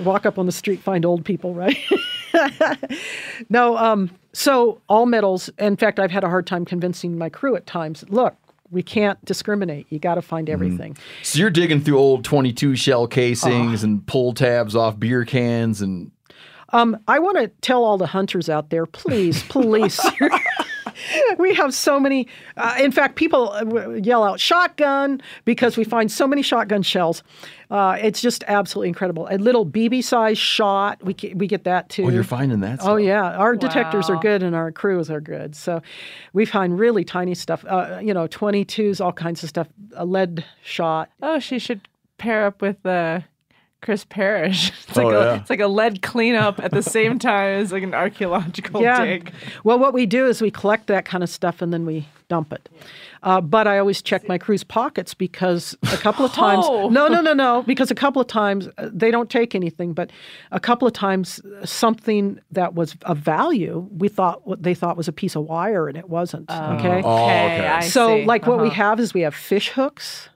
Walk 0.04 0.26
up 0.26 0.38
on 0.38 0.46
the 0.46 0.52
street, 0.52 0.80
find 0.80 1.04
old 1.04 1.24
people, 1.24 1.54
right? 1.54 1.76
no, 3.48 3.76
um, 3.76 4.10
so 4.32 4.80
all 4.88 5.06
metals, 5.06 5.50
in 5.58 5.76
fact, 5.76 5.98
I've 5.98 6.10
had 6.10 6.24
a 6.24 6.28
hard 6.28 6.46
time 6.46 6.64
convincing 6.64 7.18
my 7.18 7.28
crew 7.28 7.56
at 7.56 7.66
times 7.66 8.04
look, 8.08 8.34
we 8.70 8.82
can't 8.82 9.22
discriminate. 9.24 9.86
You 9.90 9.98
got 9.98 10.14
to 10.14 10.22
find 10.22 10.48
everything. 10.48 10.96
So 11.22 11.40
you're 11.40 11.50
digging 11.50 11.80
through 11.80 11.98
old 11.98 12.24
22 12.24 12.76
shell 12.76 13.06
casings 13.08 13.82
and 13.82 14.06
pull 14.06 14.32
tabs 14.32 14.76
off 14.76 14.98
beer 14.98 15.24
cans 15.24 15.80
and 15.80 16.12
Um, 16.72 16.96
I 17.08 17.18
want 17.18 17.36
to 17.38 17.48
tell 17.62 17.82
all 17.82 17.98
the 17.98 18.06
hunters 18.06 18.48
out 18.48 18.70
there, 18.70 18.86
please, 18.86 19.42
please. 19.48 20.00
We 21.38 21.54
have 21.54 21.74
so 21.74 21.98
many. 21.98 22.26
Uh, 22.56 22.76
in 22.80 22.92
fact, 22.92 23.16
people 23.16 23.50
uh, 23.52 23.90
yell 23.90 24.22
out 24.22 24.40
shotgun 24.40 25.20
because 25.44 25.76
we 25.76 25.84
find 25.84 26.10
so 26.10 26.26
many 26.26 26.42
shotgun 26.42 26.82
shells. 26.82 27.22
Uh, 27.70 27.96
it's 28.00 28.20
just 28.20 28.42
absolutely 28.48 28.88
incredible. 28.88 29.28
A 29.30 29.38
little 29.38 29.64
BB 29.64 30.02
size 30.02 30.38
shot, 30.38 31.02
we 31.04 31.14
get, 31.14 31.36
we 31.36 31.46
get 31.46 31.64
that 31.64 31.88
too. 31.88 32.04
oh, 32.04 32.08
you're 32.08 32.24
finding 32.24 32.60
that. 32.60 32.80
Oh 32.82 32.96
yeah, 32.96 33.36
our 33.36 33.54
detectors 33.54 34.10
are 34.10 34.16
good 34.16 34.42
and 34.42 34.56
our 34.56 34.72
crews 34.72 35.08
are 35.10 35.20
good. 35.20 35.54
So 35.54 35.80
we 36.32 36.44
find 36.44 36.78
really 36.78 37.04
tiny 37.04 37.34
stuff. 37.34 37.64
Uh, 37.66 38.00
you 38.02 38.12
know, 38.12 38.26
22s, 38.26 39.00
all 39.04 39.12
kinds 39.12 39.42
of 39.42 39.48
stuff. 39.48 39.68
A 39.94 40.04
lead 40.04 40.44
shot. 40.62 41.10
Oh, 41.22 41.38
she 41.38 41.58
should 41.60 41.86
pair 42.18 42.44
up 42.44 42.60
with 42.60 42.84
uh, 42.84 43.20
Chris 43.80 44.04
Parish. 44.04 44.72
It's 44.88 44.98
Oh, 44.98 45.02
like 45.04 45.12
yeah. 45.14 45.32
a 45.32 45.34
it's 45.36 45.50
like 45.50 45.60
a 45.60 45.66
lead 45.68 46.02
cleanup 46.02 46.60
at 46.60 46.70
the 46.72 46.82
same 46.82 47.18
time 47.30 47.60
as 47.60 47.72
like 47.72 47.82
an 47.82 47.94
archaeological 47.94 48.82
yeah. 48.82 49.04
dig. 49.04 49.32
Well, 49.64 49.78
what 49.78 49.94
we 49.94 50.04
do 50.06 50.26
is 50.26 50.42
we 50.42 50.50
collect 50.50 50.86
that 50.88 51.04
kind 51.04 51.22
of 51.24 51.30
stuff 51.30 51.62
and 51.62 51.72
then 51.72 51.86
we 51.86 52.06
dump 52.28 52.52
it. 52.52 52.68
Uh, 53.22 53.40
but 53.40 53.66
I 53.66 53.78
always 53.78 54.00
check 54.02 54.26
my 54.28 54.38
crew's 54.38 54.64
pockets 54.64 55.14
because 55.14 55.76
a 55.92 55.96
couple 55.98 56.24
of 56.24 56.32
times, 56.32 56.64
Oh. 56.68 56.88
no, 56.88 57.06
no, 57.08 57.20
no, 57.20 57.32
no, 57.34 57.62
because 57.62 57.90
a 57.90 57.94
couple 57.94 58.20
of 58.22 58.28
times 58.28 58.68
uh, 58.78 58.88
they 58.92 59.10
don't 59.10 59.28
take 59.28 59.54
anything, 59.54 59.92
but 59.92 60.10
a 60.50 60.60
couple 60.60 60.86
of 60.88 60.94
times 60.94 61.40
uh, 61.40 61.66
something 61.66 62.40
that 62.50 62.74
was 62.74 62.96
of 63.04 63.18
value, 63.18 63.88
we 63.96 64.08
thought 64.08 64.46
what 64.46 64.62
they 64.62 64.74
thought 64.74 64.96
was 64.96 65.06
a 65.08 65.12
piece 65.12 65.36
of 65.36 65.44
wire 65.44 65.86
and 65.88 65.96
it 65.98 66.08
wasn't. 66.08 66.50
okay. 66.50 67.02
Oh, 67.04 67.24
okay. 67.26 67.66
I 67.66 67.80
so 67.80 68.16
see. 68.18 68.24
like 68.24 68.46
what 68.46 68.58
we 68.60 68.68
Uh-huh. 68.68 68.74
have 68.88 69.00
is 69.00 69.12
we 69.14 69.20
have 69.22 69.34
fish 69.34 69.68
hooks 69.70 70.28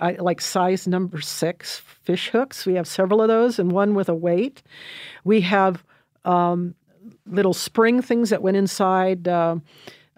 I, 0.00 0.12
like 0.12 0.40
size 0.40 0.86
number 0.86 1.20
six 1.20 1.78
fish 2.02 2.28
hooks. 2.30 2.66
We 2.66 2.74
have 2.74 2.86
several 2.86 3.22
of 3.22 3.28
those 3.28 3.58
and 3.58 3.72
one 3.72 3.94
with 3.94 4.08
a 4.08 4.14
weight. 4.14 4.62
We 5.24 5.40
have 5.42 5.84
um, 6.24 6.74
little 7.26 7.54
spring 7.54 8.02
things 8.02 8.30
that 8.30 8.42
went 8.42 8.56
inside 8.56 9.26
uh, 9.26 9.56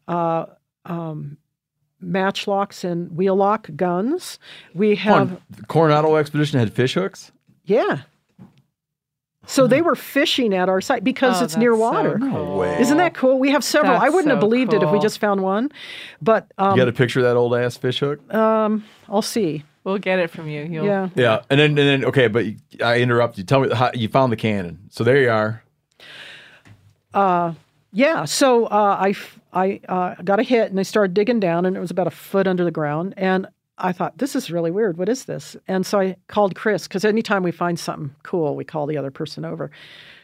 uh, 0.08 0.46
um, 0.84 1.36
matchlocks 2.02 2.84
and 2.84 3.16
wheel 3.16 3.36
lock 3.36 3.68
guns. 3.76 4.38
We 4.74 4.96
have 4.96 5.32
on, 5.32 5.42
Coronado 5.68 6.16
expedition 6.16 6.58
had 6.58 6.72
fish 6.72 6.94
hooks. 6.94 7.32
yeah 7.64 8.02
so 9.46 9.66
they 9.66 9.82
were 9.82 9.94
fishing 9.96 10.54
at 10.54 10.68
our 10.68 10.80
site 10.80 11.02
because 11.04 11.40
Oh, 11.40 11.44
it's 11.44 11.56
near 11.56 11.72
that's 11.72 11.80
so 11.82 11.90
water 11.92 12.18
cool. 12.18 12.58
way. 12.58 12.80
isn't 12.80 12.96
that 12.98 13.14
cool 13.14 13.38
we 13.38 13.50
have 13.50 13.64
several 13.64 13.96
i 13.98 14.08
wouldn't 14.08 14.30
have 14.30 14.36
so 14.38 14.48
believed 14.48 14.72
it 14.72 14.82
if 14.82 14.90
we 14.90 14.98
just 15.00 15.18
found 15.18 15.42
one 15.42 15.70
but 16.20 16.46
um, 16.58 16.72
You 16.72 16.76
got 16.82 16.88
a 16.88 16.92
picture 16.92 17.20
of 17.20 17.24
that 17.24 17.36
old 17.36 17.54
ass 17.54 17.76
fish 17.76 17.98
hook? 18.00 18.32
Um, 18.32 18.84
i'll 19.08 19.22
see 19.22 19.64
We'll 19.84 19.98
get 19.98 20.20
it 20.20 20.30
from 20.30 20.46
you. 20.48 20.62
You'll, 20.62 20.84
yeah 20.86 21.08
yeah, 21.16 21.42
and 21.50 21.58
then 21.58 21.70
and 21.70 21.78
then 21.78 22.04
okay, 22.04 22.28
but 22.28 22.46
I 22.84 23.00
interrupt 23.00 23.36
you. 23.36 23.42
Tell 23.42 23.58
me 23.62 23.74
how 23.74 23.90
you 23.92 24.06
found 24.08 24.30
the 24.30 24.36
cannon. 24.36 24.78
So 24.90 25.02
there 25.02 25.20
you 25.20 25.28
are. 25.28 25.60
Yeah, 27.94 28.24
so 28.24 28.66
uh, 28.66 28.96
I 29.00 29.10
f- 29.10 29.38
I 29.52 29.80
uh, 29.88 30.14
got 30.22 30.40
a 30.40 30.42
hit 30.42 30.70
and 30.70 30.80
I 30.80 30.82
started 30.82 31.12
digging 31.12 31.40
down 31.40 31.66
and 31.66 31.76
it 31.76 31.80
was 31.80 31.90
about 31.90 32.06
a 32.06 32.10
foot 32.12 32.46
under 32.46 32.64
the 32.64 32.70
ground 32.70 33.12
and 33.18 33.46
I 33.78 33.92
thought 33.92 34.18
this 34.18 34.36
is 34.36 34.50
really 34.50 34.70
weird. 34.70 34.98
What 34.98 35.08
is 35.08 35.24
this? 35.24 35.56
And 35.66 35.84
so 35.86 36.00
I 36.00 36.16
called 36.28 36.54
Chris 36.54 36.86
because 36.86 37.04
anytime 37.04 37.42
we 37.42 37.52
find 37.52 37.78
something 37.78 38.14
cool, 38.22 38.54
we 38.54 38.64
call 38.64 38.86
the 38.86 38.98
other 38.98 39.10
person 39.10 39.44
over. 39.44 39.70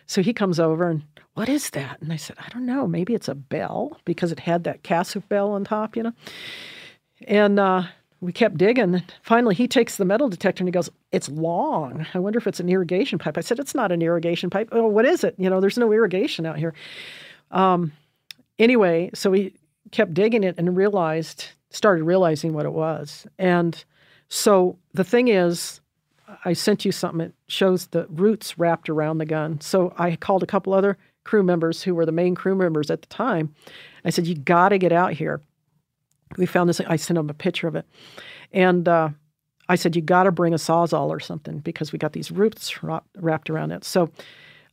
So 0.06 0.22
he 0.22 0.32
comes 0.32 0.60
over 0.60 0.88
and 0.88 1.02
what 1.34 1.48
is 1.48 1.70
that? 1.70 2.00
And 2.00 2.12
I 2.12 2.16
said 2.16 2.36
I 2.38 2.48
don't 2.50 2.66
know. 2.66 2.86
Maybe 2.86 3.14
it's 3.14 3.28
a 3.28 3.34
bell 3.34 3.98
because 4.04 4.32
it 4.32 4.40
had 4.40 4.64
that 4.64 4.82
cascabel 4.82 5.52
on 5.52 5.64
top, 5.64 5.96
you 5.96 6.02
know. 6.02 6.12
And 7.26 7.58
uh, 7.58 7.84
we 8.20 8.32
kept 8.32 8.58
digging. 8.58 9.02
Finally, 9.22 9.54
he 9.54 9.68
takes 9.68 9.96
the 9.96 10.04
metal 10.04 10.28
detector 10.28 10.62
and 10.62 10.68
he 10.68 10.72
goes, 10.72 10.90
"It's 11.12 11.28
long. 11.28 12.06
I 12.14 12.18
wonder 12.18 12.38
if 12.38 12.46
it's 12.46 12.60
an 12.60 12.68
irrigation 12.68 13.18
pipe." 13.18 13.38
I 13.38 13.40
said, 13.40 13.58
"It's 13.58 13.74
not 13.74 13.92
an 13.92 14.02
irrigation 14.02 14.50
pipe. 14.50 14.68
Oh, 14.72 14.86
what 14.88 15.04
is 15.04 15.24
it? 15.24 15.34
You 15.38 15.48
know, 15.48 15.60
there's 15.60 15.78
no 15.78 15.92
irrigation 15.92 16.44
out 16.44 16.58
here." 16.58 16.74
Um, 17.50 17.92
anyway, 18.58 19.10
so 19.14 19.30
we 19.30 19.54
kept 19.92 20.14
digging 20.14 20.44
it 20.44 20.56
and 20.58 20.76
realized, 20.76 21.46
started 21.70 22.04
realizing 22.04 22.52
what 22.52 22.66
it 22.66 22.72
was. 22.72 23.26
And 23.38 23.84
so 24.28 24.78
the 24.94 25.04
thing 25.04 25.28
is, 25.28 25.80
I 26.44 26.52
sent 26.52 26.84
you 26.84 26.92
something 26.92 27.18
that 27.18 27.32
shows 27.48 27.86
the 27.88 28.06
roots 28.10 28.58
wrapped 28.58 28.88
around 28.88 29.18
the 29.18 29.26
gun. 29.26 29.60
So 29.60 29.94
I 29.96 30.16
called 30.16 30.42
a 30.42 30.46
couple 30.46 30.74
other 30.74 30.98
crew 31.24 31.42
members 31.42 31.82
who 31.82 31.94
were 31.94 32.06
the 32.06 32.12
main 32.12 32.34
crew 32.34 32.54
members 32.54 32.90
at 32.90 33.02
the 33.02 33.08
time. 33.08 33.54
I 34.04 34.10
said, 34.10 34.26
You 34.26 34.34
got 34.34 34.70
to 34.70 34.78
get 34.78 34.92
out 34.92 35.12
here. 35.12 35.40
We 36.36 36.46
found 36.46 36.68
this. 36.68 36.80
I 36.80 36.96
sent 36.96 37.16
them 37.16 37.30
a 37.30 37.34
picture 37.34 37.68
of 37.68 37.76
it. 37.76 37.86
And 38.52 38.88
uh, 38.88 39.10
I 39.68 39.76
said, 39.76 39.96
You 39.96 40.02
got 40.02 40.24
to 40.24 40.32
bring 40.32 40.52
a 40.52 40.58
sawzall 40.58 41.08
or 41.08 41.20
something 41.20 41.58
because 41.58 41.92
we 41.92 41.98
got 41.98 42.12
these 42.12 42.30
roots 42.30 42.82
wrapped 42.82 43.50
around 43.50 43.72
it. 43.72 43.84
So 43.84 44.10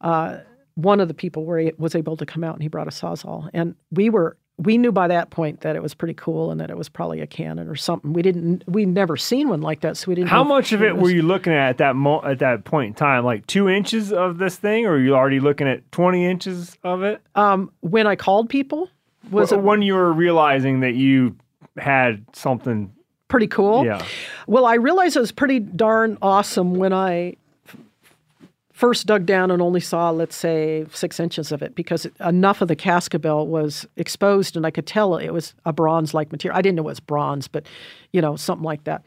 uh, 0.02 0.40
one 0.76 1.00
of 1.00 1.08
the 1.08 1.14
people 1.14 1.46
were, 1.46 1.72
was 1.78 1.96
able 1.96 2.18
to 2.18 2.26
come 2.26 2.44
out 2.44 2.56
and 2.56 2.64
he 2.64 2.70
brought 2.70 2.88
a 2.88 2.92
sawzall. 2.92 3.50
And 3.54 3.76
we 3.92 4.10
were 4.10 4.38
we 4.58 4.78
knew 4.78 4.92
by 4.92 5.08
that 5.10 5.32
point 5.32 5.62
that 5.62 5.76
it 5.76 5.84
was 5.84 5.94
pretty 5.94 6.14
cool 6.14 6.50
and 6.50 6.62
that 6.62 6.70
it 6.70 6.78
was 6.78 6.88
probably 6.88 7.20
a 7.20 7.28
cannon 7.28 7.68
or 7.68 7.76
something. 7.76 8.14
We 8.14 8.22
didn't, 8.22 8.64
we'd 8.68 8.88
never 8.88 9.18
seen 9.18 9.50
one 9.50 9.60
like 9.62 9.82
that, 9.82 9.98
so 9.98 10.06
we 10.08 10.16
didn't. 10.16 10.30
How 10.30 10.46
much 10.46 10.72
of 10.72 10.82
it 10.82 10.96
was- 10.96 11.04
were 11.04 11.10
you 11.10 11.24
looking 11.24 11.52
at 11.52 11.70
at 11.72 11.78
that 11.80 11.96
mo- 11.98 12.22
at 12.24 12.40
that 12.40 12.64
point 12.64 12.88
in 12.90 12.94
time? 12.94 13.26
Like 13.26 13.46
two 13.48 13.68
inches 13.68 14.14
of 14.14 14.38
this 14.38 14.56
thing, 14.56 14.86
or 14.86 14.94
are 14.94 15.00
you 15.00 15.14
already 15.16 15.40
looking 15.42 15.68
at 15.68 15.92
twenty 15.92 16.26
inches 16.26 16.78
of 16.84 17.04
it? 17.04 17.22
Um, 17.36 17.70
when 17.82 18.08
I 18.08 18.16
called 18.16 18.50
people, 18.50 18.90
was 19.30 19.50
Wh- 19.50 19.54
it 19.56 19.62
when 19.62 19.82
you 19.82 19.94
were 19.96 20.14
realizing 20.14 20.80
that 20.82 20.96
you 20.96 21.36
had 21.78 22.26
something? 22.34 22.92
pretty 23.28 23.48
cool? 23.48 23.84
Yeah. 23.84 24.06
Well, 24.48 24.66
I 24.66 24.76
realized 24.76 25.18
it 25.18 25.20
was 25.20 25.32
pretty 25.34 25.60
darn 25.60 26.18
awesome 26.22 26.76
when 26.76 26.94
I 26.94 27.36
first 28.76 29.08
dug 29.08 29.26
down 29.26 29.52
and 29.52 29.62
only 29.62 29.80
saw, 29.80 30.10
let's 30.10 30.36
say, 30.36 30.86
six 30.92 31.18
inches 31.18 31.54
of 31.54 31.62
it 31.62 31.76
because 31.76 32.06
enough 32.20 32.62
of 32.62 32.68
the 32.68 32.76
cascabel 32.76 33.48
was 33.48 33.88
exposed 33.96 34.58
and 34.58 34.66
I 34.66 34.70
could 34.70 34.86
tell 34.86 35.16
it 35.16 35.30
was 35.30 35.54
a 35.66 35.72
bronze 35.72 36.14
like 36.14 36.30
material. 36.30 36.58
I 36.58 36.62
didn't 36.62 36.76
know 36.76 36.82
it 36.82 36.86
was 36.88 37.00
bronze, 37.00 37.48
but, 37.48 37.66
you 38.12 38.20
know, 38.20 38.36
something 38.36 38.66
like 38.66 38.84
that. 38.84 39.06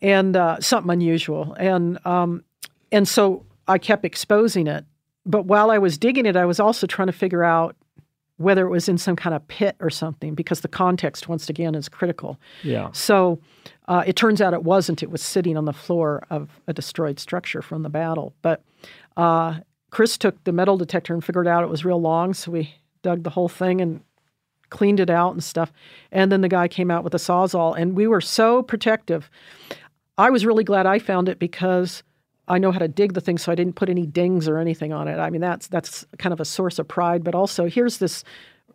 And 0.00 0.34
uh, 0.36 0.58
something 0.60 0.90
unusual. 0.90 1.54
And, 1.58 2.04
um, 2.06 2.42
and 2.90 3.06
so 3.06 3.44
I 3.68 3.76
kept 3.76 4.06
exposing 4.06 4.66
it. 4.66 4.86
But 5.26 5.44
while 5.44 5.70
I 5.70 5.76
was 5.76 5.98
digging 5.98 6.24
it, 6.24 6.34
I 6.34 6.46
was 6.46 6.58
also 6.58 6.86
trying 6.86 7.08
to 7.08 7.12
figure 7.12 7.44
out 7.44 7.76
whether 8.38 8.66
it 8.66 8.70
was 8.70 8.88
in 8.88 8.96
some 8.96 9.16
kind 9.16 9.36
of 9.36 9.46
pit 9.48 9.76
or 9.80 9.90
something 9.90 10.34
because 10.34 10.62
the 10.62 10.68
context, 10.68 11.28
once 11.28 11.50
again, 11.50 11.74
is 11.74 11.90
critical. 11.90 12.40
Yeah. 12.62 12.88
So 12.92 13.38
uh, 13.86 14.04
it 14.06 14.16
turns 14.16 14.40
out 14.40 14.54
it 14.54 14.62
wasn't. 14.62 15.02
It 15.02 15.10
was 15.10 15.20
sitting 15.20 15.58
on 15.58 15.66
the 15.66 15.74
floor 15.74 16.24
of 16.30 16.48
a 16.66 16.72
destroyed 16.72 17.20
structure 17.20 17.60
from 17.60 17.82
the 17.82 17.90
battle. 17.90 18.32
But 18.40 18.62
uh, 19.18 19.60
Chris 19.90 20.16
took 20.16 20.42
the 20.44 20.52
metal 20.52 20.78
detector 20.78 21.12
and 21.12 21.22
figured 21.22 21.48
out 21.48 21.64
it 21.64 21.68
was 21.68 21.84
real 21.84 22.00
long. 22.00 22.32
So 22.32 22.52
we 22.52 22.74
dug 23.02 23.24
the 23.24 23.30
whole 23.30 23.48
thing 23.48 23.80
and 23.80 24.00
cleaned 24.70 25.00
it 25.00 25.10
out 25.10 25.32
and 25.32 25.42
stuff. 25.42 25.72
And 26.12 26.30
then 26.30 26.40
the 26.40 26.48
guy 26.48 26.68
came 26.68 26.90
out 26.90 27.04
with 27.04 27.14
a 27.14 27.18
sawzall, 27.18 27.78
and 27.78 27.96
we 27.96 28.06
were 28.06 28.20
so 28.20 28.62
protective. 28.62 29.30
I 30.16 30.30
was 30.30 30.46
really 30.46 30.64
glad 30.64 30.86
I 30.86 30.98
found 30.98 31.28
it 31.28 31.38
because 31.38 32.02
I 32.48 32.58
know 32.58 32.70
how 32.70 32.78
to 32.78 32.88
dig 32.88 33.14
the 33.14 33.20
thing, 33.20 33.38
so 33.38 33.50
I 33.50 33.54
didn't 33.54 33.76
put 33.76 33.88
any 33.88 34.06
dings 34.06 34.48
or 34.48 34.58
anything 34.58 34.92
on 34.92 35.08
it. 35.08 35.18
I 35.18 35.30
mean, 35.30 35.40
that's 35.40 35.68
that's 35.68 36.06
kind 36.18 36.32
of 36.32 36.40
a 36.40 36.44
source 36.44 36.78
of 36.78 36.86
pride, 36.88 37.24
but 37.24 37.34
also 37.34 37.66
here's 37.66 37.98
this 37.98 38.24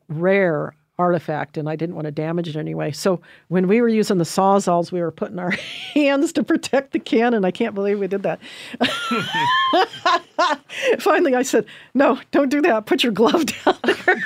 rare 0.09 0.75
artifact, 0.99 1.57
and 1.57 1.67
I 1.67 1.75
didn't 1.75 1.95
want 1.95 2.05
to 2.05 2.11
damage 2.11 2.47
it 2.47 2.55
anyway. 2.55 2.91
So 2.91 3.19
when 3.47 3.67
we 3.67 3.81
were 3.81 3.89
using 3.89 4.19
the 4.19 4.23
sawzalls, 4.23 4.91
we 4.91 5.01
were 5.01 5.11
putting 5.11 5.39
our 5.39 5.51
hands 5.51 6.31
to 6.33 6.43
protect 6.43 6.91
the 6.91 6.99
cannon. 6.99 7.45
I 7.45 7.51
can't 7.51 7.73
believe 7.73 7.99
we 7.99 8.07
did 8.07 8.23
that. 8.23 8.39
Finally, 10.99 11.35
I 11.35 11.41
said, 11.41 11.65
"No, 11.93 12.19
don't 12.31 12.49
do 12.49 12.61
that. 12.61 12.85
Put 12.85 13.03
your 13.03 13.13
glove 13.13 13.45
down 13.65 13.77
there." 13.83 14.23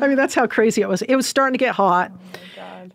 I 0.00 0.06
mean, 0.06 0.16
that's 0.16 0.34
how 0.34 0.46
crazy 0.46 0.82
it 0.82 0.88
was. 0.88 1.02
It 1.02 1.16
was 1.16 1.26
starting 1.26 1.54
to 1.54 1.58
get 1.58 1.74
hot. 1.74 2.12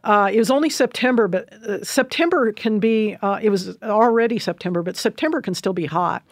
Uh, 0.04 0.30
it 0.34 0.38
was 0.38 0.52
only 0.52 0.70
September, 0.70 1.30
but 1.30 1.52
uh, 1.54 1.84
September 1.84 2.52
can 2.52 2.80
be, 2.80 3.16
uh, 3.22 3.40
it 3.42 3.50
was 3.50 3.78
already 3.82 4.38
September, 4.38 4.84
but 4.84 4.98
September 4.98 5.42
can 5.42 5.54
still 5.54 5.72
be 5.72 5.86
hot. 5.86 6.24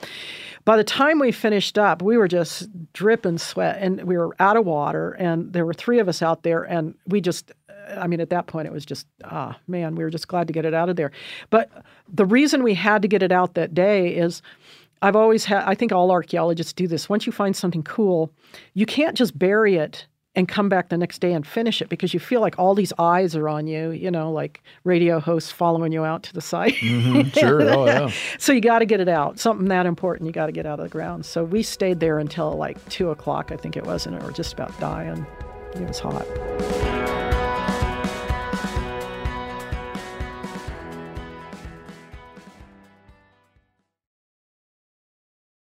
By 0.63 0.77
the 0.77 0.83
time 0.83 1.19
we 1.19 1.31
finished 1.31 1.77
up, 1.77 2.01
we 2.01 2.17
were 2.17 2.27
just 2.27 2.69
dripping 2.93 3.37
sweat 3.37 3.77
and 3.79 4.03
we 4.03 4.17
were 4.17 4.35
out 4.39 4.57
of 4.57 4.65
water. 4.65 5.11
And 5.13 5.53
there 5.53 5.65
were 5.65 5.73
three 5.73 5.99
of 5.99 6.07
us 6.07 6.21
out 6.21 6.43
there. 6.43 6.63
And 6.63 6.95
we 7.07 7.21
just, 7.21 7.51
I 7.89 8.07
mean, 8.07 8.21
at 8.21 8.29
that 8.29 8.47
point, 8.47 8.67
it 8.67 8.73
was 8.73 8.85
just, 8.85 9.07
ah, 9.23 9.57
man, 9.67 9.95
we 9.95 10.03
were 10.03 10.09
just 10.09 10.27
glad 10.27 10.47
to 10.47 10.53
get 10.53 10.65
it 10.65 10.73
out 10.73 10.89
of 10.89 10.95
there. 10.95 11.11
But 11.49 11.69
the 12.07 12.25
reason 12.25 12.63
we 12.63 12.73
had 12.75 13.01
to 13.01 13.07
get 13.07 13.23
it 13.23 13.31
out 13.31 13.55
that 13.55 13.73
day 13.73 14.15
is 14.15 14.41
I've 15.01 15.15
always 15.15 15.45
had, 15.45 15.63
I 15.65 15.73
think 15.73 15.91
all 15.91 16.11
archaeologists 16.11 16.73
do 16.73 16.87
this. 16.87 17.09
Once 17.09 17.25
you 17.25 17.31
find 17.31 17.55
something 17.55 17.83
cool, 17.83 18.31
you 18.73 18.85
can't 18.85 19.17
just 19.17 19.37
bury 19.37 19.77
it 19.77 20.05
and 20.35 20.47
come 20.47 20.69
back 20.69 20.89
the 20.89 20.97
next 20.97 21.19
day 21.19 21.33
and 21.33 21.45
finish 21.45 21.81
it 21.81 21.89
because 21.89 22.13
you 22.13 22.19
feel 22.19 22.39
like 22.39 22.57
all 22.57 22.73
these 22.73 22.93
eyes 22.97 23.35
are 23.35 23.49
on 23.49 23.67
you, 23.67 23.91
you 23.91 24.09
know, 24.09 24.31
like 24.31 24.63
radio 24.85 25.19
hosts 25.19 25.51
following 25.51 25.91
you 25.91 26.05
out 26.05 26.23
to 26.23 26.33
the 26.33 26.41
site. 26.41 26.75
Mm-hmm. 26.75 27.29
Sure. 27.41 27.61
Oh, 27.61 27.85
yeah. 27.85 28.11
so 28.37 28.53
you 28.53 28.61
got 28.61 28.79
to 28.79 28.85
get 28.85 28.99
it 28.99 29.07
out. 29.07 29.39
Something 29.39 29.67
that 29.69 29.85
important, 29.85 30.27
you 30.27 30.31
got 30.33 30.45
to 30.45 30.51
get 30.51 30.65
out 30.65 30.79
of 30.79 30.83
the 30.83 30.89
ground. 30.89 31.25
So 31.25 31.43
we 31.43 31.63
stayed 31.63 31.99
there 31.99 32.19
until 32.19 32.53
like 32.53 32.83
two 32.89 33.09
o'clock, 33.09 33.51
I 33.51 33.57
think 33.57 33.75
it 33.75 33.85
was, 33.85 34.05
and 34.05 34.17
we 34.17 34.23
were 34.23 34.31
just 34.31 34.53
about 34.53 34.77
dying. 34.79 35.25
It 35.75 35.87
was 35.87 35.99
hot. 35.99 36.25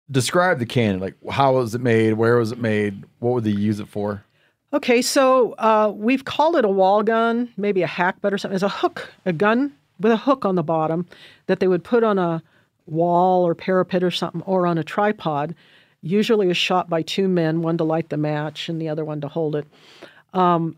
Describe 0.10 0.60
the 0.60 0.66
cannon. 0.66 1.00
Like, 1.00 1.16
how 1.30 1.54
was 1.54 1.76
it 1.76 1.82
made? 1.82 2.14
Where 2.14 2.38
was 2.38 2.52
it 2.52 2.60
made? 2.60 3.06
What 3.20 3.34
would 3.34 3.44
they 3.44 3.52
use 3.52 3.80
it 3.80 3.88
for? 3.88 4.26
Okay, 4.74 5.02
so 5.02 5.52
uh, 5.54 5.92
we've 5.94 6.24
called 6.24 6.56
it 6.56 6.64
a 6.64 6.70
wall 6.70 7.04
gun, 7.04 7.52
maybe 7.58 7.84
a 7.84 7.88
hackbut 7.88 8.32
or 8.32 8.38
something. 8.38 8.56
It's 8.56 8.64
a 8.64 8.70
hook, 8.70 9.12
a 9.26 9.34
gun 9.34 9.74
with 10.00 10.14
a 10.14 10.18
hook 10.18 10.46
on 10.46 10.56
the 10.56 10.64
bottom 10.64 11.08
that 11.48 11.60
they 11.60 11.68
would 11.68 11.84
put 11.84 12.04
on 12.04 12.18
a 12.18 12.42
wall 12.86 13.46
or 13.46 13.54
parapet 13.54 14.02
or 14.04 14.12
something, 14.12 14.42
or 14.44 14.66
on 14.66 14.78
a 14.78 14.84
tripod. 14.84 15.56
Usually 16.02 16.50
is 16.50 16.58
shot 16.58 16.90
by 16.90 17.02
two 17.02 17.28
men, 17.28 17.62
one 17.62 17.78
to 17.78 17.84
light 17.84 18.10
the 18.10 18.18
match 18.18 18.70
and 18.70 18.82
the 18.82 18.88
other 18.88 19.04
one 19.04 19.20
to 19.22 19.28
hold 19.28 19.56
it. 19.56 19.68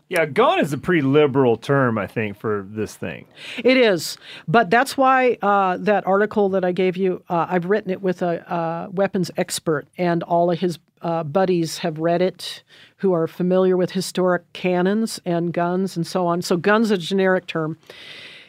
Yeah, 0.08 0.26
gun 0.26 0.58
is 0.58 0.72
a 0.72 0.78
pretty 0.78 1.02
liberal 1.02 1.56
term, 1.56 1.96
I 1.96 2.08
think, 2.08 2.36
for 2.36 2.66
this 2.68 2.96
thing. 2.96 3.26
It 3.58 3.76
is, 3.76 4.18
but 4.48 4.68
that's 4.70 4.96
why 4.96 5.38
uh, 5.40 5.76
that 5.78 6.04
article 6.06 6.48
that 6.50 6.64
I 6.64 6.72
gave 6.72 6.96
you, 6.96 7.22
uh, 7.28 7.46
I've 7.48 7.66
written 7.66 7.92
it 7.92 8.02
with 8.02 8.22
a 8.22 8.52
uh, 8.52 8.88
weapons 8.90 9.30
expert, 9.36 9.86
and 9.96 10.24
all 10.24 10.50
of 10.50 10.58
his 10.58 10.80
uh, 11.02 11.22
buddies 11.22 11.78
have 11.78 12.00
read 12.00 12.20
it, 12.20 12.64
who 13.04 13.12
are 13.12 13.26
familiar 13.26 13.76
with 13.76 13.90
historic 13.90 14.50
cannons 14.54 15.20
and 15.26 15.52
guns 15.52 15.94
and 15.94 16.06
so 16.06 16.26
on. 16.26 16.40
So, 16.40 16.56
guns 16.56 16.90
a 16.90 16.96
generic 16.96 17.46
term. 17.46 17.76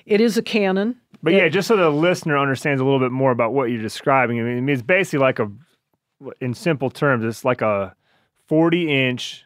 It 0.05 0.21
is 0.21 0.37
a 0.37 0.41
cannon. 0.41 0.95
But 1.21 1.33
yeah, 1.33 1.49
just 1.49 1.67
so 1.67 1.75
the 1.75 1.89
listener 1.89 2.37
understands 2.37 2.79
a 2.79 2.85
little 2.85 3.01
bit 3.01 3.11
more 3.11 3.31
about 3.31 3.51
what 3.53 3.65
you're 3.65 3.81
describing, 3.81 4.39
I 4.39 4.43
mean, 4.43 4.69
it's 4.69 4.81
basically 4.81 5.19
like 5.19 5.39
a, 5.39 5.51
in 6.39 6.53
simple 6.53 6.89
terms, 6.89 7.25
it's 7.25 7.43
like 7.43 7.61
a 7.61 7.93
40 8.47 9.07
inch. 9.07 9.43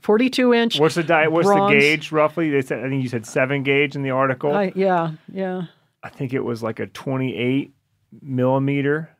42 0.00 0.54
inch. 0.54 0.80
What's 0.80 0.94
the 0.94 1.02
di- 1.02 1.28
What's 1.28 1.46
Bronze. 1.46 1.74
the 1.74 1.78
gauge 1.78 2.12
roughly? 2.12 2.48
They 2.48 2.62
said 2.62 2.78
I 2.82 2.88
think 2.88 3.02
you 3.02 3.10
said 3.10 3.26
seven 3.26 3.62
gauge 3.62 3.94
in 3.94 4.02
the 4.02 4.10
article. 4.10 4.52
I, 4.54 4.62
I, 4.64 4.72
yeah, 4.74 5.62
I 6.02 6.08
think 6.08 6.32
it 6.32 6.40
was 6.40 6.62
like 6.62 6.80
a 6.80 6.86
28 6.86 7.74
millimeter. 8.22 9.10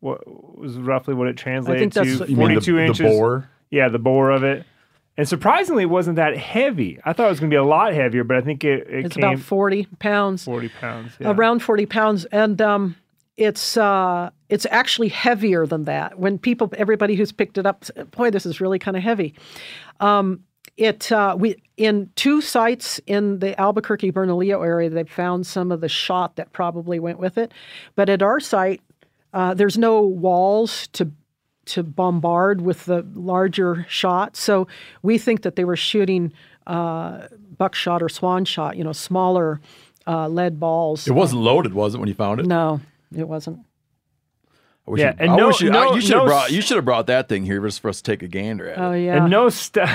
What 0.00 0.58
was 0.58 0.76
roughly 0.76 1.14
what 1.14 1.28
it 1.28 1.38
translated 1.38 1.92
to? 1.92 2.00
what- 2.18 2.28
You 2.28 2.36
mean 2.36 2.54
the, 2.56 2.60
42 2.60 2.74
the 2.74 2.84
inches. 2.84 3.06
bore? 3.16 3.48
Yeah, 3.72 3.88
the 3.88 3.98
bore 3.98 4.30
of 4.30 4.44
it. 4.44 4.64
And 5.16 5.28
surprisingly, 5.28 5.82
it 5.82 5.90
wasn't 5.90 6.16
that 6.16 6.36
heavy. 6.36 7.00
I 7.04 7.12
thought 7.12 7.26
it 7.26 7.30
was 7.30 7.40
going 7.40 7.50
to 7.50 7.54
be 7.54 7.58
a 7.58 7.64
lot 7.64 7.92
heavier, 7.92 8.22
but 8.22 8.36
I 8.36 8.40
think 8.40 8.62
it, 8.64 8.86
it 8.88 9.06
It's 9.06 9.16
came 9.16 9.24
about 9.24 9.40
40 9.40 9.86
pounds. 9.98 10.44
40 10.44 10.68
pounds. 10.80 11.12
Yeah. 11.18 11.32
around 11.32 11.60
40 11.62 11.86
pounds 11.86 12.24
and 12.26 12.62
um, 12.62 12.96
it's 13.36 13.76
uh, 13.76 14.30
it's 14.48 14.66
actually 14.70 15.08
heavier 15.08 15.66
than 15.66 15.84
that 15.84 16.18
when 16.18 16.38
people 16.38 16.70
everybody 16.76 17.14
who's 17.14 17.32
picked 17.32 17.58
it 17.58 17.66
up 17.66 17.84
boy 18.12 18.30
this 18.30 18.46
is 18.46 18.60
really 18.60 18.78
kind 18.78 18.96
of 18.96 19.02
heavy 19.02 19.34
um, 20.00 20.44
it 20.76 21.10
uh, 21.12 21.34
we 21.38 21.56
in 21.76 22.10
two 22.14 22.40
sites 22.40 23.00
in 23.06 23.38
the 23.40 23.58
albuquerque 23.60 24.10
bernalillo 24.10 24.62
area 24.62 24.88
they 24.90 25.04
found 25.04 25.46
some 25.46 25.72
of 25.72 25.80
the 25.80 25.88
shot 25.88 26.36
that 26.36 26.52
probably 26.52 26.98
went 26.98 27.18
with 27.18 27.36
it 27.38 27.52
but 27.96 28.08
at 28.08 28.22
our 28.22 28.38
site 28.40 28.80
uh, 29.34 29.54
there's 29.54 29.78
no 29.78 30.02
walls 30.02 30.88
to 30.88 31.10
to 31.66 31.82
bombard 31.82 32.60
with 32.60 32.84
the 32.86 33.06
larger 33.14 33.86
shot 33.88 34.36
so 34.36 34.66
we 35.02 35.16
think 35.18 35.42
that 35.42 35.56
they 35.56 35.64
were 35.64 35.76
shooting 35.76 36.32
uh, 36.66 37.26
buckshot 37.58 38.02
or 38.02 38.08
swan 38.08 38.44
shot 38.44 38.76
you 38.76 38.84
know 38.84 38.92
smaller 38.92 39.60
uh, 40.06 40.26
lead 40.28 40.58
balls 40.58 41.06
It 41.06 41.12
wasn't 41.12 41.42
loaded, 41.42 41.74
was 41.74 41.94
it, 41.94 41.98
when 41.98 42.08
you 42.08 42.14
found 42.14 42.40
it? 42.40 42.46
no, 42.46 42.80
it 43.16 43.28
wasn't. 43.28 43.60
I 44.86 44.90
wish 44.90 45.00
Yeah, 45.00 45.10
you, 45.10 45.16
and 45.20 45.30
I 45.30 45.36
no- 45.36 45.46
wish 45.46 45.60
you, 45.60 45.70
no- 45.70 45.90
I- 45.92 45.94
you 45.94 46.00
should 46.00 46.16
have 46.16 46.26
brought 46.26 46.50
you 46.50 46.60
should 46.60 46.74
have 46.76 46.84
brought 46.84 47.06
that 47.06 47.28
thing 47.28 47.44
here 47.44 47.60
just 47.60 47.80
for 47.80 47.88
us 47.88 47.98
to 47.98 48.02
take 48.02 48.22
a 48.22 48.28
gander 48.28 48.68
at. 48.68 48.78
Oh 48.78 48.90
it. 48.92 49.04
yeah. 49.04 49.16
And 49.22 49.30
no 49.30 49.48
stock. 49.48 49.88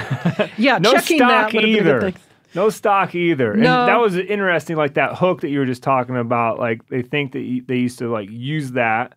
yeah, 0.57 0.77
no 0.77 0.93
checking 0.93 1.17
stock 1.17 1.51
that 1.51 1.53
would 1.53 1.63
have 1.65 1.73
been 1.83 1.87
a 1.87 2.07
either. 2.07 2.13
No 2.55 2.69
stock 2.69 3.13
either. 3.13 3.51
And 3.51 3.65
that 3.65 3.97
was 3.99 4.15
interesting. 4.15 4.77
Like 4.77 4.93
that 4.93 5.15
hook 5.17 5.41
that 5.41 5.49
you 5.49 5.59
were 5.59 5.65
just 5.65 5.83
talking 5.83 6.15
about. 6.15 6.57
Like 6.57 6.87
they 6.87 7.01
think 7.01 7.33
that 7.33 7.41
you, 7.41 7.61
they 7.67 7.75
used 7.75 7.99
to 7.99 8.09
like 8.09 8.29
use 8.31 8.71
that 8.71 9.15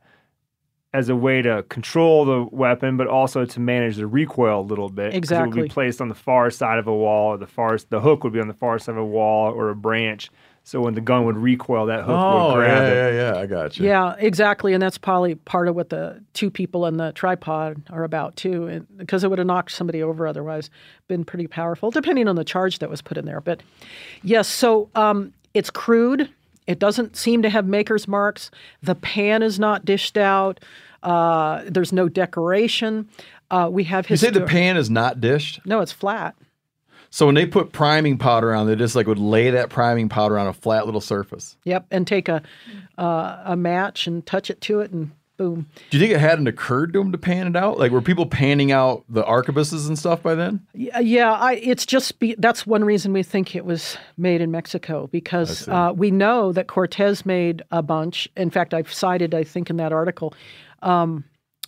as 0.92 1.08
a 1.08 1.14
way 1.14 1.40
to 1.40 1.62
control 1.68 2.24
the 2.24 2.44
weapon, 2.50 2.96
but 2.96 3.06
also 3.06 3.44
to 3.44 3.60
manage 3.60 3.96
the 3.96 4.06
recoil 4.06 4.60
a 4.60 4.62
little 4.62 4.88
bit. 4.88 5.12
'cause 5.12 5.30
It 5.30 5.40
would 5.40 5.54
be 5.54 5.68
placed 5.68 6.00
on 6.00 6.08
the 6.08 6.14
far 6.16 6.50
side 6.50 6.78
of 6.78 6.88
a 6.88 6.94
wall, 6.94 7.34
or 7.34 7.36
the 7.38 7.46
far 7.46 7.78
the 7.90 8.00
hook 8.00 8.24
would 8.24 8.32
be 8.32 8.40
on 8.40 8.48
the 8.48 8.54
far 8.54 8.78
side 8.78 8.92
of 8.92 8.98
a 8.98 9.04
wall 9.04 9.52
or 9.52 9.70
a 9.70 9.76
branch. 9.76 10.30
So 10.64 10.80
when 10.80 10.94
the 10.94 11.00
gun 11.00 11.24
would 11.24 11.38
recoil, 11.38 11.86
that 11.86 12.00
hook 12.04 12.16
Oh 12.18 12.48
would 12.48 12.54
grab 12.56 12.82
yeah, 12.82 12.88
it. 13.08 13.14
yeah, 13.14 13.32
yeah. 13.34 13.40
I 13.40 13.46
got 13.46 13.78
you. 13.78 13.86
Yeah, 13.86 14.14
exactly, 14.18 14.74
and 14.74 14.82
that's 14.82 14.98
probably 14.98 15.34
part 15.36 15.68
of 15.68 15.74
what 15.76 15.88
the 15.90 16.22
two 16.34 16.50
people 16.50 16.84
in 16.86 16.96
the 16.96 17.12
tripod 17.12 17.80
are 17.90 18.04
about 18.04 18.36
too, 18.36 18.84
because 18.96 19.22
it 19.24 19.30
would 19.30 19.38
have 19.38 19.46
knocked 19.46 19.70
somebody 19.70 20.02
over 20.02 20.26
otherwise. 20.26 20.70
Been 21.08 21.24
pretty 21.24 21.46
powerful, 21.46 21.90
depending 21.90 22.28
on 22.28 22.36
the 22.36 22.44
charge 22.44 22.80
that 22.80 22.90
was 22.90 23.00
put 23.00 23.16
in 23.16 23.24
there. 23.24 23.40
But 23.40 23.62
yes, 24.22 24.48
so 24.48 24.90
um, 24.96 25.32
it's 25.54 25.70
crude. 25.70 26.28
It 26.66 26.78
doesn't 26.78 27.16
seem 27.16 27.42
to 27.42 27.50
have 27.50 27.66
maker's 27.66 28.06
marks. 28.06 28.50
The 28.82 28.94
pan 28.94 29.42
is 29.42 29.58
not 29.58 29.84
dished 29.84 30.16
out. 30.16 30.60
Uh, 31.02 31.62
there's 31.66 31.92
no 31.92 32.08
decoration. 32.08 33.08
Uh, 33.50 33.68
we 33.70 33.84
have 33.84 34.06
his 34.06 34.22
You 34.22 34.28
say 34.28 34.38
the 34.38 34.46
pan 34.46 34.76
is 34.76 34.90
not 34.90 35.20
dished. 35.20 35.60
No, 35.64 35.80
it's 35.80 35.92
flat. 35.92 36.36
So 37.10 37.26
when 37.26 37.34
they 37.34 37.44
put 37.44 37.72
priming 37.72 38.18
powder 38.18 38.54
on, 38.54 38.68
they 38.68 38.76
just 38.76 38.94
like 38.94 39.08
would 39.08 39.18
lay 39.18 39.50
that 39.50 39.68
priming 39.68 40.08
powder 40.08 40.38
on 40.38 40.46
a 40.46 40.52
flat 40.52 40.86
little 40.86 41.00
surface. 41.00 41.56
Yep, 41.64 41.86
and 41.90 42.06
take 42.06 42.28
a 42.28 42.42
uh, 42.96 43.42
a 43.44 43.56
match 43.56 44.06
and 44.06 44.24
touch 44.24 44.48
it 44.48 44.60
to 44.62 44.80
it, 44.80 44.92
and 44.92 45.10
boom. 45.40 45.66
Do 45.88 45.96
you 45.96 46.04
think 46.04 46.14
it 46.14 46.20
hadn't 46.20 46.48
occurred 46.48 46.92
to 46.92 47.00
him 47.00 47.12
to 47.12 47.18
pan 47.18 47.46
it 47.46 47.56
out? 47.56 47.78
Like 47.78 47.92
were 47.92 48.02
people 48.02 48.26
panning 48.26 48.72
out 48.72 49.04
the 49.08 49.22
arquebuses 49.22 49.88
and 49.88 49.98
stuff 49.98 50.22
by 50.22 50.34
then? 50.34 50.66
Yeah, 50.74 50.98
yeah, 50.98 51.32
I, 51.32 51.54
it's 51.54 51.86
just 51.86 52.18
be, 52.18 52.34
that's 52.36 52.66
one 52.66 52.84
reason 52.84 53.14
we 53.14 53.22
think 53.22 53.56
it 53.56 53.64
was 53.64 53.96
made 54.18 54.42
in 54.42 54.50
Mexico 54.50 55.06
because 55.06 55.66
uh, 55.68 55.94
we 55.96 56.10
know 56.10 56.52
that 56.52 56.66
Cortez 56.66 57.24
made 57.24 57.62
a 57.70 57.82
bunch. 57.82 58.28
In 58.36 58.50
fact, 58.50 58.74
I've 58.74 58.92
cited, 58.92 59.34
I 59.34 59.42
think, 59.42 59.70
in 59.70 59.78
that 59.78 59.94
article. 59.94 60.34
Um, 60.82 61.24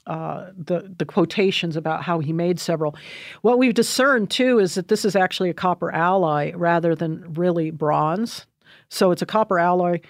uh, 0.06 0.50
the 0.56 0.92
the 0.98 1.04
quotations 1.04 1.76
about 1.76 2.02
how 2.02 2.18
he 2.18 2.32
made 2.32 2.58
several. 2.58 2.96
What 3.42 3.58
we've 3.58 3.72
discerned 3.72 4.30
too 4.30 4.58
is 4.58 4.74
that 4.74 4.88
this 4.88 5.04
is 5.04 5.14
actually 5.14 5.48
a 5.48 5.54
copper 5.54 5.92
alloy 5.92 6.52
rather 6.56 6.96
than 6.96 7.32
really 7.34 7.70
bronze. 7.70 8.44
So 8.88 9.12
it's 9.12 9.22
a 9.22 9.26
copper 9.26 9.60
alloy, 9.60 10.00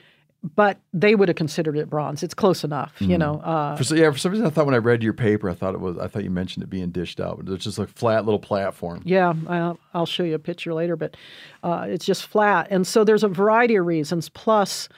but 0.43 0.79
they 0.93 1.15
would 1.15 1.29
have 1.29 1.37
considered 1.37 1.77
it 1.77 1.89
bronze. 1.89 2.23
It's 2.23 2.35
close 2.35 2.65
enough, 2.65 2.93
you 3.01 3.17
know. 3.17 3.41
Uh, 3.41 3.77
For 3.77 3.95
yeah, 3.95 4.11
for 4.11 4.19
some 4.19 4.33
reason 4.33 4.47
I 4.47 4.51
thought 4.51 4.67
when 4.67 4.75
I 4.75 4.79
read 4.79 5.03
your 5.03 5.13
paper, 5.13 5.49
I 5.49 5.55
thought 5.55 5.75
it 5.75 5.81
was 5.81 5.97
I 5.99 6.09
thought 6.09 6.25
you 6.25 6.31
mentioned 6.31 6.65
it 6.65 6.71
being 6.71 6.91
dished 6.91 7.21
out, 7.21 7.39
but 7.45 7.53
it's 7.53 7.65
just 7.65 7.79
a 7.79 7.87
flat 7.87 8.25
little 8.25 8.41
platform. 8.41 9.03
Yeah, 9.05 9.35
I'll, 9.47 9.79
I'll 9.95 10.07
show 10.07 10.25
you 10.25 10.35
a 10.35 10.41
picture 10.41 10.75
later, 10.75 10.97
but 10.97 11.17
uh, 11.63 11.87
it's 11.89 12.05
just 12.05 12.27
flat. 12.27 12.67
And 12.71 12.87
so 12.87 13.05
there's 13.05 13.23
a 13.23 13.29
variety 13.29 13.77
of 13.77 13.87
reasons. 13.87 14.29
Plus, 14.29 14.89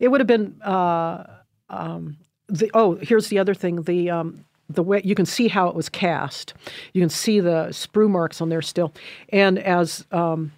it 0.00 0.08
would 0.08 0.20
have 0.20 0.26
been 0.26 0.60
uh, 0.62 1.24
um, 1.70 2.16
the 2.48 2.70
oh, 2.74 2.96
here's 2.96 3.28
the 3.28 3.38
other 3.38 3.54
thing 3.54 3.82
the 3.82 4.10
um, 4.10 4.44
the 4.68 4.82
way 4.82 5.00
you 5.04 5.14
can 5.14 5.26
see 5.26 5.48
how 5.48 5.68
it 5.68 5.74
was 5.76 5.88
cast. 5.88 6.54
You 6.92 7.00
can 7.00 7.08
see 7.08 7.40
the 7.40 7.68
sprue 7.70 8.10
marks 8.10 8.40
on 8.40 8.48
there 8.48 8.62
still, 8.62 8.92
and 9.28 9.58
as 9.58 10.04
um, 10.10 10.52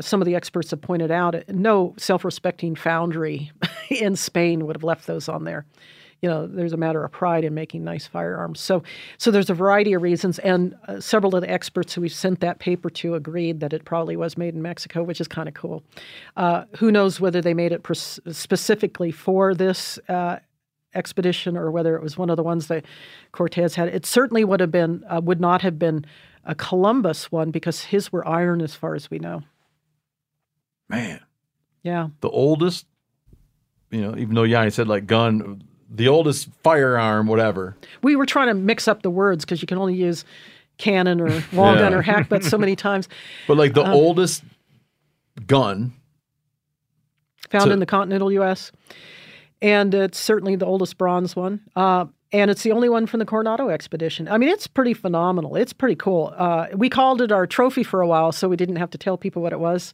some 0.00 0.20
of 0.20 0.26
the 0.26 0.34
experts 0.34 0.70
have 0.70 0.80
pointed 0.80 1.10
out, 1.10 1.36
no 1.48 1.94
self-respecting 1.96 2.74
foundry 2.74 3.50
in 3.90 4.16
Spain 4.16 4.66
would 4.66 4.76
have 4.76 4.84
left 4.84 5.06
those 5.06 5.28
on 5.28 5.44
there. 5.44 5.66
You 6.22 6.30
know, 6.30 6.46
there's 6.46 6.72
a 6.72 6.78
matter 6.78 7.04
of 7.04 7.12
pride 7.12 7.44
in 7.44 7.52
making 7.52 7.84
nice 7.84 8.06
firearms. 8.06 8.58
So, 8.58 8.82
so 9.18 9.30
there's 9.30 9.50
a 9.50 9.54
variety 9.54 9.92
of 9.92 10.00
reasons, 10.00 10.38
and 10.38 10.74
uh, 10.88 10.98
several 10.98 11.34
of 11.36 11.42
the 11.42 11.50
experts 11.50 11.92
who 11.92 12.00
we 12.00 12.08
sent 12.08 12.40
that 12.40 12.58
paper 12.58 12.88
to 12.88 13.14
agreed 13.14 13.60
that 13.60 13.74
it 13.74 13.84
probably 13.84 14.16
was 14.16 14.38
made 14.38 14.54
in 14.54 14.62
Mexico, 14.62 15.02
which 15.02 15.20
is 15.20 15.28
kind 15.28 15.46
of 15.46 15.54
cool. 15.54 15.82
Uh, 16.36 16.64
who 16.78 16.90
knows 16.90 17.20
whether 17.20 17.42
they 17.42 17.52
made 17.52 17.70
it 17.70 17.82
pres- 17.82 18.18
specifically 18.30 19.10
for 19.10 19.54
this 19.54 19.98
uh, 20.08 20.38
expedition 20.94 21.56
or 21.56 21.70
whether 21.70 21.94
it 21.96 22.02
was 22.02 22.16
one 22.16 22.30
of 22.30 22.36
the 22.36 22.42
ones 22.42 22.68
that 22.68 22.84
Cortez 23.32 23.74
had. 23.74 23.88
It 23.88 24.06
certainly 24.06 24.42
would 24.42 24.60
have 24.60 24.70
been 24.70 25.04
uh, 25.08 25.20
would 25.22 25.40
not 25.40 25.62
have 25.62 25.78
been 25.78 26.06
a 26.44 26.54
Columbus 26.54 27.30
one 27.30 27.50
because 27.50 27.84
his 27.84 28.10
were 28.10 28.26
iron 28.26 28.62
as 28.62 28.74
far 28.74 28.94
as 28.94 29.10
we 29.10 29.18
know. 29.18 29.42
Man, 30.88 31.20
Yeah. 31.82 32.08
the 32.20 32.28
oldest, 32.30 32.86
you 33.90 34.00
know, 34.00 34.16
even 34.16 34.34
though 34.34 34.44
Yanni 34.44 34.70
said 34.70 34.86
like 34.88 35.06
gun, 35.06 35.62
the 35.90 36.08
oldest 36.08 36.48
firearm, 36.62 37.26
whatever. 37.26 37.76
We 38.02 38.16
were 38.16 38.26
trying 38.26 38.48
to 38.48 38.54
mix 38.54 38.86
up 38.88 39.02
the 39.02 39.10
words 39.10 39.44
because 39.44 39.60
you 39.62 39.66
can 39.66 39.78
only 39.78 39.94
use 39.94 40.24
cannon 40.78 41.20
or 41.20 41.28
long 41.52 41.76
gun 41.78 41.92
Yeah. 41.92 41.98
or 41.98 42.02
hackbut 42.02 42.44
so 42.44 42.58
many 42.58 42.76
times. 42.76 43.08
But 43.48 43.56
like 43.56 43.74
the 43.74 43.82
Uh-huh. 43.82 43.92
oldest 43.94 44.44
gun, 45.46 45.92
Found 47.50 47.64
So- 47.64 47.70
in 47.70 47.78
the 47.78 47.86
continental 47.86 48.32
U.S. 48.32 48.72
And 49.62 49.94
it's 49.94 50.18
certainly 50.18 50.56
the 50.56 50.66
oldest 50.66 50.98
bronze 50.98 51.36
one. 51.36 51.60
Uh, 51.76 52.06
and 52.32 52.50
it's 52.50 52.62
the 52.64 52.72
only 52.72 52.88
one 52.88 53.06
from 53.06 53.20
the 53.20 53.24
Coronado 53.24 53.68
expedition. 53.68 54.26
I 54.28 54.36
mean, 54.36 54.48
it's 54.48 54.66
pretty 54.66 54.92
phenomenal. 54.94 55.54
It's 55.54 55.72
pretty 55.72 55.94
cool. 55.94 56.34
Uh, 56.36 56.66
we 56.74 56.88
called 56.90 57.22
it 57.22 57.30
our 57.30 57.46
trophy 57.46 57.84
for 57.84 58.00
a 58.00 58.06
while, 58.06 58.32
so 58.32 58.48
we 58.48 58.56
didn't 58.56 58.76
have 58.76 58.90
to 58.90 58.98
tell 58.98 59.16
people 59.16 59.42
what 59.42 59.52
it 59.52 59.60
was. 59.60 59.92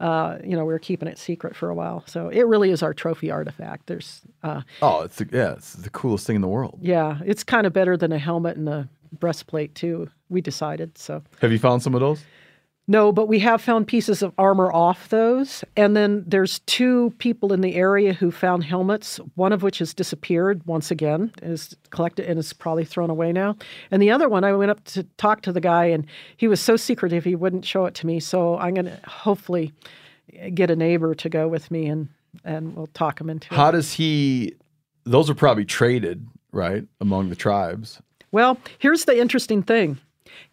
Uh, 0.00 0.38
you 0.42 0.56
know, 0.56 0.64
we 0.64 0.72
were 0.72 0.78
keeping 0.78 1.08
it 1.08 1.18
secret 1.18 1.54
for 1.54 1.68
a 1.70 1.74
while. 1.74 2.02
So 2.06 2.28
it 2.28 2.46
really 2.46 2.70
is 2.70 2.82
our 2.82 2.92
trophy 2.92 3.30
artifact. 3.30 3.86
There's, 3.86 4.22
uh, 4.42 4.62
oh, 4.82 5.02
it's 5.02 5.16
the, 5.16 5.28
yeah, 5.32 5.52
it's 5.52 5.74
the 5.74 5.90
coolest 5.90 6.26
thing 6.26 6.36
in 6.36 6.42
the 6.42 6.48
world. 6.48 6.78
yeah, 6.82 7.18
it's 7.24 7.44
kind 7.44 7.66
of 7.66 7.72
better 7.72 7.96
than 7.96 8.12
a 8.12 8.18
helmet 8.18 8.56
and 8.56 8.68
a 8.68 8.88
breastplate 9.12 9.74
too. 9.74 10.08
We 10.28 10.40
decided 10.40 10.98
so. 10.98 11.22
Have 11.40 11.52
you 11.52 11.58
found 11.58 11.82
some 11.82 11.94
of 11.94 12.00
those? 12.00 12.24
No, 12.86 13.12
but 13.12 13.28
we 13.28 13.38
have 13.38 13.62
found 13.62 13.86
pieces 13.86 14.22
of 14.22 14.34
armor 14.36 14.70
off 14.70 15.08
those. 15.08 15.64
And 15.74 15.96
then 15.96 16.22
there's 16.26 16.58
two 16.60 17.14
people 17.18 17.52
in 17.52 17.62
the 17.62 17.76
area 17.76 18.12
who 18.12 18.30
found 18.30 18.64
helmets, 18.64 19.18
one 19.36 19.52
of 19.52 19.62
which 19.62 19.78
has 19.78 19.94
disappeared 19.94 20.60
once 20.66 20.90
again, 20.90 21.32
is 21.42 21.74
collected 21.88 22.26
and 22.26 22.38
is 22.38 22.52
probably 22.52 22.84
thrown 22.84 23.08
away 23.08 23.32
now. 23.32 23.56
And 23.90 24.02
the 24.02 24.10
other 24.10 24.28
one, 24.28 24.44
I 24.44 24.52
went 24.52 24.70
up 24.70 24.84
to 24.84 25.04
talk 25.16 25.40
to 25.42 25.52
the 25.52 25.62
guy, 25.62 25.86
and 25.86 26.06
he 26.36 26.46
was 26.46 26.60
so 26.60 26.76
secretive 26.76 27.24
he 27.24 27.34
wouldn't 27.34 27.64
show 27.64 27.86
it 27.86 27.94
to 27.94 28.06
me. 28.06 28.20
So 28.20 28.58
I'm 28.58 28.74
going 28.74 28.86
to 28.86 29.00
hopefully 29.08 29.72
get 30.52 30.70
a 30.70 30.76
neighbor 30.76 31.14
to 31.14 31.28
go 31.28 31.48
with 31.48 31.70
me 31.70 31.86
and, 31.86 32.08
and 32.44 32.76
we'll 32.76 32.88
talk 32.88 33.20
him 33.20 33.30
into 33.30 33.52
it. 33.52 33.56
How 33.56 33.70
does 33.70 33.92
he? 33.92 34.54
Those 35.04 35.30
are 35.30 35.34
probably 35.34 35.64
traded, 35.64 36.26
right, 36.52 36.84
among 37.00 37.30
the 37.30 37.36
tribes. 37.36 38.00
Well, 38.32 38.58
here's 38.78 39.04
the 39.04 39.18
interesting 39.18 39.62
thing. 39.62 39.98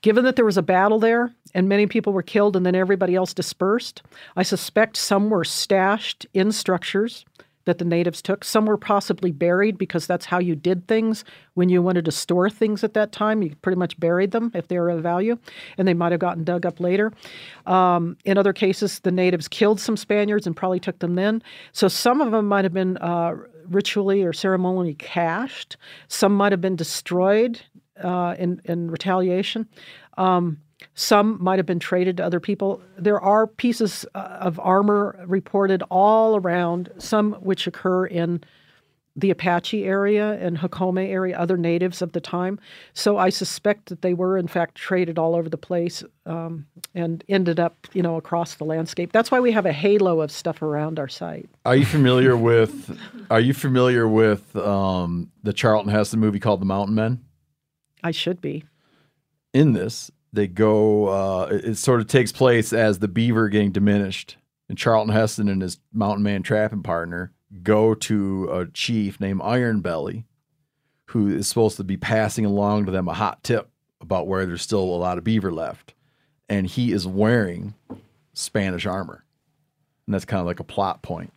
Given 0.02 0.24
that 0.26 0.36
there 0.36 0.46
was 0.46 0.58
a 0.58 0.64
battle 0.64 1.00
there 1.00 1.34
and 1.54 1.70
many 1.70 1.88
people 1.88 2.14
were 2.14 2.24
killed 2.24 2.56
and 2.56 2.66
then 2.66 2.76
everybody 2.76 3.16
else 3.16 3.34
dispersed, 3.34 4.02
I 4.36 4.44
suspect 4.44 4.98
some 4.98 5.30
were 5.30 5.44
stashed 5.44 6.26
in 6.34 6.52
structures 6.52 7.26
that 7.66 7.78
the 7.78 7.86
natives 7.86 8.22
took. 8.22 8.44
Some 8.44 8.66
were 8.66 8.78
possibly 8.78 9.32
buried 9.32 9.78
because 9.78 10.08
that's 10.08 10.26
how 10.26 10.40
you 10.40 10.56
did 10.56 10.88
things 10.88 11.24
when 11.54 11.70
you 11.70 11.82
wanted 11.82 12.06
to 12.06 12.12
store 12.12 12.50
things 12.50 12.84
at 12.84 12.94
that 12.96 13.12
time. 13.12 13.42
You 13.42 13.56
pretty 13.62 13.78
much 13.78 14.00
buried 14.00 14.32
them 14.32 14.52
if 14.54 14.68
they 14.68 14.80
were 14.80 14.90
of 14.90 15.04
value, 15.04 15.38
and 15.78 15.88
they 15.88 15.94
might 15.94 16.12
have 16.12 16.22
gotten 16.22 16.44
dug 16.44 16.66
up 16.66 16.80
later. 16.80 17.12
Um, 17.66 18.18
in 18.26 18.38
other 18.38 18.54
cases, 18.54 19.00
the 19.00 19.12
natives 19.12 19.48
killed 19.48 19.80
some 19.80 19.98
Spaniards 19.98 20.48
and 20.48 20.56
probably 20.56 20.80
took 20.80 21.00
them 21.00 21.16
then. 21.16 21.44
So 21.72 21.88
some 21.88 22.22
of 22.22 22.32
them 22.32 22.48
might 22.48 22.66
have 22.66 22.74
been 22.74 22.98
uh, 22.98 23.36
ritually 23.68 24.24
or 24.24 24.34
ceremonially 24.34 24.96
cached. 24.96 25.78
Some 26.08 26.36
might 26.36 26.52
have 26.52 26.62
been 26.62 26.76
destroyed 26.76 27.62
uh, 28.02 28.36
in, 28.38 28.62
in 28.66 28.90
retaliation. 28.92 29.68
Um, 30.18 30.60
some 30.94 31.38
might 31.42 31.60
have 31.60 31.66
been 31.66 31.80
traded 31.80 32.18
to 32.18 32.26
other 32.26 32.40
people. 32.40 32.82
There 32.98 33.20
are 33.20 33.48
pieces 33.48 34.06
uh, 34.16 34.38
of 34.40 34.60
armor 34.60 35.24
reported 35.28 35.84
all 35.90 36.36
around, 36.36 36.92
some 36.98 37.34
which 37.34 37.68
occur 37.68 38.06
in 38.06 38.44
the 39.16 39.30
Apache 39.30 39.84
area 39.84 40.34
and 40.40 40.58
Jocome 40.58 41.06
area, 41.06 41.38
other 41.38 41.58
natives 41.58 42.02
of 42.02 42.14
the 42.14 42.22
time. 42.22 42.60
So 42.94 43.18
I 43.18 43.30
suspect 43.30 43.90
that 43.90 44.02
they 44.02 44.14
were 44.14 44.38
in 44.38 44.48
fact 44.48 44.76
traded 44.76 45.20
all 45.20 45.36
over 45.36 45.50
the 45.50 45.58
place 45.58 46.04
um, 46.26 46.66
and 46.96 47.24
ended 47.28 47.60
up, 47.60 47.88
you 47.94 48.02
know, 48.02 48.16
across 48.16 48.56
the 48.56 48.64
landscape. 48.64 49.12
That's 49.12 49.30
why 49.30 49.40
we 49.40 49.52
have 49.52 49.66
a 49.66 49.74
halo 49.74 50.22
of 50.22 50.32
stuff 50.32 50.62
around 50.62 50.98
our 50.98 51.10
site. 51.10 51.50
Are 51.66 51.76
you 51.76 51.86
familiar 51.86 52.38
with? 52.50 52.98
Are 53.30 53.42
you 53.42 53.54
familiar 53.54 54.08
with 54.08 54.56
um, 54.56 55.30
the 55.44 55.54
Charlton 55.54 55.92
Heston 55.92 56.20
movie 56.20 56.40
called 56.40 56.62
The 56.62 56.66
Mountain 56.66 56.96
Men? 56.96 57.20
I 58.04 58.12
should 58.12 58.42
be. 58.42 58.66
in 59.54 59.74
this, 59.74 60.12
they 60.34 60.48
go. 60.48 61.08
Uh, 61.08 61.48
it, 61.52 61.66
it 61.66 61.78
sort 61.78 62.02
of 62.02 62.08
takes 62.08 62.32
place 62.32 62.72
as 62.74 63.00
the 63.00 63.08
beaver 63.08 63.50
getting 63.50 63.72
diminished, 63.72 64.38
and 64.70 64.78
Charlton 64.78 65.14
Heston 65.14 65.50
and 65.50 65.62
his 65.62 65.78
mountain 65.92 66.24
man 66.24 66.44
trapping 66.44 66.84
partner 66.84 67.34
go 67.64 67.94
to 67.94 68.50
a 68.52 68.66
chief 68.68 69.20
named 69.20 69.42
Iron 69.44 69.82
Belly, 69.82 70.26
who 71.08 71.28
is 71.28 71.48
supposed 71.48 71.78
to 71.78 71.84
be 71.84 71.98
passing 71.98 72.46
along 72.46 72.86
to 72.86 72.92
them 72.92 73.08
a 73.10 73.14
hot 73.14 73.44
tip 73.44 73.70
about 74.00 74.28
where 74.28 74.46
there's 74.46 74.62
still 74.62 74.80
a 74.80 74.96
lot 74.96 75.18
of 75.18 75.24
beaver 75.24 75.52
left, 75.52 75.94
and 76.48 76.66
he 76.66 76.92
is 76.94 77.06
wearing 77.06 77.74
Spanish 78.34 78.86
armor, 78.86 79.26
and 80.08 80.14
that's 80.14 80.26
kind 80.26 80.40
of 80.40 80.48
like 80.48 80.62
a 80.62 80.64
plot 80.64 81.02
point. 81.02 81.34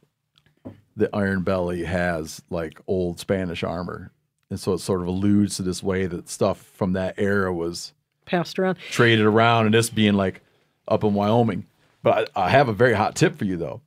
The 0.96 1.10
Iron 1.12 1.42
Belly 1.42 1.82
has 1.82 2.40
like 2.48 2.80
old 2.86 3.18
Spanish 3.18 3.64
armor, 3.64 4.12
and 4.50 4.58
so 4.60 4.72
it 4.72 4.78
sort 4.78 5.00
of 5.00 5.08
alludes 5.08 5.56
to 5.56 5.62
this 5.62 5.82
way 5.82 6.06
that 6.06 6.28
stuff 6.28 6.58
from 6.74 6.92
that 6.92 7.14
era 7.18 7.52
was 7.52 7.92
Passed 8.26 8.58
around. 8.58 8.78
traded 8.90 9.24
around 9.24 9.66
and 9.66 9.74
this 9.74 9.90
being 9.90 10.14
like 10.14 10.42
up 10.88 11.04
in 11.04 11.14
Wyoming. 11.14 11.66
But 12.02 12.30
I, 12.34 12.44
I 12.46 12.50
have 12.50 12.68
a 12.68 12.72
very 12.72 12.94
hot 12.94 13.14
tip 13.14 13.36
for 13.36 13.44
you 13.44 13.56
though. 13.56 13.80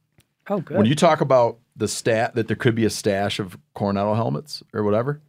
Oh, 0.50 0.62
good. 0.62 0.78
When 0.78 0.86
you 0.86 0.96
talk 0.96 1.22
about 1.22 1.58
the 1.76 1.88
stat 1.88 2.36
that 2.36 2.48
there 2.48 2.56
could 2.56 2.76
be 2.76 2.86
a 2.86 2.90
stash 2.90 3.40
of 3.40 3.58
Coronado 3.74 4.14
helmets 4.14 4.64
or 4.74 4.84
whatever, 4.84 5.22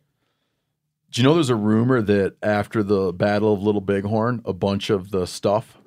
do 1.11 1.21
you 1.21 1.27
know 1.27 1.35
there's 1.35 1.51
a 1.51 1.57
rumor 1.57 2.03
that 2.03 2.37
after 2.43 2.83
the 2.83 3.13
Battle 3.13 3.53
of 3.53 3.63
Little 3.63 3.81
Bighorn, 3.81 4.43
a 4.45 4.53
bunch 4.53 4.91
of 4.91 5.11
the 5.11 5.27
stuff, 5.27 5.79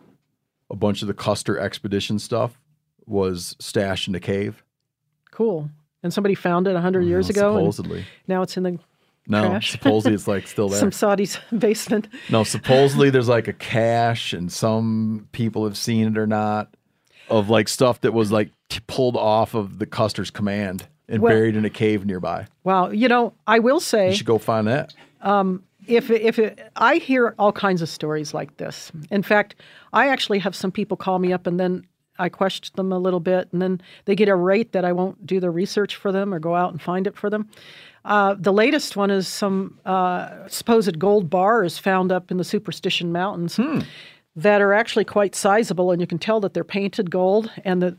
a 0.69 0.75
bunch 0.75 1.01
of 1.01 1.07
the 1.07 1.13
Custer 1.13 1.59
expedition 1.59 2.17
stuff 2.19 2.59
was 3.05 3.55
stashed 3.59 4.07
in 4.07 4.15
a 4.15 4.19
cave? 4.19 4.63
cool. 5.31 5.69
And 6.03 6.13
somebody 6.13 6.35
found 6.35 6.67
it 6.67 6.73
100 6.73 7.01
years 7.01 7.27
mm-hmm, 7.27 7.39
ago. 7.39 7.57
Supposedly. 7.57 8.05
now 8.27 8.41
it's 8.41 8.57
in 8.57 8.63
the 8.63 8.79
No, 9.27 9.49
Trash. 9.49 9.71
supposedly 9.71 10.13
it's 10.15 10.27
like 10.27 10.47
still 10.47 10.67
there. 10.69 10.79
some 10.79 10.91
Saudi's 10.91 11.37
basement. 11.57 12.07
No, 12.29 12.43
supposedly 12.43 13.09
there's 13.09 13.29
like 13.29 13.47
a 13.47 13.53
cache, 13.53 14.33
and 14.33 14.51
some 14.51 15.27
people 15.31 15.63
have 15.65 15.77
seen 15.77 16.07
it 16.07 16.17
or 16.17 16.27
not, 16.27 16.75
of 17.29 17.49
like 17.49 17.67
stuff 17.69 18.01
that 18.01 18.13
was 18.13 18.31
like 18.31 18.49
t- 18.69 18.79
pulled 18.87 19.15
off 19.15 19.53
of 19.53 19.79
the 19.79 19.85
Custer's 19.85 20.31
command 20.31 20.87
and 21.07 21.21
Well- 21.21 21.33
buried 21.33 21.55
in 21.55 21.65
a 21.65 21.69
cave 21.69 22.05
nearby. 22.05 22.47
Wow. 22.63 22.89
You 22.89 23.07
know, 23.07 23.33
I 23.47 23.59
will 23.59 23.79
say 23.79 24.09
You 24.09 24.15
should 24.15 24.25
go 24.25 24.37
find 24.37 24.67
that. 24.67 24.93
Um, 25.21 25.63
if 25.87 26.09
if 26.11 26.37
it, 26.39 26.59
I 26.75 26.95
hear 26.97 27.35
all 27.39 27.51
kinds 27.51 27.81
of 27.81 27.89
stories 27.89 28.33
like 28.33 28.57
this. 28.57 28.91
In 29.09 29.23
fact, 29.23 29.55
I 29.93 30.09
actually 30.09 30.39
have 30.39 30.55
some 30.55 30.71
people 30.71 30.95
call 30.97 31.19
me 31.19 31.31
up 31.33 31.47
and 31.47 31.59
then 31.59 31.85
I 32.19 32.29
question 32.29 32.71
them 32.75 32.91
a 32.91 32.99
little 32.99 33.19
bit, 33.19 33.49
and 33.51 33.61
then 33.61 33.81
they 34.05 34.15
get 34.15 34.29
irate 34.29 34.73
that 34.73 34.85
I 34.85 34.91
won't 34.91 35.25
do 35.25 35.39
the 35.39 35.49
research 35.49 35.95
for 35.95 36.11
them 36.11 36.33
or 36.33 36.39
go 36.39 36.55
out 36.55 36.71
and 36.71 36.79
find 36.81 37.07
it 37.07 37.17
for 37.17 37.29
them. 37.31 37.49
Uh, 38.03 38.35
the 38.39 38.51
latest 38.53 38.95
one 38.95 39.11
is 39.11 39.27
some 39.27 39.77
uh, 39.85 40.47
supposed 40.47 40.97
gold 40.97 41.29
bars 41.29 41.77
found 41.77 42.11
up 42.11 42.31
in 42.31 42.37
the 42.37 42.43
Superstition 42.43 43.11
Mountains 43.11 43.59
that 44.35 44.61
are 44.61 44.73
actually 44.73 45.05
quite 45.05 45.35
sizable, 45.35 45.91
and 45.91 46.01
you 46.01 46.07
can 46.07 46.17
tell 46.17 46.39
that 46.39 46.53
they're 46.53 46.63
painted 46.63 47.11
gold 47.11 47.51
and 47.63 47.81
the 47.81 47.97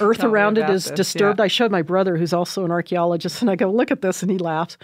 earth 0.00 0.18
Tell 0.18 0.30
around 0.30 0.58
it 0.58 0.70
is 0.70 0.84
this, 0.84 0.92
disturbed. 0.96 1.38
yeah. 1.40 1.44
I 1.44 1.48
showed 1.48 1.70
my 1.72 1.82
brother, 1.82 2.16
who's 2.16 2.32
also 2.32 2.64
an 2.64 2.70
archaeologist, 2.70 3.42
and 3.42 3.50
I 3.50 3.56
go, 3.56 3.70
"Look 3.70 3.90
at 3.90 4.00
this," 4.00 4.22
and 4.22 4.30
he 4.30 4.38
laughs. 4.38 4.78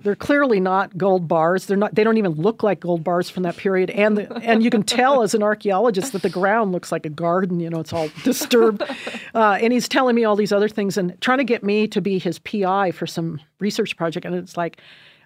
They're 0.00 0.16
clearly 0.16 0.58
not 0.58 0.98
gold 0.98 1.28
bars. 1.28 1.66
They're 1.66 1.76
not. 1.76 1.94
They 1.94 2.02
don't 2.02 2.16
even 2.16 2.32
look 2.32 2.62
like 2.62 2.80
gold 2.80 3.04
bars 3.04 3.30
from 3.30 3.44
that 3.44 3.56
period. 3.56 3.90
And 3.90 4.18
the, 4.18 4.34
and 4.42 4.62
you 4.62 4.68
can 4.68 4.82
tell 4.82 5.22
as 5.22 5.34
an 5.34 5.42
archaeologist 5.42 6.12
that 6.12 6.22
the 6.22 6.28
ground 6.28 6.72
looks 6.72 6.90
like 6.90 7.06
a 7.06 7.10
garden. 7.10 7.60
You 7.60 7.70
know, 7.70 7.80
it's 7.80 7.92
all 7.92 8.08
disturbed. 8.22 8.82
Uh, 9.34 9.58
and 9.60 9.72
he's 9.72 9.88
telling 9.88 10.14
me 10.14 10.22
all 10.22 10.36
these 10.36 10.52
other 10.52 10.68
things 10.68 10.96
and 10.96 11.20
trying 11.20 11.38
to 11.38 11.44
get 11.44 11.64
me 11.64 11.88
to 11.88 12.00
be 12.00 12.20
his 12.20 12.38
PI 12.38 12.92
for 12.92 13.04
some 13.04 13.40
research 13.58 13.96
project. 13.96 14.24
And 14.24 14.32
it's 14.32 14.56
like, 14.56 14.80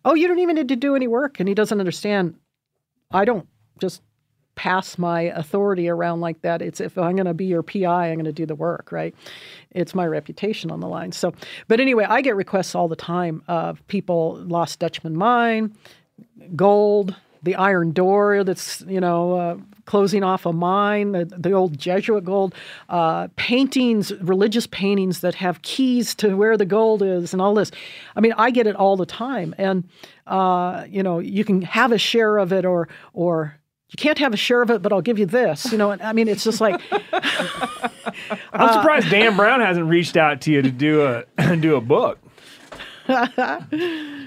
oh, 0.06 0.14
you 0.14 0.26
don't 0.26 0.38
even 0.38 0.56
need 0.56 0.68
to 0.68 0.76
do 0.76 0.96
any 0.96 1.06
work. 1.06 1.38
And 1.38 1.46
he 1.46 1.54
doesn't 1.54 1.78
understand. 1.78 2.34
I 3.10 3.26
don't 3.26 3.46
just 3.78 4.00
pass 4.58 4.98
my 4.98 5.20
authority 5.20 5.88
around 5.88 6.20
like 6.20 6.42
that. 6.42 6.60
It's 6.60 6.80
if 6.80 6.98
I'm 6.98 7.14
going 7.14 7.26
to 7.26 7.32
be 7.32 7.44
your 7.44 7.62
PI, 7.62 8.08
I'm 8.08 8.16
going 8.16 8.24
to 8.24 8.32
do 8.32 8.44
the 8.44 8.56
work, 8.56 8.90
right? 8.90 9.14
It's 9.70 9.94
my 9.94 10.04
reputation 10.04 10.72
on 10.72 10.80
the 10.80 10.88
line. 10.88 11.12
So, 11.12 11.32
but 11.68 11.78
anyway, 11.78 12.04
I 12.08 12.22
get 12.22 12.34
requests 12.34 12.74
all 12.74 12.88
the 12.88 12.96
time 12.96 13.44
of 13.46 13.86
people 13.86 14.34
lost 14.34 14.80
Dutchman 14.80 15.16
mine, 15.16 15.76
gold, 16.56 17.14
the 17.44 17.54
iron 17.54 17.92
door 17.92 18.42
that's 18.42 18.80
you 18.88 19.00
know 19.00 19.38
uh, 19.38 19.56
closing 19.84 20.24
off 20.24 20.44
a 20.44 20.52
mine, 20.52 21.12
the, 21.12 21.24
the 21.24 21.52
old 21.52 21.78
Jesuit 21.78 22.24
gold, 22.24 22.52
uh, 22.88 23.28
paintings, 23.36 24.12
religious 24.14 24.66
paintings 24.66 25.20
that 25.20 25.36
have 25.36 25.62
keys 25.62 26.16
to 26.16 26.36
where 26.36 26.56
the 26.56 26.66
gold 26.66 27.00
is, 27.00 27.32
and 27.32 27.40
all 27.40 27.54
this. 27.54 27.70
I 28.16 28.20
mean, 28.20 28.32
I 28.36 28.50
get 28.50 28.66
it 28.66 28.74
all 28.74 28.96
the 28.96 29.06
time, 29.06 29.54
and 29.56 29.88
uh, 30.26 30.84
you 30.88 31.04
know, 31.04 31.20
you 31.20 31.44
can 31.44 31.62
have 31.62 31.92
a 31.92 31.98
share 31.98 32.38
of 32.38 32.52
it, 32.52 32.64
or 32.64 32.88
or 33.12 33.57
you 33.90 33.96
can't 33.96 34.18
have 34.18 34.34
a 34.34 34.36
share 34.36 34.62
of 34.62 34.70
it, 34.70 34.82
but 34.82 34.92
I'll 34.92 35.00
give 35.00 35.18
you 35.18 35.26
this. 35.26 35.70
You 35.72 35.78
know, 35.78 35.90
and 35.90 36.02
I 36.02 36.12
mean, 36.12 36.28
it's 36.28 36.44
just 36.44 36.60
like 36.60 36.80
I'm 38.52 38.72
surprised 38.74 39.10
Dan 39.10 39.36
Brown 39.36 39.60
hasn't 39.60 39.86
reached 39.86 40.16
out 40.16 40.40
to 40.42 40.52
you 40.52 40.62
to 40.62 40.70
do 40.70 41.04
a 41.38 41.56
do 41.56 41.76
a 41.76 41.80
book. 41.80 42.18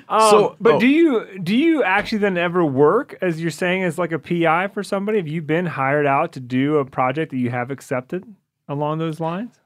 Um, 0.10 0.30
So- 0.30 0.56
but 0.60 0.74
oh. 0.74 0.80
do 0.80 0.88
you 0.88 1.40
do 1.42 1.56
you 1.56 1.84
actually 1.84 2.18
then 2.18 2.38
ever 2.38 2.66
work 2.66 3.18
as 3.22 3.40
you're 3.42 3.50
saying 3.52 3.84
as 3.84 3.98
like 3.98 4.12
a 4.12 4.20
PI 4.20 4.68
for 4.74 4.84
somebody? 4.84 5.20
Have 5.20 5.28
you 5.28 5.42
been 5.42 5.66
hired 5.66 6.06
out 6.06 6.34
to 6.34 6.40
do 6.42 6.78
a 6.78 6.86
project 6.86 7.32
that 7.32 7.38
you 7.38 7.50
have 7.50 7.72
accepted 7.72 8.26
along 8.68 8.98
those 8.98 9.22
lines? 9.22 9.58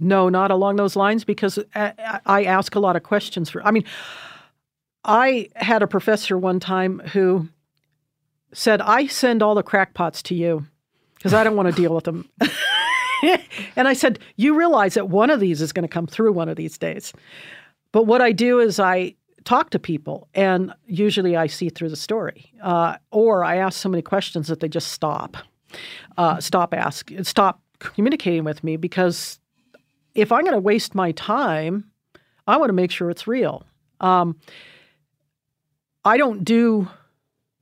No, 0.00 0.28
not 0.28 0.50
along 0.50 0.76
those 0.76 0.96
lines 0.96 1.22
because 1.24 1.58
I, 1.76 2.18
I 2.26 2.44
ask 2.44 2.74
a 2.74 2.80
lot 2.80 2.96
of 2.96 3.04
questions 3.04 3.48
for. 3.50 3.64
I 3.64 3.70
mean, 3.70 3.84
I 5.04 5.48
had 5.54 5.82
a 5.82 5.86
professor 5.86 6.36
one 6.36 6.58
time 6.58 6.98
who 7.12 7.48
said, 8.52 8.80
"I 8.80 9.06
send 9.06 9.42
all 9.42 9.54
the 9.54 9.62
crackpots 9.62 10.22
to 10.24 10.34
you 10.34 10.66
because 11.14 11.34
I 11.34 11.44
don't 11.44 11.56
want 11.56 11.68
to 11.68 11.80
deal 11.80 11.94
with 11.94 12.04
them." 12.04 12.28
and 13.76 13.88
I 13.88 13.92
said, 13.92 14.18
"You 14.36 14.56
realize 14.56 14.94
that 14.94 15.08
one 15.08 15.30
of 15.30 15.40
these 15.40 15.60
is 15.60 15.72
going 15.72 15.84
to 15.86 15.92
come 15.92 16.06
through 16.06 16.32
one 16.32 16.48
of 16.48 16.56
these 16.56 16.78
days." 16.78 17.12
But 17.92 18.04
what 18.04 18.22
I 18.22 18.32
do 18.32 18.58
is 18.58 18.80
I 18.80 19.14
talk 19.44 19.70
to 19.70 19.78
people, 19.78 20.28
and 20.34 20.72
usually 20.86 21.36
I 21.36 21.46
see 21.46 21.68
through 21.68 21.90
the 21.90 21.96
story, 21.96 22.52
uh, 22.62 22.96
or 23.10 23.44
I 23.44 23.56
ask 23.56 23.80
so 23.80 23.88
many 23.88 24.02
questions 24.02 24.48
that 24.48 24.60
they 24.60 24.68
just 24.68 24.88
stop, 24.88 25.36
uh, 26.16 26.40
stop 26.40 26.74
ask, 26.74 27.10
stop 27.22 27.60
communicating 27.78 28.44
with 28.44 28.62
me 28.62 28.76
because 28.76 29.38
if 30.14 30.30
I'm 30.32 30.42
going 30.42 30.52
to 30.52 30.60
waste 30.60 30.94
my 30.94 31.12
time, 31.12 31.90
I 32.46 32.56
want 32.56 32.68
to 32.68 32.74
make 32.74 32.90
sure 32.90 33.10
it's 33.10 33.26
real. 33.26 33.64
Um, 34.00 34.38
I 36.04 36.16
don't 36.16 36.44
do 36.44 36.88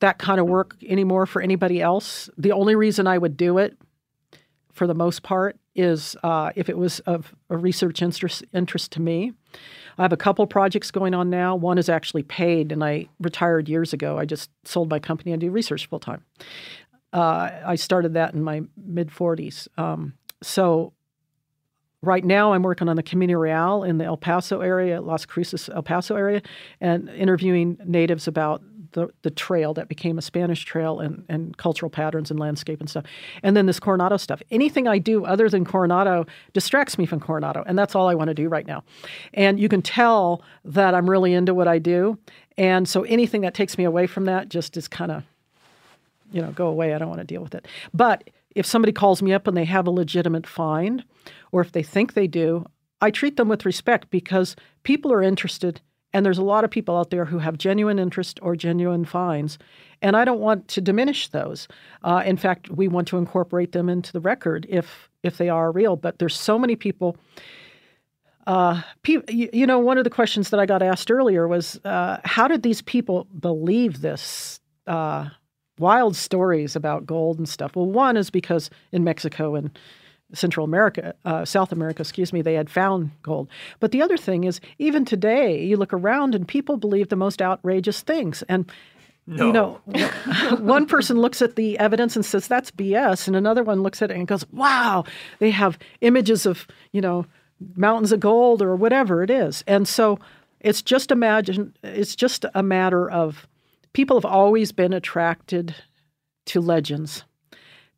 that 0.00 0.18
kind 0.18 0.40
of 0.40 0.46
work 0.46 0.76
anymore 0.86 1.26
for 1.26 1.40
anybody 1.40 1.80
else. 1.80 2.28
The 2.36 2.52
only 2.52 2.74
reason 2.74 3.06
I 3.06 3.18
would 3.18 3.36
do 3.36 3.58
it, 3.58 3.76
for 4.72 4.86
the 4.86 4.94
most 4.94 5.22
part, 5.22 5.58
is 5.74 6.16
uh, 6.22 6.50
if 6.56 6.68
it 6.68 6.76
was 6.76 7.00
of 7.00 7.34
a 7.48 7.56
research 7.56 8.02
interest, 8.02 8.44
interest 8.52 8.92
to 8.92 9.00
me. 9.00 9.32
I 9.98 10.02
have 10.02 10.12
a 10.12 10.16
couple 10.16 10.46
projects 10.46 10.90
going 10.90 11.14
on 11.14 11.28
now. 11.30 11.54
One 11.54 11.78
is 11.78 11.88
actually 11.88 12.22
paid, 12.22 12.72
and 12.72 12.82
I 12.82 13.08
retired 13.20 13.68
years 13.68 13.92
ago. 13.92 14.18
I 14.18 14.24
just 14.24 14.50
sold 14.64 14.90
my 14.90 14.98
company 14.98 15.32
and 15.32 15.40
do 15.40 15.50
research 15.50 15.86
full 15.86 16.00
time. 16.00 16.24
Uh, 17.12 17.50
I 17.66 17.74
started 17.74 18.14
that 18.14 18.34
in 18.34 18.42
my 18.42 18.62
mid 18.76 19.10
40s. 19.10 19.68
Um, 19.76 20.14
so 20.42 20.94
Right 22.02 22.24
now, 22.24 22.54
I'm 22.54 22.62
working 22.62 22.88
on 22.88 22.96
the 22.96 23.02
Camino 23.02 23.38
Real 23.38 23.82
in 23.82 23.98
the 23.98 24.06
El 24.06 24.16
Paso 24.16 24.62
area, 24.62 25.02
Las 25.02 25.26
Cruces, 25.26 25.68
El 25.68 25.82
Paso 25.82 26.16
area, 26.16 26.40
and 26.80 27.10
interviewing 27.10 27.76
natives 27.84 28.26
about 28.26 28.62
the, 28.92 29.08
the 29.22 29.30
trail 29.30 29.74
that 29.74 29.88
became 29.88 30.18
a 30.18 30.22
Spanish 30.22 30.64
trail 30.64 31.00
and, 31.00 31.24
and 31.28 31.56
cultural 31.56 31.90
patterns 31.90 32.30
and 32.30 32.38
landscape 32.38 32.80
and 32.80 32.88
stuff. 32.88 33.04
And 33.42 33.56
then 33.56 33.66
this 33.66 33.80
Coronado 33.80 34.16
stuff. 34.16 34.42
Anything 34.50 34.88
I 34.88 34.98
do 34.98 35.24
other 35.24 35.48
than 35.48 35.64
Coronado 35.64 36.26
distracts 36.52 36.98
me 36.98 37.06
from 37.06 37.20
Coronado, 37.20 37.64
and 37.66 37.78
that's 37.78 37.94
all 37.94 38.08
I 38.08 38.14
want 38.14 38.28
to 38.28 38.34
do 38.34 38.48
right 38.48 38.66
now. 38.66 38.84
And 39.34 39.58
you 39.58 39.68
can 39.68 39.82
tell 39.82 40.42
that 40.64 40.94
I'm 40.94 41.08
really 41.08 41.34
into 41.34 41.54
what 41.54 41.68
I 41.68 41.78
do. 41.78 42.18
And 42.56 42.88
so 42.88 43.02
anything 43.04 43.40
that 43.42 43.54
takes 43.54 43.78
me 43.78 43.84
away 43.84 44.06
from 44.06 44.26
that 44.26 44.48
just 44.48 44.76
is 44.76 44.88
kind 44.88 45.10
of 45.10 45.24
you 46.32 46.40
know, 46.40 46.52
go 46.52 46.68
away. 46.68 46.94
I 46.94 46.98
don't 46.98 47.08
want 47.08 47.20
to 47.20 47.26
deal 47.26 47.42
with 47.42 47.54
it. 47.54 47.66
But 47.92 48.30
if 48.54 48.66
somebody 48.66 48.92
calls 48.92 49.22
me 49.22 49.32
up 49.32 49.46
and 49.46 49.56
they 49.56 49.64
have 49.64 49.86
a 49.86 49.90
legitimate 49.90 50.46
find, 50.46 51.04
or 51.52 51.60
if 51.60 51.72
they 51.72 51.82
think 51.82 52.14
they 52.14 52.26
do, 52.26 52.66
I 53.00 53.10
treat 53.10 53.36
them 53.36 53.48
with 53.48 53.64
respect 53.64 54.10
because 54.10 54.56
people 54.82 55.12
are 55.12 55.22
interested, 55.22 55.80
and 56.12 56.26
there's 56.26 56.38
a 56.38 56.42
lot 56.44 56.64
of 56.64 56.70
people 56.70 56.96
out 56.96 57.10
there 57.10 57.24
who 57.24 57.38
have 57.38 57.58
genuine 57.58 57.98
interest 57.98 58.38
or 58.42 58.56
genuine 58.56 59.04
finds, 59.04 59.58
and 60.02 60.16
I 60.16 60.24
don't 60.24 60.40
want 60.40 60.68
to 60.68 60.80
diminish 60.80 61.28
those. 61.28 61.68
Uh, 62.02 62.22
in 62.24 62.36
fact, 62.36 62.70
we 62.70 62.88
want 62.88 63.08
to 63.08 63.18
incorporate 63.18 63.72
them 63.72 63.88
into 63.88 64.12
the 64.12 64.20
record 64.20 64.66
if 64.68 65.08
if 65.22 65.36
they 65.36 65.48
are 65.48 65.70
real. 65.70 65.96
But 65.96 66.18
there's 66.18 66.36
so 66.38 66.58
many 66.58 66.76
people. 66.76 67.16
Uh, 68.46 68.82
pe- 69.02 69.22
you, 69.28 69.66
know, 69.66 69.78
one 69.78 69.98
of 69.98 70.04
the 70.04 70.10
questions 70.10 70.50
that 70.50 70.58
I 70.58 70.66
got 70.66 70.82
asked 70.82 71.10
earlier 71.10 71.46
was, 71.46 71.78
uh, 71.84 72.16
how 72.24 72.48
did 72.48 72.62
these 72.62 72.82
people 72.82 73.28
believe 73.38 74.00
this? 74.00 74.60
Uh, 74.86 75.28
wild 75.78 76.14
stories 76.14 76.76
about 76.76 77.06
gold 77.06 77.38
and 77.38 77.48
stuff. 77.48 77.74
Well, 77.74 77.86
one 77.86 78.16
is 78.16 78.30
because 78.30 78.70
in 78.92 79.02
Mexico 79.02 79.54
and 79.54 79.76
Central 80.32 80.64
America, 80.64 81.14
uh, 81.24 81.44
South 81.44 81.72
America, 81.72 82.02
excuse 82.02 82.32
me, 82.32 82.42
they 82.42 82.54
had 82.54 82.70
found 82.70 83.10
gold. 83.22 83.48
But 83.80 83.92
the 83.92 84.02
other 84.02 84.16
thing 84.16 84.44
is, 84.44 84.60
even 84.78 85.04
today, 85.04 85.62
you 85.64 85.76
look 85.76 85.92
around 85.92 86.34
and 86.34 86.46
people 86.46 86.76
believe 86.76 87.08
the 87.08 87.16
most 87.16 87.42
outrageous 87.42 88.02
things. 88.02 88.42
And 88.48 88.70
you 89.26 89.52
know, 89.52 89.74
one 90.58 90.86
person 90.86 91.20
looks 91.20 91.40
at 91.40 91.54
the 91.54 91.78
evidence 91.78 92.16
and 92.16 92.24
says 92.24 92.48
that's 92.48 92.70
BS, 92.70 93.28
and 93.28 93.36
another 93.36 93.62
one 93.62 93.82
looks 93.82 94.02
at 94.02 94.10
it 94.10 94.16
and 94.16 94.26
goes, 94.26 94.44
"Wow, 94.50 95.04
they 95.38 95.50
have 95.50 95.78
images 96.00 96.46
of 96.46 96.66
you 96.92 97.00
know 97.00 97.26
mountains 97.76 98.12
of 98.12 98.20
gold 98.20 98.60
or 98.60 98.74
whatever 98.74 99.22
it 99.22 99.30
is." 99.30 99.62
And 99.66 99.86
so 99.86 100.18
it's 100.58 100.82
just 100.82 101.12
imagine 101.12 101.76
it's 101.84 102.16
just 102.16 102.44
a 102.54 102.62
matter 102.62 103.08
of 103.08 103.46
people 103.92 104.16
have 104.16 104.24
always 104.24 104.72
been 104.72 104.92
attracted 104.92 105.76
to 106.46 106.60
legends. 106.60 107.24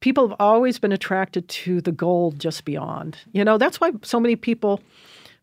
People 0.02 0.28
have 0.28 0.36
always 0.38 0.78
been 0.78 0.92
attracted 0.92 1.48
to 1.48 1.80
the 1.80 1.92
gold 1.92 2.38
just 2.38 2.64
beyond. 2.64 3.16
You 3.32 3.44
know, 3.44 3.56
that's 3.56 3.80
why 3.80 3.92
so 4.02 4.20
many 4.20 4.36
people 4.36 4.80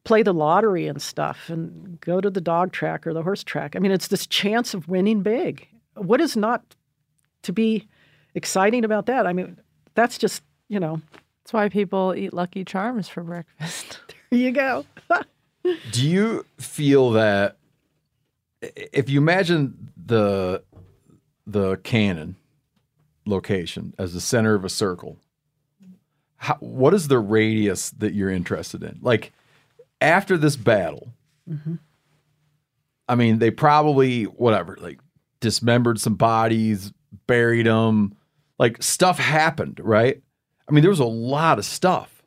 play 0.04 0.22
the 0.22 0.34
lottery 0.34 0.86
and 0.86 1.02
stuff 1.02 1.50
and 1.50 2.00
go 2.02 2.22
to 2.22 2.30
the 2.30 2.42
dog 2.42 2.72
track 2.72 3.08
or 3.08 3.14
the 3.14 3.24
horse 3.24 3.44
track. 3.44 3.76
I 3.76 3.80
mean, 3.80 3.92
it's 3.92 4.10
this 4.10 4.28
chance 4.28 4.74
of 4.74 4.88
winning 4.88 5.22
big. 5.22 5.68
What 5.96 6.22
is 6.22 6.38
not 6.38 6.64
to 7.44 7.54
be 7.54 7.88
exciting 8.36 8.84
about 8.84 9.06
that? 9.08 9.26
I 9.26 9.34
mean, 9.34 9.58
that's 9.96 10.18
just, 10.18 10.44
you 10.68 10.80
know, 10.80 11.02
That's 11.44 11.54
why 11.54 11.70
people 11.70 12.14
eat 12.16 12.34
Lucky 12.34 12.64
Charms 12.64 13.10
for 13.10 13.24
breakfast. 13.24 14.00
there 14.30 14.40
you 14.40 14.52
go. 14.52 14.86
Do 15.92 16.08
you 16.08 16.46
feel 16.58 17.12
that 17.12 17.58
if 18.62 19.10
you 19.10 19.20
imagine 19.20 19.92
the 20.06 20.64
the 21.48 21.78
cannon 21.78 22.36
location 23.30 23.94
as 23.98 24.14
the 24.14 24.22
center 24.22 24.56
of 24.56 24.66
a 24.66 24.70
circle, 24.70 25.18
how, 26.38 26.56
what 26.60 26.94
is 26.94 27.08
the 27.08 27.20
radius 27.20 27.90
that 27.92 28.14
you're 28.14 28.30
interested 28.30 28.84
in? 28.84 29.00
Like 29.02 29.32
after 30.02 30.38
this 30.38 30.56
battle, 30.56 31.14
I 33.08 33.16
mean, 33.16 33.40
they 33.40 33.52
probably 33.52 34.24
whatever, 34.26 34.78
like 34.80 35.00
dismembered 35.40 36.00
some 36.00 36.16
bodies, 36.16 36.94
buried 37.28 37.66
them, 37.66 38.16
like 38.58 38.82
stuff 38.84 39.18
happened, 39.18 39.80
right? 39.84 40.22
I 40.68 40.72
mean, 40.72 40.82
there 40.82 40.92
was 40.92 41.00
a 41.00 41.06
lot 41.06 41.58
of 41.60 41.66
stuff. 41.66 42.22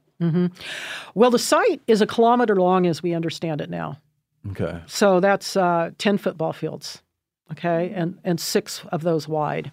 Well, 1.15 1.31
the 1.31 1.39
site 1.39 1.81
is 1.89 2.01
a 2.01 2.07
kilometer 2.07 2.55
long 2.57 2.87
as 2.87 3.03
we 3.03 3.13
understand 3.13 3.61
it 3.61 3.69
now. 3.71 3.99
Okay. 4.51 4.81
So 4.87 5.19
that's 5.21 5.57
uh, 5.57 5.91
10 5.99 6.19
football 6.19 6.53
fields. 6.53 7.03
okay, 7.51 7.93
and 7.95 8.19
and 8.25 8.39
six 8.41 8.83
of 8.93 9.03
those 9.03 9.27
wide, 9.29 9.73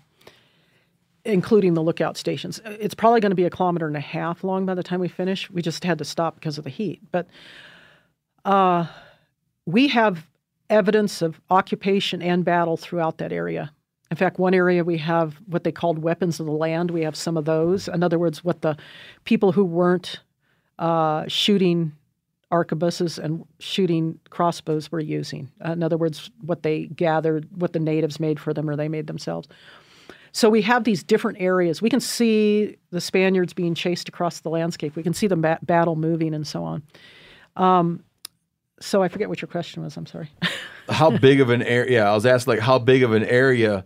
including 1.30 1.74
the 1.74 1.82
lookout 1.82 2.18
stations. 2.18 2.60
It's 2.66 2.96
probably 2.96 3.22
going 3.22 3.32
to 3.32 3.36
be 3.36 3.46
a 3.46 3.50
kilometer 3.50 3.88
and 3.88 3.96
a 3.96 4.02
half 4.02 4.44
long 4.44 4.66
by 4.66 4.76
the 4.76 4.84
time 4.84 5.00
we 5.00 5.08
finish. 5.08 5.50
We 5.50 5.62
just 5.62 5.84
had 5.84 5.98
to 6.00 6.06
stop 6.06 6.36
because 6.36 6.58
of 6.58 6.64
the 6.64 6.70
heat, 6.70 7.02
but 7.12 7.28
uh, 8.46 8.88
we 9.66 9.88
have 9.90 10.26
evidence 10.70 11.22
of 11.22 11.40
occupation 11.50 12.22
and 12.22 12.44
battle 12.44 12.78
throughout 12.78 13.18
that 13.20 13.32
area. 13.32 13.72
In 14.12 14.18
fact, 14.18 14.40
one 14.40 14.54
area 14.54 14.84
we 14.84 14.98
have 14.98 15.36
what 15.46 15.64
they 15.64 15.72
called 15.72 16.00
weapons 16.00 16.40
of 16.40 16.48
the 16.48 16.52
land. 16.52 16.92
We 16.92 17.04
have 17.04 17.16
some 17.16 17.38
of 17.38 17.46
those. 17.46 17.88
In 17.88 18.02
other 18.02 18.18
words, 18.18 18.44
what 18.44 18.62
the 18.62 18.76
people 19.24 19.52
who 19.52 19.64
weren't 19.64 20.20
uh, 20.80 21.26
shooting 21.28 21.92
arquebuses 22.52 23.20
and 23.20 23.46
shooting 23.60 24.20
crossbows 24.32 24.92
were 24.92 25.00
using. 25.00 25.52
in 25.64 25.84
other 25.84 25.98
words, 25.98 26.32
what 26.42 26.64
they 26.64 26.88
gathered, 26.88 27.48
what 27.56 27.74
the 27.74 27.80
natives 27.80 28.20
made 28.20 28.40
for 28.40 28.54
them 28.54 28.68
or 28.68 28.76
they 28.76 28.90
made 28.90 29.06
themselves. 29.06 29.48
So 30.32 30.50
we 30.50 30.62
have 30.64 30.84
these 30.84 31.04
different 31.04 31.40
areas. 31.42 31.82
We 31.82 31.90
can 31.90 32.00
see 32.00 32.78
the 32.92 33.02
Spaniards 33.02 33.54
being 33.54 33.74
chased 33.76 34.08
across 34.10 34.40
the 34.42 34.50
landscape. 34.50 34.96
We 34.96 35.04
can 35.04 35.14
see 35.14 35.28
the 35.28 35.36
ba- 35.36 35.60
battle 35.64 35.96
moving 35.96 36.34
and 36.34 36.46
so 36.46 36.64
on. 36.64 36.84
Um, 37.56 38.04
so 38.80 39.02
I 39.04 39.08
forget 39.08 39.28
what 39.30 39.42
your 39.42 39.48
question 39.50 39.84
was. 39.84 39.98
I'm 39.98 40.06
sorry. 40.06 40.30
how 40.90 41.10
big 41.18 41.42
of 41.42 41.50
an 41.50 41.62
area? 41.64 42.00
Yeah, 42.00 42.12
I 42.12 42.14
was 42.14 42.26
asked 42.26 42.48
like 42.48 42.60
how 42.60 42.80
big 42.80 43.04
of 43.04 43.12
an 43.14 43.24
area 43.26 43.86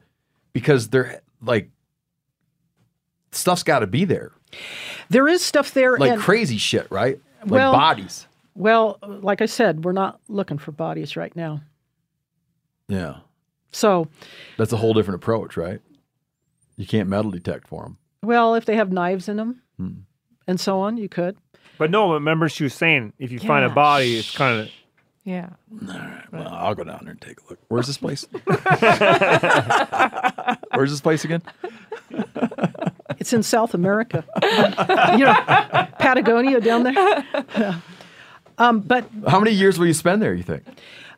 because 0.54 0.90
they're 0.90 1.22
like 1.42 1.70
stuff's 3.32 3.64
got 3.64 3.80
to 3.80 3.88
be 3.88 4.06
there, 4.06 4.32
there 5.10 5.28
is 5.28 5.42
stuff 5.42 5.74
there. 5.74 5.98
like 5.98 6.12
and, 6.12 6.22
crazy 6.22 6.58
shit, 6.58 6.88
right? 6.92 7.20
Like 7.42 7.52
Well- 7.52 7.72
bodies. 7.74 8.28
well, 8.56 9.00
like 9.02 9.42
I 9.42 9.48
said, 9.48 9.84
we're 9.84 9.92
not 9.94 10.20
looking 10.28 10.58
for 10.60 10.72
bodies 10.72 11.16
right 11.18 11.36
now. 11.36 11.62
Yeah, 12.90 13.16
So, 13.72 14.08
that's 14.58 14.74
a 14.74 14.78
whole 14.78 14.94
different 14.94 15.16
approach, 15.24 15.58
right? 15.58 15.80
You 16.84 16.88
can't 16.88 17.08
metal 17.08 17.32
detect 17.32 17.66
for 17.70 17.84
them. 17.84 17.98
well, 18.24 18.56
if 18.56 18.66
they 18.66 18.76
have 18.76 18.92
knives 18.92 19.30
in 19.30 19.38
them 19.38 19.62
Hmm. 19.78 19.92
and 20.48 20.60
so 20.60 20.82
on, 20.82 20.98
you 20.98 21.08
could. 21.08 21.38
But 21.78 21.90
no, 21.92 22.12
remember 22.14 22.50
she 22.50 22.66
was 22.66 22.74
saying 22.74 23.14
if 23.18 23.32
you 23.32 23.40
find 23.40 23.64
a 23.64 23.70
body, 23.70 24.18
it's 24.18 24.36
kind 24.36 24.60
of 24.64 24.70
Yeah. 25.24 25.52
All 25.82 25.88
right. 25.88 26.24
Well, 26.34 26.48
I'll 26.50 26.76
go 26.76 26.84
down 26.84 27.00
there 27.04 27.12
and 27.12 27.22
take 27.22 27.38
a 27.40 27.44
look. 27.50 27.60
Where's 27.70 27.88
this 27.88 27.98
place? 27.98 28.26
Where's 30.74 30.92
this 30.92 31.00
place 31.02 31.24
again? 31.24 31.42
It's 33.20 33.32
in 33.32 33.44
South 33.44 33.74
America. 33.74 34.26
you 35.18 35.24
know, 35.24 35.34
Patagonia 36.00 36.60
down 36.60 36.84
there. 36.84 37.82
um, 38.58 38.82
but 38.82 39.06
How 39.28 39.40
many 39.40 39.52
years 39.56 39.80
will 39.80 39.88
you 39.88 39.94
spend 39.94 40.22
there? 40.22 40.34
You 40.34 40.44
think? 40.44 40.64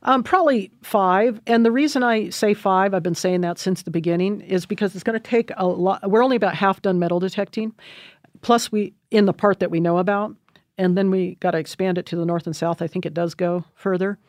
Um, 0.08 0.22
probably 0.22 0.72
five. 0.84 1.42
And 1.48 1.66
the 1.66 1.72
reason 1.72 2.04
I 2.04 2.30
say 2.30 2.54
five, 2.54 2.94
I've 2.94 3.04
been 3.04 3.16
saying 3.16 3.42
that 3.42 3.58
since 3.58 3.82
the 3.82 3.92
beginning, 3.92 4.42
is 4.42 4.66
because 4.68 4.94
it's 4.94 5.04
going 5.04 5.20
to 5.20 5.30
take 5.30 5.52
a 5.58 5.66
lot. 5.66 6.10
We're 6.10 6.24
only 6.24 6.36
about 6.36 6.56
half 6.56 6.82
done 6.82 7.00
metal 7.00 7.20
detecting, 7.20 7.74
plus 8.42 8.72
we 8.72 8.94
in 9.10 9.26
the 9.26 9.34
part 9.34 9.60
that 9.60 9.72
we 9.72 9.80
know 9.80 9.98
about, 9.98 10.36
and 10.78 10.96
then 10.96 11.10
we 11.10 11.36
got 11.36 11.52
to 11.52 11.58
expand 11.58 11.98
it 11.98 12.06
to 12.08 12.16
the 12.16 12.26
north 12.26 12.46
and 12.46 12.56
south. 12.56 12.84
I 12.84 12.88
think 12.88 13.06
it 13.06 13.16
does 13.16 13.34
go 13.34 13.66
further. 13.74 14.20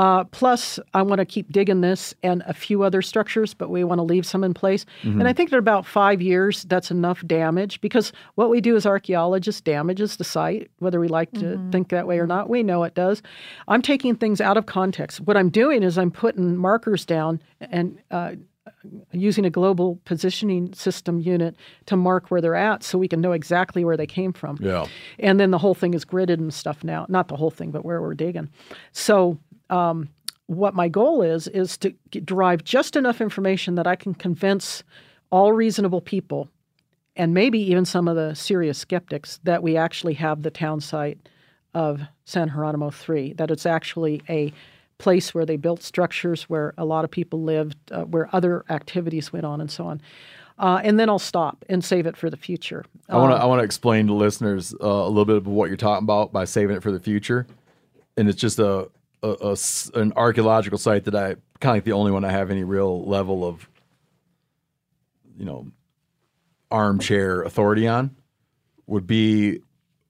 Uh, 0.00 0.24
plus, 0.24 0.78
I 0.94 1.02
want 1.02 1.18
to 1.18 1.26
keep 1.26 1.52
digging 1.52 1.82
this 1.82 2.14
and 2.22 2.42
a 2.46 2.54
few 2.54 2.82
other 2.82 3.02
structures, 3.02 3.52
but 3.52 3.68
we 3.68 3.84
want 3.84 3.98
to 3.98 4.02
leave 4.02 4.24
some 4.24 4.42
in 4.42 4.54
place. 4.54 4.86
And 5.02 5.28
I 5.28 5.34
think 5.34 5.52
in 5.52 5.58
about 5.58 5.84
five 5.84 6.22
years, 6.22 6.64
that's 6.64 6.90
enough 6.90 7.22
damage 7.26 7.82
because 7.82 8.10
what 8.36 8.48
we 8.48 8.62
do 8.62 8.76
as 8.76 8.86
archaeologists 8.86 9.60
damages 9.60 10.16
the 10.16 10.24
site, 10.24 10.70
whether 10.78 11.00
we 11.00 11.08
like 11.08 11.30
to 11.32 11.60
think 11.70 11.90
that 11.90 12.06
way 12.06 12.18
or 12.18 12.26
not. 12.26 12.48
We 12.48 12.62
know 12.62 12.82
it 12.84 12.94
does. 12.94 13.20
I'm 13.68 13.82
taking 13.82 14.16
things 14.16 14.40
out 14.40 14.56
of 14.56 14.64
context. 14.64 15.20
What 15.20 15.36
I'm 15.36 15.50
doing 15.50 15.82
is 15.82 15.98
I'm 15.98 16.10
putting 16.10 16.56
markers 16.56 17.04
down 17.04 17.42
and 17.60 17.98
uh, 18.10 18.36
using 19.12 19.44
a 19.44 19.50
global 19.50 20.00
positioning 20.04 20.72
system 20.72 21.20
unit 21.20 21.56
to 21.86 21.96
mark 21.96 22.30
where 22.30 22.40
they're 22.40 22.54
at 22.54 22.82
so 22.82 22.98
we 22.98 23.08
can 23.08 23.20
know 23.20 23.32
exactly 23.32 23.84
where 23.84 23.96
they 23.96 24.06
came 24.06 24.32
from. 24.32 24.56
Yeah. 24.60 24.86
And 25.18 25.38
then 25.38 25.50
the 25.50 25.58
whole 25.58 25.74
thing 25.74 25.94
is 25.94 26.04
gridded 26.04 26.38
and 26.38 26.52
stuff 26.52 26.82
now. 26.84 27.06
Not 27.08 27.28
the 27.28 27.36
whole 27.36 27.50
thing, 27.50 27.70
but 27.70 27.84
where 27.84 28.00
we're 28.00 28.14
digging. 28.14 28.48
So, 28.92 29.38
um, 29.70 30.08
what 30.46 30.74
my 30.74 30.88
goal 30.88 31.22
is, 31.22 31.46
is 31.48 31.78
to 31.78 31.94
get, 32.10 32.26
derive 32.26 32.64
just 32.64 32.96
enough 32.96 33.20
information 33.20 33.76
that 33.76 33.86
I 33.86 33.96
can 33.96 34.14
convince 34.14 34.82
all 35.30 35.52
reasonable 35.52 36.00
people 36.00 36.48
and 37.16 37.34
maybe 37.34 37.58
even 37.58 37.84
some 37.84 38.08
of 38.08 38.16
the 38.16 38.34
serious 38.34 38.78
skeptics 38.78 39.40
that 39.44 39.62
we 39.62 39.76
actually 39.76 40.14
have 40.14 40.42
the 40.42 40.50
town 40.50 40.80
site 40.80 41.18
of 41.74 42.00
San 42.24 42.48
Geronimo 42.48 42.90
3, 42.90 43.34
that 43.34 43.50
it's 43.50 43.66
actually 43.66 44.22
a 44.28 44.52
place 44.98 45.34
where 45.34 45.46
they 45.46 45.56
built 45.56 45.82
structures, 45.82 46.44
where 46.44 46.74
a 46.78 46.84
lot 46.84 47.04
of 47.04 47.10
people 47.10 47.42
lived, 47.42 47.76
uh, 47.90 48.04
where 48.04 48.28
other 48.34 48.64
activities 48.70 49.32
went 49.32 49.44
on, 49.44 49.60
and 49.60 49.70
so 49.70 49.86
on. 49.86 50.00
Uh, 50.58 50.80
and 50.84 51.00
then 51.00 51.08
I'll 51.08 51.18
stop 51.18 51.64
and 51.68 51.82
save 51.82 52.06
it 52.06 52.16
for 52.16 52.28
the 52.28 52.36
future. 52.36 52.84
I 53.08 53.16
want 53.16 53.32
to 53.32 53.36
I 53.36 53.46
want 53.46 53.60
to 53.60 53.64
explain 53.64 54.08
to 54.08 54.14
listeners 54.14 54.74
uh, 54.74 54.86
a 54.86 55.08
little 55.08 55.24
bit 55.24 55.36
of 55.36 55.46
what 55.46 55.68
you're 55.68 55.76
talking 55.78 56.04
about 56.04 56.32
by 56.32 56.44
saving 56.44 56.76
it 56.76 56.82
for 56.82 56.92
the 56.92 57.00
future, 57.00 57.46
and 58.16 58.28
it's 58.28 58.38
just 58.38 58.58
a, 58.58 58.90
a- 59.22 59.36
a 59.52 59.56
an 60.00 60.12
archaeological 60.16 60.78
site 60.78 61.04
that 61.04 61.14
I 61.14 61.34
kind 61.60 61.72
of 61.72 61.76
like 61.76 61.84
the 61.84 61.92
only 61.92 62.12
one 62.12 62.24
I 62.24 62.30
have 62.30 62.50
any 62.50 62.64
real 62.64 63.04
level 63.04 63.44
of, 63.44 63.68
you 65.36 65.44
know, 65.44 65.66
armchair 66.70 67.42
authority 67.42 67.86
on, 67.86 68.16
would 68.86 69.06
be 69.06 69.60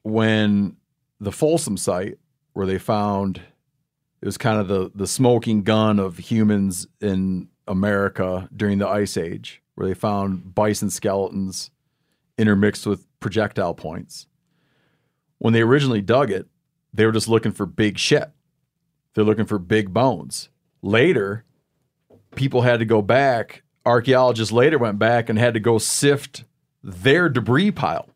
when 0.02 0.76
the 1.20 1.32
Folsom 1.32 1.76
site 1.76 2.18
where 2.52 2.66
they 2.66 2.78
found 2.78 3.40
it 4.22 4.26
was 4.26 4.38
kind 4.38 4.60
of 4.60 4.68
the 4.68 4.90
the 4.94 5.06
smoking 5.06 5.62
gun 5.62 5.98
of 5.98 6.18
humans 6.18 6.86
in 7.00 7.48
America 7.66 8.48
during 8.54 8.78
the 8.78 8.88
Ice 8.88 9.16
Age, 9.16 9.62
where 9.74 9.86
they 9.86 9.94
found 9.94 10.54
bison 10.54 10.90
skeletons 10.90 11.70
intermixed 12.36 12.86
with 12.86 13.06
projectile 13.20 13.74
points. 13.74 14.26
When 15.38 15.52
they 15.54 15.62
originally 15.62 16.02
dug 16.02 16.30
it, 16.30 16.46
they 16.92 17.06
were 17.06 17.12
just 17.12 17.28
looking 17.28 17.52
for 17.52 17.64
big 17.66 17.98
shit. 17.98 18.30
They're 19.14 19.24
looking 19.24 19.46
for 19.46 19.58
big 19.58 19.92
bones. 19.92 20.48
Later, 20.82 21.44
people 22.34 22.62
had 22.62 22.78
to 22.78 22.84
go 22.84 23.02
back. 23.02 23.62
Archaeologists 23.84 24.52
later 24.52 24.78
went 24.78 24.98
back 24.98 25.28
and 25.28 25.38
had 25.38 25.54
to 25.54 25.60
go 25.60 25.78
sift 25.78 26.44
their 26.82 27.28
debris 27.28 27.70
pile 27.70 28.08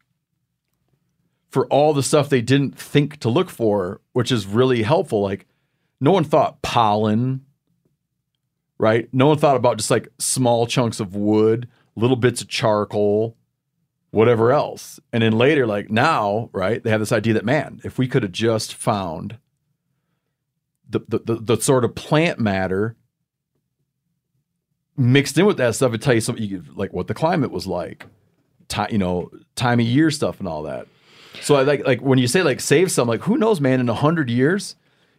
for 1.51 1.67
all 1.67 1.95
the 1.95 2.03
stuff 2.03 2.29
they 2.29 2.43
didn't 2.43 2.79
think 2.79 3.19
to 3.21 3.29
look 3.29 3.49
for, 3.49 4.01
which 4.13 4.33
is 4.33 4.47
really 4.47 4.83
helpful. 4.83 5.23
Like, 5.23 5.47
no 6.01 6.11
one 6.11 6.25
thought 6.25 6.63
pollen, 6.63 7.45
right? 8.79 9.09
No 9.13 9.29
one 9.29 9.39
thought 9.39 9.57
about 9.57 9.77
just 9.79 9.91
like 9.91 10.09
small 10.19 10.67
chunks 10.67 11.01
of 11.01 11.15
wood, 11.15 11.69
little 11.97 12.17
bits 12.17 12.41
of 12.43 12.49
charcoal, 12.49 13.37
whatever 14.11 14.53
else. 14.53 14.99
And 15.13 15.23
then 15.23 15.39
later, 15.39 15.67
like 15.67 15.91
now, 15.91 16.51
right, 16.53 16.83
they 16.83 16.91
have 16.91 17.01
this 17.01 17.13
idea 17.13 17.35
that, 17.35 17.45
man, 17.45 17.81
if 17.85 17.99
we 17.99 18.09
could 18.09 18.23
have 18.23 18.33
just 18.33 18.75
found 18.75 19.39
the, 20.89 21.01
the, 21.09 21.19
the, 21.19 21.35
the 21.37 21.61
sort 21.61 21.85
of 21.85 21.95
plant 21.95 22.39
matter 22.39 22.97
mixed 24.97 25.37
in 25.39 25.47
with 25.47 25.57
that 25.57 25.75
stuff, 25.75 25.93
it 25.95 26.03
tell 26.03 26.15
you 26.15 26.21
something 26.21 26.45
you 26.45 26.61
could, 26.61 26.77
like 26.77 26.93
what 26.93 27.07
the 27.07 27.15
climate 27.15 27.51
was 27.51 27.67
like, 27.67 28.07
time, 28.69 28.89
you 28.91 28.99
know, 28.99 29.31
time 29.57 29.81
of 29.81 29.87
year 29.87 30.11
stuff 30.11 30.39
and 30.39 30.49
all 30.49 30.63
that. 30.63 30.87
So 31.41 31.57
I 31.57 31.63
like 31.63 31.85
like 31.85 32.01
when 32.01 32.19
you 32.19 32.29
say 32.29 32.43
like 32.43 32.61
save 32.61 32.91
some, 32.91 33.09
like 33.09 33.23
who 33.23 33.37
knows, 33.37 33.61
man, 33.61 33.81
in 33.81 33.89
a 33.89 33.95
hundred 33.95 34.31
years, 34.31 34.77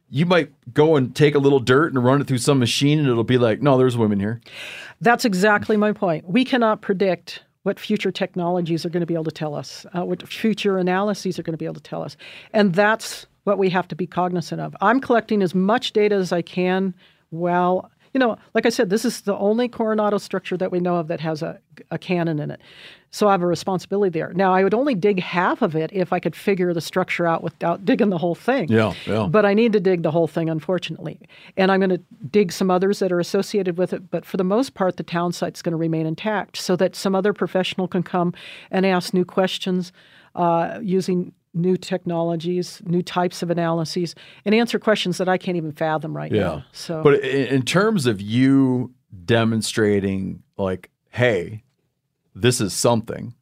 you 0.09 0.25
might 0.25 0.51
go 0.73 0.95
and 0.95 1.15
take 1.15 1.35
a 1.35 1.39
little 1.39 1.59
dirt 1.59 1.93
and 1.93 2.03
run 2.03 2.21
it 2.21 2.27
through 2.27 2.37
some 2.37 2.59
machine 2.59 2.99
and 2.99 3.07
it'll 3.07 3.23
be 3.23 3.37
like, 3.37 3.61
no, 3.61 3.77
there's 3.77 3.97
women 3.97 4.19
here. 4.19 4.39
That's 5.01 5.25
exactly 5.25 5.75
my 5.75 5.91
point. 5.91 6.29
We 6.29 6.45
cannot 6.45 6.81
predict 6.81 7.43
what 7.63 7.79
future 7.79 8.11
technologies 8.11 8.85
are 8.85 8.89
going 8.89 9.01
to 9.01 9.07
be 9.07 9.15
able 9.15 9.23
to 9.25 9.31
tell 9.31 9.55
us, 9.55 9.85
uh, 9.97 10.05
what 10.05 10.25
future 10.27 10.77
analyses 10.77 11.39
are 11.39 11.43
going 11.43 11.53
to 11.53 11.57
be 11.57 11.65
able 11.65 11.75
to 11.75 11.81
tell 11.81 12.03
us. 12.03 12.15
And 12.53 12.73
that's 12.73 13.25
what 13.45 13.57
we 13.57 13.69
have 13.69 13.88
to 13.88 13.95
be 13.95 14.05
cognizant 14.05 14.59
of. 14.59 14.76
I'm 14.81 14.99
collecting 14.99 15.41
as 15.41 15.55
much 15.55 15.93
data 15.93 16.15
as 16.15 16.31
I 16.31 16.41
can 16.41 16.93
while, 17.30 17.89
you 18.13 18.19
know, 18.19 18.38
like 18.53 18.65
I 18.65 18.69
said, 18.69 18.89
this 18.89 19.05
is 19.05 19.22
the 19.22 19.38
only 19.38 19.67
Coronado 19.67 20.17
structure 20.17 20.57
that 20.57 20.72
we 20.72 20.80
know 20.80 20.97
of 20.97 21.07
that 21.07 21.19
has 21.22 21.41
a, 21.41 21.59
a 21.91 21.97
cannon 21.97 22.39
in 22.39 22.51
it. 22.51 22.59
So 23.11 23.30
I 23.30 23.31
have 23.31 23.43
a 23.43 23.47
responsibility 23.47 24.09
there. 24.09 24.34
Now, 24.34 24.53
I 24.53 24.63
would 24.63 24.73
only 24.73 24.93
dig 24.93 25.22
half 25.22 25.61
of 25.61 25.73
it 25.73 25.89
if 25.93 26.11
I 26.11 26.19
could 26.19 26.35
figure 26.35 26.73
the 26.73 26.81
structure 26.81 27.26
out 27.26 27.43
without 27.43 27.85
digging 27.85 28.09
the 28.09 28.17
whole 28.17 28.35
thing. 28.35 28.67
Yeah, 28.67 28.93
yeah. 29.05 29.27
But 29.30 29.45
I 29.45 29.53
need 29.53 29.72
to 29.73 29.80
dig 29.80 30.03
the 30.03 30.11
whole 30.11 30.27
thing, 30.27 30.49
unfortunately. 30.49 31.22
And 31.55 31.72
I'm 31.72 31.80
going 31.80 31.91
to 31.91 32.01
dig 32.30 32.51
some 32.51 32.69
others 32.69 32.99
that 32.99 33.13
are 33.13 33.19
associated 33.22 33.77
with 33.77 33.93
it. 33.93 34.11
But 34.11 34.26
for 34.26 34.35
the 34.35 34.43
most 34.43 34.73
part, 34.73 34.97
the 34.97 35.03
town 35.03 35.31
site's 35.31 35.61
going 35.61 35.72
to 35.72 35.77
remain 35.77 36.05
intact 36.05 36.57
so 36.57 36.76
that 36.76 36.93
some 36.93 37.15
other 37.15 37.31
professional 37.31 37.88
can 37.88 38.03
come 38.03 38.34
and 38.69 38.85
ask 38.85 39.13
new 39.13 39.23
questions 39.23 39.93
uh, 40.35 40.80
using 40.81 41.31
new 41.56 41.77
technologies, 41.77 42.82
new 42.86 43.02
types 43.02 43.41
of 43.41 43.49
analyses, 43.49 44.14
and 44.44 44.53
answer 44.53 44.77
questions 44.77 45.18
that 45.18 45.30
I 45.30 45.38
can't 45.38 45.57
even 45.57 45.72
fathom 45.72 46.15
right 46.15 46.32
Yeah. 46.32 46.41
now. 46.41 46.65
So, 46.73 47.02
But 47.02 47.23
in, 47.23 47.48
in 47.48 47.61
terms 47.64 48.06
of 48.06 48.22
you 48.22 48.94
demonstrating, 49.26 50.44
like, 50.57 50.90
hey, 51.10 51.64
this 52.36 52.60
is 52.60 52.73
something 52.73 53.34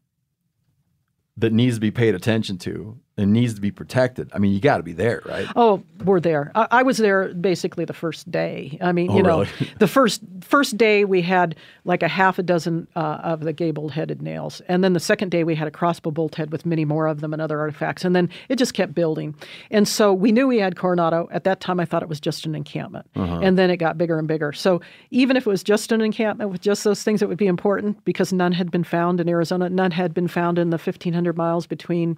that 1.36 1.52
needs 1.52 1.76
to 1.78 1.82
be 1.82 1.90
paid 1.92 2.14
attention 2.14 2.58
to, 2.60 3.00
and 3.16 3.32
needs 3.32 3.54
to 3.54 3.62
be 3.62 3.70
protected, 3.70 4.32
I 4.34 4.40
mean, 4.40 4.54
you 4.54 4.60
got 4.60 4.78
to 4.78 4.84
be 4.84 4.94
there, 4.94 5.22
right? 5.26 5.48
Oh, 5.56 5.84
we're 6.04 6.20
there. 6.20 6.52
I, 6.56 6.68
I 6.72 6.84
was 6.84 6.98
there 6.98 7.32
basically 7.34 7.86
the 7.86 7.94
first 7.94 8.32
day. 8.32 8.78
I 8.82 8.92
mean, 8.92 9.12
you 9.12 9.22
know, 9.22 9.42
really? 9.42 9.50
the 9.80 9.88
first 9.88 10.22
first 10.42 10.78
day 10.78 11.06
we 11.06 11.22
had 11.22 11.56
like 11.86 12.02
a 12.02 12.08
half 12.08 12.40
a 12.40 12.44
dozen 12.44 12.88
uh, 12.96 13.20
of 13.24 13.42
the 13.42 13.54
gabled-headed 13.54 14.22
nails, 14.22 14.62
and 14.68 14.84
then 14.84 14.94
the 14.94 15.00
second 15.00 15.30
day 15.30 15.44
we 15.44 15.54
had 15.54 15.68
a 15.68 15.72
crossbow 15.72 16.10
bolt 16.10 16.36
head 16.36 16.52
with 16.52 16.66
many 16.66 16.86
more 16.86 17.06
of 17.06 17.22
them 17.22 17.34
and 17.34 17.42
other 17.42 17.60
artifacts, 17.60 18.04
and 18.04 18.16
then 18.16 18.30
it 18.50 18.56
just 18.56 18.74
kept 18.74 18.96
building. 18.96 19.36
And 19.70 19.88
so 19.88 20.12
we 20.12 20.32
knew 20.32 20.48
we 20.48 20.58
had 20.58 20.76
Coronado. 20.76 21.30
At 21.32 21.44
that 21.44 21.60
time, 21.60 21.80
I 21.80 21.86
thought 21.86 22.02
it 22.02 22.10
was 22.10 22.20
just 22.20 22.48
an 22.48 22.56
encampment, 22.56 23.06
and 23.16 23.58
then 23.58 23.70
it 23.70 23.78
got 23.78 23.98
bigger 23.98 24.18
and 24.18 24.28
bigger. 24.28 24.54
So 24.54 24.82
even 25.12 25.38
if 25.38 25.46
it 25.46 25.50
was 25.50 25.64
just 25.64 25.92
an 25.92 26.02
encampment 26.02 26.50
with 26.50 26.62
just 26.62 26.84
those 26.84 27.04
things, 27.04 27.22
it 27.22 27.30
would 27.30 27.38
be 27.38 27.48
important 27.48 28.04
because 28.06 28.34
none 28.34 28.54
had 28.54 28.72
been 28.72 28.84
found 28.84 29.20
in 29.20 29.30
Arizona. 29.30 29.70
None 29.70 29.92
had 29.92 30.14
been 30.16 30.28
found 30.28 30.58
in 30.58 30.72
the 30.72 30.78
1,500 30.78 31.38
miles 31.38 31.68
between 31.68 32.18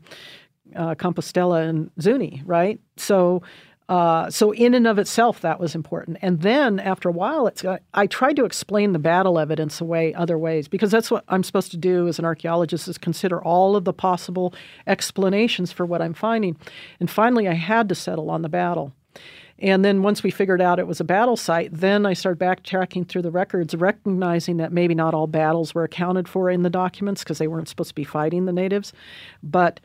uh, 0.75 0.95
Compostela 0.95 1.67
and 1.67 1.91
Zuni, 2.01 2.41
right? 2.45 2.79
So, 2.97 3.41
uh, 3.87 4.29
so 4.31 4.51
in 4.51 4.73
and 4.73 4.87
of 4.87 4.97
itself, 4.97 5.41
that 5.41 5.59
was 5.59 5.75
important. 5.75 6.17
And 6.21 6.41
then 6.41 6.79
after 6.79 7.07
a 7.07 7.11
while, 7.11 7.47
it's 7.47 7.63
I 7.93 8.07
tried 8.07 8.35
to 8.37 8.45
explain 8.45 8.93
the 8.93 8.99
battle 8.99 9.37
evidence 9.37 9.79
away 9.79 10.13
other 10.13 10.37
ways 10.37 10.67
because 10.67 10.91
that's 10.91 11.11
what 11.11 11.23
I'm 11.27 11.43
supposed 11.43 11.71
to 11.71 11.77
do 11.77 12.07
as 12.07 12.17
an 12.17 12.25
archaeologist 12.25 12.87
is 12.87 12.97
consider 12.97 13.41
all 13.43 13.75
of 13.75 13.85
the 13.85 13.93
possible 13.93 14.53
explanations 14.87 15.71
for 15.71 15.85
what 15.85 16.01
I'm 16.01 16.15
finding. 16.15 16.57
And 16.99 17.09
finally, 17.09 17.47
I 17.47 17.53
had 17.53 17.89
to 17.89 17.95
settle 17.95 18.29
on 18.31 18.41
the 18.41 18.49
battle. 18.49 18.91
And 19.59 19.85
then 19.85 20.03
once 20.03 20.21
we 20.21 20.31
figured 20.31 20.61
out 20.61 20.79
it 20.79 20.87
was 20.87 20.99
a 20.99 21.05
battle 21.05 21.37
site, 21.37 21.69
then 21.71 22.05
I 22.05 22.13
started 22.13 22.43
backtracking 22.43 23.07
through 23.07 23.21
the 23.21 23.31
records, 23.31 23.73
recognizing 23.73 24.57
that 24.57 24.73
maybe 24.73 24.93
not 24.93 25.13
all 25.13 25.27
battles 25.27 25.73
were 25.73 25.85
accounted 25.85 26.27
for 26.27 26.49
in 26.49 26.63
the 26.63 26.69
documents 26.69 27.23
because 27.23 27.37
they 27.37 27.47
weren't 27.47 27.69
supposed 27.69 27.89
to 27.89 27.95
be 27.95 28.03
fighting 28.03 28.45
the 28.45 28.51
natives, 28.51 28.91
but 29.41 29.79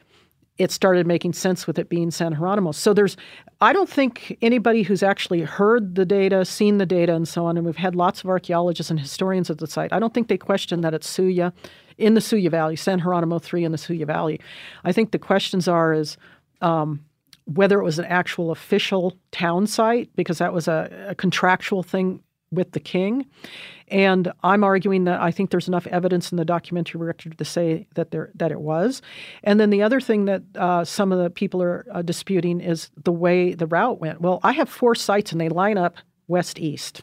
it 0.60 0.70
started 0.70 1.06
making 1.06 1.32
sense 1.32 1.66
with 1.66 1.78
it 1.78 1.88
being 1.88 2.10
San 2.10 2.34
Geronimo. 2.34 2.72
So 2.72 2.92
there's, 2.92 3.16
I 3.62 3.72
don't 3.72 3.88
think 3.88 4.36
anybody 4.42 4.82
who's 4.82 5.02
actually 5.02 5.40
heard 5.40 5.94
the 5.94 6.04
data, 6.04 6.44
seen 6.44 6.76
the 6.76 6.84
data, 6.84 7.14
and 7.14 7.26
so 7.26 7.46
on, 7.46 7.56
and 7.56 7.64
we've 7.64 7.76
had 7.76 7.94
lots 7.96 8.22
of 8.22 8.28
archaeologists 8.28 8.90
and 8.90 9.00
historians 9.00 9.48
at 9.48 9.56
the 9.56 9.66
site. 9.66 9.90
I 9.90 9.98
don't 9.98 10.12
think 10.12 10.28
they 10.28 10.36
question 10.36 10.82
that 10.82 10.92
it's 10.92 11.10
Suya, 11.10 11.52
in 11.96 12.12
the 12.12 12.20
Suya 12.20 12.50
Valley, 12.50 12.76
San 12.76 13.00
Geronimo 13.00 13.38
three 13.38 13.64
in 13.64 13.72
the 13.72 13.78
Suya 13.78 14.06
Valley. 14.06 14.38
I 14.84 14.92
think 14.92 15.12
the 15.12 15.18
questions 15.18 15.66
are 15.66 15.94
is 15.94 16.18
um, 16.60 17.00
whether 17.46 17.80
it 17.80 17.84
was 17.84 17.98
an 17.98 18.04
actual 18.04 18.50
official 18.50 19.16
town 19.32 19.66
site 19.66 20.10
because 20.14 20.38
that 20.38 20.52
was 20.52 20.68
a, 20.68 21.06
a 21.08 21.14
contractual 21.14 21.82
thing 21.82 22.22
with 22.52 22.72
the 22.72 22.80
king. 22.80 23.24
And 23.90 24.32
I'm 24.42 24.62
arguing 24.62 25.04
that 25.04 25.20
I 25.20 25.30
think 25.30 25.50
there's 25.50 25.68
enough 25.68 25.86
evidence 25.88 26.30
in 26.30 26.36
the 26.36 26.44
documentary 26.44 27.00
record 27.00 27.36
to 27.36 27.44
say 27.44 27.86
that 27.94 28.12
there 28.12 28.30
that 28.36 28.52
it 28.52 28.60
was. 28.60 29.02
And 29.42 29.58
then 29.58 29.70
the 29.70 29.82
other 29.82 30.00
thing 30.00 30.26
that 30.26 30.42
uh, 30.54 30.84
some 30.84 31.12
of 31.12 31.18
the 31.18 31.30
people 31.30 31.62
are 31.62 31.84
uh, 31.90 32.02
disputing 32.02 32.60
is 32.60 32.90
the 33.02 33.12
way 33.12 33.54
the 33.54 33.66
route 33.66 34.00
went. 34.00 34.20
Well, 34.20 34.40
I 34.42 34.52
have 34.52 34.68
four 34.68 34.94
sites 34.94 35.32
and 35.32 35.40
they 35.40 35.48
line 35.48 35.76
up 35.76 35.96
west 36.28 36.58
east. 36.58 37.02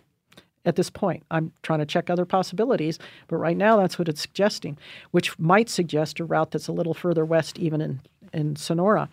At 0.66 0.76
this 0.76 0.90
point, 0.90 1.24
I'm 1.32 1.54
trying 1.64 1.80
to 1.80 1.86
check 1.86 2.10
other 2.10 2.26
possibilities, 2.26 3.00
but 3.28 3.38
right 3.38 3.56
now 3.56 3.78
that's 3.78 3.98
what 3.98 4.10
it's 4.10 4.22
suggesting, 4.22 4.78
which 5.12 5.38
might 5.40 5.70
suggest 5.70 6.20
a 6.20 6.26
route 6.26 6.52
that's 6.52 6.68
a 6.68 6.74
little 6.74 6.94
further 6.94 7.24
west, 7.24 7.58
even 7.58 7.80
in 7.82 8.02
in 8.34 8.56
Sonora. 8.56 9.10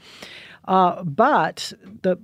Uh, 0.66 1.02
but 1.04 1.72
the 2.02 2.18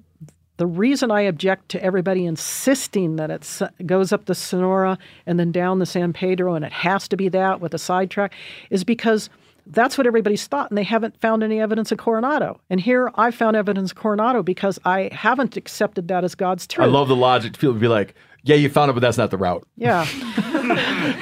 the 0.61 0.67
reason 0.67 1.11
I 1.11 1.23
object 1.23 1.71
to 1.71 1.83
everybody 1.83 2.27
insisting 2.27 3.17
that 3.17 3.31
it 3.31 3.87
goes 3.87 4.13
up 4.13 4.27
the 4.27 4.35
Sonora 4.35 4.99
and 5.25 5.41
then 5.41 5.53
down 5.53 5.79
the 5.79 5.87
San 5.87 6.13
Pedro 6.13 6.53
and 6.53 6.67
it 6.67 6.73
has 6.73 7.09
to 7.09 7.17
be 7.17 7.31
that 7.31 7.63
with 7.63 7.73
a 7.73 7.79
sidetrack 7.79 8.35
is 8.69 8.85
because 8.85 9.31
that's 9.67 9.97
what 9.97 10.07
everybody's 10.07 10.47
thought, 10.47 10.71
and 10.71 10.77
they 10.77 10.83
haven't 10.83 11.19
found 11.19 11.43
any 11.43 11.61
evidence 11.61 11.93
of 11.93 11.99
Coronado. 11.99 12.61
And 12.69 12.79
here 12.79 13.11
I 13.15 13.31
found 13.31 13.57
evidence 13.57 13.93
of 13.93 13.97
Coronado 13.97 14.43
because 14.43 14.79
I 14.85 15.09
haven't 15.13 15.57
accepted 15.57 16.09
that 16.09 16.25
as 16.25 16.35
God's 16.35 16.67
truth. 16.67 16.87
I 16.87 16.91
love 16.91 17.09
the 17.09 17.17
logic. 17.17 17.55
People 17.55 17.73
would 17.73 17.81
be 17.81 17.89
like, 17.89 18.15
"Yeah, 18.43 18.57
you 18.57 18.69
found 18.69 18.91
it, 18.91 18.93
but 18.93 19.01
that's 19.01 19.17
not 19.17 19.31
the 19.31 19.39
route. 19.39 19.67
Yeah. 19.77 20.07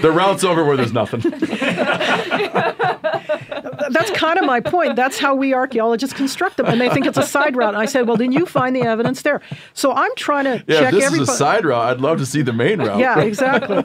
The 0.03 0.11
route's 0.11 0.45
over 0.45 0.65
where 0.65 0.77
there's 0.77 0.93
nothing." 0.93 1.21
that's 3.91 4.11
kind 4.13 4.39
of 4.39 4.45
my 4.45 4.61
point. 4.61 4.97
That's 4.97 5.19
how 5.19 5.35
we 5.35 5.55
archaeologists 5.55 6.17
construct 6.17 6.57
them, 6.57 6.67
and 6.67 6.81
they 6.81 6.89
think 6.91 7.07
it's 7.07 7.19
a 7.19 7.23
side 7.23 7.57
route. 7.57 7.75
And 7.75 7.83
I 7.83 7.87
said, 7.87 8.07
well, 8.07 8.17
then 8.17 8.33
you 8.33 8.47
find 8.47 8.75
the 8.75 8.83
evidence 8.83 9.23
there. 9.23 9.41
So 9.75 9.93
I'm 9.93 10.11
trying 10.17 10.45
to 10.45 10.65
Yeah, 10.67 10.81
check 10.81 10.89
if 10.89 11.01
this 11.01 11.05
every. 11.05 11.21
is 11.21 11.29
a 11.29 11.33
side 11.33 11.65
route, 11.65 11.83
I'd 11.91 12.01
love 12.01 12.19
to 12.19 12.27
see 12.27 12.43
the 12.43 12.53
main 12.53 12.79
route. 12.81 12.99
yeah, 12.99 13.21
exactly. 13.21 13.83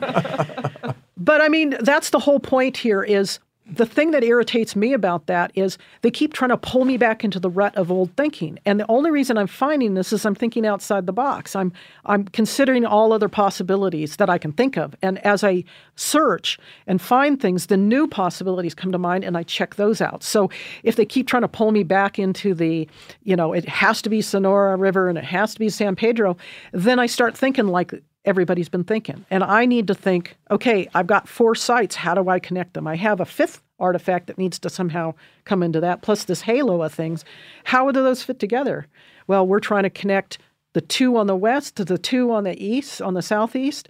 but 1.18 1.42
I 1.42 1.48
mean, 1.50 1.76
that's 1.82 2.10
the 2.10 2.20
whole 2.20 2.40
point 2.40 2.78
here. 2.78 3.04
Is 3.04 3.40
the 3.76 3.86
thing 3.86 4.12
that 4.12 4.24
irritates 4.24 4.76
me 4.76 4.94
about 4.94 5.26
that 5.26 5.52
is 5.56 5.78
they 6.02 6.12
keep 6.12 6.34
trying 6.34 6.50
to 6.50 6.58
pull 6.58 6.86
me 6.86 6.98
back 6.98 7.24
into 7.24 7.40
the 7.40 7.50
rut 7.50 7.76
of 7.76 7.92
old 7.92 8.16
thinking. 8.16 8.60
And 8.66 8.80
the 8.80 8.86
only 8.88 9.10
reason 9.10 9.38
I'm 9.38 9.48
finding 9.48 9.96
this 9.96 10.14
is 10.14 10.26
I'm 10.26 10.36
thinking 10.36 10.66
outside 10.66 11.08
the 11.08 11.14
box. 11.14 11.56
I'm 11.56 11.74
I'm 12.06 12.26
considering 12.26 12.86
all 12.86 13.12
other 13.12 13.30
possibilities 13.30 14.18
that 14.18 14.30
I 14.30 14.38
can 14.38 14.52
think 14.52 14.78
of. 14.78 14.96
And 15.02 15.18
as 15.26 15.44
I 15.44 15.64
search 15.96 16.60
and 16.86 17.02
find 17.02 17.42
things, 17.42 17.68
the 17.68 17.78
new 17.78 18.08
possibilities 18.08 18.76
come 18.76 18.92
to 18.92 19.00
mind 19.00 19.24
and 19.24 19.36
I 19.36 19.44
check 19.44 19.76
those 19.76 20.02
out. 20.02 20.24
So 20.24 20.50
if 20.84 20.96
they 20.96 21.06
keep 21.06 21.28
trying 21.28 21.42
to 21.42 21.48
pull 21.48 21.72
me 21.72 21.84
back 21.84 22.20
into 22.20 22.54
the, 22.54 22.88
you 23.24 23.36
know, 23.36 23.54
it 23.54 23.68
has 23.68 24.02
to 24.04 24.10
be 24.10 24.22
Sonora 24.22 24.76
River 24.76 25.10
and 25.10 25.18
it 25.18 25.24
has 25.24 25.54
to 25.54 25.60
be 25.60 25.70
San 25.70 25.96
Pedro, 25.96 26.38
then 26.74 27.00
I 27.00 27.08
start 27.08 27.36
thinking 27.36 27.68
like 27.68 27.94
everybody's 28.26 28.70
been 28.70 28.84
thinking. 28.84 29.26
And 29.30 29.44
I 29.44 29.66
need 29.66 29.88
to 29.88 29.96
think, 29.96 30.36
okay, 30.50 30.88
I've 30.94 31.08
got 31.08 31.28
four 31.28 31.56
sites. 31.56 31.96
How 31.96 32.14
do 32.14 32.30
I 32.30 32.40
connect 32.40 32.74
them? 32.74 32.88
I 32.88 32.96
have 32.96 33.20
a 33.20 33.26
fifth 33.26 33.62
artifact 33.80 34.28
that 34.28 34.38
needs 34.38 34.60
to 34.60 34.70
somehow 34.70 35.14
come 35.46 35.62
into 35.62 35.80
that, 35.82 36.02
plus 36.02 36.24
this 36.24 36.42
halo 36.42 36.82
of 36.82 36.94
things. 36.94 37.26
How 37.66 37.92
do 37.92 38.02
those 38.02 38.24
fit 38.24 38.40
together? 38.40 38.88
Well, 39.28 39.46
we're 39.46 39.60
trying 39.60 39.84
to 39.84 39.90
connect 39.90 40.38
the 40.74 40.82
two 40.82 41.18
on 41.18 41.28
the 41.28 41.36
west 41.36 41.76
to 41.76 41.86
the 41.86 41.98
two 41.98 42.32
on 42.32 42.44
the 42.44 42.62
east, 42.64 43.02
on 43.02 43.14
the 43.14 43.22
southeast. 43.22 43.90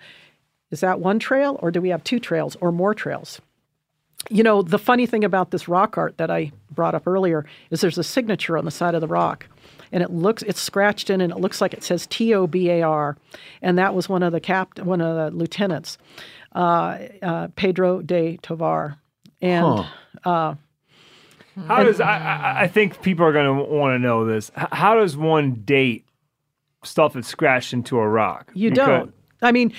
Is 0.71 0.79
that 0.79 0.99
one 0.99 1.19
trail, 1.19 1.59
or 1.61 1.69
do 1.69 1.79
we 1.79 1.89
have 1.89 2.03
two 2.03 2.19
trails 2.19 2.55
or 2.59 2.71
more 2.71 2.93
trails? 2.93 3.39
You 4.29 4.41
know, 4.41 4.61
the 4.61 4.79
funny 4.79 5.05
thing 5.05 5.23
about 5.23 5.51
this 5.51 5.67
rock 5.67 5.97
art 5.97 6.17
that 6.17 6.31
I 6.31 6.51
brought 6.71 6.95
up 6.95 7.05
earlier 7.05 7.45
is 7.69 7.81
there's 7.81 7.97
a 7.97 8.03
signature 8.03 8.57
on 8.57 8.65
the 8.65 8.71
side 8.71 8.95
of 8.95 9.01
the 9.01 9.07
rock 9.07 9.47
and 9.93 10.03
it 10.03 10.11
looks 10.11 10.43
it's 10.43 10.59
scratched 10.59 11.09
in 11.09 11.21
and 11.21 11.31
it 11.31 11.39
looks 11.39 11.61
like 11.61 11.73
it 11.73 11.83
says 11.83 12.05
T 12.07 12.33
O 12.33 12.45
B 12.47 12.69
A 12.69 12.81
R, 12.81 13.15
and 13.61 13.77
that 13.77 13.95
was 13.95 14.09
one 14.09 14.23
of 14.23 14.33
the 14.33 14.41
cap 14.41 14.77
one 14.79 14.99
of 14.99 15.15
the 15.31 15.37
lieutenants, 15.37 15.97
uh, 16.53 16.97
uh, 17.21 17.47
Pedro 17.55 18.01
de 18.01 18.37
Tovar, 18.41 18.97
and. 19.41 19.85
Uh, 20.25 20.55
How 21.67 21.83
does 21.83 22.01
I, 22.01 22.17
I? 22.17 22.61
I 22.63 22.67
think 22.67 23.01
people 23.01 23.25
are 23.25 23.31
going 23.31 23.45
to 23.45 23.63
want 23.71 23.93
to 23.93 23.99
know 23.99 24.25
this. 24.25 24.51
How 24.55 24.95
does 24.95 25.15
one 25.15 25.53
date 25.65 26.03
stuff 26.83 27.13
that's 27.13 27.27
scratched 27.27 27.73
into 27.73 27.97
a 27.99 28.07
rock? 28.07 28.51
You 28.55 28.71
Because- 28.71 28.87
don't. 28.87 29.13
I 29.43 29.51
mean, 29.51 29.73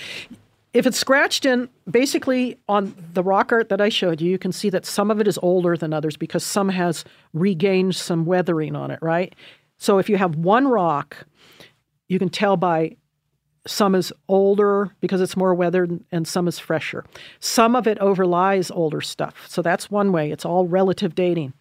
if 0.74 0.86
it's 0.86 0.99
scratched 0.99 1.47
in, 1.47 1.69
basically 1.91 2.59
on 2.69 2.95
the 3.15 3.23
rock 3.23 3.51
art 3.51 3.70
that 3.70 3.81
I 3.81 3.89
showed 3.89 4.20
you, 4.20 4.31
you 4.31 4.39
can 4.39 4.53
see 4.53 4.69
that 4.70 4.85
some 4.85 5.11
of 5.11 5.20
it 5.20 5.27
is 5.27 5.39
older 5.43 5.77
than 5.77 5.93
others 5.93 6.16
because 6.19 6.45
some 6.45 6.69
has 6.69 7.05
regained 7.32 7.97
some 7.97 8.24
weathering 8.27 8.77
on 8.77 8.91
it, 8.91 8.99
right? 9.01 9.35
So 9.85 9.98
if 9.98 10.09
you 10.09 10.16
have 10.16 10.36
one 10.36 10.66
rock, 10.66 11.27
you 12.09 12.19
can 12.19 12.31
tell 12.31 12.56
by 12.56 12.97
some 13.66 13.94
is 13.94 14.15
older 14.28 14.97
because 15.01 15.20
it's 15.20 15.36
more 15.36 15.55
weathered 15.55 16.02
and 16.11 16.27
some 16.27 16.48
is 16.48 16.59
fresher. 16.59 17.05
Some 17.40 17.77
of 17.77 17.86
it 17.86 17.98
overlies 17.98 18.74
older 18.74 19.02
stuff. 19.02 19.44
So 19.47 19.61
that's 19.61 19.90
one 19.90 20.11
way. 20.11 20.31
It's 20.31 20.47
all 20.47 20.66
relative 20.66 21.15
dating. 21.15 21.52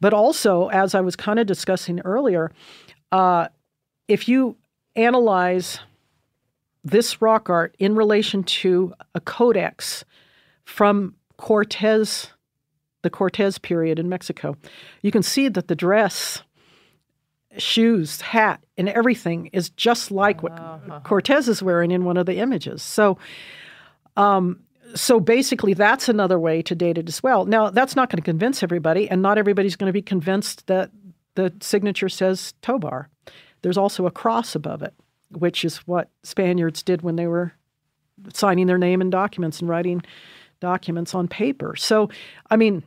But 0.00 0.12
also, 0.12 0.66
as 0.70 0.96
I 0.96 1.00
was 1.00 1.14
kind 1.14 1.38
of 1.38 1.46
discussing 1.46 2.00
earlier, 2.00 2.50
uh, 3.12 3.46
if 4.08 4.28
you 4.28 4.56
analyze 4.96 5.78
this 6.82 7.22
rock 7.22 7.48
art 7.48 7.76
in 7.78 7.94
relation 7.94 8.42
to 8.42 8.94
a 9.14 9.20
codex 9.20 10.04
from 10.64 11.14
Cortez, 11.36 12.30
the 13.02 13.10
Cortez 13.10 13.58
period 13.58 14.00
in 14.00 14.08
Mexico, 14.08 14.56
you 15.02 15.12
can 15.12 15.22
see 15.22 15.48
that 15.48 15.68
the 15.68 15.76
dress, 15.76 16.42
shoes, 17.58 18.20
hat, 18.20 18.62
and 18.76 18.88
everything 18.88 19.50
is 19.52 19.70
just 19.70 20.10
like 20.10 20.42
what 20.42 21.02
Cortez 21.04 21.48
is 21.48 21.62
wearing 21.62 21.90
in 21.90 22.04
one 22.04 22.16
of 22.16 22.26
the 22.26 22.36
images. 22.36 22.82
So, 22.82 23.18
um, 24.16 24.60
so 24.94 25.20
basically, 25.20 25.74
that's 25.74 26.08
another 26.08 26.38
way 26.38 26.62
to 26.62 26.74
date 26.74 26.98
it 26.98 27.08
as 27.08 27.22
well. 27.22 27.44
Now, 27.44 27.70
that's 27.70 27.96
not 27.96 28.10
going 28.10 28.18
to 28.18 28.22
convince 28.22 28.62
everybody, 28.62 29.08
and 29.08 29.22
not 29.22 29.38
everybody's 29.38 29.76
going 29.76 29.88
to 29.88 29.92
be 29.92 30.02
convinced 30.02 30.66
that 30.66 30.90
the 31.34 31.52
signature 31.60 32.08
says 32.08 32.54
Tobar. 32.62 33.08
There's 33.62 33.78
also 33.78 34.06
a 34.06 34.10
cross 34.10 34.54
above 34.54 34.82
it, 34.82 34.94
which 35.30 35.64
is 35.64 35.78
what 35.78 36.10
Spaniards 36.22 36.82
did 36.82 37.02
when 37.02 37.16
they 37.16 37.26
were 37.26 37.52
signing 38.32 38.66
their 38.66 38.78
name 38.78 39.00
in 39.00 39.10
documents 39.10 39.60
and 39.60 39.68
writing 39.68 40.02
documents 40.60 41.14
on 41.14 41.28
paper. 41.28 41.74
So, 41.76 42.10
I 42.50 42.56
mean, 42.56 42.82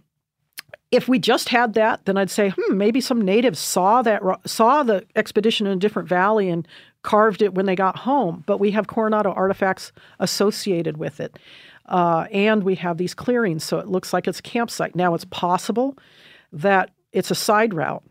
if 0.94 1.08
we 1.08 1.18
just 1.18 1.50
had 1.50 1.74
that, 1.74 2.06
then 2.06 2.18
I'd 2.18 2.30
say, 2.30 2.54
hmm, 2.56 2.78
maybe 2.78 3.02
some 3.02 3.20
natives 3.20 3.58
saw 3.58 4.04
that 4.04 4.22
saw 4.46 4.84
the 4.84 5.04
expedition 5.16 5.66
in 5.66 5.74
a 5.74 5.78
different 5.78 6.08
valley 6.08 6.50
and 6.50 6.68
carved 7.02 7.42
it 7.42 7.56
when 7.56 7.66
they 7.66 7.76
got 7.76 7.98
home. 7.98 8.44
But 8.46 8.60
we 8.60 8.72
have 8.72 8.86
Coronado 8.86 9.32
artifacts 9.32 9.92
associated 10.20 10.98
with 10.98 11.20
it, 11.20 11.40
uh, 11.88 12.28
and 12.32 12.64
we 12.64 12.76
have 12.76 12.98
these 12.98 13.16
clearings, 13.16 13.64
so 13.64 13.80
it 13.80 13.88
looks 13.88 14.14
like 14.14 14.28
it's 14.28 14.40
a 14.40 14.44
campsite. 14.44 14.96
Now 14.96 15.16
it's 15.16 15.26
possible 15.26 15.98
that 16.52 16.92
it's 17.12 17.32
a 17.32 17.36
side 17.36 17.74
route, 17.74 18.04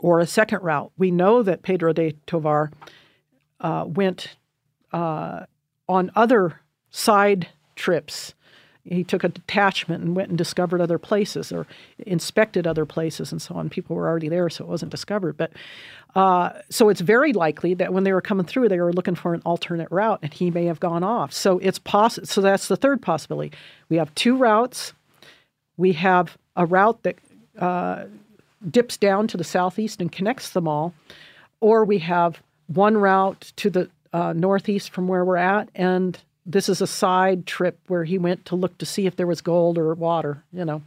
or 0.00 0.18
a 0.18 0.26
second 0.26 0.62
route. 0.62 0.90
We 0.98 1.12
know 1.12 1.44
that 1.44 1.62
Pedro 1.62 1.92
de 1.92 2.12
Tovar 2.26 2.72
uh, 3.60 3.84
went 3.86 4.36
uh, 4.92 5.44
on 5.88 6.10
other 6.16 6.60
side 6.90 7.48
trips. 7.76 8.34
He 8.84 9.04
took 9.04 9.24
a 9.24 9.28
detachment 9.28 10.02
and 10.02 10.16
went 10.16 10.30
and 10.30 10.38
discovered 10.38 10.80
other 10.80 10.98
places 10.98 11.52
or 11.52 11.66
inspected 11.98 12.66
other 12.66 12.86
places 12.86 13.30
and 13.30 13.40
so 13.40 13.54
on. 13.54 13.68
People 13.68 13.94
were 13.94 14.08
already 14.08 14.28
there, 14.28 14.48
so 14.48 14.64
it 14.64 14.68
wasn't 14.68 14.90
discovered. 14.90 15.36
But 15.36 15.52
uh, 16.14 16.50
so 16.70 16.88
it's 16.88 17.00
very 17.00 17.32
likely 17.32 17.74
that 17.74 17.92
when 17.92 18.04
they 18.04 18.12
were 18.12 18.20
coming 18.20 18.46
through, 18.46 18.68
they 18.68 18.80
were 18.80 18.92
looking 18.92 19.14
for 19.14 19.34
an 19.34 19.42
alternate 19.44 19.88
route, 19.90 20.20
and 20.22 20.32
he 20.32 20.50
may 20.50 20.64
have 20.64 20.80
gone 20.80 21.04
off. 21.04 21.32
So 21.32 21.58
it's 21.58 21.78
possible. 21.78 22.26
So 22.26 22.40
that's 22.40 22.68
the 22.68 22.76
third 22.76 23.02
possibility. 23.02 23.52
We 23.88 23.98
have 23.98 24.14
two 24.14 24.36
routes. 24.36 24.92
We 25.76 25.92
have 25.94 26.36
a 26.56 26.66
route 26.66 27.02
that 27.02 27.16
uh, 27.58 28.04
dips 28.68 28.96
down 28.96 29.28
to 29.28 29.36
the 29.36 29.44
southeast 29.44 30.00
and 30.00 30.10
connects 30.10 30.50
them 30.50 30.66
all, 30.66 30.94
or 31.60 31.84
we 31.84 31.98
have 31.98 32.42
one 32.66 32.96
route 32.96 33.52
to 33.56 33.70
the 33.70 33.90
uh, 34.12 34.32
northeast 34.32 34.90
from 34.90 35.06
where 35.06 35.24
we're 35.24 35.36
at, 35.36 35.68
and 35.74 36.18
this 36.46 36.68
is 36.68 36.80
a 36.80 36.86
side 36.86 37.46
trip 37.46 37.78
where 37.88 38.04
he 38.04 38.18
went 38.18 38.44
to 38.46 38.56
look 38.56 38.76
to 38.78 38.86
see 38.86 39.06
if 39.06 39.16
there 39.16 39.26
was 39.26 39.40
gold 39.40 39.78
or 39.78 39.94
water. 39.94 40.42
You 40.52 40.64
know, 40.64 40.82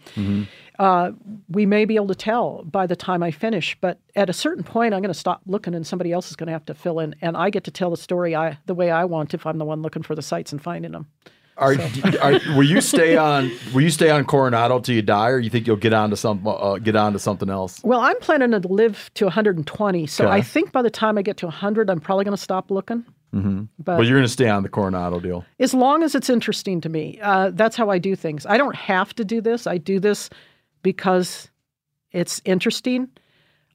uh, 0.80 1.12
we 1.50 1.66
may 1.66 1.86
be 1.86 1.96
able 1.96 2.08
to 2.08 2.16
tell 2.16 2.64
by 2.64 2.88
the 2.88 2.96
time 2.96 3.22
I 3.24 3.32
finish, 3.32 3.78
but 3.80 4.00
at 4.16 4.30
a 4.30 4.34
certain 4.34 4.64
point, 4.64 4.94
I'm 4.94 5.02
going 5.02 5.14
to 5.14 5.20
stop 5.20 5.42
looking, 5.46 5.76
and 5.76 5.86
somebody 5.86 6.12
else 6.12 6.30
is 6.30 6.36
going 6.36 6.48
to 6.48 6.54
have 6.54 6.66
to 6.66 6.74
fill 6.74 7.00
in, 7.00 7.16
and 7.22 7.38
I 7.38 7.50
get 7.50 7.64
to 7.66 7.72
tell 7.72 7.92
the 7.92 7.98
story 7.98 8.36
I 8.36 8.58
the 8.66 8.74
way 8.74 8.92
I 8.92 9.06
want 9.06 9.34
if 9.34 9.46
I'm 9.46 9.58
the 9.58 9.66
one 9.66 9.82
looking 9.82 10.04
for 10.04 10.16
the 10.16 10.22
sites 10.22 10.52
and 10.52 10.62
finding 10.62 10.92
them. 10.92 11.08
Are, 11.56 11.76
are 12.20 12.32
will 12.56 12.64
you 12.64 12.82
stay 12.82 13.16
on? 13.16 13.52
Will 13.76 13.82
you 13.84 13.92
stay 13.92 14.10
on 14.10 14.26
Coronado 14.26 14.80
till 14.80 14.96
you 14.96 15.04
die, 15.04 15.30
or 15.30 15.38
you 15.38 15.52
think 15.52 15.68
you'll 15.68 15.76
get 15.76 15.94
on 15.94 16.10
to 16.10 16.18
some 16.18 16.48
uh, 16.48 16.80
get 16.80 16.96
on 16.96 17.14
to 17.14 17.20
something 17.20 17.48
else? 17.52 17.80
Well, 17.84 18.00
I'm 18.00 18.18
planning 18.22 18.60
to 18.60 18.68
live 18.68 19.12
to 19.14 19.26
120, 19.26 20.08
so 20.08 20.26
Okay. 20.26 20.34
I 20.34 20.42
think 20.42 20.72
by 20.72 20.82
the 20.82 20.90
time 20.90 21.16
I 21.20 21.22
get 21.22 21.38
to 21.38 21.46
100, 21.46 21.92
I'm 21.92 22.00
probably 22.00 22.26
going 22.26 22.36
to 22.36 22.42
stop 22.42 22.72
looking. 22.72 23.06
Mm-hmm. 23.34 23.64
But 23.80 23.98
But 23.98 24.06
you're 24.06 24.18
going 24.18 24.28
to 24.28 24.32
stay 24.32 24.50
on 24.50 24.64
the 24.64 24.70
Coronado 24.70 25.20
deal. 25.20 25.46
as 25.60 25.74
long 25.74 26.04
as 26.04 26.14
it's 26.16 26.30
interesting 26.30 26.82
to 26.82 26.90
me, 26.90 27.20
uh, 27.22 27.52
that's 27.54 27.76
how 27.76 27.90
I 27.90 27.98
do 27.98 28.16
things. 28.16 28.46
I 28.46 28.58
don't 28.58 28.76
have 28.76 29.14
to 29.16 29.26
do 29.26 29.42
this. 29.42 29.66
I 29.66 29.78
do 29.78 30.00
this 30.00 30.30
because 30.84 31.50
it's 32.12 32.42
interesting. 32.46 33.10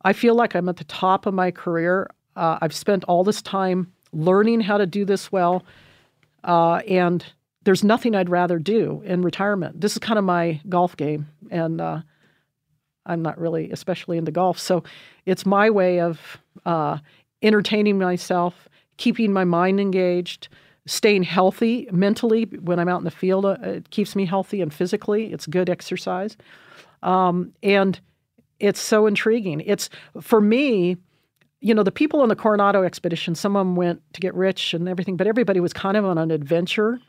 I 0.02 0.12
feel 0.12 0.34
like 0.34 0.54
I'm 0.54 0.68
at 0.68 0.76
the 0.76 0.84
top 0.84 1.26
of 1.26 1.34
my 1.34 1.50
career. 1.50 2.08
Uh, 2.36 2.58
I've 2.60 2.74
spent 2.74 3.04
all 3.04 3.24
this 3.24 3.42
time 3.42 3.92
learning 4.12 4.60
how 4.60 4.78
to 4.78 4.86
do 4.86 5.04
this 5.04 5.32
well, 5.32 5.64
uh, 6.44 6.76
and 6.88 7.24
there's 7.64 7.82
nothing 7.82 8.14
I'd 8.14 8.30
rather 8.30 8.58
do 8.58 9.02
in 9.04 9.22
retirement. 9.22 9.80
This 9.80 9.92
is 9.92 9.98
kind 9.98 10.18
of 10.18 10.24
my 10.24 10.60
golf 10.68 10.96
game, 10.96 11.26
and 11.50 11.80
uh, 11.80 12.00
I'm 13.04 13.22
not 13.22 13.38
really 13.38 13.70
especially 13.72 14.18
into 14.18 14.30
golf. 14.30 14.58
So 14.58 14.84
it's 15.26 15.44
my 15.44 15.68
way 15.68 16.00
of 16.00 16.38
uh, 16.64 16.98
entertaining 17.42 17.98
myself, 17.98 18.67
keeping 18.98 19.32
my 19.32 19.44
mind 19.44 19.80
engaged, 19.80 20.48
staying 20.86 21.22
healthy 21.22 21.88
mentally 21.90 22.44
when 22.44 22.78
I'm 22.78 22.88
out 22.88 22.98
in 22.98 23.04
the 23.04 23.10
field. 23.10 23.46
Uh, 23.46 23.56
it 23.62 23.90
keeps 23.90 24.14
me 24.14 24.26
healthy 24.26 24.60
and 24.60 24.72
physically. 24.72 25.32
It's 25.32 25.46
good 25.46 25.70
exercise. 25.70 26.36
Um, 27.02 27.52
and 27.62 27.98
it's 28.60 28.80
so 28.80 29.06
intriguing. 29.06 29.60
It's 29.60 29.88
for 30.20 30.40
me, 30.40 30.96
you 31.60 31.74
know, 31.74 31.82
the 31.82 31.92
people 31.92 32.20
on 32.20 32.28
the 32.28 32.36
Coronado 32.36 32.82
expedition, 32.82 33.34
some 33.34 33.56
of 33.56 33.60
them 33.60 33.76
went 33.76 34.02
to 34.14 34.20
get 34.20 34.34
rich 34.34 34.74
and 34.74 34.88
everything, 34.88 35.16
but 35.16 35.26
everybody 35.26 35.60
was 35.60 35.72
kind 35.72 35.96
of 35.96 36.04
on 36.04 36.18
an 36.18 36.30
adventure, 36.30 37.00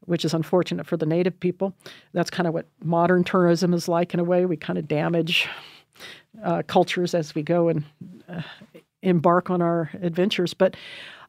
which 0.00 0.24
is 0.24 0.34
unfortunate 0.34 0.86
for 0.86 0.96
the 0.96 1.06
native 1.06 1.38
people. 1.40 1.74
That's 2.12 2.30
kind 2.30 2.46
of 2.46 2.54
what 2.54 2.66
modern 2.82 3.24
tourism 3.24 3.74
is 3.74 3.88
like 3.88 4.14
in 4.14 4.20
a 4.20 4.24
way. 4.24 4.46
We 4.46 4.56
kind 4.56 4.78
of 4.78 4.88
damage 4.88 5.48
uh, 6.44 6.62
cultures 6.66 7.14
as 7.14 7.34
we 7.34 7.42
go 7.42 7.68
and 7.68 7.84
uh, 8.28 8.42
embark 9.02 9.50
on 9.50 9.62
our 9.62 9.90
adventures. 10.02 10.54
But 10.54 10.76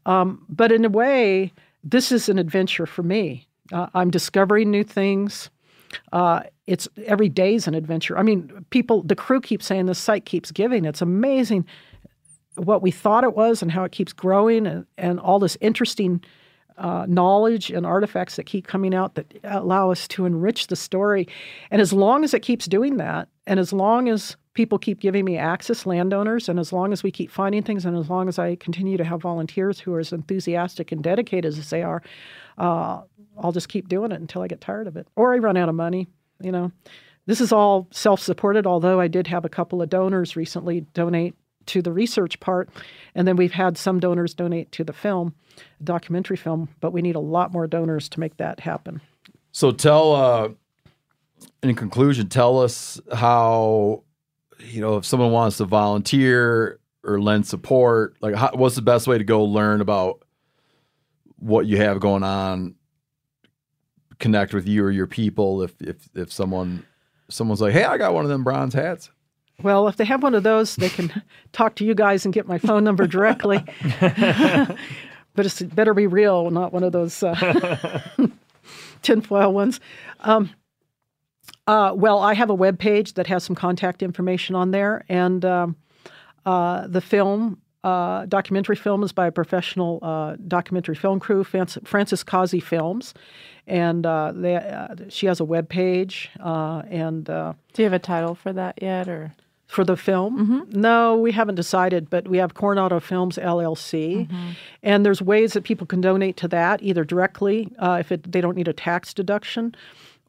um, 0.08 0.44
but 0.50 0.72
in 0.72 0.84
a 0.84 0.90
way, 0.90 1.54
this 1.84 2.12
is 2.12 2.30
an 2.30 2.40
adventure 2.40 2.88
for 2.88 3.04
me. 3.04 3.48
Uh, 3.72 3.88
I'm 3.94 4.10
discovering 4.10 4.72
new 4.72 4.84
things. 4.84 5.50
Uh, 6.12 6.42
it's 6.66 6.88
every 7.06 7.30
day 7.30 7.56
is 7.56 7.68
an 7.68 7.76
adventure. 7.76 8.18
I 8.18 8.24
mean, 8.24 8.66
people, 8.70 9.04
the 9.04 9.16
crew 9.16 9.40
keeps 9.40 9.66
saying 9.66 9.86
the 9.86 9.96
site 9.96 10.26
keeps 10.26 10.52
giving. 10.52 10.86
It's 10.86 11.02
amazing 11.02 11.66
what 12.56 12.82
we 12.82 12.92
thought 12.92 13.24
it 13.24 13.36
was 13.36 13.62
and 13.62 13.72
how 13.72 13.84
it 13.84 13.92
keeps 13.92 14.14
growing, 14.14 14.66
and, 14.66 14.86
and 14.98 15.20
all 15.20 15.40
this 15.40 15.58
interesting 15.62 16.24
uh, 16.78 17.06
knowledge 17.08 17.70
and 17.70 17.86
artifacts 17.86 18.36
that 18.36 18.46
keep 18.46 18.68
coming 18.68 18.94
out 18.94 19.16
that 19.16 19.34
allow 19.44 19.92
us 19.92 20.08
to 20.08 20.26
enrich 20.26 20.68
the 20.68 20.76
story. 20.76 21.28
And 21.72 21.82
as 21.82 21.94
long 21.94 22.24
as 22.24 22.34
it 22.34 22.42
keeps 22.42 22.66
doing 22.66 22.98
that, 22.98 23.28
and 23.46 23.60
as 23.60 23.74
long 23.74 24.10
as 24.10 24.38
people 24.58 24.80
keep 24.80 25.00
giving 25.00 25.24
me 25.24 25.38
access, 25.38 25.86
landowners, 25.86 26.50
and 26.50 26.60
as 26.60 26.74
long 26.74 26.92
as 26.92 27.04
we 27.04 27.12
keep 27.12 27.30
finding 27.30 27.62
things, 27.62 27.86
and 27.86 27.96
as 27.96 28.10
long 28.10 28.28
as 28.28 28.40
I 28.40 28.56
continue 28.56 28.98
to 28.98 29.04
have 29.04 29.22
volunteers 29.22 29.80
who 29.80 29.94
are 29.94 30.00
as 30.00 30.12
enthusiastic 30.12 30.92
and 30.92 31.04
dedicated 31.04 31.46
as 31.46 31.70
they 31.70 31.84
are, 31.84 32.02
uh, 32.58 33.02
I'll 33.38 33.52
just 33.52 33.70
keep 33.70 33.88
doing 33.88 34.12
it 34.12 34.20
until 34.20 34.42
I 34.42 34.48
get 34.48 34.60
tired 34.60 34.88
of 34.88 34.98
it 34.98 35.08
or 35.16 35.36
I 35.36 35.38
run 35.38 35.58
out 35.58 35.70
of 35.70 35.76
money. 35.76 36.08
You 36.42 36.52
know, 36.52 36.72
this 37.28 37.40
is 37.40 37.52
all 37.52 37.88
self-supported. 37.92 38.66
Although 38.66 39.00
I 39.00 39.08
did 39.08 39.28
have 39.28 39.46
a 39.46 39.50
couple 39.50 39.80
of 39.80 39.90
donors 39.90 40.36
recently 40.36 40.82
donate 40.96 41.36
to 41.68 41.84
the 41.84 41.94
research 41.94 42.40
part, 42.40 42.68
and 43.14 43.28
then 43.28 43.36
we've 43.36 43.52
had 43.52 43.78
some 43.78 44.00
donors 44.00 44.34
donate 44.34 44.72
to 44.72 44.84
the 44.84 44.94
film, 44.94 45.36
documentary 45.84 46.38
film. 46.38 46.70
But 46.80 46.94
we 46.94 47.04
need 47.04 47.16
a 47.16 47.20
lot 47.20 47.54
more 47.54 47.68
donors 47.68 48.10
to 48.10 48.20
make 48.20 48.38
that 48.38 48.60
happen. 48.62 49.02
So 49.52 49.72
tell, 49.72 50.16
uh, 50.16 50.50
in 51.62 51.76
conclusion, 51.76 52.28
tell 52.28 52.60
us 52.60 53.00
how, 53.14 54.02
you 54.60 54.82
know, 54.82 54.98
if 54.98 55.06
someone 55.06 55.32
wants 55.32 55.58
to 55.58 55.66
volunteer 55.66 56.80
or 57.04 57.22
lend 57.22 57.48
support, 57.48 58.16
like 58.22 58.36
how, 58.36 58.52
what's 58.54 58.76
the 58.76 58.82
best 58.82 59.08
way 59.08 59.18
to 59.18 59.24
go 59.24 59.44
learn 59.44 59.82
about 59.82 60.24
what 61.38 61.66
you 61.66 61.78
have 61.78 62.00
going 62.00 62.24
on, 62.24 62.76
connect 64.20 64.54
with 64.54 64.68
you 64.68 64.84
or 64.84 64.92
your 64.92 65.08
people. 65.08 65.62
If 65.62 65.80
if 65.82 66.10
if 66.16 66.32
someone 66.32 66.86
someone's 67.30 67.62
like, 67.62 67.74
hey, 67.74 67.84
I 67.84 67.98
got 67.98 68.14
one 68.14 68.26
of 68.26 68.30
them 68.30 68.44
bronze 68.44 68.74
hats. 68.74 69.12
Well, 69.64 69.88
if 69.88 69.98
they 69.98 70.06
have 70.06 70.22
one 70.22 70.36
of 70.36 70.44
those, 70.44 70.76
they 70.76 70.90
can 70.90 71.24
talk 71.52 71.76
to 71.76 71.86
you 71.86 71.96
guys 71.96 72.26
and 72.26 72.34
get 72.34 72.48
my 72.48 72.58
phone 72.58 72.84
number 72.84 73.08
directly. 73.08 73.64
but 74.00 75.46
it's 75.46 75.62
better 75.62 75.94
be 75.94 76.08
real, 76.08 76.52
not 76.52 76.74
one 76.74 76.84
of 76.84 76.92
those 76.92 77.24
uh, 77.24 78.02
tinfoil 79.02 79.52
ones. 79.52 79.80
Um, 80.22 80.52
uh, 81.68 81.94
well, 81.96 82.20
I 82.20 82.34
have 82.34 82.50
a 82.50 82.56
web 82.56 82.80
page 82.80 83.14
that 83.14 83.28
has 83.28 83.44
some 83.44 83.56
contact 83.56 84.02
information 84.02 84.56
on 84.56 84.72
there, 84.72 85.04
and 85.10 85.44
um, 85.44 85.76
uh, 86.46 86.88
the 86.88 87.02
film, 87.02 87.62
uh, 87.84 88.26
documentary 88.26 88.78
film, 88.78 89.04
is 89.04 89.12
by 89.12 89.28
a 89.28 89.32
professional 89.32 90.00
uh, 90.02 90.38
documentary 90.48 90.96
film 90.96 91.20
crew, 91.20 91.44
Francis, 91.44 92.24
Causey 92.24 92.62
Films, 92.62 93.14
and 93.68 94.06
uh, 94.06 94.32
they, 94.34 94.56
uh, 94.56 94.96
she 95.10 95.26
has 95.26 95.42
a 95.42 95.46
web 95.46 95.68
page, 95.68 96.30
uh, 96.40 96.84
and 96.90 97.30
uh, 97.30 97.54
Do 97.74 97.82
you 97.82 97.86
have 97.86 97.94
a 97.94 98.00
title 98.00 98.34
for 98.34 98.54
that 98.54 98.82
yet, 98.82 99.10
or? 99.10 99.34
For 99.66 99.84
the 99.84 99.98
film? 99.98 100.66
No, 100.72 101.18
we 101.18 101.34
haven't 101.34 101.56
decided, 101.56 102.10
but 102.10 102.30
we 102.30 102.38
have 102.38 102.54
Coronado 102.54 103.02
Films 103.02 103.38
LLC, 103.38 104.30
and 104.82 105.06
there's 105.06 105.22
ways 105.22 105.52
that 105.52 105.66
people 105.66 105.86
can 105.86 106.00
donate 106.00 106.38
to 106.38 106.48
that 106.48 106.82
either 106.82 107.04
directly 107.04 107.70
uh, 107.78 107.98
if 108.00 108.10
it, 108.14 108.32
they 108.32 108.40
don't 108.40 108.56
need 108.56 108.70
a 108.70 108.74
tax 108.74 109.14
deduction, 109.14 109.76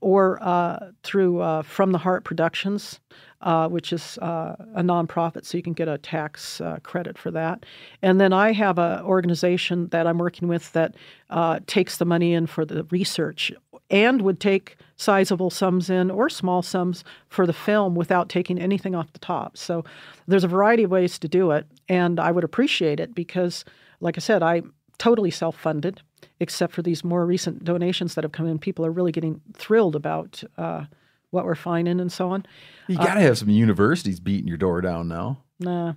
or 0.01 0.39
uh, 0.43 0.91
through 1.03 1.41
uh, 1.41 1.63
From 1.63 1.93
the 1.93 1.99
Heart 1.99 2.25
Productions, 2.25 3.01
uh, 3.41 3.69
which 3.69 3.93
is 3.93 4.19
uh, 4.19 4.57
a 4.75 4.83
nonprofit, 4.83 5.45
so 5.45 5.57
you 5.57 5.63
can 5.63 5.73
get 5.73 5.89
a 5.89 5.99
tax 5.99 6.61
uh, 6.61 6.79
credit 6.83 7.17
for 7.17 7.31
that. 7.31 7.65
And 8.03 8.21
then 8.21 8.33
I 8.33 8.53
have 8.53 8.79
an 8.79 9.05
organization 9.05 9.89
that 9.89 10.07
I'm 10.07 10.19
working 10.19 10.49
with 10.49 10.73
that 10.73 10.97
uh, 11.31 11.61
takes 11.67 11.99
the 11.99 12.05
money 12.05 12.33
in 12.35 12.47
for 12.47 12.65
the 12.65 12.85
research 12.91 13.53
and 13.91 14.23
would 14.23 14.41
take 14.41 14.77
sizable 14.97 15.51
sums 15.51 15.89
in 15.89 16.11
or 16.11 16.29
small 16.29 16.63
sums 16.63 17.05
for 17.29 17.47
the 17.47 17.53
film 17.53 17.95
without 17.95 18.29
taking 18.29 18.59
anything 18.59 18.95
off 18.95 19.13
the 19.13 19.19
top. 19.19 19.57
So 19.57 19.85
there's 20.27 20.45
a 20.45 20.49
variety 20.49 20.83
of 20.83 20.91
ways 20.91 21.19
to 21.21 21.29
do 21.29 21.53
it, 21.53 21.67
and 21.89 22.19
I 22.21 22.33
would 22.33 22.45
appreciate 22.45 23.01
it 23.01 23.15
because, 23.15 23.65
like 24.01 24.19
I 24.19 24.21
said, 24.21 24.43
I'm 24.43 24.75
totally 24.99 25.31
self-funded, 25.31 26.03
except 26.41 26.73
for 26.73 26.83
these 26.83 27.03
more 27.05 27.25
recent 27.27 27.65
donations 27.65 28.15
that 28.15 28.25
have 28.25 28.33
come 28.33 28.47
in. 28.47 28.59
People 28.59 28.85
are 28.87 28.91
really 28.91 29.13
getting 29.13 29.41
thrilled 29.55 29.97
about 29.97 30.43
uh, 30.57 30.85
what 31.31 31.45
we're 31.45 31.55
finding 31.55 32.01
and 32.01 32.11
so 32.13 32.31
on. 32.31 32.47
You 32.87 32.97
got 32.97 33.15
to 33.15 33.21
have 33.21 33.37
some 33.39 33.51
universities 33.51 34.21
beating 34.21 34.49
your 34.49 34.57
door 34.57 34.81
down 34.81 35.09
now. 35.09 35.43
Nah, 35.61 35.95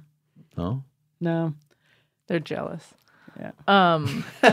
No, 0.57 0.83
no. 1.19 1.53
they're 2.27 2.39
jealous? 2.39 2.93
Yeah. 3.39 3.51
Um. 3.67 4.25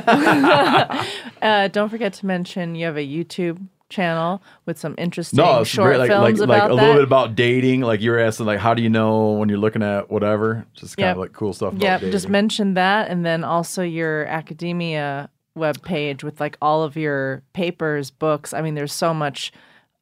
uh, 1.43 1.69
don't 1.69 1.89
forget 1.89 2.13
to 2.15 2.27
mention 2.27 2.75
you 2.75 2.87
have 2.87 2.97
a 2.97 3.07
YouTube 3.07 3.59
channel 3.89 4.43
with 4.67 4.79
some 4.79 4.95
interesting 4.99 5.39
no, 5.39 5.65
short 5.65 5.89
great. 5.89 5.99
Like 5.99 6.09
films 6.11 6.41
like, 6.41 6.45
about 6.47 6.71
like 6.71 6.73
a 6.73 6.75
that. 6.77 6.81
little 6.83 6.95
bit 6.97 7.05
about 7.05 7.35
dating. 7.35 7.81
Like 7.81 8.01
you 8.01 8.11
were 8.11 8.19
asking, 8.19 8.47
like 8.47 8.59
how 8.61 8.75
do 8.75 8.83
you 8.83 8.89
know 8.91 9.33
when 9.33 9.49
you're 9.49 9.59
looking 9.59 9.83
at 9.83 10.11
whatever? 10.11 10.67
Just 10.75 10.97
kind 10.97 11.09
Yep. 11.09 11.17
of 11.17 11.21
like 11.21 11.33
cool 11.33 11.53
stuff. 11.53 11.75
Yeah, 11.77 11.99
just 11.99 12.29
mention 12.29 12.75
that, 12.75 13.09
and 13.11 13.25
then 13.25 13.45
also 13.45 13.83
your 13.83 14.27
academia 14.27 15.31
web 15.59 15.83
page 15.83 16.25
with 16.25 16.41
like 16.41 16.57
all 16.63 16.83
of 16.83 16.97
your 16.97 17.43
papers, 17.53 18.11
books. 18.11 18.55
I 18.55 18.63
mean, 18.63 18.75
there's 18.75 18.93
so 18.93 19.13
much 19.13 19.53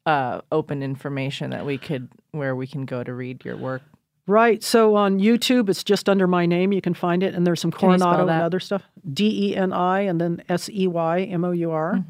uh, 0.05 0.41
open 0.53 0.83
information 0.83 1.51
that 1.51 1.67
we 1.67 1.79
could 1.79 2.09
where 2.31 2.55
we 2.55 2.67
can 2.67 2.85
go 2.85 3.03
to 3.03 3.13
read 3.13 3.45
your 3.45 3.57
work. 3.57 3.83
Right. 4.29 4.63
So 4.63 4.97
on 4.97 5.21
YouTube, 5.21 5.69
it's 5.69 5.85
just 5.85 6.09
under 6.09 6.27
my 6.27 6.47
name. 6.47 6.73
You 6.73 6.81
can 6.81 6.95
find 6.95 7.23
it, 7.23 7.35
and 7.35 7.47
there's 7.47 7.61
some 7.61 7.71
Coronado 7.71 8.23
and 8.23 8.43
other 8.43 8.61
stuff. 8.61 8.83
D 9.13 9.51
E 9.51 9.57
N 9.57 9.73
I 9.73 10.01
and 10.01 10.21
then 10.21 10.43
S 10.49 10.69
E 10.69 10.87
Y 10.87 11.23
M 11.23 11.45
O 11.45 11.53
U 11.53 11.71
R. 11.71 12.05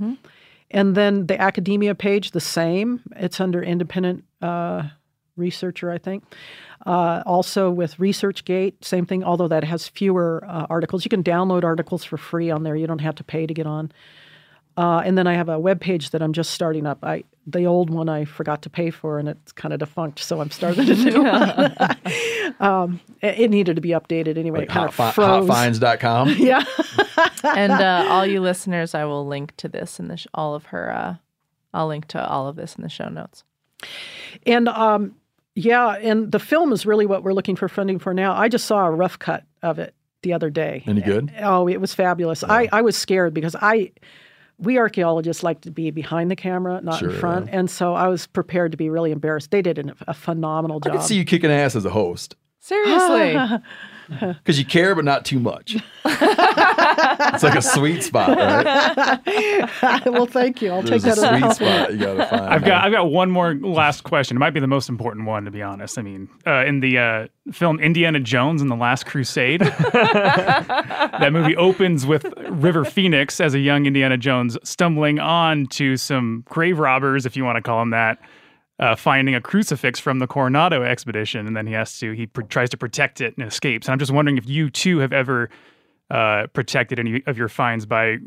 And 0.70 0.94
then 0.94 1.26
the 1.26 1.40
academia 1.40 1.94
page, 1.94 2.32
the 2.32 2.40
same. 2.40 3.02
It's 3.16 3.40
under 3.40 3.62
independent 3.62 4.24
uh, 4.42 4.84
researcher, 5.36 5.90
I 5.90 5.98
think. 5.98 6.24
Uh, 6.84 7.22
also 7.26 7.70
with 7.70 7.96
ResearchGate, 7.96 8.84
same 8.84 9.06
thing. 9.06 9.24
Although 9.24 9.48
that 9.48 9.64
has 9.64 9.88
fewer 9.88 10.44
uh, 10.48 10.66
articles, 10.70 11.04
you 11.04 11.08
can 11.08 11.22
download 11.24 11.64
articles 11.64 12.04
for 12.04 12.16
free 12.16 12.50
on 12.50 12.62
there. 12.62 12.76
You 12.76 12.86
don't 12.86 13.00
have 13.00 13.14
to 13.16 13.24
pay 13.24 13.46
to 13.46 13.54
get 13.54 13.66
on. 13.66 13.90
Uh, 14.76 15.00
and 15.04 15.16
then 15.16 15.26
I 15.26 15.32
have 15.34 15.48
a 15.48 15.58
web 15.58 15.80
page 15.80 16.10
that 16.10 16.22
I'm 16.22 16.34
just 16.34 16.50
starting 16.50 16.86
up. 16.86 16.98
I 17.02 17.24
the 17.46 17.64
old 17.64 17.88
one 17.90 18.08
I 18.08 18.24
forgot 18.26 18.60
to 18.62 18.70
pay 18.70 18.90
for, 18.90 19.18
and 19.18 19.28
it's 19.28 19.52
kind 19.52 19.72
of 19.72 19.80
defunct, 19.80 20.18
so 20.18 20.40
I'm 20.40 20.50
starting 20.50 20.90
a 20.90 20.94
new 20.94 21.22
one. 21.22 21.76
um, 22.60 23.00
it, 23.22 23.38
it 23.38 23.50
needed 23.50 23.76
to 23.76 23.80
be 23.82 23.90
updated 23.90 24.36
anyway. 24.36 24.60
Like 24.60 24.68
it 24.68 24.72
kind 24.72 24.90
hot, 24.90 24.94
fi- 24.94 25.08
of 25.08 25.14
froze. 25.14 25.48
hotfinds.com. 25.48 26.28
Yeah. 26.38 26.62
and 27.56 27.72
uh, 27.72 28.06
all 28.10 28.26
you 28.26 28.40
listeners, 28.40 28.94
I 28.94 29.04
will 29.06 29.26
link 29.26 29.56
to 29.58 29.68
this 29.68 29.98
in 29.98 30.08
the 30.08 30.18
sh- 30.18 30.26
all 30.34 30.54
of 30.54 30.66
her. 30.66 30.92
Uh, 30.92 31.14
I'll 31.72 31.86
link 31.88 32.06
to 32.08 32.28
all 32.28 32.46
of 32.46 32.56
this 32.56 32.74
in 32.76 32.82
the 32.82 32.88
show 32.90 33.08
notes. 33.08 33.44
And 34.46 34.68
um, 34.68 35.14
yeah, 35.56 35.96
and 35.96 36.30
the 36.30 36.38
film 36.38 36.70
is 36.70 36.84
really 36.84 37.06
what 37.06 37.24
we're 37.24 37.32
looking 37.32 37.56
for 37.56 37.68
funding 37.68 37.98
for 37.98 38.12
now. 38.12 38.34
I 38.34 38.48
just 38.48 38.66
saw 38.66 38.86
a 38.86 38.90
rough 38.90 39.18
cut 39.18 39.42
of 39.62 39.78
it 39.78 39.94
the 40.22 40.34
other 40.34 40.50
day. 40.50 40.84
Any 40.86 41.00
good? 41.00 41.32
Oh, 41.40 41.66
it 41.66 41.80
was 41.80 41.94
fabulous. 41.94 42.44
I, 42.44 42.68
I 42.70 42.82
was 42.82 42.94
scared 42.94 43.32
because 43.32 43.56
I 43.60 43.92
we 44.58 44.78
archaeologists 44.78 45.42
like 45.42 45.62
to 45.62 45.70
be 45.70 45.90
behind 45.90 46.30
the 46.30 46.36
camera, 46.36 46.80
not 46.82 46.98
Sure, 46.98 47.10
in 47.10 47.18
front, 47.18 47.48
and 47.50 47.70
so 47.70 47.94
I 47.94 48.08
was 48.08 48.26
prepared 48.26 48.70
to 48.72 48.78
be 48.78 48.90
really 48.90 49.12
embarrassed. 49.12 49.50
They 49.50 49.62
did 49.62 49.78
an, 49.78 49.94
a 50.06 50.14
phenomenal 50.14 50.78
job. 50.80 50.92
I 50.92 50.96
job. 50.96 51.00
can 51.00 51.08
see 51.08 51.16
you 51.16 51.24
kicking 51.24 51.50
ass 51.50 51.74
as 51.74 51.84
a 51.84 51.90
host 51.90 52.36
Seriously, 52.60 53.36
because 54.20 54.58
you 54.58 54.64
care, 54.64 54.94
but 54.94 55.04
not 55.04 55.24
too 55.24 55.40
much. 55.40 55.76
it's 56.04 57.42
like 57.42 57.56
a 57.56 57.62
sweet 57.62 58.02
spot, 58.02 58.28
right? 58.36 60.06
well, 60.06 60.26
thank 60.26 60.62
you. 60.62 60.70
I'll 60.70 60.82
There's 60.82 61.02
take 61.02 61.14
that 61.14 61.18
as 61.18 61.24
a 61.24 61.28
sweet 61.28 61.40
compliment. 61.40 61.54
spot 61.56 61.92
you 61.92 61.98
got 61.98 62.14
to 62.14 62.26
find. 62.30 62.42
I've 62.44 62.64
got 62.64 62.84
I've 62.84 62.92
got 62.92 63.10
one 63.10 63.30
more 63.30 63.54
last 63.54 64.04
question. 64.04 64.36
It 64.36 64.40
might 64.40 64.50
be 64.50 64.60
the 64.60 64.66
most 64.66 64.88
important 64.88 65.26
one, 65.26 65.44
to 65.44 65.50
be 65.50 65.62
honest. 65.62 65.98
I 65.98 66.02
mean, 66.02 66.28
uh, 66.46 66.64
in 66.64 66.80
the 66.80 66.98
uh, 66.98 67.26
film 67.52 67.80
Indiana 67.80 68.20
Jones 68.20 68.62
and 68.62 68.70
the 68.70 68.76
Last 68.76 69.06
Crusade, 69.06 69.60
that 69.60 71.30
movie 71.32 71.56
opens 71.56 72.06
with 72.06 72.26
River 72.48 72.84
Phoenix 72.84 73.40
as 73.40 73.54
a 73.54 73.58
young 73.58 73.86
Indiana 73.86 74.16
Jones 74.16 74.56
stumbling 74.62 75.18
on 75.18 75.66
to 75.66 75.96
some 75.96 76.44
grave 76.48 76.78
robbers, 76.78 77.26
if 77.26 77.36
you 77.36 77.44
want 77.44 77.56
to 77.56 77.62
call 77.62 77.80
them 77.80 77.90
that, 77.90 78.18
uh, 78.78 78.94
finding 78.96 79.34
a 79.34 79.40
crucifix 79.40 79.98
from 80.00 80.18
the 80.18 80.26
Coronado 80.26 80.82
expedition, 80.82 81.46
and 81.46 81.56
then 81.56 81.66
he 81.66 81.72
has 81.72 81.98
to 81.98 82.12
he 82.12 82.26
pr- 82.26 82.42
tries 82.42 82.70
to 82.70 82.76
protect 82.76 83.20
it 83.20 83.34
and 83.38 83.46
escapes. 83.46 83.86
And 83.86 83.92
I'm 83.92 83.98
just 83.98 84.12
wondering 84.12 84.36
if 84.38 84.48
you 84.48 84.70
too 84.70 84.98
have 84.98 85.12
ever 85.12 85.48
uh, 86.10 86.46
protected 86.52 86.98
any 86.98 87.22
of 87.26 87.38
your 87.38 87.48
finds 87.48 87.86
by 87.86 88.18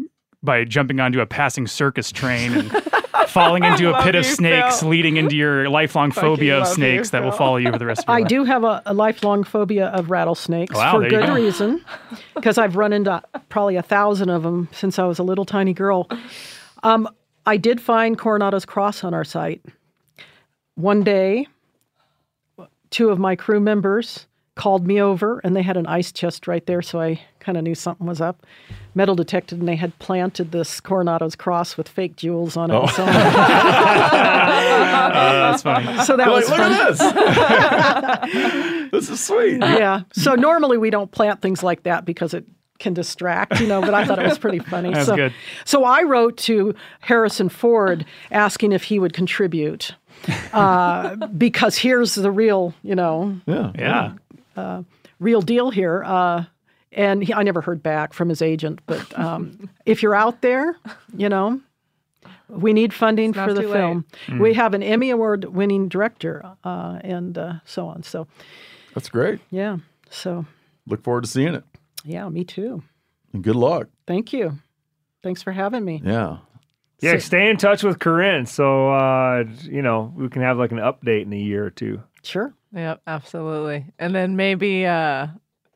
by 0.41 0.63
jumping 0.63 0.99
onto 0.99 1.19
a 1.19 1.25
passing 1.25 1.67
circus 1.67 2.11
train 2.11 2.53
and 2.53 2.71
falling 3.27 3.63
into 3.65 3.89
a 3.89 3.91
love 3.91 4.03
pit 4.05 4.15
of 4.15 4.25
snakes, 4.25 4.79
Phil. 4.79 4.89
leading 4.89 5.17
into 5.17 5.35
your 5.35 5.69
lifelong 5.69 6.11
phobia 6.11 6.55
of 6.55 6.61
love 6.61 6.69
you, 6.69 6.73
snakes 6.75 7.09
that 7.09 7.23
will 7.23 7.33
follow 7.33 7.57
you 7.57 7.69
for 7.71 7.77
the 7.77 7.85
rest 7.85 8.01
of 8.01 8.07
your 8.07 8.15
I 8.15 8.19
life. 8.21 8.29
do 8.29 8.43
have 8.45 8.63
a, 8.63 8.81
a 8.85 8.93
lifelong 8.93 9.43
phobia 9.43 9.87
of 9.87 10.09
rattlesnakes 10.09 10.73
Wow, 10.73 10.93
for 10.93 11.09
good 11.09 11.25
go. 11.25 11.33
reason, 11.35 11.83
because 12.35 12.57
I've 12.57 12.77
run 12.77 12.93
into 12.93 13.21
probably 13.49 13.75
a 13.75 13.81
thousand 13.81 14.29
of 14.29 14.43
them 14.43 14.69
since 14.71 14.97
I 14.97 15.03
was 15.03 15.19
a 15.19 15.23
little 15.23 15.45
tiny 15.45 15.73
girl. 15.73 16.09
Um, 16.83 17.07
I 17.45 17.57
did 17.57 17.81
find 17.81 18.17
Coronado's 18.17 18.65
cross 18.65 19.03
on 19.03 19.13
our 19.13 19.25
site. 19.25 19.61
One 20.79 21.03
day, 21.03 21.45
two 22.89 23.09
of 23.09 23.19
my 23.19 23.35
crew 23.35 23.59
members 23.59 24.25
called 24.55 24.87
me 24.87 25.01
over, 25.01 25.39
and 25.43 25.53
they 25.55 25.61
had 25.61 25.75
an 25.77 25.85
ice 25.87 26.11
chest 26.13 26.47
right 26.47 26.65
there, 26.65 26.81
so 26.81 27.01
I 27.01 27.19
kind 27.41 27.57
of 27.57 27.63
knew 27.65 27.75
something 27.75 28.07
was 28.07 28.21
up. 28.21 28.45
Metal 28.95 29.13
detected, 29.15 29.59
and 29.59 29.67
they 29.67 29.75
had 29.75 29.97
planted 29.99 30.51
this 30.53 30.79
Coronado's 30.79 31.35
cross 31.35 31.75
with 31.77 31.87
fake 31.89 32.15
jewels 32.15 32.55
on 32.57 32.71
it. 32.71 32.75
Oh. 32.75 32.85
so, 32.87 33.03
on. 33.03 33.09
Uh, 35.09 35.51
that's 35.51 35.63
funny. 35.63 36.03
so 36.03 36.15
that 36.15 36.27
Like, 36.27 36.35
was 36.35 36.49
look 36.49 36.57
fun. 36.59 36.71
at 36.71 38.21
this. 38.21 38.91
this 38.91 39.09
is 39.09 39.19
sweet. 39.23 39.59
yeah. 39.59 40.01
So 40.13 40.35
normally 40.35 40.77
we 40.77 40.89
don't 40.91 41.11
plant 41.11 41.41
things 41.41 41.63
like 41.63 41.83
that 41.83 42.05
because 42.05 42.33
it 42.33 42.45
can 42.79 42.93
distract, 42.93 43.59
you 43.59 43.67
know, 43.67 43.81
but 43.81 43.93
I 43.93 44.05
thought 44.05 44.19
it 44.19 44.27
was 44.27 44.37
pretty 44.39 44.59
funny. 44.59 44.93
That's 44.93 45.07
so, 45.07 45.15
good. 45.15 45.33
so 45.65 45.83
I 45.83 46.03
wrote 46.03 46.37
to 46.39 46.73
Harrison 47.01 47.49
Ford 47.49 48.05
asking 48.31 48.71
if 48.71 48.83
he 48.83 48.99
would 48.99 49.13
contribute 49.13 49.95
uh, 50.53 51.15
because 51.27 51.77
here's 51.77 52.15
the 52.15 52.31
real, 52.31 52.73
you 52.83 52.95
know, 52.95 53.39
Yeah. 53.45 54.13
Yeah. 54.55 54.81
real 55.19 55.41
deal 55.41 55.69
here. 55.71 56.03
Uh, 56.05 56.45
and 56.91 57.23
he, 57.23 57.33
I 57.33 57.43
never 57.43 57.61
heard 57.61 57.83
back 57.83 58.13
from 58.13 58.29
his 58.29 58.41
agent, 58.41 58.79
but 58.87 59.17
um, 59.17 59.69
if 59.85 60.01
you're 60.01 60.15
out 60.15 60.41
there, 60.41 60.75
you 61.15 61.29
know, 61.29 61.61
we 62.47 62.73
need 62.73 62.93
funding 62.95 63.31
for 63.33 63.53
the 63.53 63.61
too 63.61 63.67
late. 63.67 63.77
film. 63.77 64.05
We 64.39 64.53
have 64.55 64.73
an 64.73 64.81
Emmy 64.81 65.11
Award 65.11 65.45
winning 65.45 65.87
director 65.87 66.43
uh, 66.63 66.99
and 67.03 67.37
uh, 67.37 67.53
so 67.63 67.87
on. 67.87 68.01
So, 68.01 68.27
That's 68.95 69.07
great. 69.09 69.39
yeah. 69.51 69.77
So, 70.09 70.45
Look 70.87 71.03
forward 71.03 71.25
to 71.25 71.29
seeing 71.29 71.53
it. 71.53 71.63
yeah, 72.03 72.27
me 72.29 72.43
too. 72.43 72.81
And 73.33 73.43
good 73.43 73.55
luck. 73.55 73.87
Thank 74.07 74.33
you. 74.33 74.57
Thanks 75.21 75.43
for 75.43 75.51
having 75.51 75.85
me. 75.85 76.01
Yeah. 76.03 76.37
Yeah, 77.01 77.13
So- 77.13 77.19
stay 77.19 77.49
in 77.49 77.57
touch 77.57 77.83
with 77.83 77.99
Corinne 77.99 78.45
so 78.45 78.91
uh, 78.91 79.43
you 79.63 79.81
know 79.81 80.13
we 80.15 80.29
can 80.29 80.41
have 80.41 80.57
like 80.57 80.71
an 80.71 80.79
update 80.79 81.23
in 81.23 81.33
a 81.33 81.37
year 81.37 81.65
or 81.65 81.69
two. 81.69 82.01
Sure. 82.23 82.53
Yep, 82.73 83.01
absolutely. 83.07 83.85
And 83.97 84.13
then 84.13 84.35
maybe 84.35 84.85
uh, 84.85 85.27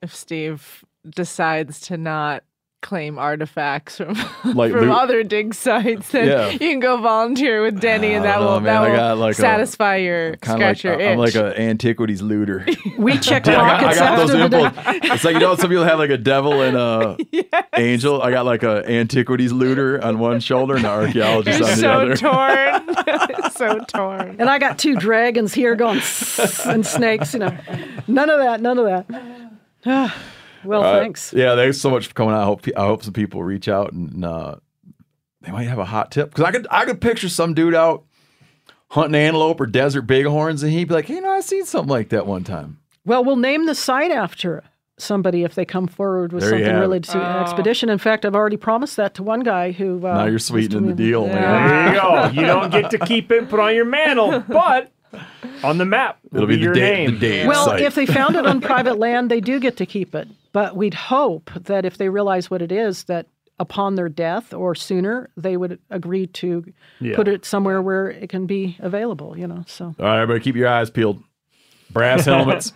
if 0.01 0.13
Steve 0.13 0.83
decides 1.09 1.79
to 1.81 1.97
not 1.97 2.43
claim 2.83 3.17
artifacts 3.17 3.97
from 3.97 4.13
Like 4.53 4.71
from 4.71 4.81
loot- 4.81 4.91
other 4.91 5.23
dig 5.23 5.55
sites, 5.55 6.09
then 6.09 6.27
Yeah. 6.27 6.49
you 6.49 6.59
can 6.59 6.79
go 6.79 6.97
volunteer 6.97 7.63
with 7.63 7.81
Deni, 7.81 8.11
and 8.11 8.23
that 8.25 8.39
know, 8.39 8.45
will 8.45 8.59
man. 8.59 8.63
that 8.65 8.83
I 8.83 8.89
will 8.89 8.95
got 8.97 9.17
like 9.17 9.31
a- 9.31 9.41
satisfy 9.41 9.95
your 9.95 10.33
scratch 10.35 10.59
like 10.59 10.83
your 10.83 10.99
itch. 10.99 11.11
I'm 11.13 11.17
like 11.17 11.33
an 11.35 11.53
antiquities 11.53 12.21
looter. 12.21 12.65
We 12.97 13.17
checked 13.17 13.47
I 13.47 13.53
got, 13.53 13.63
I 13.63 13.79
pockets 13.79 13.99
got 13.99 14.17
those 14.17 14.35
after 14.35 14.49
the 14.49 14.65
impulse. 14.65 15.11
It's 15.13 15.23
like 15.23 15.33
you 15.33 15.39
know 15.39 15.55
some 15.55 15.69
people 15.69 15.83
have 15.85 15.97
like 15.97 16.11
a 16.11 16.17
devil 16.17 16.61
and 16.61 16.77
a 16.77 17.17
angel. 17.77 18.21
I 18.21 18.29
got 18.29 18.45
like 18.45 18.61
a 18.63 18.87
antiquities 18.87 19.51
looter 19.51 20.03
on 20.03 20.19
one 20.19 20.39
shoulder 20.39 20.75
and 20.75 20.85
an 20.85 20.91
archaeologist 20.91 21.59
You're 21.59 21.69
on 21.69 21.75
the 21.75 21.81
so 21.81 21.91
other. 21.91 22.15
torn, 23.41 23.51
so 23.51 23.79
torn. 23.85 24.35
And 24.39 24.49
I 24.49 24.59
got 24.59 24.77
two 24.77 24.95
dragons 24.95 25.53
here 25.53 25.75
going 25.75 26.01
and 26.65 26.85
snakes, 26.85 27.33
you 27.33 27.39
know. 27.39 27.57
None 28.07 28.29
of 28.29 28.39
that, 28.39 28.59
none 28.61 28.77
of 28.77 28.85
that. 28.85 30.13
Well, 30.65 30.83
Uh, 30.83 30.99
thanks. 30.99 31.33
Yeah, 31.33 31.55
thanks 31.55 31.79
so 31.79 31.89
much 31.89 32.07
for 32.07 32.13
coming 32.13 32.33
out. 32.33 32.41
I 32.41 32.45
hope 32.45 32.61
I 32.77 32.85
hope 32.85 33.03
some 33.03 33.13
people 33.13 33.43
reach 33.43 33.67
out 33.67 33.93
and 33.93 34.23
uh, 34.25 34.55
they 35.41 35.51
might 35.51 35.67
have 35.67 35.79
a 35.79 35.85
hot 35.85 36.11
tip 36.11 36.29
because 36.29 36.43
I 36.45 36.51
could 36.51 36.67
I 36.71 36.85
could 36.85 37.01
picture 37.01 37.29
some 37.29 37.53
dude 37.53 37.75
out 37.75 38.03
hunting 38.89 39.15
antelope 39.15 39.59
or 39.59 39.65
desert 39.65 40.03
bighorns 40.03 40.63
and 40.63 40.71
he'd 40.71 40.87
be 40.87 40.93
like, 40.93 41.05
hey, 41.05 41.15
you 41.15 41.21
know, 41.21 41.31
I 41.31 41.41
seen 41.41 41.65
something 41.65 41.89
like 41.89 42.09
that 42.09 42.25
one 42.27 42.43
time. 42.43 42.79
Well, 43.05 43.23
we'll 43.23 43.35
name 43.37 43.65
the 43.65 43.75
site 43.75 44.11
after 44.11 44.63
somebody 44.99 45.43
if 45.43 45.55
they 45.55 45.65
come 45.65 45.87
forward 45.87 46.31
with 46.31 46.41
There 46.43 46.51
something 46.51 46.69
have 46.69 46.79
related 46.79 47.09
to 47.11 47.17
an 47.21 47.41
expedition. 47.41 47.89
In 47.89 47.97
fact, 47.97 48.23
I've 48.25 48.35
already 48.35 48.57
promised 48.57 48.95
that 48.97 49.15
to 49.15 49.23
one 49.23 49.39
guy 49.41 49.71
who. 49.71 50.05
Uh, 50.07 50.13
now 50.13 50.25
you're 50.25 50.37
sweetening 50.39 50.85
the 50.87 50.93
deal, 50.93 51.25
Yeah. 51.25 51.33
man. 51.33 51.67
There 51.67 51.93
you 51.95 51.99
go. 52.01 52.41
You 52.41 52.45
don't 52.47 52.71
get 52.71 52.91
to 52.91 52.99
keep 52.99 53.31
it, 53.31 53.49
put 53.49 53.59
on 53.59 53.73
your 53.73 53.85
mantle, 53.85 54.41
but 54.47 54.91
on 55.63 55.77
the 55.77 55.85
map 55.85 56.17
will 56.31 56.37
It'll 56.43 56.47
be 56.47 56.55
the 56.55 56.61
your 56.63 56.73
day, 56.73 57.05
name. 57.05 57.13
the 57.13 57.19
day 57.19 57.47
Well, 57.47 57.65
site. 57.65 57.81
if 57.81 57.95
they 57.95 58.05
found 58.05 58.35
it 58.35 58.45
on 58.45 58.61
private 58.71 58.97
land, 58.99 59.29
they 59.31 59.39
do 59.41 59.59
get 59.59 59.77
to 59.77 59.85
keep 59.85 60.13
it. 60.15 60.27
But 60.51 60.75
we'd 60.75 60.93
hope 60.93 61.49
that 61.55 61.85
if 61.85 61.97
they 61.97 62.09
realize 62.09 62.49
what 62.51 62.61
it 62.61 62.71
is, 62.71 63.05
that 63.05 63.27
upon 63.59 63.95
their 63.95 64.09
death 64.09 64.53
or 64.53 64.75
sooner, 64.75 65.29
they 65.37 65.57
would 65.57 65.79
agree 65.89 66.27
to 66.27 66.65
Yeah. 66.99 67.15
put 67.15 67.27
it 67.27 67.45
somewhere 67.45 67.81
where 67.81 68.09
it 68.09 68.29
can 68.29 68.45
be 68.45 68.75
available. 68.79 69.37
You 69.37 69.47
know, 69.47 69.63
so 69.67 69.85
All 69.85 70.05
right, 70.05 70.21
everybody, 70.21 70.43
keep 70.43 70.55
your 70.55 70.67
eyes 70.67 70.89
peeled. 70.89 71.23
Brass 71.91 72.25
helmets, 72.25 72.73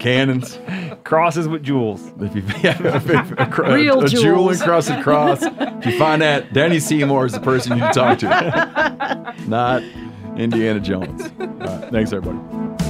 cannons. 0.00 0.58
Crosses 1.04 1.46
with 1.48 1.62
jewels. 1.62 2.00
If 2.20 2.34
you, 2.34 2.42
yeah, 2.62 2.96
if- 2.96 3.08
if 3.10 3.30
a, 3.32 3.46
cr- 3.46 3.64
Real 3.72 4.00
a 4.04 4.08
jewel 4.08 4.22
jewels. 4.22 4.60
encrusted 4.60 5.02
cross. 5.02 5.40
If 5.42 5.86
you 5.86 5.98
find 5.98 6.22
that, 6.22 6.50
Deni 6.50 6.80
Seymour 6.80 7.26
is 7.26 7.32
the 7.32 7.40
person 7.40 7.76
you 7.76 7.82
need 7.84 7.92
to 7.92 7.98
talk 7.98 8.18
to, 8.20 9.34
not 9.46 9.82
Indiana 10.38 10.80
Jones. 10.80 11.22
All 11.40 11.46
right, 11.46 11.90
thanks, 11.90 12.12
everybody. 12.12 12.87